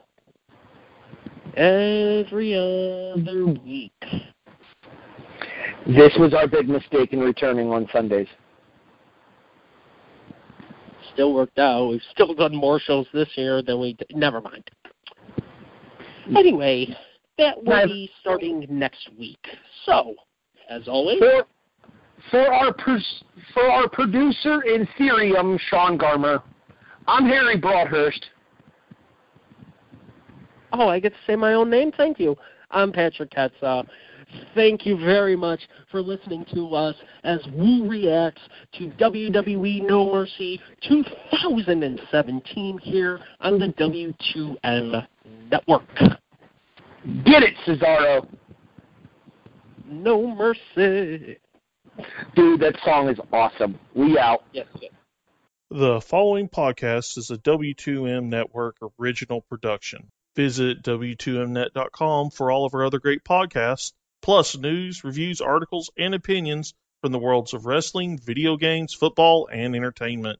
every 1.56 2.56
other 2.56 3.46
week. 3.46 3.94
This 5.88 6.14
was 6.20 6.34
our 6.34 6.48
big 6.48 6.70
mistake 6.70 7.12
in 7.14 7.20
returning 7.20 7.70
on 7.72 7.88
Sundays. 7.92 8.28
Still 11.14 11.34
worked 11.34 11.60
out. 11.60 11.88
We've 11.88 12.02
still 12.12 12.34
done 12.34 12.56
more 12.56 12.80
shows 12.80 13.08
this 13.14 13.28
year 13.36 13.62
than 13.62 13.80
we. 13.80 13.94
Did. 13.94 14.16
Never 14.16 14.40
mind. 14.40 14.70
Anyway, 16.38 16.96
that 17.38 17.62
will 17.64 17.88
be 17.88 18.10
starting 18.22 18.66
next 18.70 19.10
week. 19.18 19.46
So, 19.86 20.16
as 20.70 20.88
always, 20.88 21.20
For, 21.20 21.46
For 22.30 22.54
our 22.54 22.74
for 23.54 23.64
our 23.64 23.90
producer 23.90 24.62
in 24.62 24.88
Therium, 24.98 25.60
Sean 25.70 25.98
Garmer, 25.98 26.44
I'm 27.08 27.26
Harry 27.26 27.58
Broadhurst. 27.58 28.24
Oh, 30.74 30.88
I 30.88 31.00
get 31.00 31.12
to 31.14 31.20
say 31.28 31.36
my 31.36 31.54
own 31.54 31.70
name. 31.70 31.92
Thank 31.92 32.20
you. 32.20 32.38
I'm 32.70 32.92
Patrick 32.92 33.32
Ketza. 33.32 33.86
Thank 34.56 34.86
you 34.86 34.98
very 34.98 35.36
much 35.36 35.60
for 35.90 36.02
listening 36.02 36.46
to 36.54 36.74
us 36.74 36.96
as 37.26 37.40
we 37.54 37.82
react 37.82 38.40
to 38.78 38.90
WWE 38.92 39.86
No 39.86 40.10
Mercy 40.12 40.62
2017 40.88 42.78
here 42.78 43.20
on 43.42 43.60
the 43.60 43.68
W2M 43.68 45.06
Network. 45.52 45.96
Get 47.26 47.44
it, 47.44 47.56
Cesaro. 47.66 48.26
No 49.86 50.34
Mercy. 50.34 51.38
Dude, 52.36 52.62
that 52.62 52.78
song 52.86 53.10
is 53.10 53.20
awesome. 53.34 53.78
We 53.94 54.18
out. 54.18 54.44
Yes, 54.54 54.68
yes. 54.80 54.92
The 55.70 56.02
following 56.02 56.48
podcast 56.48 57.18
is 57.18 57.32
a 57.32 57.38
W2M 57.38 58.26
Network 58.26 58.78
original 59.00 59.42
production. 59.42 60.10
Visit 60.36 60.84
W2Mnet.com 60.84 62.30
for 62.30 62.52
all 62.52 62.66
of 62.66 62.74
our 62.74 62.86
other 62.86 63.00
great 63.00 63.24
podcasts, 63.24 63.92
plus 64.22 64.56
news, 64.58 65.04
reviews, 65.04 65.42
articles, 65.42 65.90
and 65.98 66.16
opinions 66.16 66.74
from 67.02 67.12
the 67.12 67.20
worlds 67.20 67.54
of 67.54 67.66
wrestling, 67.66 68.18
video 68.18 68.56
games, 68.56 68.94
football, 68.94 69.50
and 69.52 69.76
entertainment. 69.76 70.40